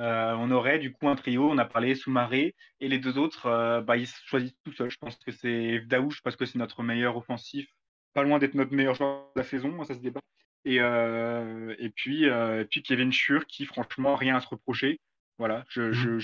euh, 0.00 0.34
on 0.38 0.50
aurait 0.50 0.78
du 0.78 0.92
coup 0.92 1.08
un 1.08 1.14
trio, 1.14 1.48
on 1.48 1.58
a 1.58 1.64
parlé 1.64 1.94
Soumaré, 1.94 2.56
et 2.80 2.88
les 2.88 2.98
deux 2.98 3.16
autres, 3.16 3.46
euh, 3.46 3.80
bah, 3.80 3.96
ils 3.96 4.08
choisissent 4.08 4.56
tout 4.64 4.72
seuls. 4.72 4.90
Je 4.90 4.98
pense 4.98 5.16
que 5.16 5.30
c'est 5.30 5.80
Daouche 5.80 6.20
parce 6.22 6.36
que 6.36 6.46
c'est 6.46 6.58
notre 6.58 6.82
meilleur 6.82 7.16
offensif, 7.16 7.68
pas 8.12 8.22
loin 8.22 8.38
d'être 8.38 8.54
notre 8.54 8.72
meilleur 8.74 8.94
joueur 8.94 9.30
de 9.36 9.40
la 9.40 9.46
saison, 9.46 9.82
ça 9.84 9.94
se 9.94 10.00
débat. 10.00 10.20
Et, 10.64 10.80
euh, 10.80 11.74
et, 11.78 11.90
puis, 11.90 12.26
puis 12.70 12.82
Kevin 12.82 13.12
Schur 13.12 13.46
qui, 13.46 13.66
franchement, 13.66 14.16
rien 14.16 14.36
à 14.36 14.40
se 14.40 14.48
reprocher. 14.48 14.98
Voilà, 15.38 15.64
je, 15.68 15.82
mmh. 15.82 16.20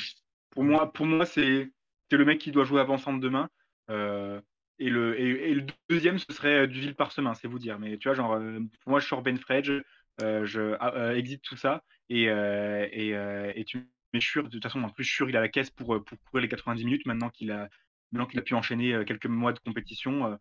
pour 0.50 0.64
moi, 0.64 0.92
pour 0.92 1.04
moi 1.06 1.26
c'est 1.26 1.70
le 2.12 2.24
mec 2.24 2.38
qui 2.38 2.52
doit 2.52 2.64
jouer 2.64 2.80
avant-centre 2.80 3.20
demain. 3.20 3.48
et, 3.88 4.90
le, 4.90 5.20
et, 5.20 5.54
le 5.54 5.66
deuxième, 5.88 6.18
ce 6.18 6.32
serait 6.32 6.66
Duville 6.66 6.96
Parsemin, 6.96 7.34
c'est 7.34 7.48
vous 7.48 7.58
dire. 7.58 7.78
Mais 7.78 7.98
tu 7.98 8.08
vois, 8.08 8.14
genre, 8.14 8.40
pour 8.82 8.90
moi, 8.90 9.00
je 9.00 9.06
sors 9.06 9.22
Ben 9.22 9.36
Fredge, 9.38 9.70
je 10.20 10.76
ah, 10.80 11.14
exit 11.14 11.42
tout 11.42 11.56
ça. 11.56 11.82
Et, 12.08 12.24
et, 12.24 13.10
et, 13.54 13.64
tu 13.64 13.86
mets 14.12 14.20
Schur, 14.20 14.44
de 14.44 14.48
toute 14.50 14.62
façon, 14.62 14.82
en 14.82 14.90
plus, 14.90 15.04
Schur, 15.04 15.28
il 15.28 15.36
a 15.36 15.40
la 15.40 15.48
caisse 15.48 15.70
pour, 15.70 16.04
pour 16.04 16.18
courir 16.24 16.42
les 16.42 16.48
90 16.48 16.84
minutes 16.84 17.06
maintenant 17.06 17.30
qu'il 17.30 17.52
a, 17.52 17.68
maintenant 18.12 18.26
qu'il 18.26 18.38
a 18.38 18.42
pu 18.42 18.54
enchaîner 18.54 19.04
quelques 19.06 19.26
mois 19.26 19.52
de 19.52 19.60
compétition. 19.60 20.38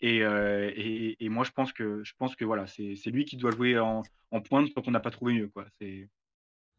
Et, 0.00 0.18
et, 0.18 1.24
et, 1.24 1.28
moi, 1.28 1.44
je 1.44 1.50
pense 1.50 1.72
que, 1.72 2.02
je 2.04 2.12
pense 2.16 2.36
que 2.36 2.44
voilà, 2.44 2.66
c'est 2.66 3.06
lui 3.06 3.24
qui 3.24 3.36
doit 3.36 3.50
jouer 3.50 3.78
en, 3.78 4.02
en 4.30 4.40
pointe 4.40 4.72
tant 4.74 4.82
qu'on 4.82 4.90
n'a 4.90 5.00
pas 5.00 5.10
trouvé 5.10 5.34
mieux. 5.34 5.48
Quoi. 5.48 5.66
C'est. 5.80 6.08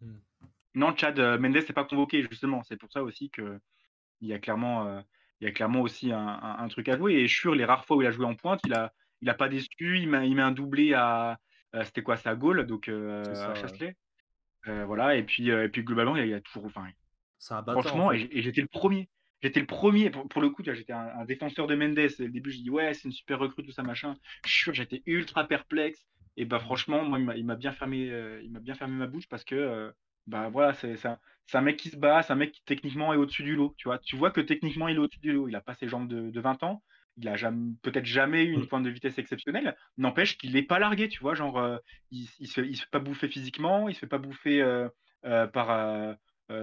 Mmh. 0.01 0.17
Non, 0.75 0.95
Chad 0.95 1.19
euh, 1.19 1.37
Mendes 1.37 1.55
n'est 1.55 1.73
pas 1.73 1.83
convoqué, 1.83 2.21
justement. 2.29 2.63
C'est 2.63 2.77
pour 2.77 2.91
ça 2.91 3.03
aussi 3.03 3.29
qu'il 3.31 3.59
y 4.21 4.33
a 4.33 4.39
clairement, 4.39 4.87
euh, 4.87 5.01
il 5.41 5.45
y 5.45 5.47
a 5.47 5.51
clairement 5.51 5.81
aussi 5.81 6.11
un, 6.11 6.67
truc 6.69 6.89
à 6.89 6.97
jouer. 6.97 7.15
Et 7.15 7.27
Schur, 7.27 7.55
les 7.55 7.65
rares 7.65 7.85
fois 7.85 7.97
où 7.97 8.01
il 8.01 8.07
a 8.07 8.11
joué 8.11 8.25
en 8.25 8.35
pointe, 8.35 8.61
il 8.65 8.73
a, 8.73 8.93
il 9.21 9.29
a 9.29 9.33
pas 9.33 9.49
déçu. 9.49 9.69
Il 9.79 10.09
met, 10.09 10.29
il 10.29 10.35
met 10.35 10.41
un 10.41 10.51
doublé 10.51 10.93
à, 10.93 11.39
c'était 11.83 12.01
quoi, 12.01 12.17
à 12.23 12.35
Gaulle, 12.35 12.65
donc 12.65 12.87
euh, 12.87 13.23
à 13.33 13.55
Châtelet? 13.55 13.95
voilà. 14.65 15.15
Et 15.15 15.23
puis, 15.23 15.49
et 15.49 15.69
puis 15.69 15.83
globalement, 15.83 16.15
il 16.15 16.27
y, 16.27 16.33
a, 16.33 16.41
toujours, 16.41 16.65
enfin, 16.65 16.87
franchement, 17.39 18.11
et, 18.11 18.29
j'étais 18.41 18.61
le 18.61 18.67
premier. 18.67 19.09
J'étais 19.41 19.61
le 19.61 19.65
premier, 19.65 20.09
pour, 20.09 20.41
le 20.41 20.49
coup, 20.49 20.63
j'étais 20.65 20.93
un, 20.93 21.23
défenseur 21.25 21.67
de 21.67 21.75
Mendes. 21.75 21.97
Au 21.97 22.27
début, 22.27 22.51
je 22.51 22.57
dis 22.57 22.69
ouais, 22.69 22.93
c'est 22.93 23.05
une 23.05 23.13
super 23.13 23.39
recrue, 23.39 23.63
tout 23.63 23.71
ça, 23.71 23.83
machin. 23.83 24.15
J'étais 24.45 25.01
ultra 25.05 25.47
perplexe. 25.47 26.05
Et 26.37 26.45
bah 26.45 26.59
franchement, 26.59 27.03
moi, 27.03 27.19
il 27.35 27.45
m'a 27.45 27.55
bien 27.55 27.71
fermé, 27.71 28.11
il 28.43 28.51
m'a 28.51 28.59
bien 28.59 28.75
fermé 28.75 28.95
ma 28.95 29.07
bouche 29.07 29.27
parce 29.27 29.43
que 29.43 29.93
bah 30.29 30.49
voilà, 30.49 30.73
c'est 30.73 31.05
un, 31.05 31.17
un, 31.53 31.61
mec 31.61 31.77
qui 31.77 31.89
se 31.89 31.97
bat, 31.97 32.21
c'est 32.21 32.33
un 32.33 32.35
mec 32.35 32.51
qui 32.51 32.63
techniquement 32.63 33.13
est 33.13 33.17
au-dessus 33.17 33.43
du 33.43 33.55
lot. 33.55 33.73
Tu 33.77 33.87
vois, 33.87 33.97
tu 33.97 34.15
vois 34.15 34.31
que 34.31 34.41
techniquement 34.41 34.87
il 34.87 34.95
est 34.95 34.99
au-dessus 34.99 35.19
du 35.19 35.33
lot. 35.33 35.47
Il 35.47 35.55
a 35.55 35.61
pas 35.61 35.73
ses 35.73 35.87
jambes 35.87 36.07
de, 36.07 36.29
de 36.29 36.39
20 36.39 36.63
ans. 36.63 36.83
Il 37.21 37.27
a 37.27 37.35
peut-être 37.81 38.05
jamais 38.05 38.43
eu 38.43 38.53
une 38.53 38.61
mmh. 38.61 38.67
pointe 38.67 38.83
de 38.83 38.89
vitesse 38.89 39.17
exceptionnelle. 39.17 39.75
N'empêche 39.97 40.37
qu'il 40.37 40.53
n'est 40.53 40.63
pas 40.63 40.79
largué, 40.79 41.09
tu 41.09 41.19
vois. 41.19 41.35
Genre, 41.35 41.57
euh, 41.57 41.77
il, 42.11 42.27
il, 42.39 42.47
se, 42.47 42.61
il 42.61 42.75
se 42.77 42.83
fait 42.83 42.91
pas 42.91 42.99
bouffer 42.99 43.27
physiquement, 43.27 43.89
il 43.89 43.95
se 43.95 43.99
fait 43.99 44.07
pas 44.07 44.17
bouffer 44.17 44.61
euh, 44.61 44.87
euh, 45.25 45.47
par 45.47 46.17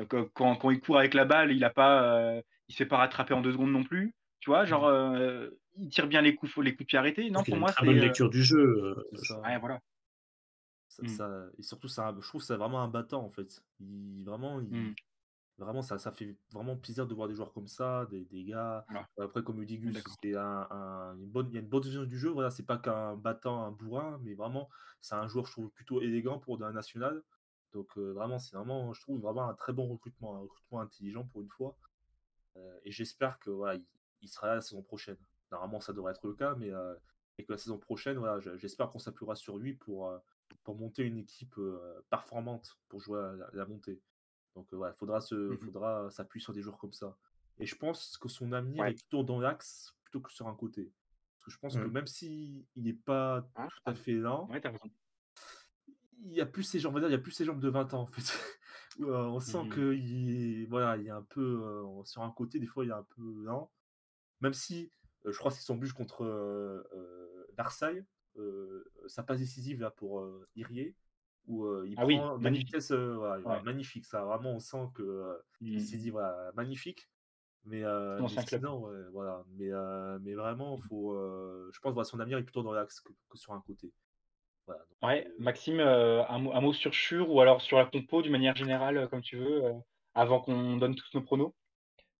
quand, 0.09 0.57
quand, 0.57 0.71
il 0.71 0.81
court 0.81 0.99
avec 0.99 1.15
la 1.15 1.25
balle, 1.25 1.53
il 1.53 1.63
a 1.63 1.71
pas, 1.71 2.41
il 2.69 2.73
se 2.73 2.79
fait 2.79 2.87
pas 2.87 2.97
rattraper 2.97 3.35
en 3.35 3.43
deux 3.43 3.53
secondes 3.53 3.73
non 3.73 3.85
plus. 3.85 4.15
Tu 4.41 4.51
vois, 4.51 4.65
genre, 4.65 4.91
mmh. 4.91 5.51
il 5.79 5.89
tire 5.91 6.07
bien 6.07 6.23
les 6.23 6.35
coups, 6.35 6.57
les 6.59 6.73
coups 6.73 6.85
de 6.85 6.87
pied 6.87 6.99
arrêtés. 6.99 7.31
Non, 7.31 7.45
pour 7.45 7.57
moi, 7.57 7.71
c'est. 7.79 7.85
bonne 7.85 7.99
lecture 7.99 8.31
du 8.31 8.43
jeu. 8.43 8.97
Ouais, 9.45 9.59
voilà. 9.59 9.81
Mmh. 11.03 11.09
et 11.59 11.63
surtout, 11.63 11.89
ça, 11.89 12.15
je 12.19 12.27
trouve 12.27 12.41
que 12.41 12.47
c'est 12.47 12.57
vraiment 12.57 12.81
un 12.81 12.89
battant 12.89 13.23
en 13.23 13.31
fait. 13.31 13.63
Il, 13.81 14.25
vraiment, 14.25 14.61
mmh. 14.61 14.95
Vraiment 15.59 15.83
ça, 15.83 15.99
ça 15.99 16.13
fait 16.13 16.37
vraiment 16.53 16.77
plaisir 16.77 17.07
de 17.07 17.15
voir 17.15 17.29
des 17.29 17.35
joueurs 17.35 17.53
comme 17.53 17.69
ça, 17.69 18.07
des, 18.11 18.25
des 18.27 18.45
gars. 18.45 18.85
Après, 19.19 19.43
comme 19.43 19.63
Udigus, 19.63 19.97
c'est 20.23 20.37
un, 20.37 21.17
une 21.19 21.27
bonne, 21.27 21.49
il 21.51 21.55
y 21.55 21.57
a 21.57 21.61
une 21.61 21.69
bonne 21.69 21.83
vision 21.83 22.05
du 22.05 22.19
jeu. 22.19 22.31
Voilà, 22.31 22.51
c'est 22.51 22.65
pas 22.65 22.79
qu'un 22.79 23.17
battant, 23.17 23.65
un 23.65 23.71
bourrin, 23.71 24.21
mais 24.23 24.35
vraiment, 24.35 24.69
c'est 25.01 25.15
un 25.15 25.27
joueur, 25.27 25.47
je 25.47 25.53
trouve, 25.53 25.71
plutôt 25.71 26.01
élégant 26.03 26.39
pour 26.39 26.63
un 26.63 26.73
national. 26.73 27.23
Donc, 27.73 27.97
vraiment, 27.97 28.39
c'est 28.39 28.57
vraiment, 28.57 28.93
je 28.93 29.01
trouve, 29.01 29.21
vraiment 29.21 29.49
un 29.49 29.55
très 29.55 29.73
bon 29.73 29.89
recrutement, 29.89 30.37
un 30.37 30.41
recrutement 30.41 30.81
intelligent 30.81 31.25
pour 31.25 31.43
une 31.43 31.51
fois. 31.51 31.77
et 32.85 32.91
j'espère 32.91 33.39
que 33.39 33.51
voilà, 33.51 33.81
il, 34.23 34.29
sera 34.29 34.49
là 34.49 34.55
la 34.57 34.61
saison 34.61 34.83
prochaine. 34.83 35.19
Normalement, 35.53 35.81
ça 35.81 35.93
devrait 35.93 36.13
être 36.13 36.27
le 36.27 36.35
cas, 36.35 36.55
mais 36.57 36.71
et 37.39 37.45
que 37.45 37.53
la 37.53 37.59
saison 37.59 37.79
prochaine, 37.79 38.19
voilà, 38.19 38.41
j'espère 38.57 38.91
qu'on 38.91 38.99
s'appuiera 38.99 39.35
sur 39.37 39.59
lui 39.59 39.75
pour 39.75 40.11
pour 40.63 40.77
monter 40.77 41.03
une 41.03 41.19
équipe 41.19 41.57
performante 42.11 42.79
pour 42.89 43.01
jouer 43.01 43.21
à 43.21 43.35
la, 43.53 43.67
montée. 43.67 44.01
Donc 44.57 44.67
il 44.73 44.95
faudra 44.99 45.21
se, 45.21 45.35
mmh 45.35 45.59
faudra 45.59 46.11
s'appuyer 46.11 46.43
sur 46.43 46.53
des 46.53 46.63
joueurs 46.63 46.79
comme 46.79 46.93
ça. 46.93 47.17
Et 47.59 47.67
je 47.67 47.77
pense 47.77 48.19
que 48.19 48.29
son 48.29 48.53
avenir 48.53 48.85
est 48.85 48.95
plutôt 48.95 49.23
dans 49.23 49.41
l'axe 49.41 49.97
plutôt 50.03 50.21
que 50.21 50.33
sur 50.33 50.49
un 50.49 50.55
côté. 50.55 50.93
Parce 51.39 51.47
que 51.47 51.51
je 51.53 51.59
pense 51.59 51.77
que 51.77 51.87
mmh. 51.87 51.93
même 51.93 52.07
s'il 52.07 52.65
n'est 52.75 52.93
pas 52.93 53.49
ah, 53.55 53.69
tout 53.69 53.91
à 53.91 53.95
fait 53.95 54.15
lent, 54.15 54.49
il 56.25 56.33
y 56.33 56.41
a 56.41 56.47
plus 56.47 56.65
ces 56.65 56.81
jambes, 56.81 57.01
il 57.03 57.11
y 57.11 57.15
a 57.15 57.19
plus 57.19 57.33
ces 57.33 57.45
jambes 57.45 57.61
de 57.61 57.69
20 57.69 57.95
ans 57.95 58.01
en 58.01 58.07
fait. 58.07 58.33
on 59.01 59.39
sent 59.39 59.65
mmh. 59.65 59.71
qu'il 59.71 60.67
voilà, 60.69 60.97
il 60.97 61.09
a 61.11 61.17
un 61.17 61.23
peu 61.23 61.85
sur 62.05 62.23
un 62.23 62.31
côté, 62.31 62.59
des 62.59 62.67
fois 62.67 62.85
il 62.85 62.91
est 62.91 62.95
un 62.95 63.07
peu 63.17 63.45
lent. 63.45 63.71
Même 64.41 64.55
si 64.55 64.91
je 65.25 65.37
crois 65.39 65.51
que 65.51 65.57
c'est 65.57 65.63
son 65.63 65.77
but 65.77 65.93
contre 65.93 66.25
Versailles, 67.57 68.05
sa 69.07 69.23
passe 69.23 69.39
décisive 69.39 69.81
là, 69.81 69.91
pour 69.91 70.21
euh, 70.21 70.47
Irier, 70.57 70.95
où 71.47 71.85
il 71.85 71.95
ah 71.97 72.03
prend 72.03 72.39
magnifique. 72.39 72.69
Vitesse, 72.69 72.91
magnifique. 73.65 74.05
Ça, 74.07 74.25
vraiment, 74.25 74.53
on 74.53 74.59
sent 74.59 74.89
que 74.95 75.39
il 75.61 75.81
s'est 75.81 75.97
mmh. 75.97 76.01
dit 76.01 76.11
voilà, 76.11 76.53
magnifique. 76.55 77.09
Mais, 77.65 77.83
mais 77.83 78.99
voilà. 79.13 79.45
Mais, 79.57 79.71
mais 80.21 80.35
vraiment, 80.35 80.77
faut, 80.79 81.15
je 81.73 81.81
pense 81.81 81.95
que 81.95 82.03
son 82.05 82.21
avenir 82.21 82.39
est 82.39 82.45
plutôt 82.45 82.63
dans 82.63 82.73
l'axe 82.73 83.01
que, 83.01 83.13
sur 83.35 83.53
un 83.53 83.61
côté. 83.61 83.93
Voilà, 84.67 84.85
ouais, 85.03 85.29
Maxime, 85.39 85.79
un, 85.79 86.39
mot, 86.39 86.53
un, 86.53 86.61
mot, 86.61 86.73
sur 86.73 86.93
Chur 86.93 87.31
ou 87.31 87.41
alors 87.41 87.63
sur 87.63 87.77
la 87.79 87.85
compo 87.85 88.23
d'une 88.23 88.33
manière 88.33 88.57
générale, 88.57 89.09
comme 89.09 89.23
tu 89.23 89.37
veux, 89.37 89.63
avant 90.15 90.41
qu'on 90.41 90.77
donne 90.77 90.97
tous 90.97 91.15
nos 91.15 91.23
pronos? 91.23 91.53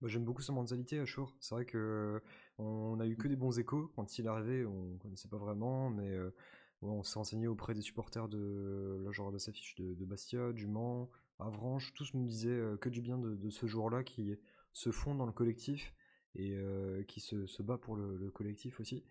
J'aime 0.03 0.25
beaucoup 0.25 0.43
sa 0.43 0.53
mentalité, 0.53 1.05
Chur. 1.07 1.35
C'est 1.41 1.55
vrai 1.55 1.65
que 1.65 2.21
on 2.59 3.01
a 3.01 3.07
eu 3.07 3.17
que 3.17 3.29
des 3.29 3.37
bons 3.37 3.59
échos. 3.59 3.91
Quand 3.97 4.19
il 4.19 4.27
est 4.27 4.29
arrivé, 4.29 4.67
on 4.67 4.99
connaissait 4.99 5.29
pas 5.29 5.39
vraiment, 5.39 5.91
mais 5.91 6.11
euh, 6.11 6.35
on 6.83 7.03
s'est 7.03 7.19
renseigné 7.19 7.47
auprès 7.49 7.75
des 7.75 7.81
supporters 7.81 8.29
de 8.29 9.01
la 9.05 9.11
genre 9.11 9.33
de 9.33 9.39
s'affiche 9.39 9.75
de, 9.77 10.05
Bastia, 10.05 10.53
du 10.53 10.67
Mans, 10.67 11.11
Avranches. 11.39 11.93
Tous 11.95 12.15
nous 12.15 12.27
disaient 12.27 12.51
euh, 12.51 12.77
que 12.77 12.89
du 12.89 13.01
bien 13.01 13.19
de, 13.19 13.51
ce 13.51 13.67
jour-là 13.67 14.05
qui 14.05 14.37
se 14.73 14.91
fond 14.91 15.15
dans 15.15 15.27
le 15.27 15.33
collectif 15.33 15.95
et 16.35 16.53
euh, 16.55 17.03
qui 17.05 17.21
se, 17.21 17.63
bat 17.63 17.79
pour 17.79 17.97
le, 17.97 18.31
collectif 18.31 18.81
aussi. 18.81 19.05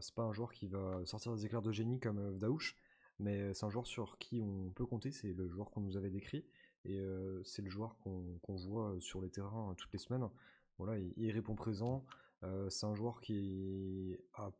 c'est 0.00 0.14
pas 0.14 0.22
un 0.22 0.32
joueur 0.32 0.52
qui 0.52 0.68
va 0.68 1.04
sortir 1.04 1.34
des 1.34 1.44
éclairs 1.44 1.62
de 1.62 1.72
génie 1.72 1.98
comme 1.98 2.38
Daouche, 2.38 2.76
mais 3.18 3.52
c'est 3.52 3.66
un 3.66 3.70
joueur 3.70 3.86
sur 3.86 4.18
qui 4.18 4.40
on 4.42 4.70
peut 4.70 4.86
compter. 4.86 5.10
C'est 5.10 5.32
le 5.32 5.48
joueur 5.48 5.70
qu'on 5.70 5.80
nous 5.80 5.96
avait 5.96 6.10
décrit 6.10 6.44
et 6.84 7.00
c'est 7.42 7.62
le 7.62 7.68
joueur 7.68 7.96
qu'on 7.98 8.56
voit 8.56 8.94
sur 9.00 9.20
les 9.20 9.30
terrains 9.30 9.74
toutes 9.76 9.92
les 9.92 9.98
semaines. 9.98 10.28
Voilà, 10.78 10.98
il 11.16 11.30
répond 11.30 11.54
présent. 11.54 12.04
Euh, 12.42 12.68
c'est 12.70 12.86
un 12.86 12.94
joueur 12.94 13.20
qui 13.20 14.16
a 14.34 14.50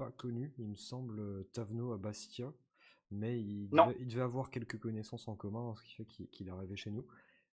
pas 0.00 0.10
connu, 0.12 0.54
il 0.56 0.66
me 0.66 0.76
semble, 0.76 1.44
Tavno 1.52 1.92
à 1.92 1.98
Bastia, 1.98 2.54
mais 3.10 3.38
il 3.38 3.68
devait, 3.68 4.22
avoir 4.22 4.50
quelques 4.50 4.78
connaissances 4.78 5.28
en 5.28 5.36
commun, 5.36 5.74
ce 5.76 5.82
qui 5.82 5.92
fait 5.92 6.06
qu'il 6.06 6.48
est 6.48 6.50
arrivé 6.50 6.74
chez 6.74 6.90
nous. 6.90 7.06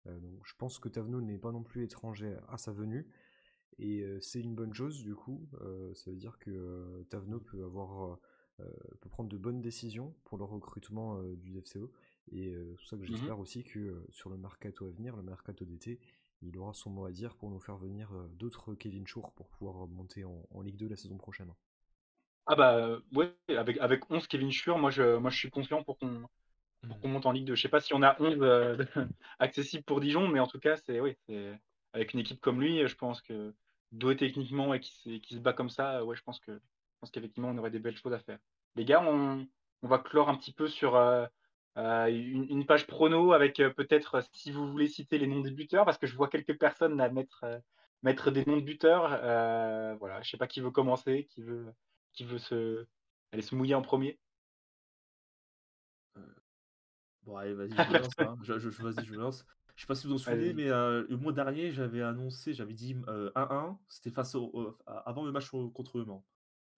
Euh, 0.08 0.18
donc 0.18 0.40
je 0.44 0.54
pense 0.58 0.80
que 0.80 0.88
Tavno 0.88 1.20
n'est 1.20 1.38
pas 1.38 1.52
non 1.52 1.62
plus 1.62 1.84
étranger 1.84 2.36
à 2.48 2.58
sa 2.58 2.72
venue. 2.72 3.06
Et 3.78 4.00
euh, 4.00 4.18
c'est 4.20 4.40
une 4.40 4.56
bonne 4.56 4.74
chose 4.74 5.04
du 5.04 5.14
coup, 5.14 5.48
ça 5.94 6.10
veut 6.10 6.16
dire 6.16 6.36
que 6.40 7.06
Tavno 7.10 7.38
peut 7.38 7.64
avoir 7.64 8.18
peut 9.00 9.08
prendre 9.08 9.28
de 9.28 9.38
bonnes 9.38 9.60
décisions 9.60 10.14
pour 10.24 10.36
le 10.36 10.44
recrutement 10.44 11.22
du 11.34 11.60
FCO. 11.60 11.92
Et 12.32 12.52
c'est 12.52 12.76
pour 12.76 12.86
ça 12.88 12.96
que 12.96 13.02
mmh 13.02 13.06
j'espère 13.06 13.38
aussi 13.38 13.62
que 13.62 14.04
sur 14.10 14.30
le 14.30 14.36
mercato 14.36 14.86
à 14.86 14.90
venir, 14.90 15.16
le 15.16 15.22
mercato 15.22 15.64
d'été, 15.64 16.00
il 16.42 16.58
aura 16.58 16.72
son 16.72 16.90
mot 16.90 17.04
à 17.04 17.12
dire 17.12 17.36
pour 17.36 17.50
nous 17.50 17.60
faire 17.60 17.76
venir 17.76 18.12
d'autres 18.34 18.74
Kevin 18.74 19.06
Chour 19.06 19.32
pour 19.32 19.48
pouvoir 19.48 19.86
monter 19.86 20.24
en, 20.24 20.60
Ligue 20.60 20.76
2 20.76 20.88
la 20.88 20.96
saison 20.96 21.18
prochaine. 21.18 21.52
Ah 22.46 22.56
bah 22.56 22.98
ouais, 23.12 23.34
avec, 23.48 23.78
avec 23.78 24.10
11 24.10 24.26
Kevin 24.26 24.50
Schur, 24.50 24.78
moi 24.78 24.90
je, 24.90 25.16
moi 25.16 25.30
je 25.30 25.36
suis 25.36 25.50
confiant 25.50 25.82
pour 25.82 25.98
qu'on 25.98 26.28
qu'on 27.00 27.08
monte 27.08 27.26
en 27.26 27.32
Ligue 27.32 27.46
2. 27.46 27.54
Je 27.54 27.62
sais 27.62 27.68
pas 27.68 27.80
si 27.80 27.94
on 27.94 28.02
a 28.02 28.16
11 28.20 28.86
accessibles 29.38 29.84
pour 29.84 30.00
Dijon, 30.00 30.26
mais 30.26 30.40
en 30.40 30.48
tout 30.48 30.58
cas, 30.58 30.76
c'est 30.76 30.98
oui, 31.00 31.16
avec 31.92 32.12
une 32.12 32.20
équipe 32.20 32.40
comme 32.40 32.60
lui, 32.60 32.86
je 32.86 32.94
pense 32.96 33.22
que 33.22 33.54
doué 33.92 34.16
techniquement 34.16 34.74
et 34.74 34.80
qui, 34.80 35.20
qui, 35.20 35.34
se 35.34 35.40
bat 35.40 35.52
comme 35.52 35.70
ça, 35.70 36.04
ouais, 36.04 36.16
je 36.16 36.22
pense 36.22 36.40
que 36.40 36.52
je 36.52 36.98
pense 37.00 37.10
qu'effectivement 37.10 37.50
on 37.50 37.58
aurait 37.58 37.70
des 37.70 37.78
belles 37.78 37.96
choses 37.96 38.12
à 38.12 38.18
faire. 38.18 38.38
Les 38.74 38.84
gars, 38.84 39.02
on, 39.02 39.46
on 39.82 39.88
va 39.88 39.98
clore 39.98 40.28
un 40.28 40.36
petit 40.36 40.52
peu 40.52 40.66
sur 40.66 40.96
euh, 41.78 42.06
une, 42.06 42.66
page 42.66 42.86
prono 42.86 43.32
avec 43.32 43.58
euh, 43.60 43.70
peut-être, 43.70 44.16
euh, 44.16 44.20
si 44.32 44.50
vous 44.50 44.70
voulez 44.70 44.88
citer 44.88 45.18
les 45.18 45.26
noms 45.26 45.40
des 45.40 45.50
buteurs, 45.50 45.84
parce 45.86 45.98
que 45.98 46.06
je 46.06 46.14
vois 46.14 46.28
quelques 46.28 46.58
personnes 46.58 46.96
mettre, 47.12 47.44
mettre 48.02 48.30
des 48.30 48.44
noms 48.44 48.56
de 48.56 48.62
buteurs. 48.62 49.08
voilà, 49.98 50.20
je 50.22 50.30
sais 50.30 50.36
pas 50.36 50.46
qui 50.46 50.60
veut 50.60 50.70
commencer, 50.70 51.26
qui 51.30 51.42
veut, 51.42 51.66
qui 52.12 52.24
veut 52.24 52.38
se, 52.38 52.86
aller 53.32 53.42
se 53.42 53.54
mouiller 53.54 53.74
en 53.74 53.82
premier. 53.82 54.18
Bon, 57.22 57.36
allez, 57.36 57.54
vas-y, 57.54 57.70
je 57.70 57.92
lance. 57.98 58.08
Hein. 58.18 58.36
Je, 58.42 58.58
je, 58.58 58.82
vas-y, 58.82 59.04
je 59.04 59.14
lance. 59.14 59.46
Je 59.74 59.82
sais 59.82 59.86
pas 59.86 59.94
si 59.94 60.06
vous 60.06 60.14
vous 60.14 60.20
en 60.20 60.24
souvenez, 60.24 60.52
mais 60.52 60.68
le 60.68 61.16
mois 61.16 61.32
dernier, 61.32 61.72
j'avais 61.72 62.02
annoncé, 62.02 62.52
j'avais 62.52 62.74
dit 62.74 62.94
1-1. 62.94 63.78
C'était 63.88 64.10
face 64.10 64.34
au, 64.34 64.76
avant 64.86 65.24
le 65.24 65.32
match 65.32 65.50
contre 65.50 65.98
eux. 65.98 66.06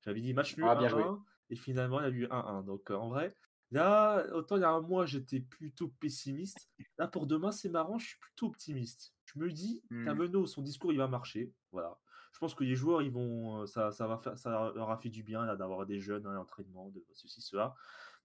J'avais 0.03 0.21
dit 0.21 0.35
match 0.35 0.57
nul 0.57 0.67
1-1 0.67 0.93
ah, 0.95 1.19
et 1.51 1.57
finalement 1.57 2.01
il 2.01 2.05
y 2.05 2.07
a 2.07 2.11
eu 2.11 2.27
1-1. 2.27 2.65
Donc 2.65 2.91
en 2.91 3.09
vrai, 3.09 3.35
Là, 3.75 4.25
autant 4.33 4.57
il 4.57 4.61
y 4.61 4.65
a 4.65 4.71
un 4.71 4.81
mois, 4.81 5.05
j'étais 5.05 5.41
plutôt 5.41 5.89
pessimiste. 5.89 6.69
Là, 6.97 7.09
pour 7.09 7.27
demain, 7.27 7.51
c'est 7.51 7.69
marrant, 7.69 7.99
je 7.99 8.07
suis 8.07 8.19
plutôt 8.19 8.47
optimiste. 8.47 9.13
Je 9.25 9.39
me 9.41 9.51
dis, 9.51 9.83
mmh. 9.91 10.47
son 10.47 10.63
discours, 10.63 10.93
il 10.93 10.99
va 10.99 11.09
marcher. 11.09 11.53
Voilà. 11.73 11.99
Je 12.35 12.39
pense 12.41 12.55
que 12.55 12.65
les 12.65 12.75
joueurs, 12.75 13.01
ils 13.01 13.13
vont, 13.13 13.65
ça, 13.65 13.93
ça, 13.93 14.09
va 14.09 14.19
faire, 14.19 14.37
ça 14.37 14.73
leur 14.75 14.91
a 14.91 14.97
fait 14.97 15.09
du 15.09 15.23
bien 15.23 15.55
d'avoir 15.55 15.87
des 15.87 16.01
jeunes 16.01 16.27
à 16.27 16.33
l'entraînement, 16.33 16.91
de 16.91 17.03
ceci, 17.13 17.41
cela. 17.41 17.75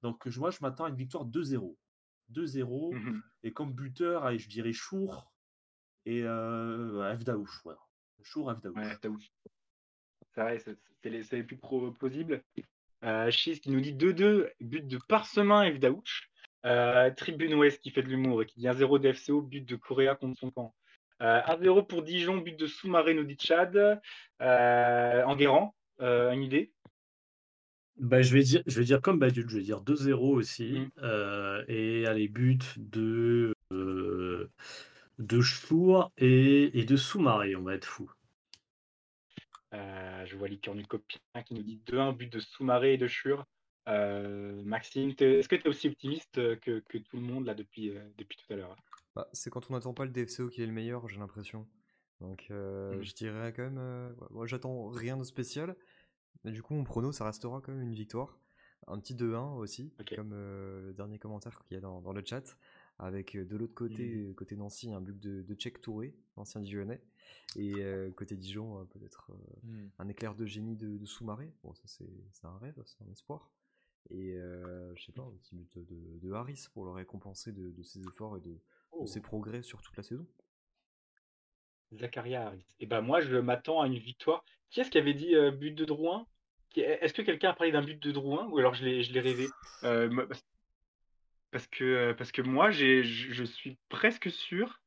Donc, 0.02 0.26
moi, 0.38 0.50
je 0.50 0.58
m'attends 0.62 0.86
à 0.86 0.90
une 0.90 0.96
victoire 0.96 1.26
2-0. 1.26 1.76
2-0. 2.32 2.96
Mmh 2.96 3.22
et 3.44 3.54
comme 3.54 3.72
buteur, 3.72 4.38
je 4.38 4.50
dirais 4.50 4.74
Chour 4.74 5.32
et 6.06 6.24
euh, 6.24 7.16
Fdaouche. 7.18 7.62
Voilà. 7.64 7.80
Chour, 8.24 8.52
Fdaouche. 8.52 8.76
Ouais, 8.76 8.98
C'est 10.34 10.42
vrai, 10.42 10.60
c'est 10.60 11.10
les, 11.10 11.22
les, 11.22 11.44
plus 11.44 11.58
plausibles. 11.58 12.44
Euh, 13.04 13.30
qui 13.30 13.70
nous 13.70 13.80
dit 13.80 13.94
2-2, 13.94 14.52
but 14.60 14.86
de 14.86 14.98
Parsemin 15.08 15.64
et 15.64 15.72
Vdaouch. 15.72 16.30
Euh, 16.66 17.10
Tribune 17.12 17.54
Ouest 17.54 17.80
qui 17.82 17.92
fait 17.92 18.02
de 18.04 18.10
l'humour 18.10 18.42
et 18.42 18.46
qui 18.46 18.60
dit 18.60 18.68
1-0 18.68 19.00
d'FCO, 19.00 19.42
but 19.42 19.62
de 19.62 19.76
Correa 19.78 20.16
contre 20.16 20.38
son 20.40 20.52
camp. 20.52 20.76
1-0 21.20 21.78
euh, 21.80 21.82
pour 21.82 22.04
Dijon, 22.04 22.38
but 22.38 22.58
de 22.58 22.68
Soumaré, 22.68 23.14
nous 23.14 23.24
dit 23.24 23.38
Chad. 23.40 24.02
Euh, 24.42 25.24
Enguerrand, 25.24 25.76
une 26.00 26.44
idée? 26.44 26.72
Bah, 27.98 28.22
je, 28.22 28.34
vais 28.34 28.44
dire, 28.44 28.64
je 28.66 28.80
vais 28.80 28.86
dire 28.86 29.02
comme 29.02 29.20
Badul, 29.20 29.50
je 29.50 29.58
vais 29.58 29.64
dire 29.64 29.82
2-0 29.82 30.14
aussi. 30.16 30.80
Mmh. 30.80 31.64
et 31.68 32.06
allez, 32.08 32.28
but 32.30 32.76
de, 32.78 33.54
de 35.20 35.42
Chour 35.42 36.12
et, 36.18 36.80
et 36.80 36.86
de 36.86 36.96
Soumaré, 36.96 37.56
on 37.56 37.64
va 37.64 37.76
être 37.76 37.86
fou. 37.86 38.10
Euh, 39.74 40.26
je 40.26 40.36
vois 40.36 40.48
Licorne 40.48 40.86
Copien 40.86 41.20
qui 41.46 41.54
nous 41.54 41.64
dit 41.64 41.80
2-1, 41.88 42.16
but 42.16 42.32
de 42.32 42.40
Soumaré 42.40 42.94
et 42.94 42.98
de. 42.98 43.08
Euh, 43.88 44.62
Maxime, 44.64 45.14
est-ce 45.18 45.48
que 45.48 45.56
tu 45.56 45.64
es 45.64 45.68
aussi 45.68 45.88
optimiste 45.88 46.60
que, 46.60 46.80
que, 46.88 46.98
tout 46.98 47.18
le 47.18 47.24
monde 47.24 47.46
là 47.46 47.56
depuis, 47.56 47.90
euh, 47.90 48.00
depuis 48.18 48.38
tout 48.38 48.54
à 48.54 48.56
l'heure 48.56 48.76
bah, 49.20 49.30
C'est 49.34 49.50
quand 49.50 49.70
on 49.70 49.74
n'attend 49.74 49.94
pas 49.94 50.06
le 50.06 50.12
DFCO 50.12 50.50
qui 50.50 50.62
est 50.62 50.66
le 50.66 50.72
meilleur, 50.72 51.08
j'ai 51.08 51.20
l'impression. 51.20 51.68
Donc 52.22 52.50
mmh. 52.50 53.02
je 53.02 53.14
dirais 53.14 53.54
quand 53.54 53.64
même, 53.64 54.16
moi 54.30 54.46
j'attends 54.46 54.90
rien 54.90 55.18
de 55.18 55.24
spécial. 55.24 55.76
Mais 56.44 56.52
du 56.52 56.62
coup, 56.62 56.74
mon 56.74 56.84
prono, 56.84 57.12
ça 57.12 57.26
restera 57.26 57.62
quand 57.62 57.72
même 57.72 57.82
une 57.82 57.94
victoire. 57.94 58.40
Un 58.88 59.00
petit 59.00 59.14
2-1 59.14 59.58
aussi, 59.58 59.94
comme 60.16 60.32
le 60.32 60.94
dernier 60.96 61.20
commentaire 61.20 61.62
qu'il 61.66 61.76
y 61.76 61.78
a 61.78 61.82
dans, 61.82 62.02
dans, 62.02 62.14
le 62.14 62.24
chat. 62.26 62.58
Avec 62.98 63.38
de 63.38 63.56
l'autre 63.56 63.74
côté, 63.74 64.30
mmh. 64.30 64.36
côté 64.36 64.56
Nancy, 64.56 64.92
un 64.92 65.02
but 65.02 65.18
de, 65.20 65.42
de 65.42 65.56
Tchèque 65.56 65.82
Touré, 65.82 66.16
ancien 66.36 66.60
Dijonais. 66.62 67.02
Et 67.56 67.74
euh, 67.78 68.12
côté 68.12 68.36
Dijon, 68.36 68.86
peut-être 68.88 69.32
euh, 69.32 69.68
mmh. 69.68 69.92
un 70.00 70.08
éclair 70.08 70.36
de 70.36 70.46
génie 70.46 70.76
de, 70.76 71.06
sous-marin. 71.06 71.50
Bon, 71.64 71.74
ça 71.74 71.84
c'est 71.86 72.46
un 72.46 72.58
rêve, 72.58 72.82
c'est 72.86 73.02
un 73.04 73.12
espoir. 73.12 73.52
Et 74.10 74.34
euh, 74.34 74.94
je 74.96 75.06
sais 75.06 75.12
pas, 75.12 75.24
un 75.24 75.32
petit 75.32 75.56
but 75.56 75.78
de, 75.78 76.32
Harris 76.32 76.68
pour 76.74 76.86
le 76.86 76.92
récompenser 76.92 77.52
de, 77.52 77.84
ses 77.84 78.02
efforts 78.02 78.38
et 78.38 78.42
de, 78.42 78.60
oh. 78.92 79.06
ses 79.06 79.22
progrès 79.22 79.62
sur 79.62 79.82
toute 79.82 79.96
la 79.98 80.04
saison. 80.04 80.28
Zacharia 81.94 82.48
Harris. 82.48 82.66
Et 82.80 82.86
ben 82.86 83.02
moi, 83.02 83.22
je 83.22 83.38
m'attends 83.38 83.82
à 83.82 83.88
une 83.88 83.98
victoire. 83.98 84.44
Qui 84.70 84.82
est-ce 84.82 84.92
qui 84.92 84.98
avait 84.98 85.16
dit 85.16 85.34
but 85.54 85.72
de 85.72 85.86
Drouin? 85.86 86.28
Est-ce 86.76 87.14
que 87.16 87.24
quelqu'un 87.24 87.50
a 87.50 87.54
parlé 87.54 87.72
d'un 87.72 87.82
but 87.82 88.02
de 88.02 88.12
Drouin? 88.12 88.48
Ou 88.50 88.60
alors 88.60 88.76
je 88.76 88.86
l'ai 88.86 89.20
rêvé? 89.20 89.48
Parce 91.52 91.66
que, 91.68 92.14
parce 92.14 92.32
que 92.32 92.44
moi, 92.44 92.70
je 92.70 93.44
suis 93.44 93.78
presque 93.90 94.30
sûr 94.30 94.80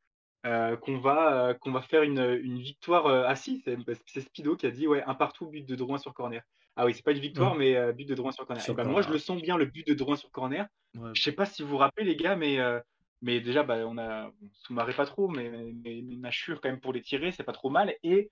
euh, 0.45 0.77
qu'on 0.77 0.99
va, 0.99 1.51
euh, 1.51 1.55
qu'on 1.55 1.71
va 1.71 1.83
faire 1.83 2.03
une, 2.03 2.41
une 2.43 2.59
victoire. 2.59 3.07
Euh, 3.07 3.25
ah 3.27 3.37
si, 3.37 3.63
c'est 4.07 4.21
Spido 4.21 4.57
qui 4.57 4.67
a 4.67 4.71
dit 4.71 4.89
ouais, 4.89 5.03
un 5.05 5.15
partout, 5.15 5.47
but 5.47 5.65
de 5.65 5.77
Drouin 5.77 5.99
sur 5.99 6.13
corner. 6.15 6.43
Ah 6.75 6.85
oui, 6.85 6.95
c'est 6.95 7.05
pas 7.05 7.13
une 7.13 7.21
victoire, 7.21 7.55
mais 7.55 7.93
but 7.93 8.09
de 8.09 8.15
Drouin 8.15 8.33
sur 8.33 8.47
corner. 8.47 8.75
Ben, 8.75 8.89
moi, 8.89 9.03
je 9.03 9.11
le 9.11 9.19
sens 9.19 9.41
bien, 9.41 9.57
le 9.57 9.67
but 9.67 9.87
de 9.87 9.95
Drouin 9.95 10.17
sur 10.17 10.31
corner. 10.31 10.67
Je 11.13 11.23
sais 11.23 11.33
pas 11.33 11.47
si 11.47 11.63
vous 11.63 11.69
vous 11.69 11.77
rappelez, 11.77 12.07
les 12.07 12.17
gars, 12.17 12.37
mais, 12.37 12.59
mais 13.23 13.41
déjà, 13.41 13.63
bah, 13.63 13.79
on 13.87 13.99
a 13.99 14.31
sous-marré 14.53 14.93
pas 14.95 15.07
trop, 15.07 15.29
mais, 15.29 15.51
mais, 15.51 16.03
mais 16.05 16.31
quand 16.47 16.65
même, 16.65 16.81
pour 16.81 16.93
les 16.93 17.03
tirer, 17.03 17.33
c'est 17.33 17.45
pas 17.45 17.53
trop 17.53 17.71
mal. 17.71 17.95
Et 18.03 18.31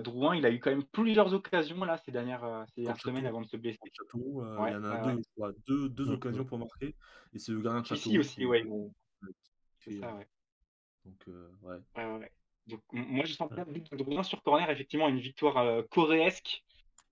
Drouin, 0.00 0.36
il 0.36 0.46
a 0.46 0.50
eu 0.50 0.60
quand 0.60 0.70
même 0.70 0.84
plusieurs 0.84 1.34
occasions 1.34 1.84
là 1.84 1.98
ces 2.04 2.12
dernières, 2.12 2.64
ces 2.74 2.84
semaines 3.02 3.26
avant 3.26 3.40
de 3.40 3.48
se 3.48 3.56
blesser. 3.56 3.80
Château, 3.92 4.44
il 4.66 4.72
y 4.72 4.76
en 4.76 4.84
a 4.84 5.12
deux, 5.12 5.22
deux, 5.66 5.88
deux 5.88 6.10
occasions 6.10 6.44
pour 6.44 6.58
marquer. 6.58 6.94
Et 7.34 7.38
c'est 7.38 7.50
le 7.50 7.60
gardien 7.60 7.80
de 7.80 7.86
Château. 7.86 8.00
Ici 8.00 8.18
aussi, 8.18 8.46
ouais. 8.46 8.64
C'est 9.80 9.98
ça, 9.98 10.14
ouais. 10.14 10.28
Donc, 11.04 11.28
euh, 11.28 11.48
ouais. 11.62 11.76
Ouais, 11.96 12.18
ouais. 12.18 12.32
Donc, 12.66 12.80
moi, 12.92 13.24
je 13.24 13.34
sens 13.34 13.50
bien 13.50 13.64
de 13.64 14.22
sur 14.22 14.42
corner, 14.42 14.70
effectivement, 14.70 15.08
une 15.08 15.18
victoire 15.18 15.58
euh, 15.58 15.82
coréesque. 15.90 16.64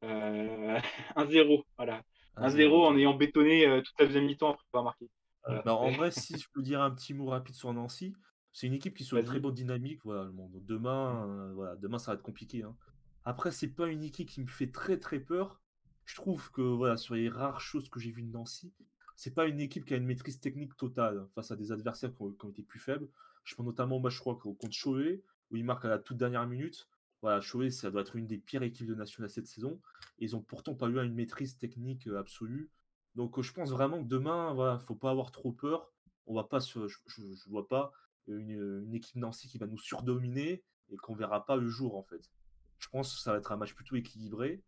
1-0, 0.03 0.07
euh, 0.07 0.81
voilà. 1.77 2.03
1-0 2.37 2.73
en 2.73 2.97
ayant 2.97 3.15
bétonné 3.15 3.83
toute 3.85 3.99
la 3.99 4.07
deuxième 4.07 4.27
mi-temps 4.27 4.53
après 4.53 4.65
pas 4.71 4.83
marquer. 4.83 5.09
Bah, 5.47 5.75
en 5.75 5.91
vrai, 5.93 6.11
si 6.11 6.39
je 6.39 6.49
peux 6.53 6.63
dire 6.63 6.81
un 6.83 6.91
petit 6.91 7.15
mot 7.15 7.27
rapide 7.27 7.55
sur 7.55 7.73
Nancy, 7.73 8.15
c'est 8.53 8.67
une 8.67 8.75
équipe 8.75 8.97
qui 8.97 9.09
une 9.11 9.25
très 9.25 9.41
bonne 9.41 9.55
dynamique. 9.55 10.01
Voilà, 10.05 10.25
le 10.25 10.33
monde. 10.33 10.63
Demain, 10.67 11.53
voilà, 11.55 11.77
demain, 11.77 11.99
ça 11.99 12.13
va 12.13 12.17
être 12.17 12.23
compliqué. 12.23 12.63
Hein. 12.63 12.77
Après, 13.25 13.51
c'est 13.51 13.69
pas 13.69 13.89
une 13.89 14.03
équipe 14.03 14.29
qui 14.29 14.41
me 14.41 14.47
fait 14.47 14.71
très 14.71 14.99
très 14.99 15.21
peur. 15.21 15.61
Je 16.05 16.15
trouve 16.17 16.51
que 16.51 16.63
voilà, 16.63 16.97
sur 16.97 17.15
les 17.15 17.29
rares 17.29 17.61
choses 17.61 17.89
que 17.89 18.01
j'ai 18.01 18.11
vues 18.11 18.23
de 18.23 18.33
Nancy, 18.33 18.73
c'est 19.17 19.35
pas 19.35 19.47
une 19.47 19.61
équipe 19.61 19.85
qui 19.85 19.95
a 19.95 19.99
une 19.99 20.07
maîtrise 20.07 20.41
technique 20.41 20.77
totale 20.77 21.27
face 21.35 21.51
à 21.51 21.57
des 21.57 21.73
adversaires 21.73 22.11
qui 22.11 22.23
ont 22.23 22.51
été 22.51 22.63
plus 22.63 22.81
faibles. 22.81 23.09
Je 23.45 23.55
pense 23.55 23.67
notamment 23.67 23.97
au 23.97 24.01
match, 24.01 24.15
je 24.15 24.21
crois, 24.21 24.37
contre 24.37 24.73
Choé, 24.73 25.23
où 25.51 25.57
il 25.57 25.65
marque 25.65 25.85
à 25.85 25.89
la 25.89 25.99
toute 25.99 26.17
dernière 26.17 26.47
minute. 26.47 26.89
Voilà, 27.23 27.41
Choé, 27.41 27.71
ça 27.71 27.91
doit 27.91 28.01
être 28.01 28.17
une 28.17 28.27
des 28.27 28.39
pires 28.39 28.63
équipes 28.63 28.87
de 28.87 28.95
national 28.95 29.29
cette 29.31 29.47
saison. 29.47 29.79
Et 30.19 30.25
ils 30.25 30.37
ont 30.37 30.41
pourtant 30.41 30.75
pas 30.75 30.89
eu 30.89 30.99
une 30.99 31.15
maîtrise 31.15 31.59
technique 31.59 32.07
euh, 32.09 32.19
absolue. 32.19 32.71
Donc 33.15 33.41
je 33.41 33.53
pense 33.53 33.71
vraiment 33.71 34.03
que 34.03 34.09
demain, 34.09 34.55
voilà, 34.55 34.79
faut 34.79 34.95
pas 34.95 35.11
avoir 35.11 35.31
trop 35.31 35.53
peur. 35.53 35.93
On 36.27 36.35
va 36.35 36.45
pas 36.45 36.61
je, 36.61 36.87
je, 36.87 37.51
vois 37.51 37.67
pas 37.67 37.93
une, 38.29 38.95
équipe 38.95 39.17
Nancy 39.17 39.49
qui 39.49 39.59
va 39.59 39.67
nous 39.67 39.79
surdominer 39.79 40.63
et 40.91 40.97
qu'on 40.97 41.15
verra 41.15 41.45
pas 41.45 41.57
le 41.57 41.69
jour 41.69 41.97
en 41.97 42.03
fait. 42.03 42.31
Je 42.79 42.89
pense 42.89 43.15
que 43.15 43.21
ça 43.21 43.33
va 43.33 43.39
être 43.39 43.53
un 43.53 43.57
match 43.57 43.75
plutôt 43.75 43.97
équilibré 43.97 44.63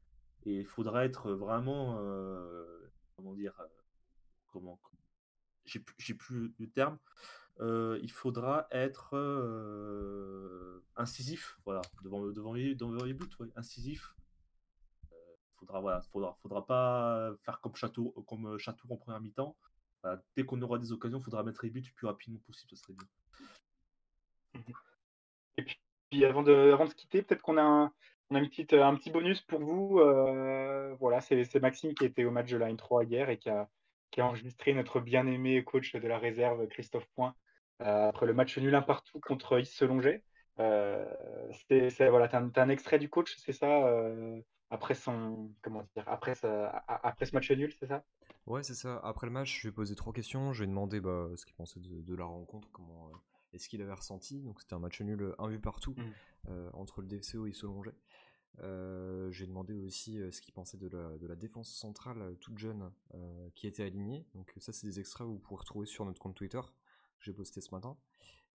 et 0.44 0.60
il 0.60 0.66
faudra 0.66 1.04
être 1.04 1.32
vraiment 1.32 1.98
comment 3.16 3.34
dire 3.34 3.54
comment 4.48 4.80
j'ai 5.64 6.14
plus 6.14 6.52
le 6.58 6.68
terme 6.68 6.98
il 7.60 8.10
faudra 8.10 8.66
être 8.72 9.14
incisif, 10.96 11.58
voilà, 11.64 11.82
devant, 12.02 12.26
devant, 12.26 12.52
les, 12.52 12.74
devant 12.74 13.04
les 13.04 13.14
buts, 13.14 13.28
incisif. 13.56 14.14
Faudra, 15.62 15.80
voilà, 15.80 16.00
faudra, 16.12 16.36
faudra 16.42 16.66
pas 16.66 17.30
faire 17.44 17.60
comme 17.60 17.76
Château, 17.76 18.10
comme 18.26 18.58
Château 18.58 18.86
en 18.90 18.96
première 18.96 19.20
mi-temps. 19.20 19.56
dès 20.36 20.44
qu'on 20.44 20.60
aura 20.62 20.78
des 20.78 20.92
occasions, 20.92 21.18
il 21.18 21.24
faudra 21.24 21.42
mettre 21.42 21.64
les 21.64 21.70
buts 21.70 21.82
le 21.84 21.94
plus 21.94 22.06
rapidement 22.06 22.40
possible, 22.46 22.70
ce 22.70 22.76
serait 22.76 22.94
bien. 22.94 24.62
Et 25.56 25.62
puis, 25.62 26.24
avant, 26.24 26.42
de, 26.42 26.72
avant 26.72 26.84
de 26.84 26.90
se 26.90 26.94
quitter, 26.94 27.22
peut-être 27.22 27.42
qu'on 27.42 27.56
a 27.56 27.62
un, 27.62 27.92
on 28.30 28.34
a 28.34 28.38
une 28.38 28.48
petite, 28.48 28.72
un 28.72 28.94
petit 28.96 29.10
bonus 29.10 29.40
pour 29.42 29.60
vous. 29.60 30.00
voilà, 30.98 31.20
c'est 31.20 31.60
Maxime 31.60 31.94
qui 31.94 32.04
était 32.04 32.24
au 32.24 32.30
match 32.30 32.50
de 32.50 32.56
la 32.56 32.72
N3 32.72 33.06
hier 33.06 33.30
et 33.30 33.38
qui 33.38 33.48
a, 33.48 33.68
qui 34.12 34.20
a 34.20 34.26
enregistré 34.26 34.74
notre 34.74 35.00
bien-aimé 35.00 35.64
coach 35.64 35.96
de 35.96 36.06
la 36.06 36.18
réserve, 36.18 36.68
Christophe 36.68 37.06
Point, 37.16 37.34
euh, 37.80 38.08
après 38.08 38.26
le 38.26 38.34
match 38.34 38.56
nul 38.58 38.74
un 38.74 38.82
partout 38.82 39.18
contre 39.20 39.58
Isselonget. 39.58 40.22
Euh, 40.60 41.04
c'est 41.68 42.08
voilà, 42.10 42.26
as, 42.26 42.60
un 42.60 42.68
extrait 42.68 42.98
du 42.98 43.08
coach, 43.08 43.34
c'est 43.38 43.54
ça 43.54 43.86
euh, 43.86 44.40
après 44.72 44.94
son 44.94 45.50
comment 45.60 45.86
dire 45.94 46.04
après 46.08 46.34
après 46.88 47.26
ce 47.26 47.34
match 47.34 47.50
nul, 47.50 47.72
c'est 47.78 47.86
ça? 47.86 48.04
Ouais, 48.46 48.62
c'est 48.62 48.74
ça. 48.74 48.98
Après 49.04 49.26
le 49.26 49.32
match, 49.32 49.58
je 49.58 49.62
lui 49.62 49.68
ai 49.68 49.72
posé 49.72 49.94
trois 49.94 50.12
questions. 50.12 50.52
Je 50.52 50.60
lui 50.60 50.64
ai 50.64 50.68
demandé 50.68 51.00
bah, 51.00 51.28
ce 51.36 51.46
qu'il 51.46 51.54
pensait 51.54 51.78
de, 51.78 52.14
la 52.14 52.24
rencontre, 52.24 52.68
comment 52.72 53.12
et 53.52 53.58
ce 53.58 53.68
qu'il 53.68 53.82
avait 53.82 53.92
ressenti? 53.92 54.40
Donc 54.40 54.60
c'était 54.60 54.74
un 54.74 54.78
match 54.78 55.00
nul, 55.02 55.34
un 55.38 55.48
but 55.48 55.60
partout 55.60 55.94
mmh. 55.96 56.52
entre 56.72 57.02
le 57.02 57.06
DFCO 57.06 57.46
et 57.46 57.52
Solonget. 57.52 57.94
J'ai 59.30 59.46
demandé 59.46 59.78
aussi 59.82 60.18
ce 60.32 60.40
qu'il 60.40 60.54
pensait 60.54 60.78
de 60.78 60.88
la, 60.88 61.18
de 61.18 61.26
la, 61.26 61.36
défense 61.36 61.70
centrale 61.70 62.36
toute 62.40 62.56
jeune 62.58 62.90
qui 63.54 63.66
était 63.66 63.84
alignée. 63.84 64.26
Donc 64.34 64.52
ça 64.56 64.72
c'est 64.72 64.86
des 64.86 64.98
extraits 64.98 65.26
que 65.26 65.32
vous 65.32 65.38
pourrez 65.38 65.60
retrouver 65.60 65.86
sur 65.86 66.06
notre 66.06 66.20
compte 66.20 66.34
Twitter 66.34 66.60
que 67.18 67.24
j'ai 67.24 67.34
posté 67.34 67.60
ce 67.60 67.74
matin. 67.74 67.96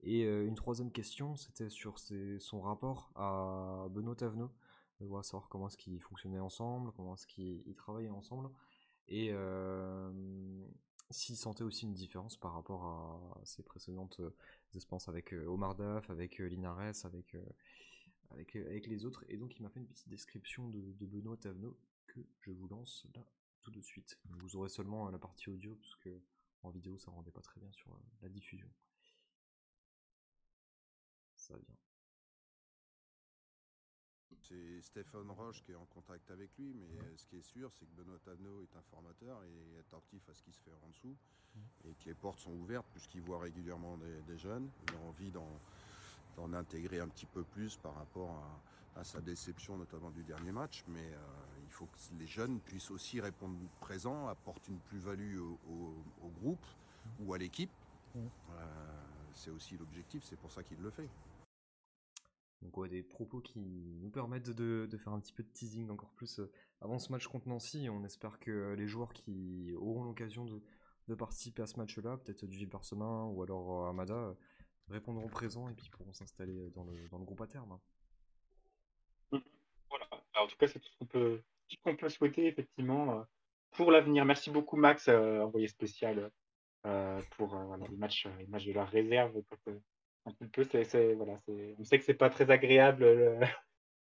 Et 0.02 0.24
une 0.24 0.56
troisième 0.56 0.92
question, 0.92 1.36
c'était 1.36 1.70
sur 1.70 2.00
son 2.40 2.62
rapport 2.62 3.12
à 3.16 3.88
Benoît 3.92 4.16
Tavenot. 4.16 4.52
On 5.00 5.08
va 5.08 5.24
savoir 5.24 5.50
comment 5.50 5.68
est-ce 5.68 5.78
qu'ils 5.78 6.02
fonctionnaient 6.02 6.40
ensemble, 6.40 6.92
comment 6.94 7.14
est-ce 7.14 7.28
qu'ils 7.28 7.76
travaillaient 7.76 8.10
ensemble. 8.10 8.50
Et 9.08 9.32
s'il 11.10 11.38
sentait 11.38 11.64
aussi 11.64 11.86
une 11.86 11.94
différence 11.94 12.38
par 12.38 12.54
rapport 12.54 12.86
à 12.86 13.46
ses 13.46 13.64
précédentes 13.64 14.22
expériences 14.76 15.08
avec 15.08 15.34
Omar 15.34 15.76
Daf, 15.76 16.10
avec 16.10 16.40
Linares, 16.40 17.06
avec, 17.06 17.36
avec, 18.32 18.56
avec, 18.56 18.88
les 18.88 19.06
autres. 19.06 19.24
Et 19.30 19.38
donc 19.38 19.56
il 19.58 19.62
m'a 19.62 19.70
fait 19.70 19.80
une 19.80 19.88
petite 19.88 20.10
description 20.10 20.68
de, 20.70 21.06
Benoît 21.06 21.38
Tavenot 21.38 21.78
que 22.08 22.22
je 22.42 22.52
vous 22.52 22.68
lance 22.68 23.06
là 23.16 23.24
tout 23.62 23.72
de 23.72 23.82
suite. 23.82 24.20
Vous 24.26 24.56
aurez 24.56 24.70
seulement 24.70 25.10
la 25.10 25.20
partie 25.20 25.50
audio, 25.50 25.76
parce 25.76 25.96
que 25.96 26.10
en 26.64 26.70
vidéo 26.72 26.98
ça 26.98 27.12
rendait 27.12 27.32
pas 27.32 27.42
très 27.42 27.62
bien 27.62 27.72
sur 27.72 27.98
la 28.22 28.30
diffusion 28.30 28.68
ça 31.48 31.58
vient. 31.58 31.87
C'est 34.48 34.82
Stéphane 34.82 35.30
Roche 35.32 35.62
qui 35.64 35.74
est 35.74 35.76
en 35.76 35.86
contact 35.86 36.32
avec 36.32 36.50
lui, 36.58 36.74
mais 36.74 37.18
ce 37.18 37.26
qui 37.26 37.38
est 37.38 37.42
sûr, 37.42 37.70
c'est 37.74 37.86
que 37.86 38.02
Benoît 38.02 38.20
Tano 38.24 38.62
est 38.62 38.76
un 38.78 38.82
formateur 38.82 39.44
et 39.44 39.80
attentif 39.80 40.28
à 40.30 40.34
ce 40.34 40.42
qui 40.42 40.54
se 40.54 40.62
fait 40.62 40.72
en 40.86 40.90
dessous, 40.90 41.16
et 41.84 41.94
que 41.96 42.06
les 42.06 42.14
portes 42.14 42.40
sont 42.40 42.54
ouvertes 42.54 42.88
puisqu'il 42.92 43.22
voit 43.22 43.40
régulièrement 43.40 43.98
des, 43.98 44.38
jeunes. 44.38 44.70
Il 44.88 44.96
a 44.96 45.00
envie 45.00 45.32
d'en 45.32 46.54
intégrer 46.54 47.00
un 47.00 47.10
petit 47.10 47.26
peu 47.26 47.44
plus 47.44 47.76
par 47.78 47.96
rapport 47.96 48.42
à, 48.96 49.04
sa 49.04 49.22
déception, 49.22 49.78
notamment 49.78 50.10
du 50.10 50.24
dernier 50.24 50.52
match, 50.52 50.84
mais 50.88 51.14
euh, 51.14 51.18
il 51.64 51.72
faut 51.72 51.86
que 51.86 52.00
les 52.18 52.26
jeunes 52.26 52.60
puissent 52.62 52.90
aussi 52.90 53.22
répondre 53.22 53.56
présent, 53.80 54.28
apporter 54.28 54.72
une 54.72 54.80
plus-value 54.80 55.38
au, 55.38 56.32
groupe 56.42 56.66
ou 57.20 57.32
à 57.34 57.38
l'équipe. 57.38 57.70
Euh, 58.16 58.20
c'est 59.34 59.52
aussi 59.52 59.78
l'objectif, 59.78 60.24
c'est 60.24 60.40
pour 60.40 60.52
ça 60.52 60.64
qu'il 60.64 60.80
le 60.80 60.90
fait. 60.90 61.08
Donc 62.62 62.88
des 62.88 63.04
propos 63.04 63.40
qui 63.40 63.60
nous 64.02 64.10
permettent 64.10 64.50
de, 64.50 64.88
faire 64.98 65.14
un 65.14 65.20
petit 65.20 65.34
peu 65.34 65.44
de 65.44 65.50
teasing 65.50 65.90
encore 65.90 66.12
plus 66.14 66.40
euh, 66.40 66.52
avant 66.82 66.98
ce 66.98 67.12
match 67.12 67.28
contre 67.28 67.48
Nancy. 67.48 67.88
On 67.90 68.04
espère 68.04 68.40
que 68.40 68.74
les 68.74 68.88
joueurs 68.88 69.14
qui 69.14 69.74
auront 69.76 70.04
l'occasion 70.04 70.46
de, 70.46 71.16
participer 71.16 71.62
à 71.62 71.68
ce 71.68 71.78
match-là, 71.78 72.18
peut-être 72.18 72.46
du 72.46 72.68
Parsemin 72.68 73.26
ou 73.26 73.44
alors 73.44 73.86
euh, 73.86 73.90
Amada, 73.90 74.16
euh, 74.16 74.34
répondront 74.90 75.28
présent 75.30 75.70
et 75.70 75.74
puis 75.74 75.90
pourront 75.90 76.14
s'installer 76.14 76.70
dans 76.72 76.84
le, 76.84 77.26
groupe 77.26 77.42
à 77.42 77.48
terme. 77.48 77.80
Mmh. 79.32 79.38
Voilà, 79.90 80.08
en 80.36 80.48
tout 80.48 80.58
cas 80.58 80.68
c'est 80.68 80.80
tout 80.80 80.90
ce 80.90 80.98
qu'on 80.98 81.96
peut, 81.96 82.10
souhaiter 82.10 82.48
effectivement 82.48 83.24
pour 83.72 83.92
l'avenir. 83.92 84.26
Merci 84.26 84.50
beaucoup 84.50 84.78
Max, 84.78 85.08
envoyé 85.08 85.68
spécial 85.68 86.32
pour 87.38 87.56
les 87.90 87.98
matchs 87.98 88.26
de 88.26 88.74
la 88.74 88.86
réserve 88.86 89.42
un 90.28 90.48
peu. 90.48 90.64
C'est, 90.64 91.14
voilà, 91.14 91.38
c'est, 91.46 91.76
on 91.80 91.84
sait 91.84 92.00
que 92.00 92.06
c'est 92.06 92.14
pas 92.14 92.30
très 92.30 92.50
agréable 92.52 93.06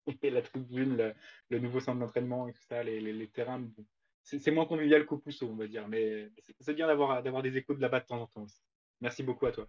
la 0.23 0.41
tribune, 0.41 1.13
le, 1.49 1.59
nouveau 1.59 1.79
centre 1.79 1.99
d'entraînement 1.99 2.47
et 2.47 2.53
tout 2.53 2.63
ça, 2.67 2.83
les, 2.83 2.99
les, 2.99 3.27
terrains. 3.27 3.63
c'est, 4.23 4.51
moins 4.51 4.65
convivial 4.65 5.05
qu'au 5.05 5.17
Pousseau, 5.17 5.47
on 5.49 5.55
va 5.55 5.67
dire, 5.67 5.87
mais 5.87 6.29
c'est, 6.59 6.73
bien 6.73 6.87
d'avoir, 6.87 7.21
des 7.23 7.57
échos 7.57 7.73
de 7.73 7.81
là-bas 7.81 8.01
de 8.01 8.05
temps 8.05 8.21
en 8.21 8.27
temps 8.27 8.43
aussi. 8.43 8.61
Merci 9.01 9.23
beaucoup 9.23 9.45
à 9.45 9.51
toi. 9.51 9.67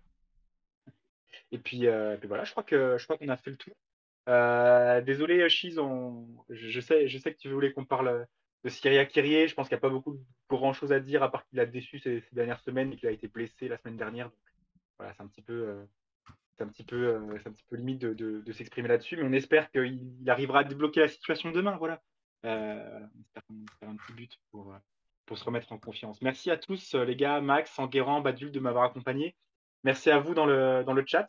Et 1.51 1.59
puis, 1.59 1.87
euh, 1.87 2.17
voilà, 2.25 2.45
je 2.45 2.51
crois 2.51 2.63
que 2.63 2.97
je 2.99 3.05
crois 3.05 3.17
qu'on 3.17 3.29
a 3.29 3.37
fait 3.37 3.51
le 3.51 3.57
tour. 3.57 3.75
Euh, 4.29 5.01
désolé, 5.01 5.49
Chiz, 5.49 5.79
je, 6.49 6.81
sais, 6.81 7.09
je 7.09 7.19
sais 7.19 7.33
que 7.33 7.39
tu 7.39 7.49
voulais 7.51 7.73
qu'on 7.73 7.85
parle 7.85 8.27
de 8.65 8.69
Syria 8.69 9.05
Kyrie. 9.05 9.49
Je 9.49 9.55
pense 9.55 9.69
qu'il 9.69 9.77
n'y 9.77 9.81
a 9.81 9.81
pas 9.81 9.89
beaucoup 9.89 10.19
grand 10.49 10.73
chose 10.73 10.93
à 10.93 11.01
dire 11.01 11.23
à 11.23 11.31
part 11.31 11.47
qu'il 11.47 11.59
a 11.61 11.67
déçu 11.67 11.99
ces, 11.99 12.23
dernières 12.33 12.61
semaines 12.61 12.93
et 12.93 12.97
qu'il 12.97 13.09
a 13.09 13.13
été 13.13 13.29
blessé 13.29 13.69
la 13.69 13.79
semaine 13.79 13.97
dernière. 13.97 14.31
Voilà, 14.99 15.15
c'est 15.15 15.23
un 15.23 15.27
petit 15.27 15.43
peu, 15.43 15.69
euh, 15.69 15.85
c'est 16.63 16.69
un 16.69 16.73
petit 16.73 16.85
peu, 16.85 17.09
euh, 17.09 17.39
un 17.45 17.51
petit 17.51 17.65
peu 17.69 17.77
limite 17.77 18.01
de, 18.01 18.53
s'exprimer 18.53 18.89
là-dessus, 18.89 19.17
mais 19.17 19.25
on 19.25 19.33
espère 19.33 19.71
qu'il 19.71 20.23
arrivera 20.29 20.61
à 20.61 20.65
débloquer 20.65 21.01
la 21.01 21.09
situation 21.09 21.51
demain. 21.51 21.77
Voilà. 21.77 22.01
Euh, 22.45 23.01
on 23.51 23.65
espère 23.65 23.89
un 23.89 23.97
petit 23.97 24.13
but 24.13 24.39
pour, 24.51 24.75
pour 25.27 25.39
se 25.39 25.45
remettre 25.45 25.73
en 25.73 25.79
confiance. 25.79 26.23
Merci 26.23 26.51
à 26.51 26.57
tous, 26.57 26.95
les 26.95 27.17
gars, 27.17 27.41
Max, 27.41 27.79
Enguerrand, 27.79 28.21
Badul, 28.21 28.53
de 28.53 28.61
m'avoir 28.61 28.85
accompagné. 28.85 29.35
Merci 29.85 30.11
à 30.11 30.19
vous 30.19 30.35
dans 30.35 30.47
le, 30.47 30.85
dans 30.85 30.93
le 30.93 31.05
chat 31.07 31.29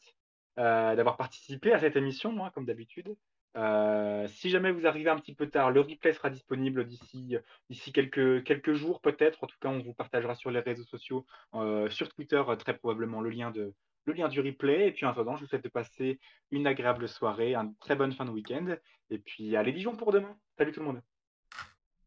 d'avoir 0.55 1.17
participé 1.17 1.73
à 1.73 1.79
cette 1.79 1.95
émission, 1.95 2.31
moi, 2.31 2.51
comme 2.51 2.65
d'habitude. 2.65 3.15
Euh, 3.55 4.27
si 4.27 4.49
jamais 4.49 4.71
vous 4.71 4.88
arrivez 4.88 5.09
un 5.09 5.17
petit 5.17 5.34
peu 5.34 5.47
tard, 5.47 5.71
le 5.71 5.81
replay 5.81 6.13
sera 6.13 6.29
disponible 6.29 6.86
d'ici 6.86 7.38
d'ici 7.69 7.91
quelques, 7.91 8.43
quelques 8.43 8.73
jours 8.73 9.01
peut-être. 9.01 9.43
En 9.43 9.47
tout 9.47 9.57
cas, 9.59 9.69
on 9.69 9.79
vous 9.79 9.93
partagera 9.93 10.36
sur 10.36 10.51
les 10.51 10.59
réseaux 10.59 10.86
sociaux, 10.86 11.25
euh, 11.55 11.89
sur 11.89 12.09
Twitter 12.09 12.43
très 12.59 12.77
probablement 12.77 13.21
le 13.21 13.29
lien, 13.29 13.51
de, 13.51 13.73
le 14.05 14.13
lien 14.13 14.27
du 14.27 14.39
replay. 14.39 14.87
Et 14.87 14.91
puis 14.91 15.05
en 15.05 15.09
attendant, 15.09 15.35
je 15.35 15.41
vous 15.41 15.47
souhaite 15.47 15.63
de 15.63 15.69
passer 15.69 16.19
une 16.51 16.67
agréable 16.67 17.07
soirée, 17.07 17.55
une 17.55 17.75
très 17.77 17.95
bonne 17.95 18.13
fin 18.13 18.25
de 18.25 18.31
week-end. 18.31 18.75
Et 19.09 19.19
puis 19.19 19.55
allez 19.55 19.71
Dijon 19.71 19.95
pour 19.95 20.11
demain. 20.11 20.37
Salut 20.57 20.71
tout 20.71 20.79
le 20.79 20.85
monde. 20.85 21.01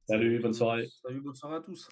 Salut, 0.08 0.38
bonne 0.40 0.54
soirée. 0.54 0.86
Salut, 1.02 1.20
bonne 1.20 1.34
soirée 1.34 1.56
à 1.56 1.60
tous. 1.60 1.88